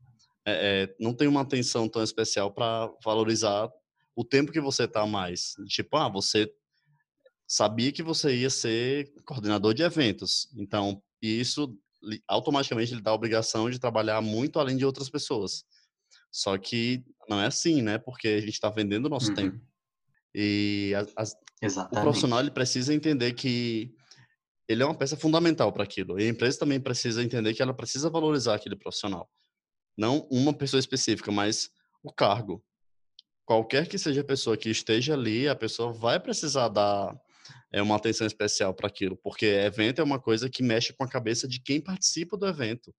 é, 0.45 0.89
é 0.89 0.95
não 0.99 1.13
têm 1.13 1.27
uma 1.27 1.41
atenção 1.41 1.87
tão 1.87 2.03
especial 2.03 2.51
para 2.51 2.91
valorizar 3.03 3.69
o 4.15 4.23
tempo 4.23 4.51
que 4.51 4.61
você 4.61 4.85
está 4.85 5.05
mais. 5.05 5.55
Tipo, 5.67 5.97
ah, 5.97 6.09
você 6.09 6.51
sabia 7.47 7.91
que 7.91 8.03
você 8.03 8.35
ia 8.35 8.49
ser 8.49 9.11
coordenador 9.25 9.73
de 9.73 9.83
eventos, 9.83 10.47
então 10.55 11.01
isso 11.21 11.77
automaticamente 12.27 12.93
lhe 12.93 13.01
dá 13.01 13.11
a 13.11 13.15
obrigação 13.15 13.69
de 13.69 13.79
trabalhar 13.79 14.21
muito 14.21 14.59
além 14.59 14.77
de 14.77 14.85
outras 14.85 15.09
pessoas. 15.09 15.63
Só 16.31 16.57
que 16.57 17.03
não 17.29 17.39
é 17.39 17.47
assim, 17.47 17.81
né? 17.81 17.97
Porque 17.97 18.27
a 18.27 18.39
gente 18.39 18.53
está 18.53 18.69
vendendo 18.69 19.05
o 19.05 19.09
nosso 19.09 19.29
uhum. 19.29 19.35
tempo. 19.35 19.61
E 20.33 20.91
o 21.91 22.01
profissional 22.01 22.41
ele 22.41 22.51
precisa 22.51 22.93
entender 22.93 23.33
que 23.33 23.95
ele 24.67 24.83
é 24.83 24.85
uma 24.85 24.97
peça 24.97 25.15
fundamental 25.15 25.71
para 25.71 25.83
aquilo. 25.83 26.19
E 26.19 26.25
a 26.25 26.29
empresa 26.29 26.59
também 26.59 26.79
precisa 26.79 27.23
entender 27.23 27.53
que 27.53 27.61
ela 27.61 27.73
precisa 27.73 28.09
valorizar 28.09 28.55
aquele 28.55 28.75
profissional. 28.75 29.29
Não 29.97 30.27
uma 30.29 30.53
pessoa 30.53 30.79
específica, 30.79 31.31
mas 31.31 31.69
o 32.03 32.11
cargo. 32.11 32.63
Qualquer 33.45 33.87
que 33.87 33.97
seja 33.97 34.21
a 34.21 34.25
pessoa 34.25 34.57
que 34.57 34.69
esteja 34.69 35.13
ali, 35.13 35.47
a 35.47 35.55
pessoa 35.55 35.93
vai 35.93 36.19
precisar 36.19 36.67
dar 36.67 37.15
é 37.75 37.81
uma 37.81 37.97
atenção 37.97 38.25
especial 38.25 38.73
para 38.73 38.87
aquilo, 38.87 39.17
porque 39.17 39.45
evento 39.45 39.99
é 39.99 40.03
uma 40.03 40.17
coisa 40.17 40.49
que 40.49 40.63
mexe 40.63 40.93
com 40.93 41.03
a 41.03 41.09
cabeça 41.09 41.45
de 41.45 41.59
quem 41.59 41.81
participa 41.81 42.37
do 42.37 42.47
evento. 42.47 42.89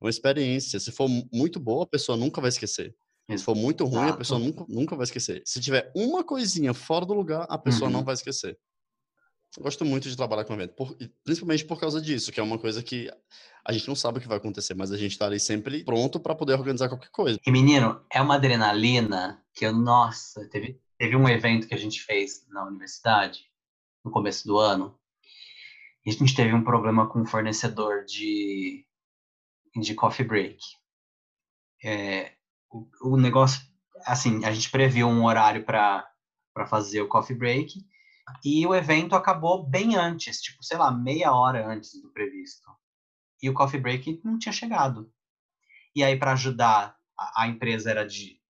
É 0.00 0.04
uma 0.06 0.08
experiência. 0.08 0.80
Se 0.80 0.90
for 0.90 1.06
muito 1.30 1.60
boa, 1.60 1.84
a 1.84 1.86
pessoa 1.86 2.16
nunca 2.16 2.40
vai 2.40 2.48
esquecer. 2.48 2.96
Se 3.30 3.44
for 3.44 3.54
muito 3.54 3.84
ruim, 3.84 4.08
a 4.08 4.16
pessoa 4.16 4.40
nunca, 4.40 4.64
nunca 4.68 4.96
vai 4.96 5.04
esquecer. 5.04 5.42
Se 5.44 5.60
tiver 5.60 5.92
uma 5.94 6.24
coisinha 6.24 6.72
fora 6.72 7.04
do 7.04 7.12
lugar, 7.12 7.46
a 7.48 7.58
pessoa 7.58 7.88
uhum. 7.88 7.98
não 7.98 8.04
vai 8.04 8.14
esquecer. 8.14 8.58
Eu 9.56 9.62
gosto 9.62 9.84
muito 9.84 10.08
de 10.08 10.16
trabalhar 10.16 10.44
com 10.46 10.54
evento, 10.54 10.74
por, 10.74 10.96
principalmente 11.22 11.66
por 11.66 11.78
causa 11.78 12.00
disso, 12.00 12.32
que 12.32 12.40
é 12.40 12.42
uma 12.42 12.58
coisa 12.58 12.82
que 12.82 13.10
a 13.66 13.70
gente 13.70 13.86
não 13.86 13.94
sabe 13.94 14.16
o 14.16 14.20
que 14.20 14.28
vai 14.28 14.38
acontecer, 14.38 14.72
mas 14.74 14.90
a 14.92 14.96
gente 14.96 15.12
está 15.12 15.26
ali 15.26 15.38
sempre 15.38 15.84
pronto 15.84 16.18
para 16.18 16.34
poder 16.34 16.54
organizar 16.54 16.88
qualquer 16.88 17.10
coisa. 17.10 17.38
E 17.46 17.52
menino, 17.52 18.00
é 18.10 18.22
uma 18.22 18.36
adrenalina 18.36 19.42
que 19.54 19.66
eu, 19.66 19.74
nossa, 19.74 20.48
teve, 20.48 20.80
teve 20.98 21.16
um 21.16 21.28
evento 21.28 21.68
que 21.68 21.74
a 21.74 21.78
gente 21.78 22.00
fez 22.00 22.46
na 22.48 22.64
universidade 22.64 23.51
no 24.04 24.10
começo 24.10 24.46
do 24.46 24.58
ano, 24.58 24.98
a 26.06 26.10
gente 26.10 26.34
teve 26.34 26.52
um 26.52 26.64
problema 26.64 27.08
com 27.08 27.20
um 27.20 27.26
fornecedor 27.26 28.04
de, 28.04 28.84
de 29.76 29.94
coffee 29.94 30.26
break. 30.26 30.58
É, 31.84 32.32
o, 32.70 32.88
o 33.02 33.16
negócio, 33.16 33.62
assim, 34.04 34.44
a 34.44 34.52
gente 34.52 34.70
previu 34.70 35.06
um 35.08 35.24
horário 35.24 35.64
para 35.64 36.06
fazer 36.68 37.00
o 37.00 37.08
coffee 37.08 37.36
break, 37.36 37.84
e 38.44 38.66
o 38.66 38.74
evento 38.74 39.14
acabou 39.14 39.68
bem 39.68 39.96
antes, 39.96 40.40
tipo, 40.40 40.62
sei 40.62 40.76
lá, 40.76 40.90
meia 40.90 41.32
hora 41.32 41.66
antes 41.66 42.00
do 42.00 42.10
previsto. 42.10 42.68
E 43.42 43.50
o 43.50 43.54
coffee 43.54 43.80
break 43.80 44.20
não 44.24 44.38
tinha 44.38 44.52
chegado. 44.52 45.12
E 45.94 46.02
aí, 46.02 46.18
para 46.18 46.32
ajudar, 46.32 46.96
a, 47.18 47.42
a, 47.42 47.48
empresa 47.48 47.90
era 47.90 48.06
de, 48.06 48.40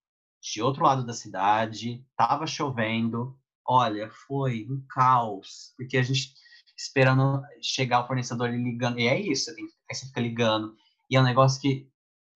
de 0.40 0.62
outro 0.62 0.84
lado 0.84 1.04
da 1.04 1.12
cidade, 1.12 2.06
tava 2.16 2.46
chovendo, 2.46 3.38
Olha, 3.66 4.10
foi 4.26 4.66
um 4.68 4.84
caos, 4.88 5.72
porque 5.76 5.96
a 5.96 6.02
gente 6.02 6.34
esperando 6.76 7.42
chegar 7.60 8.02
o 8.02 8.06
fornecedor 8.06 8.52
e 8.52 8.62
ligando. 8.62 8.98
E 8.98 9.06
é 9.06 9.20
isso, 9.20 9.44
você 9.44 9.54
tem, 9.54 9.64
aí 9.64 9.96
você 9.96 10.06
fica 10.06 10.20
ligando. 10.20 10.74
E 11.10 11.16
é 11.16 11.20
um 11.20 11.24
negócio 11.24 11.60
que 11.60 11.88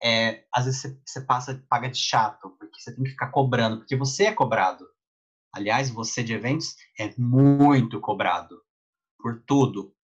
é, 0.02 0.44
às 0.52 0.66
vezes 0.66 0.80
você, 0.80 1.00
você 1.04 1.20
passa, 1.22 1.66
paga 1.68 1.88
de 1.88 1.98
chato, 1.98 2.50
porque 2.58 2.80
você 2.80 2.94
tem 2.94 3.04
que 3.04 3.10
ficar 3.10 3.30
cobrando, 3.30 3.78
porque 3.78 3.96
você 3.96 4.24
é 4.24 4.32
cobrado. 4.32 4.86
Aliás, 5.52 5.90
você 5.90 6.22
de 6.22 6.34
eventos 6.34 6.76
é 6.98 7.14
muito 7.16 8.00
cobrado 8.00 8.60
por 9.18 9.42
tudo. 9.46 9.94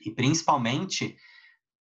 E 0.00 0.10
principalmente, 0.10 1.16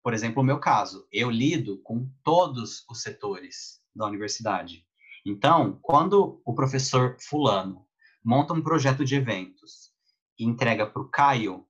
por 0.03 0.13
exemplo, 0.13 0.41
o 0.41 0.45
meu 0.45 0.59
caso, 0.59 1.07
eu 1.11 1.29
lido 1.29 1.81
com 1.81 2.09
todos 2.23 2.85
os 2.89 3.01
setores 3.01 3.81
da 3.95 4.05
universidade. 4.05 4.85
Então, 5.25 5.79
quando 5.81 6.41
o 6.45 6.53
professor 6.53 7.17
fulano 7.19 7.87
monta 8.25 8.53
um 8.53 8.61
projeto 8.61 9.05
de 9.05 9.15
eventos 9.15 9.91
e 10.39 10.43
entrega 10.43 10.87
para 10.87 11.01
o 11.01 11.09
Caio, 11.09 11.65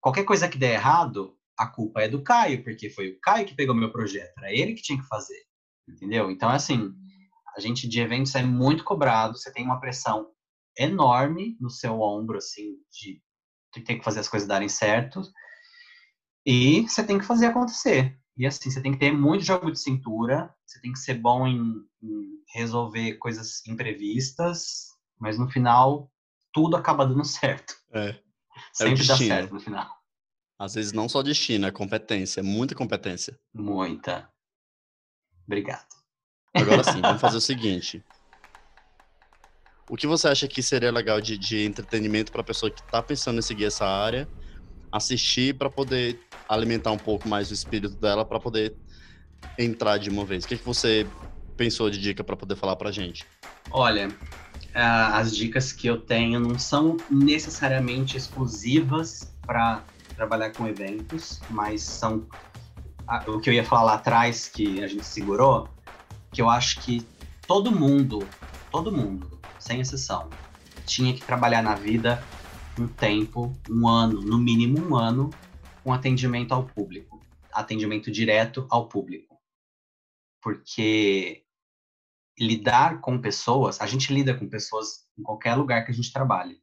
qualquer 0.00 0.24
coisa 0.24 0.48
que 0.48 0.56
der 0.56 0.72
errado, 0.72 1.36
a 1.56 1.66
culpa 1.66 2.00
é 2.00 2.08
do 2.08 2.22
Caio, 2.22 2.64
porque 2.64 2.88
foi 2.88 3.10
o 3.10 3.20
Caio 3.20 3.46
que 3.46 3.54
pegou 3.54 3.74
meu 3.74 3.92
projeto, 3.92 4.32
era 4.38 4.50
ele 4.50 4.72
que 4.72 4.82
tinha 4.82 4.98
que 4.98 5.06
fazer, 5.06 5.44
entendeu? 5.86 6.30
Então, 6.30 6.48
assim, 6.48 6.94
a 7.54 7.60
gente 7.60 7.86
de 7.86 8.00
eventos 8.00 8.34
é 8.34 8.42
muito 8.42 8.82
cobrado, 8.82 9.36
você 9.36 9.52
tem 9.52 9.64
uma 9.64 9.78
pressão 9.78 10.30
enorme 10.78 11.58
no 11.60 11.68
seu 11.68 12.00
ombro, 12.00 12.38
assim, 12.38 12.76
de 12.90 13.22
ter 13.84 13.96
que 13.96 14.04
fazer 14.04 14.20
as 14.20 14.28
coisas 14.28 14.48
darem 14.48 14.68
certo, 14.68 15.20
e 16.46 16.88
você 16.88 17.04
tem 17.04 17.18
que 17.18 17.26
fazer 17.26 17.46
acontecer. 17.46 18.18
E 18.34 18.46
assim, 18.46 18.70
você 18.70 18.80
tem 18.80 18.92
que 18.92 18.98
ter 18.98 19.12
muito 19.12 19.44
jogo 19.44 19.70
de 19.70 19.78
cintura, 19.78 20.52
você 20.64 20.80
tem 20.80 20.92
que 20.92 20.98
ser 20.98 21.14
bom 21.14 21.46
em, 21.46 21.60
em 22.02 22.42
resolver 22.54 23.18
coisas 23.18 23.64
imprevistas, 23.66 24.89
mas 25.20 25.38
no 25.38 25.48
final, 25.48 26.10
tudo 26.52 26.76
acaba 26.76 27.06
dando 27.06 27.24
certo. 27.24 27.74
É. 27.92 28.08
é 28.08 28.20
Sempre 28.72 29.06
dá 29.06 29.16
certo 29.16 29.54
no 29.54 29.60
final. 29.60 30.00
Às 30.58 30.74
vezes 30.74 30.92
não 30.92 31.08
só 31.08 31.22
destino, 31.22 31.66
é 31.66 31.70
competência, 31.70 32.42
muita 32.42 32.74
competência. 32.74 33.38
Muita. 33.54 34.28
Obrigado. 35.46 35.86
Agora 36.54 36.82
sim, 36.82 37.00
vamos 37.00 37.20
fazer 37.20 37.36
o 37.36 37.40
seguinte. 37.42 38.04
O 39.88 39.96
que 39.96 40.06
você 40.06 40.28
acha 40.28 40.46
que 40.46 40.62
seria 40.62 40.92
legal 40.92 41.20
de, 41.20 41.36
de 41.36 41.64
entretenimento 41.64 42.30
para 42.30 42.42
a 42.42 42.44
pessoa 42.44 42.70
que 42.70 42.80
está 42.80 43.02
pensando 43.02 43.38
em 43.38 43.42
seguir 43.42 43.64
essa 43.64 43.84
área, 43.84 44.28
assistir 44.92 45.56
para 45.56 45.68
poder 45.68 46.20
alimentar 46.48 46.92
um 46.92 46.98
pouco 46.98 47.28
mais 47.28 47.50
o 47.50 47.54
espírito 47.54 47.96
dela, 47.96 48.24
para 48.24 48.38
poder 48.38 48.76
entrar 49.58 49.98
de 49.98 50.08
uma 50.08 50.24
vez? 50.24 50.44
O 50.44 50.48
que, 50.48 50.56
que 50.56 50.64
você 50.64 51.06
pensou 51.56 51.90
de 51.90 51.98
dica 52.00 52.22
para 52.22 52.36
poder 52.36 52.56
falar 52.56 52.76
para 52.76 52.92
gente? 52.92 53.26
Olha, 53.70 54.08
as 54.74 55.34
dicas 55.34 55.72
que 55.72 55.86
eu 55.86 56.00
tenho 56.00 56.38
não 56.38 56.58
são 56.58 56.96
necessariamente 57.10 58.16
exclusivas 58.16 59.34
para 59.42 59.82
trabalhar 60.14 60.52
com 60.52 60.66
eventos, 60.66 61.40
mas 61.50 61.82
são 61.82 62.26
o 63.26 63.40
que 63.40 63.50
eu 63.50 63.54
ia 63.54 63.64
falar 63.64 63.82
lá 63.82 63.94
atrás, 63.94 64.48
que 64.48 64.82
a 64.82 64.86
gente 64.86 65.04
segurou, 65.04 65.68
que 66.32 66.40
eu 66.40 66.48
acho 66.48 66.80
que 66.80 67.04
todo 67.46 67.72
mundo, 67.72 68.20
todo 68.70 68.92
mundo, 68.92 69.40
sem 69.58 69.80
exceção, 69.80 70.30
tinha 70.86 71.12
que 71.12 71.24
trabalhar 71.24 71.62
na 71.62 71.74
vida 71.74 72.22
um 72.78 72.86
tempo, 72.86 73.52
um 73.68 73.88
ano, 73.88 74.20
no 74.20 74.38
mínimo 74.38 74.78
um 74.80 74.96
ano, 74.96 75.30
com 75.82 75.92
atendimento 75.92 76.52
ao 76.52 76.64
público, 76.64 77.20
atendimento 77.52 78.10
direto 78.10 78.66
ao 78.70 78.86
público. 78.86 79.38
Porque 80.40 81.44
lidar 82.40 83.00
com 83.00 83.20
pessoas, 83.20 83.80
a 83.80 83.86
gente 83.86 84.12
lida 84.12 84.34
com 84.34 84.48
pessoas 84.48 85.06
em 85.18 85.22
qualquer 85.22 85.54
lugar 85.54 85.84
que 85.84 85.90
a 85.90 85.94
gente 85.94 86.12
trabalhe, 86.12 86.56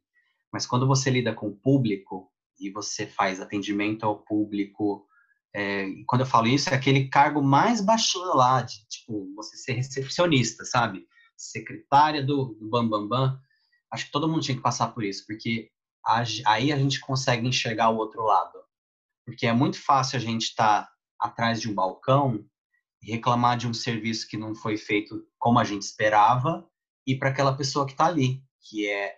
mas 0.52 0.66
quando 0.66 0.86
você 0.86 1.08
lida 1.10 1.32
com 1.32 1.48
o 1.48 1.56
público 1.56 2.30
e 2.58 2.70
você 2.70 3.06
faz 3.06 3.40
atendimento 3.40 4.04
ao 4.04 4.18
público 4.24 5.06
É, 5.54 5.86
quando 6.06 6.22
eu 6.22 6.26
falo 6.26 6.46
isso, 6.46 6.68
é 6.68 6.74
aquele 6.74 7.08
cargo 7.08 7.42
mais 7.42 7.80
baixinho 7.80 8.34
lá, 8.34 8.60
de 8.60 8.86
tipo, 8.86 9.32
você 9.34 9.56
ser 9.56 9.72
recepcionista, 9.72 10.64
sabe? 10.64 11.06
Secretária 11.36 12.22
do, 12.22 12.54
do 12.60 12.68
Bam 12.68 12.86
Bam 12.86 13.08
Bam. 13.08 13.40
Acho 13.90 14.06
que 14.06 14.12
todo 14.12 14.28
mundo 14.28 14.42
tinha 14.42 14.56
que 14.56 14.62
passar 14.62 14.88
por 14.88 15.02
isso, 15.02 15.24
porque 15.26 15.70
a, 16.04 16.22
aí 16.46 16.70
a 16.70 16.76
gente 16.76 17.00
consegue 17.00 17.48
enxergar 17.48 17.88
o 17.90 17.96
outro 17.96 18.22
lado. 18.24 18.58
Porque 19.24 19.46
é 19.46 19.52
muito 19.52 19.82
fácil 19.82 20.18
a 20.18 20.20
gente 20.20 20.42
estar 20.48 20.84
tá 20.84 20.92
atrás 21.18 21.60
de 21.60 21.70
um 21.70 21.74
balcão 21.74 22.44
reclamar 23.02 23.56
de 23.56 23.66
um 23.66 23.74
serviço 23.74 24.28
que 24.28 24.36
não 24.36 24.54
foi 24.54 24.76
feito 24.76 25.26
como 25.38 25.58
a 25.58 25.64
gente 25.64 25.82
esperava 25.82 26.68
e 27.06 27.16
para 27.16 27.30
aquela 27.30 27.56
pessoa 27.56 27.86
que 27.86 27.92
está 27.92 28.06
ali, 28.06 28.42
que 28.60 28.88
é 28.88 29.16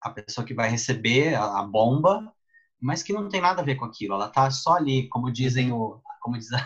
a 0.00 0.10
pessoa 0.10 0.46
que 0.46 0.54
vai 0.54 0.68
receber 0.68 1.34
a, 1.34 1.62
bomba, 1.62 2.32
mas 2.80 3.02
que 3.02 3.12
não 3.12 3.28
tem 3.28 3.40
nada 3.40 3.60
a 3.60 3.64
ver 3.64 3.74
com 3.74 3.84
aquilo. 3.84 4.14
Ela 4.14 4.28
está 4.28 4.50
só 4.50 4.74
ali, 4.74 5.08
como 5.08 5.32
dizem 5.32 5.72
o, 5.72 6.00
como 6.20 6.38
diz, 6.38 6.52
a, 6.52 6.58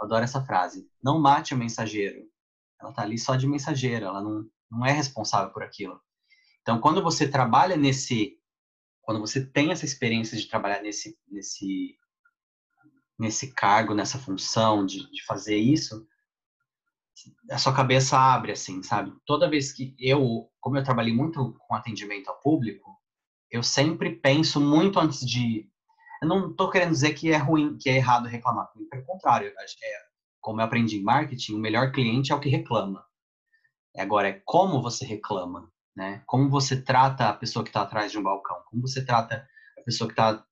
eu 0.00 0.06
adoro 0.06 0.24
essa 0.24 0.44
frase, 0.44 0.88
não 1.02 1.20
mate 1.20 1.54
o 1.54 1.58
mensageiro. 1.58 2.22
Ela 2.80 2.90
está 2.90 3.02
ali 3.02 3.18
só 3.18 3.34
de 3.34 3.46
mensageiro, 3.46 4.06
ela 4.06 4.22
não, 4.22 4.46
não 4.70 4.86
é 4.86 4.92
responsável 4.92 5.52
por 5.52 5.62
aquilo. 5.62 6.00
Então, 6.62 6.80
quando 6.80 7.02
você 7.02 7.26
trabalha 7.28 7.76
nesse, 7.76 8.38
quando 9.02 9.20
você 9.20 9.44
tem 9.44 9.72
essa 9.72 9.84
experiência 9.84 10.38
de 10.38 10.46
trabalhar 10.46 10.82
nesse, 10.82 11.18
nesse, 11.26 11.98
nesse 13.18 13.52
cargo, 13.52 13.94
nessa 13.94 14.18
função 14.18 14.86
de, 14.86 15.10
de 15.10 15.24
fazer 15.24 15.56
isso, 15.56 16.06
a 17.50 17.58
sua 17.58 17.74
cabeça 17.74 18.16
abre, 18.16 18.52
assim, 18.52 18.82
sabe? 18.82 19.12
Toda 19.26 19.50
vez 19.50 19.72
que 19.72 19.94
eu, 19.98 20.48
como 20.60 20.76
eu 20.76 20.84
trabalhei 20.84 21.12
muito 21.12 21.56
com 21.66 21.74
atendimento 21.74 22.28
ao 22.28 22.40
público, 22.40 22.96
eu 23.50 23.62
sempre 23.62 24.16
penso 24.16 24.60
muito 24.60 25.00
antes 25.00 25.20
de. 25.26 25.68
Eu 26.22 26.28
não 26.28 26.50
estou 26.50 26.70
querendo 26.70 26.90
dizer 26.90 27.14
que 27.14 27.30
é 27.32 27.36
ruim, 27.36 27.76
que 27.78 27.88
é 27.88 27.96
errado 27.96 28.26
reclamar. 28.26 28.68
Pelo 28.90 29.04
contrário, 29.04 29.48
é, 29.48 29.54
como 30.40 30.60
eu 30.60 30.64
aprendi 30.64 30.96
em 30.96 31.02
marketing, 31.02 31.54
o 31.54 31.58
melhor 31.58 31.92
cliente 31.92 32.32
é 32.32 32.34
o 32.34 32.40
que 32.40 32.48
reclama. 32.48 33.04
Agora, 33.96 34.28
é 34.28 34.42
como 34.44 34.82
você 34.82 35.04
reclama, 35.04 35.72
né? 35.96 36.22
Como 36.26 36.50
você 36.50 36.80
trata 36.80 37.28
a 37.28 37.34
pessoa 37.34 37.64
que 37.64 37.70
está 37.70 37.82
atrás 37.82 38.12
de 38.12 38.18
um 38.18 38.22
balcão, 38.22 38.62
como 38.66 38.86
você 38.86 39.04
trata 39.04 39.48
a 39.78 39.82
pessoa 39.82 40.06
que 40.06 40.12
está 40.12 40.44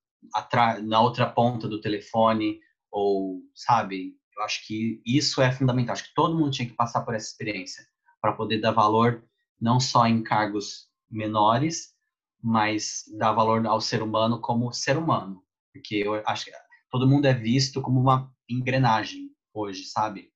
na 0.85 1.01
outra 1.01 1.27
ponta 1.27 1.69
do 1.69 1.81
telefone, 1.81 2.61
ou, 2.91 3.43
sabe, 3.55 4.15
eu 4.37 4.43
acho 4.43 4.67
que 4.67 5.01
isso 5.05 5.41
é 5.41 5.51
fundamental. 5.51 5.95
Acho 5.95 6.09
que 6.09 6.15
todo 6.15 6.37
mundo 6.37 6.51
tinha 6.51 6.69
que 6.69 6.75
passar 6.75 7.03
por 7.03 7.15
essa 7.15 7.27
experiência 7.27 7.85
para 8.21 8.33
poder 8.33 8.61
dar 8.61 8.73
valor 8.73 9.25
não 9.61 9.81
só 9.81 10.07
em 10.07 10.23
cargos 10.23 10.89
menores, 11.11 11.95
mas 12.43 13.05
dar 13.19 13.33
valor 13.33 13.67
ao 13.67 13.81
ser 13.81 14.03
humano 14.03 14.41
como 14.41 14.73
ser 14.73 14.97
humano. 14.99 15.43
Porque 15.73 15.97
eu 15.97 16.23
acho 16.27 16.47
que 16.47 16.53
todo 16.91 17.09
mundo 17.09 17.27
é 17.27 17.35
visto 17.35 17.81
como 17.81 18.01
uma 18.01 18.31
engrenagem 18.49 19.31
hoje, 19.53 19.85
sabe? 19.85 20.31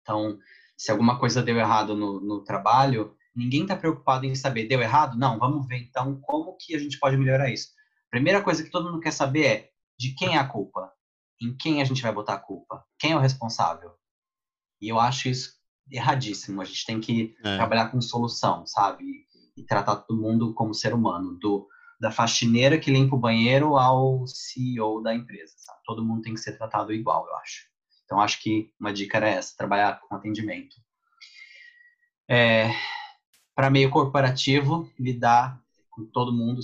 Então, 0.00 0.38
se 0.76 0.90
alguma 0.90 1.18
coisa 1.18 1.42
deu 1.42 1.56
errado 1.56 1.94
no, 1.94 2.20
no 2.20 2.42
trabalho, 2.42 3.14
ninguém 3.34 3.62
está 3.62 3.76
preocupado 3.76 4.26
em 4.26 4.34
saber, 4.34 4.66
deu 4.66 4.80
errado? 4.80 5.16
Não, 5.18 5.38
vamos 5.38 5.66
ver 5.66 5.78
então 5.78 6.20
como 6.22 6.56
que 6.58 6.74
a 6.74 6.78
gente 6.78 6.98
pode 6.98 7.16
melhorar 7.16 7.50
isso. 7.50 7.68
Primeira 8.12 8.40
coisa 8.40 8.62
que 8.62 8.70
todo 8.70 8.84
mundo 8.84 9.00
quer 9.00 9.10
saber 9.10 9.44
é 9.44 9.68
de 9.98 10.10
quem 10.14 10.36
é 10.36 10.38
a 10.38 10.44
culpa? 10.44 10.92
em 11.42 11.52
quem 11.52 11.82
a 11.82 11.84
gente 11.84 12.00
vai 12.00 12.12
botar 12.12 12.34
a 12.34 12.38
culpa? 12.38 12.84
Quem 12.98 13.10
é 13.10 13.16
o 13.16 13.18
responsável? 13.18 13.92
E 14.80 14.88
eu 14.88 14.98
acho 14.98 15.28
isso 15.28 15.50
erradíssimo. 15.90 16.60
A 16.60 16.64
gente 16.64 16.84
tem 16.84 17.00
que 17.00 17.34
é. 17.44 17.56
trabalhar 17.56 17.86
com 17.86 18.00
solução, 18.00 18.64
sabe? 18.64 19.04
E 19.56 19.62
tratar 19.62 19.96
todo 19.96 20.20
mundo 20.20 20.54
como 20.54 20.72
ser 20.72 20.94
humano, 20.94 21.36
do 21.38 21.66
da 22.00 22.10
faxineira 22.10 22.78
que 22.78 22.90
limpa 22.90 23.14
o 23.14 23.18
banheiro 23.18 23.76
ao 23.76 24.26
CEO 24.26 25.00
da 25.00 25.14
empresa. 25.14 25.52
Sabe? 25.56 25.78
Todo 25.84 26.04
mundo 26.04 26.22
tem 26.22 26.34
que 26.34 26.40
ser 26.40 26.56
tratado 26.56 26.92
igual, 26.92 27.26
eu 27.28 27.36
acho. 27.36 27.66
Então, 28.04 28.20
acho 28.20 28.40
que 28.40 28.68
uma 28.78 28.92
dica 28.92 29.18
era 29.18 29.28
essa: 29.28 29.54
trabalhar 29.56 30.00
com 30.00 30.14
atendimento. 30.14 30.76
É, 32.28 32.70
Para 33.54 33.70
meio 33.70 33.90
corporativo, 33.90 34.88
lidar 34.98 35.60
com 35.90 36.04
todo 36.04 36.32
mundo. 36.32 36.62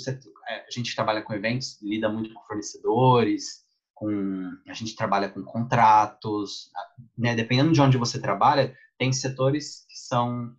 É, 0.49 0.67
a 0.67 0.71
gente 0.71 0.95
trabalha 0.95 1.23
com 1.23 1.35
eventos, 1.35 1.79
lida 1.83 2.09
muito 2.09 2.33
com 2.33 2.43
fornecedores, 2.47 3.65
com 3.95 4.51
a 4.67 4.73
gente 4.73 4.95
trabalha 4.95 5.29
com 5.29 5.43
contratos, 5.43 6.71
né? 7.17 7.35
Dependendo 7.35 7.73
de 7.73 7.81
onde 7.81 7.99
você 7.99 8.21
trabalha, 8.21 8.75
tem 8.97 9.13
setores 9.13 9.85
que 9.89 9.99
são 9.99 10.55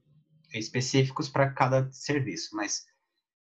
específicos 0.54 1.30
para 1.30 1.52
cada 1.52 1.92
serviço, 1.92 2.56
mas 2.56 2.84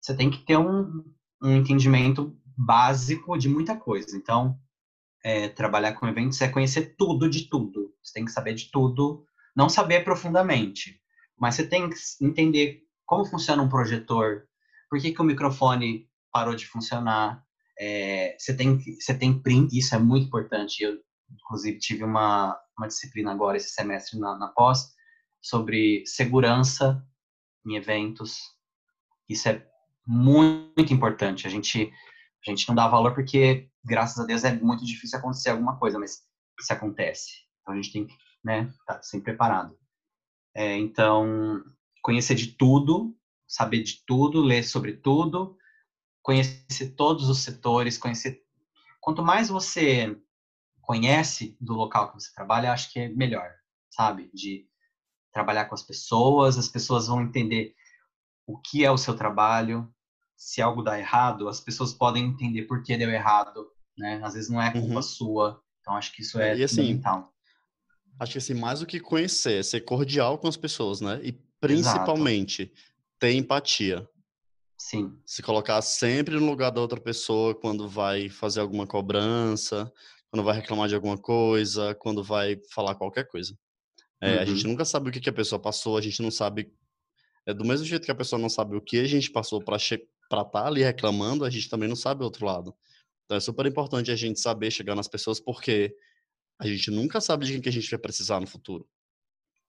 você 0.00 0.16
tem 0.16 0.30
que 0.30 0.44
ter 0.44 0.56
um, 0.56 1.04
um 1.42 1.56
entendimento 1.56 2.36
básico 2.56 3.36
de 3.36 3.48
muita 3.48 3.76
coisa. 3.76 4.16
Então, 4.16 4.58
é, 5.22 5.48
trabalhar 5.48 5.94
com 5.94 6.06
eventos 6.06 6.40
é 6.40 6.48
conhecer 6.48 6.94
tudo 6.96 7.28
de 7.28 7.48
tudo. 7.48 7.92
Você 8.02 8.12
tem 8.14 8.24
que 8.24 8.32
saber 8.32 8.54
de 8.54 8.70
tudo, 8.70 9.24
não 9.54 9.68
saber 9.68 10.04
profundamente, 10.04 11.00
mas 11.36 11.54
você 11.54 11.66
tem 11.66 11.90
que 11.90 11.96
entender 12.20 12.82
como 13.04 13.24
funciona 13.24 13.62
um 13.62 13.68
projetor, 13.68 14.44
por 14.88 15.00
que, 15.00 15.12
que 15.12 15.20
o 15.20 15.24
microfone 15.24 16.07
parou 16.32 16.54
de 16.54 16.66
funcionar, 16.66 17.42
é, 17.78 18.36
você 18.38 18.56
tem 18.56 18.78
você 18.78 19.16
tem 19.16 19.40
print, 19.40 19.76
isso 19.76 19.94
é 19.94 19.98
muito 19.98 20.26
importante. 20.26 20.82
Eu 20.82 20.98
inclusive 21.30 21.78
tive 21.78 22.04
uma 22.04 22.58
uma 22.76 22.88
disciplina 22.88 23.32
agora 23.32 23.56
esse 23.56 23.70
semestre 23.70 24.18
na, 24.18 24.36
na 24.38 24.48
pós 24.48 24.92
sobre 25.40 26.04
segurança 26.06 27.04
em 27.66 27.76
eventos. 27.76 28.38
Isso 29.28 29.48
é 29.48 29.66
muito 30.06 30.92
importante. 30.92 31.46
A 31.46 31.50
gente 31.50 31.92
a 32.46 32.50
gente 32.50 32.68
não 32.68 32.74
dá 32.74 32.88
valor 32.88 33.14
porque 33.14 33.68
graças 33.84 34.18
a 34.18 34.26
Deus 34.26 34.44
é 34.44 34.52
muito 34.58 34.84
difícil 34.84 35.18
acontecer 35.18 35.50
alguma 35.50 35.78
coisa, 35.78 35.98
mas 35.98 36.22
isso 36.60 36.72
acontece. 36.72 37.30
Então 37.60 37.74
a 37.74 37.76
gente 37.76 37.92
tem 37.92 38.06
que, 38.06 38.14
né, 38.44 38.62
estar 38.80 38.94
tá 38.94 39.02
sempre 39.02 39.32
preparado. 39.32 39.76
É, 40.56 40.76
então 40.76 41.62
conhecer 42.02 42.34
de 42.34 42.48
tudo, 42.48 43.14
saber 43.46 43.82
de 43.82 44.04
tudo, 44.06 44.40
ler 44.40 44.64
sobre 44.64 44.94
tudo 44.94 45.57
conhecer 46.28 46.90
todos 46.90 47.30
os 47.30 47.38
setores, 47.38 47.96
conhecer. 47.96 48.44
Quanto 49.00 49.22
mais 49.22 49.48
você 49.48 50.14
conhece 50.82 51.56
do 51.58 51.72
local 51.72 52.08
que 52.08 52.20
você 52.20 52.30
trabalha, 52.34 52.70
acho 52.70 52.92
que 52.92 53.00
é 53.00 53.08
melhor, 53.08 53.50
sabe? 53.88 54.30
De 54.34 54.66
trabalhar 55.32 55.64
com 55.64 55.74
as 55.74 55.82
pessoas, 55.82 56.58
as 56.58 56.68
pessoas 56.68 57.06
vão 57.06 57.22
entender 57.22 57.74
o 58.46 58.58
que 58.58 58.84
é 58.84 58.90
o 58.90 58.98
seu 58.98 59.16
trabalho, 59.16 59.90
se 60.36 60.60
algo 60.60 60.82
dá 60.82 60.98
errado, 60.98 61.48
as 61.48 61.62
pessoas 61.62 61.94
podem 61.94 62.26
entender 62.26 62.64
por 62.64 62.82
que 62.82 62.98
deu 62.98 63.08
errado, 63.08 63.66
né? 63.96 64.20
Às 64.22 64.34
vezes 64.34 64.50
não 64.50 64.60
é 64.60 64.70
culpa 64.70 64.96
uhum. 64.96 65.02
sua, 65.02 65.62
então 65.80 65.96
acho 65.96 66.12
que 66.12 66.20
isso 66.20 66.38
é 66.38 66.58
e, 66.58 66.62
assim, 66.62 66.98
fundamental. 66.98 67.32
Acho 68.20 68.32
que 68.32 68.38
assim, 68.38 68.54
mais 68.54 68.80
do 68.80 68.86
que 68.86 69.00
conhecer, 69.00 69.60
é 69.60 69.62
ser 69.62 69.80
cordial 69.80 70.36
com 70.36 70.46
as 70.46 70.58
pessoas, 70.58 71.00
né? 71.00 71.20
E 71.22 71.32
principalmente 71.58 72.64
Exato. 72.64 72.80
ter 73.18 73.32
empatia. 73.32 74.06
Sim. 74.78 75.18
Se 75.26 75.42
colocar 75.42 75.82
sempre 75.82 76.36
no 76.36 76.46
lugar 76.46 76.70
da 76.70 76.80
outra 76.80 77.00
pessoa 77.00 77.52
quando 77.52 77.88
vai 77.88 78.28
fazer 78.28 78.60
alguma 78.60 78.86
cobrança, 78.86 79.92
quando 80.30 80.44
vai 80.44 80.54
reclamar 80.54 80.88
de 80.88 80.94
alguma 80.94 81.18
coisa, 81.18 81.94
quando 81.96 82.22
vai 82.22 82.56
falar 82.70 82.94
qualquer 82.94 83.26
coisa. 83.26 83.58
É, 84.20 84.36
uhum. 84.36 84.40
A 84.40 84.44
gente 84.44 84.64
uhum. 84.64 84.70
nunca 84.72 84.84
sabe 84.84 85.08
o 85.08 85.12
que, 85.12 85.20
que 85.20 85.28
a 85.28 85.32
pessoa 85.32 85.60
passou, 85.60 85.96
a 85.96 86.00
gente 86.00 86.22
não 86.22 86.30
sabe. 86.30 86.72
É 87.44 87.52
do 87.52 87.64
mesmo 87.64 87.84
jeito 87.84 88.04
que 88.04 88.10
a 88.10 88.14
pessoa 88.14 88.40
não 88.40 88.48
sabe 88.48 88.76
o 88.76 88.80
que 88.80 88.98
a 88.98 89.06
gente 89.06 89.30
passou 89.30 89.62
para 89.62 89.76
estar 89.76 90.44
tá 90.44 90.66
ali 90.66 90.82
reclamando, 90.82 91.44
a 91.44 91.50
gente 91.50 91.68
também 91.68 91.88
não 91.88 91.96
sabe 91.96 92.22
o 92.22 92.24
outro 92.24 92.46
lado. 92.46 92.74
Então 93.24 93.36
é 93.36 93.40
super 93.40 93.66
importante 93.66 94.10
a 94.10 94.16
gente 94.16 94.38
saber 94.38 94.70
chegar 94.70 94.94
nas 94.94 95.08
pessoas, 95.08 95.40
porque 95.40 95.94
a 96.58 96.66
gente 96.66 96.90
nunca 96.90 97.20
sabe 97.20 97.46
de 97.46 97.52
quem 97.52 97.60
que 97.62 97.68
a 97.68 97.72
gente 97.72 97.90
vai 97.90 97.98
precisar 97.98 98.40
no 98.40 98.46
futuro. 98.46 98.86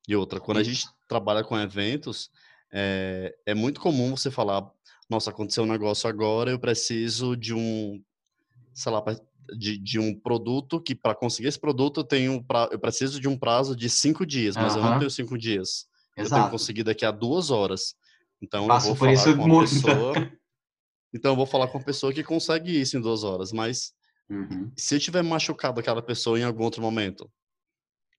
E 0.08 0.16
outra, 0.16 0.40
quando 0.40 0.58
a 0.58 0.64
gente 0.64 0.88
trabalha 1.08 1.44
com 1.44 1.58
eventos, 1.58 2.30
é, 2.72 3.36
é 3.46 3.54
muito 3.54 3.80
comum 3.80 4.16
você 4.16 4.30
falar 4.30 4.70
nossa, 5.10 5.32
aconteceu 5.32 5.64
um 5.64 5.68
negócio 5.68 6.08
agora, 6.08 6.52
eu 6.52 6.60
preciso 6.60 7.36
de 7.36 7.54
um, 7.54 8.02
sei 8.74 8.92
lá, 8.92 9.04
de, 9.58 9.78
de 9.78 10.00
um 10.00 10.18
produto 10.18 10.80
que 10.80 10.94
para 10.94 11.16
conseguir 11.16 11.48
esse 11.48 11.60
produto 11.60 12.02
eu 12.02 12.04
tenho 12.04 12.44
pra, 12.44 12.70
eu 12.72 12.80
preciso 12.80 13.20
de 13.20 13.28
um 13.28 13.38
prazo 13.38 13.76
de 13.76 13.90
cinco 13.90 14.26
dias, 14.26 14.56
mas 14.56 14.76
eu 14.76 14.84
não 14.84 15.00
tenho 15.00 15.10
cinco 15.10 15.38
dias. 15.38 15.88
Exato. 16.16 16.18
Eu 16.18 16.30
tenho 16.30 16.44
que 16.46 16.52
conseguir 16.52 16.84
daqui 16.84 17.06
a 17.06 17.12
duas 17.12 17.50
horas. 17.50 17.96
Então 18.42 18.68
Passo 18.68 18.90
eu 18.90 18.96
vou 18.96 19.16
falar 19.16 19.38
com 19.38 19.44
uma 19.44 19.62
pessoa. 19.62 20.40
Então 21.12 21.32
eu 21.32 21.36
vou 21.36 21.48
falar 21.48 21.68
com 21.68 21.80
uma 21.80 21.84
pessoa 21.84 22.14
que 22.14 22.24
consegue 22.24 22.80
isso 22.80 22.96
em 22.96 23.02
duas 23.02 23.24
horas, 23.24 23.52
mas 23.52 23.94
uhum. 24.30 24.72
se 24.78 24.94
eu 24.94 25.00
tiver 25.00 25.24
machucado 25.24 25.80
aquela 25.80 26.04
pessoa 26.04 26.40
em 26.40 26.44
algum 26.44 26.64
outro 26.64 26.84
momento, 26.84 27.28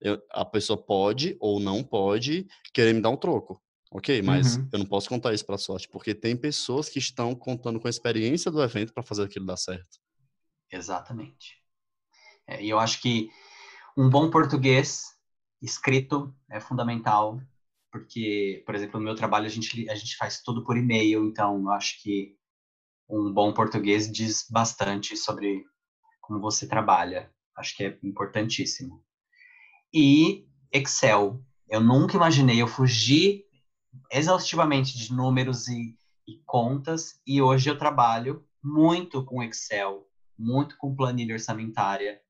eu, 0.01 0.21
a 0.33 0.45
pessoa 0.45 0.77
pode 0.77 1.37
ou 1.39 1.61
não 1.61 1.85
pode 1.85 2.49
querer 2.73 2.93
me 2.93 3.01
dar 3.01 3.11
um 3.11 3.17
troco. 3.17 3.63
Ok, 3.93 4.23
mas 4.23 4.57
uhum. 4.57 4.69
eu 4.73 4.79
não 4.79 4.87
posso 4.87 5.09
contar 5.09 5.35
isso 5.35 5.45
para 5.45 5.59
sorte, 5.59 5.89
porque 5.89 6.15
tem 6.15 6.37
pessoas 6.37 6.89
que 6.89 7.01
estão 7.01 7.35
contando 7.35 7.81
com 7.81 7.89
a 7.89 7.91
experiência 7.91 8.51
do 8.51 8.63
evento 8.63 8.93
para 8.93 9.03
fazer 9.03 9.25
aquilo 9.25 9.47
dar 9.47 9.57
certo. 9.57 9.99
Exatamente. 10.71 11.57
É, 12.47 12.63
e 12.63 12.71
eu 12.71 12.79
acho 12.79 13.03
que 13.03 13.29
um 13.97 14.09
bom 14.09 14.31
português 14.31 15.03
escrito 15.61 16.33
é 16.49 16.61
fundamental, 16.61 17.41
porque, 17.91 18.63
por 18.65 18.77
exemplo, 18.77 19.01
no 19.01 19.05
meu 19.05 19.17
trabalho 19.17 19.47
a 19.47 19.49
gente, 19.49 19.91
a 19.91 19.95
gente 19.97 20.17
faz 20.17 20.41
tudo 20.41 20.65
por 20.65 20.79
e-mail, 20.79 21.27
então 21.27 21.61
eu 21.61 21.71
acho 21.71 22.01
que 22.01 22.37
um 23.09 23.33
bom 23.33 23.53
português 23.53 24.11
diz 24.11 24.47
bastante 24.49 25.17
sobre 25.17 25.65
como 26.21 26.41
você 26.41 26.69
trabalha. 26.69 27.29
Acho 27.57 27.77
que 27.77 27.85
é 27.85 27.99
importantíssimo. 28.05 29.05
E 29.93 30.47
Excel. 30.73 31.45
Eu 31.69 31.81
nunca 31.81 32.17
imaginei, 32.17 32.63
eu 32.63 32.69
fugi 32.69 33.45
exaustivamente 34.11 34.97
de 34.97 35.13
números 35.13 35.69
e, 35.69 35.97
e 36.27 36.41
contas, 36.47 37.21
e 37.27 37.41
hoje 37.41 37.71
eu 37.71 37.79
trabalho 37.79 38.45
muito 38.63 39.25
com 39.25 39.43
Excel, 39.43 40.07
muito 40.39 40.77
com 40.79 40.95
planilha 40.95 41.35
orçamentária. 41.35 42.21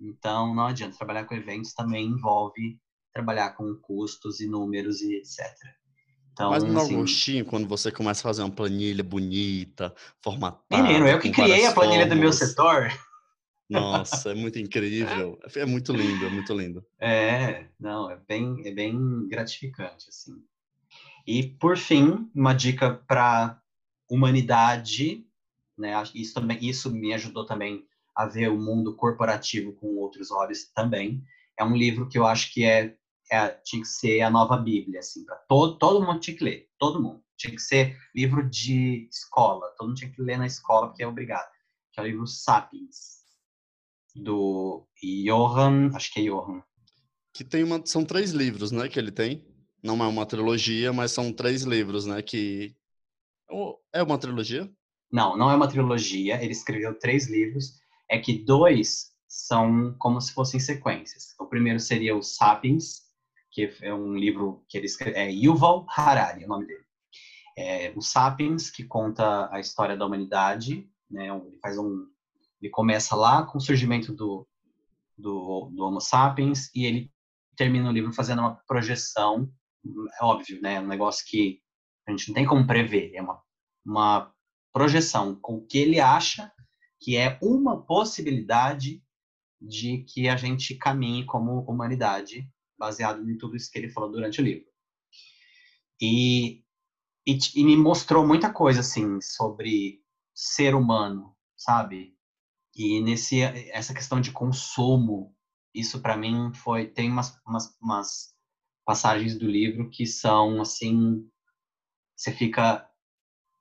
Então, 0.00 0.54
não 0.54 0.66
adianta. 0.66 0.96
Trabalhar 0.96 1.24
com 1.24 1.34
eventos 1.34 1.72
também 1.72 2.06
envolve 2.06 2.78
trabalhar 3.12 3.50
com 3.50 3.74
custos 3.74 4.40
e 4.40 4.46
números 4.46 5.00
e 5.00 5.16
etc. 5.16 5.44
Então, 6.32 6.50
Mas 6.50 6.62
no 6.62 6.78
assim, 6.78 6.94
gostinho 6.94 7.44
quando 7.44 7.66
você 7.66 7.90
começa 7.90 8.20
a 8.20 8.22
fazer 8.22 8.42
uma 8.42 8.50
planilha 8.50 9.02
bonita, 9.02 9.92
formatada. 10.22 10.82
Menino, 10.82 11.08
eu 11.08 11.18
que 11.18 11.30
criei 11.30 11.66
a 11.66 11.72
planilha 11.72 12.06
fórmulas. 12.06 12.08
do 12.08 12.16
meu 12.16 12.32
setor. 12.32 12.92
Nossa, 13.68 14.30
é 14.30 14.34
muito 14.34 14.58
incrível. 14.58 15.38
É 15.56 15.66
muito 15.66 15.92
lindo, 15.92 16.24
é 16.24 16.30
muito 16.30 16.54
lindo. 16.54 16.86
É, 17.00 17.66
não, 17.78 18.08
é 18.10 18.16
bem, 18.16 18.62
é 18.64 18.72
bem 18.72 19.28
gratificante, 19.28 20.06
assim. 20.08 20.32
E, 21.28 21.42
por 21.42 21.76
fim, 21.76 22.30
uma 22.34 22.54
dica 22.54 22.94
para 23.06 23.60
humanidade, 24.10 25.26
né? 25.76 25.92
Isso, 26.14 26.32
também, 26.32 26.58
isso 26.66 26.90
me 26.90 27.12
ajudou 27.12 27.44
também 27.44 27.84
a 28.16 28.24
ver 28.24 28.48
o 28.48 28.56
mundo 28.56 28.96
corporativo 28.96 29.74
com 29.74 29.94
outros 29.96 30.30
olhos 30.30 30.72
também. 30.74 31.22
É 31.58 31.62
um 31.62 31.76
livro 31.76 32.08
que 32.08 32.16
eu 32.16 32.26
acho 32.26 32.50
que 32.50 32.64
é, 32.64 32.96
é 33.30 33.48
tinha 33.62 33.82
que 33.82 33.88
ser 33.88 34.22
a 34.22 34.30
nova 34.30 34.56
Bíblia, 34.56 35.00
assim, 35.00 35.22
para 35.26 35.36
todo, 35.36 35.76
todo 35.76 36.02
mundo 36.02 36.18
tinha 36.18 36.34
que 36.34 36.42
ler, 36.42 36.70
todo 36.78 37.02
mundo. 37.02 37.22
Tinha 37.36 37.54
que 37.54 37.60
ser 37.60 37.98
livro 38.14 38.48
de 38.48 39.06
escola, 39.12 39.70
todo 39.76 39.88
mundo 39.88 39.98
tinha 39.98 40.10
que 40.10 40.22
ler 40.22 40.38
na 40.38 40.46
escola, 40.46 40.86
porque 40.86 41.02
é 41.02 41.06
obrigado. 41.06 41.50
Que 41.92 42.00
é 42.00 42.04
o 42.04 42.06
livro 42.06 42.26
Sapiens, 42.26 43.18
do 44.16 44.88
Johan, 45.26 45.90
acho 45.94 46.10
que 46.10 46.20
é 46.20 46.30
Johan. 46.30 46.62
Que 47.34 47.44
tem 47.44 47.62
uma, 47.62 47.84
são 47.84 48.02
três 48.02 48.30
livros, 48.30 48.72
né, 48.72 48.88
que 48.88 48.98
ele 48.98 49.12
tem. 49.12 49.46
Não 49.82 50.02
é 50.02 50.06
uma 50.06 50.26
trilogia, 50.26 50.92
mas 50.92 51.12
são 51.12 51.32
três 51.32 51.62
livros, 51.62 52.06
né, 52.06 52.20
que 52.22 52.74
é 53.92 54.02
uma 54.02 54.18
trilogia? 54.18 54.70
Não, 55.10 55.36
não 55.36 55.50
é 55.50 55.56
uma 55.56 55.68
trilogia. 55.68 56.42
Ele 56.42 56.52
escreveu 56.52 56.98
três 56.98 57.28
livros. 57.28 57.78
É 58.10 58.18
que 58.18 58.44
dois 58.44 59.12
são 59.26 59.94
como 59.98 60.20
se 60.20 60.32
fossem 60.32 60.58
sequências. 60.58 61.34
O 61.38 61.46
primeiro 61.46 61.78
seria 61.78 62.16
o 62.16 62.22
Sapiens, 62.22 63.02
que 63.50 63.74
é 63.82 63.92
um 63.92 64.14
livro 64.14 64.64
que 64.68 64.76
ele 64.76 64.86
escreveu, 64.86 65.20
é 65.20 65.30
Yuval 65.30 65.86
Harari, 65.88 66.42
é 66.42 66.46
o 66.46 66.48
nome 66.48 66.66
dele. 66.66 66.84
É, 67.56 67.92
o 67.96 68.00
Sapiens, 68.00 68.70
que 68.70 68.84
conta 68.84 69.48
a 69.52 69.60
história 69.60 69.96
da 69.96 70.06
humanidade, 70.06 70.88
né, 71.10 71.28
ele 71.28 71.58
faz 71.60 71.78
um 71.78 72.06
ele 72.60 72.70
começa 72.70 73.14
lá 73.14 73.44
com 73.44 73.58
o 73.58 73.60
surgimento 73.60 74.12
do, 74.12 74.46
do, 75.16 75.70
do 75.72 75.84
Homo 75.84 76.00
sapiens 76.00 76.70
e 76.74 76.84
ele 76.84 77.12
termina 77.56 77.88
o 77.88 77.92
livro 77.92 78.12
fazendo 78.12 78.40
uma 78.40 78.56
projeção, 78.66 79.50
é 79.84 80.24
óbvio, 80.24 80.60
né? 80.60 80.74
É 80.74 80.80
um 80.80 80.86
negócio 80.86 81.24
que 81.26 81.60
a 82.06 82.10
gente 82.10 82.28
não 82.28 82.34
tem 82.34 82.46
como 82.46 82.66
prever, 82.66 83.14
é 83.14 83.22
uma, 83.22 83.42
uma 83.84 84.34
projeção 84.72 85.34
com 85.34 85.56
o 85.56 85.66
que 85.66 85.78
ele 85.78 86.00
acha 86.00 86.52
que 87.00 87.16
é 87.16 87.38
uma 87.40 87.80
possibilidade 87.84 89.02
de 89.60 90.04
que 90.04 90.28
a 90.28 90.36
gente 90.36 90.74
caminhe 90.74 91.24
como 91.24 91.60
humanidade, 91.62 92.48
baseado 92.78 93.28
em 93.28 93.36
tudo 93.36 93.56
isso 93.56 93.70
que 93.70 93.78
ele 93.78 93.90
falou 93.90 94.10
durante 94.10 94.40
o 94.40 94.44
livro. 94.44 94.66
E, 96.00 96.64
e, 97.26 97.38
e 97.54 97.64
me 97.64 97.76
mostrou 97.76 98.26
muita 98.26 98.52
coisa, 98.52 98.80
assim, 98.80 99.20
sobre 99.20 100.00
ser 100.34 100.74
humano, 100.74 101.36
sabe? 101.56 102.16
E 102.74 103.00
nesse 103.00 103.40
essa 103.40 103.92
questão 103.92 104.20
de 104.20 104.30
consumo, 104.30 105.34
isso 105.74 106.00
para 106.00 106.16
mim 106.16 106.52
foi 106.54 106.86
tem 106.86 107.10
umas, 107.10 107.36
umas, 107.44 107.76
umas 107.80 108.34
passagens 108.88 109.36
do 109.36 109.46
livro 109.46 109.90
que 109.90 110.06
são 110.06 110.62
assim, 110.62 111.22
você 112.16 112.32
fica 112.32 112.88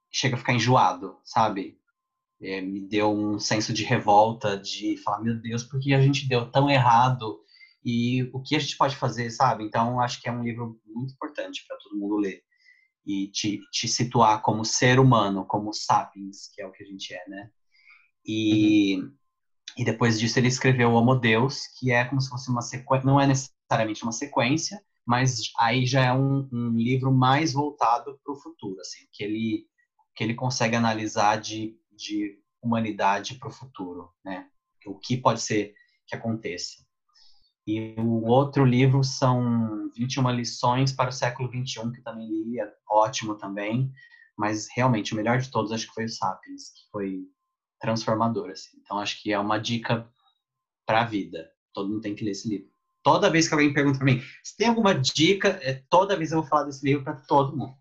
chega 0.09 0.35
a 0.35 0.37
ficar 0.37 0.53
enjoado, 0.53 1.19
sabe? 1.25 1.77
É, 2.41 2.61
me 2.61 2.79
deu 2.87 3.11
um 3.11 3.37
senso 3.37 3.73
de 3.73 3.83
revolta, 3.83 4.57
de 4.57 4.95
falar, 5.03 5.21
meu 5.21 5.37
Deus, 5.37 5.65
por 5.65 5.81
que 5.81 5.93
a 5.93 6.01
gente 6.01 6.29
deu 6.29 6.49
tão 6.49 6.69
errado? 6.69 7.41
E 7.83 8.23
o 8.33 8.41
que 8.41 8.55
a 8.55 8.59
gente 8.59 8.77
pode 8.77 8.95
fazer, 8.95 9.29
sabe? 9.29 9.65
Então, 9.65 9.99
acho 9.99 10.21
que 10.21 10.29
é 10.29 10.31
um 10.31 10.43
livro 10.43 10.79
muito 10.85 11.13
importante 11.13 11.65
para 11.67 11.77
todo 11.77 11.97
mundo 11.97 12.15
ler. 12.15 12.41
E 13.05 13.27
te, 13.27 13.59
te 13.69 13.85
situar 13.85 14.41
como 14.41 14.63
ser 14.63 14.97
humano, 14.97 15.45
como 15.45 15.73
sapiens, 15.73 16.49
que 16.53 16.61
é 16.61 16.65
o 16.65 16.71
que 16.71 16.83
a 16.83 16.87
gente 16.87 17.13
é, 17.13 17.29
né? 17.29 17.49
E, 18.25 18.97
e 19.77 19.83
depois 19.83 20.17
disso 20.17 20.39
ele 20.39 20.47
escreveu 20.47 20.93
Homo 20.93 21.15
Deus, 21.15 21.67
que 21.77 21.91
é 21.91 22.05
como 22.05 22.21
se 22.21 22.29
fosse 22.29 22.49
uma 22.49 22.61
sequência, 22.61 23.05
não 23.05 23.19
é 23.19 23.27
necessariamente 23.27 24.03
uma 24.03 24.13
sequência, 24.13 24.81
mas 25.07 25.49
aí 25.57 25.85
já 25.85 26.03
é 26.03 26.13
um, 26.13 26.49
um 26.51 26.71
livro 26.71 27.13
mais 27.13 27.53
voltado 27.53 28.19
para 28.21 28.33
o 28.33 28.35
futuro, 28.35 28.77
assim, 28.81 29.07
que 29.13 29.23
ele, 29.23 29.65
que 30.13 30.21
ele 30.21 30.33
consegue 30.33 30.75
analisar 30.75 31.39
de, 31.39 31.79
de 31.95 32.37
humanidade 32.61 33.35
para 33.35 33.47
o 33.47 33.51
futuro, 33.51 34.11
né? 34.23 34.49
O 34.85 34.99
que 34.99 35.15
pode 35.15 35.41
ser 35.41 35.73
que 36.05 36.15
aconteça. 36.15 36.85
E 37.65 37.95
o 37.97 38.25
outro 38.25 38.65
livro 38.65 39.01
são 39.01 39.89
21 39.95 40.29
lições 40.31 40.91
para 40.91 41.09
o 41.09 41.13
século 41.13 41.49
21, 41.49 41.91
que 41.93 42.01
também 42.01 42.27
li, 42.27 42.59
é 42.59 42.69
ótimo 42.89 43.35
também, 43.35 43.89
mas 44.37 44.67
realmente 44.75 45.13
o 45.13 45.15
melhor 45.15 45.37
de 45.39 45.49
todos 45.49 45.71
acho 45.71 45.87
que 45.87 45.93
foi 45.93 46.05
o 46.05 46.09
Sapiens, 46.09 46.69
que 46.69 46.91
foi 46.91 47.21
transformador, 47.79 48.49
assim. 48.49 48.77
Então, 48.81 48.99
acho 48.99 49.21
que 49.21 49.31
é 49.31 49.39
uma 49.39 49.57
dica 49.57 50.09
para 50.85 51.01
a 51.01 51.05
vida. 51.05 51.49
Todo 51.73 51.89
mundo 51.89 52.01
tem 52.01 52.15
que 52.15 52.25
ler 52.25 52.31
esse 52.31 52.49
livro. 52.49 52.76
Toda 53.07 53.29
vez 53.29 53.47
que 53.47 53.53
alguém 53.53 53.71
pergunta 53.71 53.99
para 53.99 54.05
mim, 54.05 54.21
se 54.43 54.57
tem 54.57 54.67
alguma 54.67 54.93
dica, 54.93 55.57
é, 55.61 55.81
toda 55.89 56.17
vez 56.17 56.33
eu 56.33 56.41
vou 56.41 56.49
falar 56.49 56.65
desse 56.65 56.85
livro 56.85 57.05
para 57.05 57.13
todo 57.13 57.55
mundo. 57.55 57.73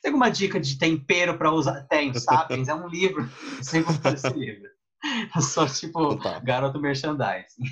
Tem 0.00 0.08
alguma 0.08 0.30
dica 0.30 0.58
de 0.58 0.78
tempero 0.78 1.36
para 1.36 1.52
usar? 1.52 1.82
Tem, 1.82 2.14
Sapiens, 2.14 2.68
é 2.68 2.74
um 2.74 2.88
livro. 2.88 3.30
Eu 3.58 3.62
sempre 3.62 3.92
vou 3.92 4.00
fazer 4.00 4.26
esse 4.26 4.38
livro. 4.38 4.70
Eu 5.36 5.42
sou, 5.42 5.66
tipo, 5.68 6.14
então 6.14 6.18
tá. 6.18 6.40
garoto 6.40 6.80
merchandising. 6.80 7.62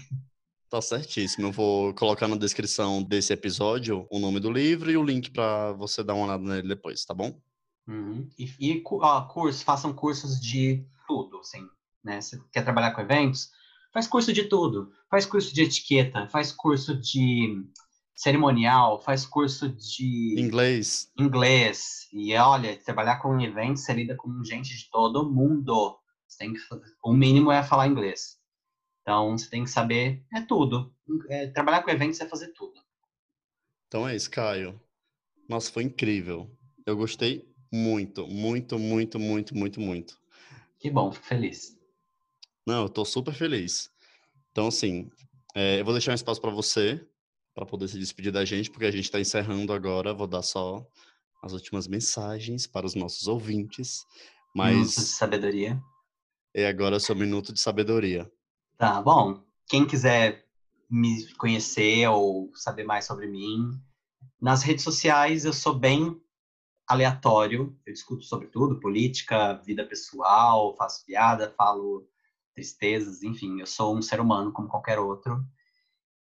Tá 0.68 0.82
certíssimo. 0.82 1.46
Eu 1.46 1.52
vou 1.52 1.94
colocar 1.94 2.28
na 2.28 2.36
descrição 2.36 3.02
desse 3.02 3.32
episódio 3.32 4.06
o 4.10 4.18
nome 4.18 4.38
do 4.38 4.52
livro 4.52 4.90
e 4.90 4.96
o 4.98 5.02
link 5.02 5.30
para 5.30 5.72
você 5.72 6.04
dar 6.04 6.12
uma 6.12 6.26
olhada 6.26 6.44
nele 6.44 6.68
depois, 6.68 7.06
tá 7.06 7.14
bom? 7.14 7.40
Uhum. 7.88 8.28
E, 8.38 8.52
e 8.60 8.82
ó, 8.86 9.22
curso, 9.22 9.64
façam 9.64 9.94
cursos 9.94 10.38
de 10.38 10.86
tudo, 11.08 11.38
assim, 11.38 11.66
né? 12.04 12.20
Você 12.20 12.38
quer 12.52 12.62
trabalhar 12.62 12.90
com 12.90 13.00
eventos? 13.00 13.50
Faz 13.92 14.06
curso 14.06 14.32
de 14.32 14.44
tudo. 14.44 14.92
Faz 15.10 15.26
curso 15.26 15.54
de 15.54 15.62
etiqueta, 15.62 16.26
faz 16.28 16.50
curso 16.50 16.98
de 16.98 17.62
cerimonial, 18.14 19.00
faz 19.00 19.26
curso 19.26 19.68
de 19.68 20.34
inglês. 20.38 21.10
Inglês. 21.18 22.08
E 22.12 22.34
olha, 22.36 22.76
trabalhar 22.82 23.16
com 23.20 23.40
eventos, 23.40 23.84
você 23.84 23.92
lida 23.92 24.16
com 24.16 24.42
gente 24.44 24.76
de 24.76 24.90
todo 24.90 25.30
mundo. 25.30 25.98
Você 26.26 26.38
tem 26.38 26.54
que, 26.54 26.60
o 27.04 27.12
mínimo 27.12 27.52
é 27.52 27.62
falar 27.62 27.88
inglês. 27.88 28.38
Então, 29.02 29.36
você 29.36 29.50
tem 29.50 29.64
que 29.64 29.70
saber 29.70 30.24
é 30.32 30.40
tudo. 30.40 30.94
É, 31.28 31.48
trabalhar 31.48 31.82
com 31.82 31.90
eventos 31.90 32.20
é 32.20 32.28
fazer 32.28 32.52
tudo. 32.52 32.80
Então 33.88 34.08
é 34.08 34.16
isso, 34.16 34.30
Caio. 34.30 34.80
Nossa, 35.48 35.70
foi 35.70 35.82
incrível. 35.82 36.50
Eu 36.86 36.96
gostei 36.96 37.46
muito, 37.70 38.26
muito, 38.26 38.78
muito, 38.78 39.18
muito, 39.18 39.54
muito, 39.54 39.80
muito. 39.80 40.18
Que 40.78 40.90
bom, 40.90 41.12
fico 41.12 41.26
feliz. 41.26 41.76
Não, 42.66 42.82
eu 42.82 42.88
tô 42.88 43.04
super 43.04 43.34
feliz. 43.34 43.90
Então, 44.50 44.68
assim, 44.68 45.10
é, 45.54 45.80
eu 45.80 45.84
vou 45.84 45.94
deixar 45.94 46.12
um 46.12 46.14
espaço 46.14 46.40
para 46.40 46.50
você, 46.50 47.04
para 47.54 47.66
poder 47.66 47.88
se 47.88 47.98
despedir 47.98 48.32
da 48.32 48.44
gente, 48.44 48.70
porque 48.70 48.86
a 48.86 48.90
gente 48.90 49.04
está 49.04 49.20
encerrando 49.20 49.72
agora. 49.72 50.14
Vou 50.14 50.26
dar 50.26 50.42
só 50.42 50.86
as 51.42 51.52
últimas 51.52 51.88
mensagens 51.88 52.66
para 52.66 52.86
os 52.86 52.94
nossos 52.94 53.26
ouvintes. 53.26 54.04
Mas. 54.54 54.74
Minuto 54.74 54.94
de 54.94 55.00
sabedoria. 55.00 55.82
É 56.54 56.66
agora 56.68 56.96
o 56.96 57.00
seu 57.00 57.16
minuto 57.16 57.52
de 57.52 57.60
sabedoria. 57.60 58.30
Tá, 58.76 59.00
bom. 59.00 59.42
Quem 59.66 59.86
quiser 59.86 60.44
me 60.88 61.26
conhecer 61.34 62.06
ou 62.08 62.50
saber 62.54 62.84
mais 62.84 63.06
sobre 63.06 63.26
mim, 63.26 63.70
nas 64.40 64.62
redes 64.62 64.84
sociais 64.84 65.46
eu 65.46 65.52
sou 65.52 65.74
bem 65.74 66.20
aleatório, 66.86 67.74
eu 67.86 67.92
discuto 67.92 68.24
sobre 68.24 68.48
tudo, 68.48 68.78
política, 68.78 69.54
vida 69.64 69.86
pessoal, 69.86 70.76
faço 70.76 71.06
piada, 71.06 71.54
falo 71.56 72.06
tristezas, 72.54 73.22
enfim, 73.22 73.60
eu 73.60 73.66
sou 73.66 73.96
um 73.96 74.02
ser 74.02 74.20
humano 74.20 74.52
como 74.52 74.68
qualquer 74.68 74.98
outro 74.98 75.44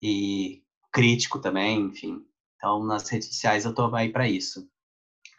e 0.02 0.62
crítico 0.92 1.38
também, 1.40 1.86
enfim. 1.86 2.24
Então, 2.56 2.84
nas 2.84 3.08
redes 3.08 3.28
sociais 3.28 3.64
eu 3.64 3.74
tô 3.74 3.94
aí 3.94 4.10
para 4.10 4.28
isso. 4.28 4.68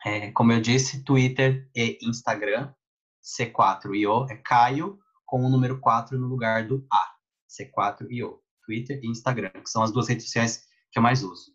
É, 0.06 0.32
como 0.32 0.52
eu 0.52 0.62
disse, 0.62 1.04
Twitter 1.04 1.70
e 1.76 1.98
Instagram, 2.02 2.74
C4IO, 3.22 4.30
é 4.30 4.38
Caio 4.38 4.98
com 5.26 5.46
o 5.46 5.50
número 5.50 5.80
4 5.80 6.18
no 6.18 6.28
lugar 6.28 6.66
do 6.68 6.86
A, 6.92 7.16
C4IO. 7.50 8.40
Twitter 8.66 9.00
e 9.04 9.08
Instagram, 9.08 9.50
que 9.50 9.70
são 9.70 9.82
as 9.82 9.92
duas 9.92 10.08
redes 10.08 10.26
sociais 10.26 10.68
que 10.92 11.00
eu 11.00 11.04
mais 11.04 11.24
uso. 11.24 11.52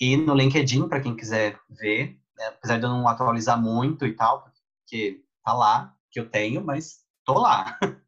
E 0.00 0.16
no 0.16 0.34
LinkedIn, 0.34 0.88
para 0.88 1.00
quem 1.00 1.14
quiser 1.14 1.60
ver, 1.70 2.18
né? 2.36 2.46
apesar 2.48 2.78
de 2.78 2.84
eu 2.84 2.90
não 2.90 3.06
atualizar 3.06 3.60
muito 3.60 4.04
e 4.04 4.14
tal, 4.14 4.42
porque 4.42 5.24
tá 5.44 5.52
lá, 5.52 5.96
que 6.10 6.18
eu 6.18 6.28
tenho, 6.28 6.64
mas 6.64 7.04
tô 7.24 7.34
lá. 7.34 7.78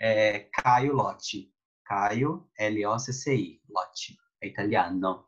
É, 0.00 0.48
Caio 0.52 0.94
Lote. 0.94 1.52
Caio, 1.84 2.48
L-O-C-C-I, 2.56 3.60
Lotti. 3.68 4.16
É 4.40 4.46
italiano. 4.46 5.26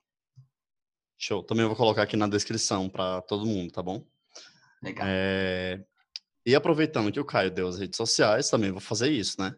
Show. 1.18 1.42
Também 1.42 1.66
vou 1.66 1.76
colocar 1.76 2.02
aqui 2.02 2.16
na 2.16 2.26
descrição 2.26 2.88
para 2.88 3.20
todo 3.22 3.46
mundo, 3.46 3.70
tá 3.72 3.82
bom? 3.82 4.06
Legal. 4.82 5.06
É... 5.08 5.84
E 6.46 6.54
aproveitando 6.54 7.12
que 7.12 7.20
o 7.20 7.24
Caio 7.24 7.50
deu 7.50 7.68
as 7.68 7.78
redes 7.78 7.96
sociais, 7.96 8.48
também 8.48 8.70
vou 8.72 8.80
fazer 8.80 9.10
isso, 9.10 9.40
né? 9.40 9.54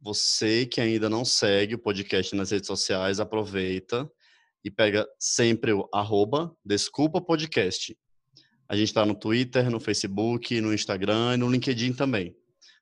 Você 0.00 0.64
que 0.64 0.80
ainda 0.80 1.10
não 1.10 1.24
segue 1.24 1.74
o 1.74 1.78
podcast 1.78 2.34
nas 2.36 2.50
redes 2.50 2.66
sociais, 2.66 3.20
aproveita 3.20 4.10
e 4.64 4.70
pega 4.70 5.06
sempre 5.18 5.72
o 5.72 5.88
arroba 5.92 6.54
Desculpa 6.64 7.20
Podcast. 7.20 7.98
A 8.68 8.76
gente 8.76 8.88
está 8.88 9.04
no 9.04 9.14
Twitter, 9.14 9.70
no 9.70 9.80
Facebook, 9.80 10.60
no 10.60 10.72
Instagram 10.72 11.34
e 11.34 11.36
no 11.38 11.50
LinkedIn 11.50 11.94
também. 11.94 12.36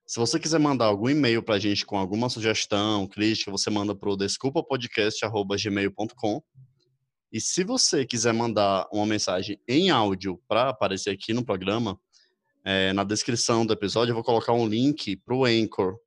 Se 0.07 0.19
você 0.21 0.39
quiser 0.39 0.61
mandar 0.61 0.85
algum 0.87 1.11
e-mail 1.11 1.43
para 1.43 1.57
a 1.57 1.59
gente 1.59 1.85
com 1.85 1.99
alguma 1.99 2.31
sugestão, 2.31 3.09
crítica, 3.09 3.51
você 3.51 3.69
manda 3.71 3.93
para 3.93 4.09
o 4.09 4.17
desculpapodcast.gmail.com. 4.17 6.43
E 7.33 7.41
se 7.41 7.65
você 7.65 8.07
quiser 8.07 8.33
mandar 8.33 8.87
uma 8.93 9.05
mensagem 9.05 9.61
em 9.67 9.91
áudio 9.91 10.41
para 10.47 10.69
aparecer 10.69 11.11
aqui 11.11 11.35
no 11.35 11.45
programa, 11.45 11.99
é, 12.65 12.93
na 12.93 13.03
descrição 13.03 13.67
do 13.67 13.73
episódio 13.73 14.13
eu 14.13 14.15
vou 14.15 14.23
colocar 14.23 14.53
um 14.53 14.69
link 14.69 15.17
para 15.17 15.35
o 15.35 15.45
Anchor, 15.45 15.99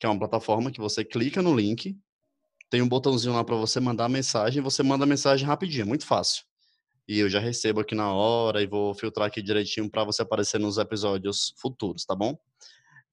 que 0.00 0.06
é 0.06 0.08
uma 0.08 0.18
plataforma 0.18 0.70
que 0.70 0.80
você 0.80 1.04
clica 1.04 1.42
no 1.42 1.54
link, 1.54 1.94
tem 2.70 2.80
um 2.80 2.88
botãozinho 2.88 3.34
lá 3.34 3.44
para 3.44 3.56
você 3.56 3.80
mandar 3.80 4.06
a 4.06 4.08
mensagem, 4.08 4.62
você 4.62 4.82
manda 4.82 5.04
a 5.04 5.06
mensagem 5.06 5.46
rapidinho, 5.46 5.86
muito 5.86 6.06
fácil. 6.06 6.42
E 7.06 7.18
eu 7.18 7.28
já 7.28 7.38
recebo 7.38 7.80
aqui 7.80 7.94
na 7.94 8.14
hora 8.14 8.62
e 8.62 8.66
vou 8.66 8.94
filtrar 8.94 9.26
aqui 9.26 9.42
direitinho 9.42 9.90
para 9.90 10.04
você 10.04 10.22
aparecer 10.22 10.58
nos 10.58 10.78
episódios 10.78 11.52
futuros, 11.58 12.06
tá 12.06 12.14
bom? 12.14 12.34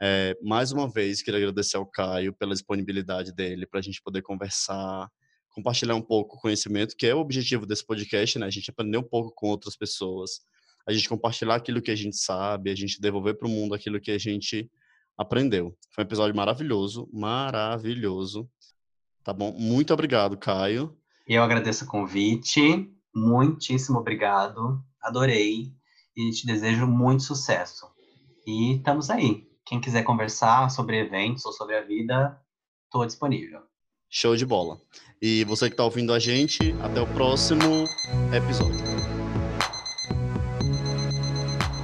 É, 0.02 0.38
mais 0.42 0.72
uma 0.72 0.88
vez, 0.88 1.22
queria 1.22 1.40
agradecer 1.40 1.76
ao 1.76 1.86
Caio 1.86 2.34
pela 2.34 2.54
disponibilidade 2.54 3.34
dele 3.34 3.66
para 3.66 3.80
a 3.80 3.84
gente 3.84 4.02
poder 4.02 4.22
conversar, 4.22 5.10
compartilhar 5.50 5.96
um 5.96 6.02
pouco 6.02 6.38
o 6.38 6.40
conhecimento, 6.40 6.96
que 6.96 7.06
é 7.06 7.14
o 7.14 7.20
objetivo 7.20 7.66
desse 7.66 7.86
podcast, 7.86 8.40
né? 8.40 8.46
A 8.46 8.50
gente 8.50 8.70
aprender 8.70 8.98
um 8.98 9.04
pouco 9.04 9.34
com 9.36 9.48
outras 9.48 9.76
pessoas, 9.76 10.40
a 10.88 10.94
gente 10.94 11.10
compartilhar 11.10 11.56
aquilo 11.56 11.82
que 11.82 11.92
a 11.92 11.96
gente 11.96 12.16
sabe, 12.16 12.72
a 12.72 12.76
gente 12.76 13.02
devolver 13.02 13.38
para 13.38 13.48
o 13.48 13.52
mundo 13.52 13.76
aquilo 13.76 14.00
que 14.00 14.12
a 14.12 14.18
gente 14.18 14.72
aprendeu. 15.18 15.78
Foi 15.92 16.04
um 16.04 16.08
episódio 16.08 16.36
maravilhoso, 16.36 17.10
maravilhoso. 17.12 18.50
Tá 19.22 19.34
bom? 19.34 19.52
Muito 19.52 19.94
obrigado, 19.94 20.38
Caio. 20.38 20.98
Eu 21.28 21.44
agradeço 21.44 21.84
o 21.84 21.88
convite. 21.88 22.90
Muitíssimo 23.14 24.00
obrigado. 24.00 24.82
Adorei. 25.02 25.74
E 26.16 26.32
te 26.32 26.46
desejo 26.46 26.88
muito 26.88 27.24
sucesso. 27.24 27.86
E 28.48 28.78
estamos 28.78 29.10
aí. 29.10 29.49
Quem 29.70 29.80
quiser 29.80 30.02
conversar 30.02 30.68
sobre 30.72 31.00
eventos 31.00 31.46
ou 31.46 31.54
sobre 31.54 31.78
a 31.78 31.84
vida, 31.84 32.36
estou 32.86 33.06
disponível. 33.06 33.62
Show 34.10 34.36
de 34.36 34.44
bola. 34.44 34.82
E 35.22 35.44
você 35.44 35.68
que 35.68 35.76
está 35.76 35.84
ouvindo 35.84 36.12
a 36.12 36.18
gente, 36.18 36.74
até 36.82 37.00
o 37.00 37.06
próximo 37.14 37.84
episódio. 38.36 38.80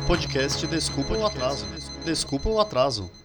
Podcast 0.07 0.66
Desculpa 0.66 1.14
o 1.14 1.28
atraso. 1.28 1.68
Desculpa 2.03 2.49
o 2.49 2.60
atraso. 2.60 3.25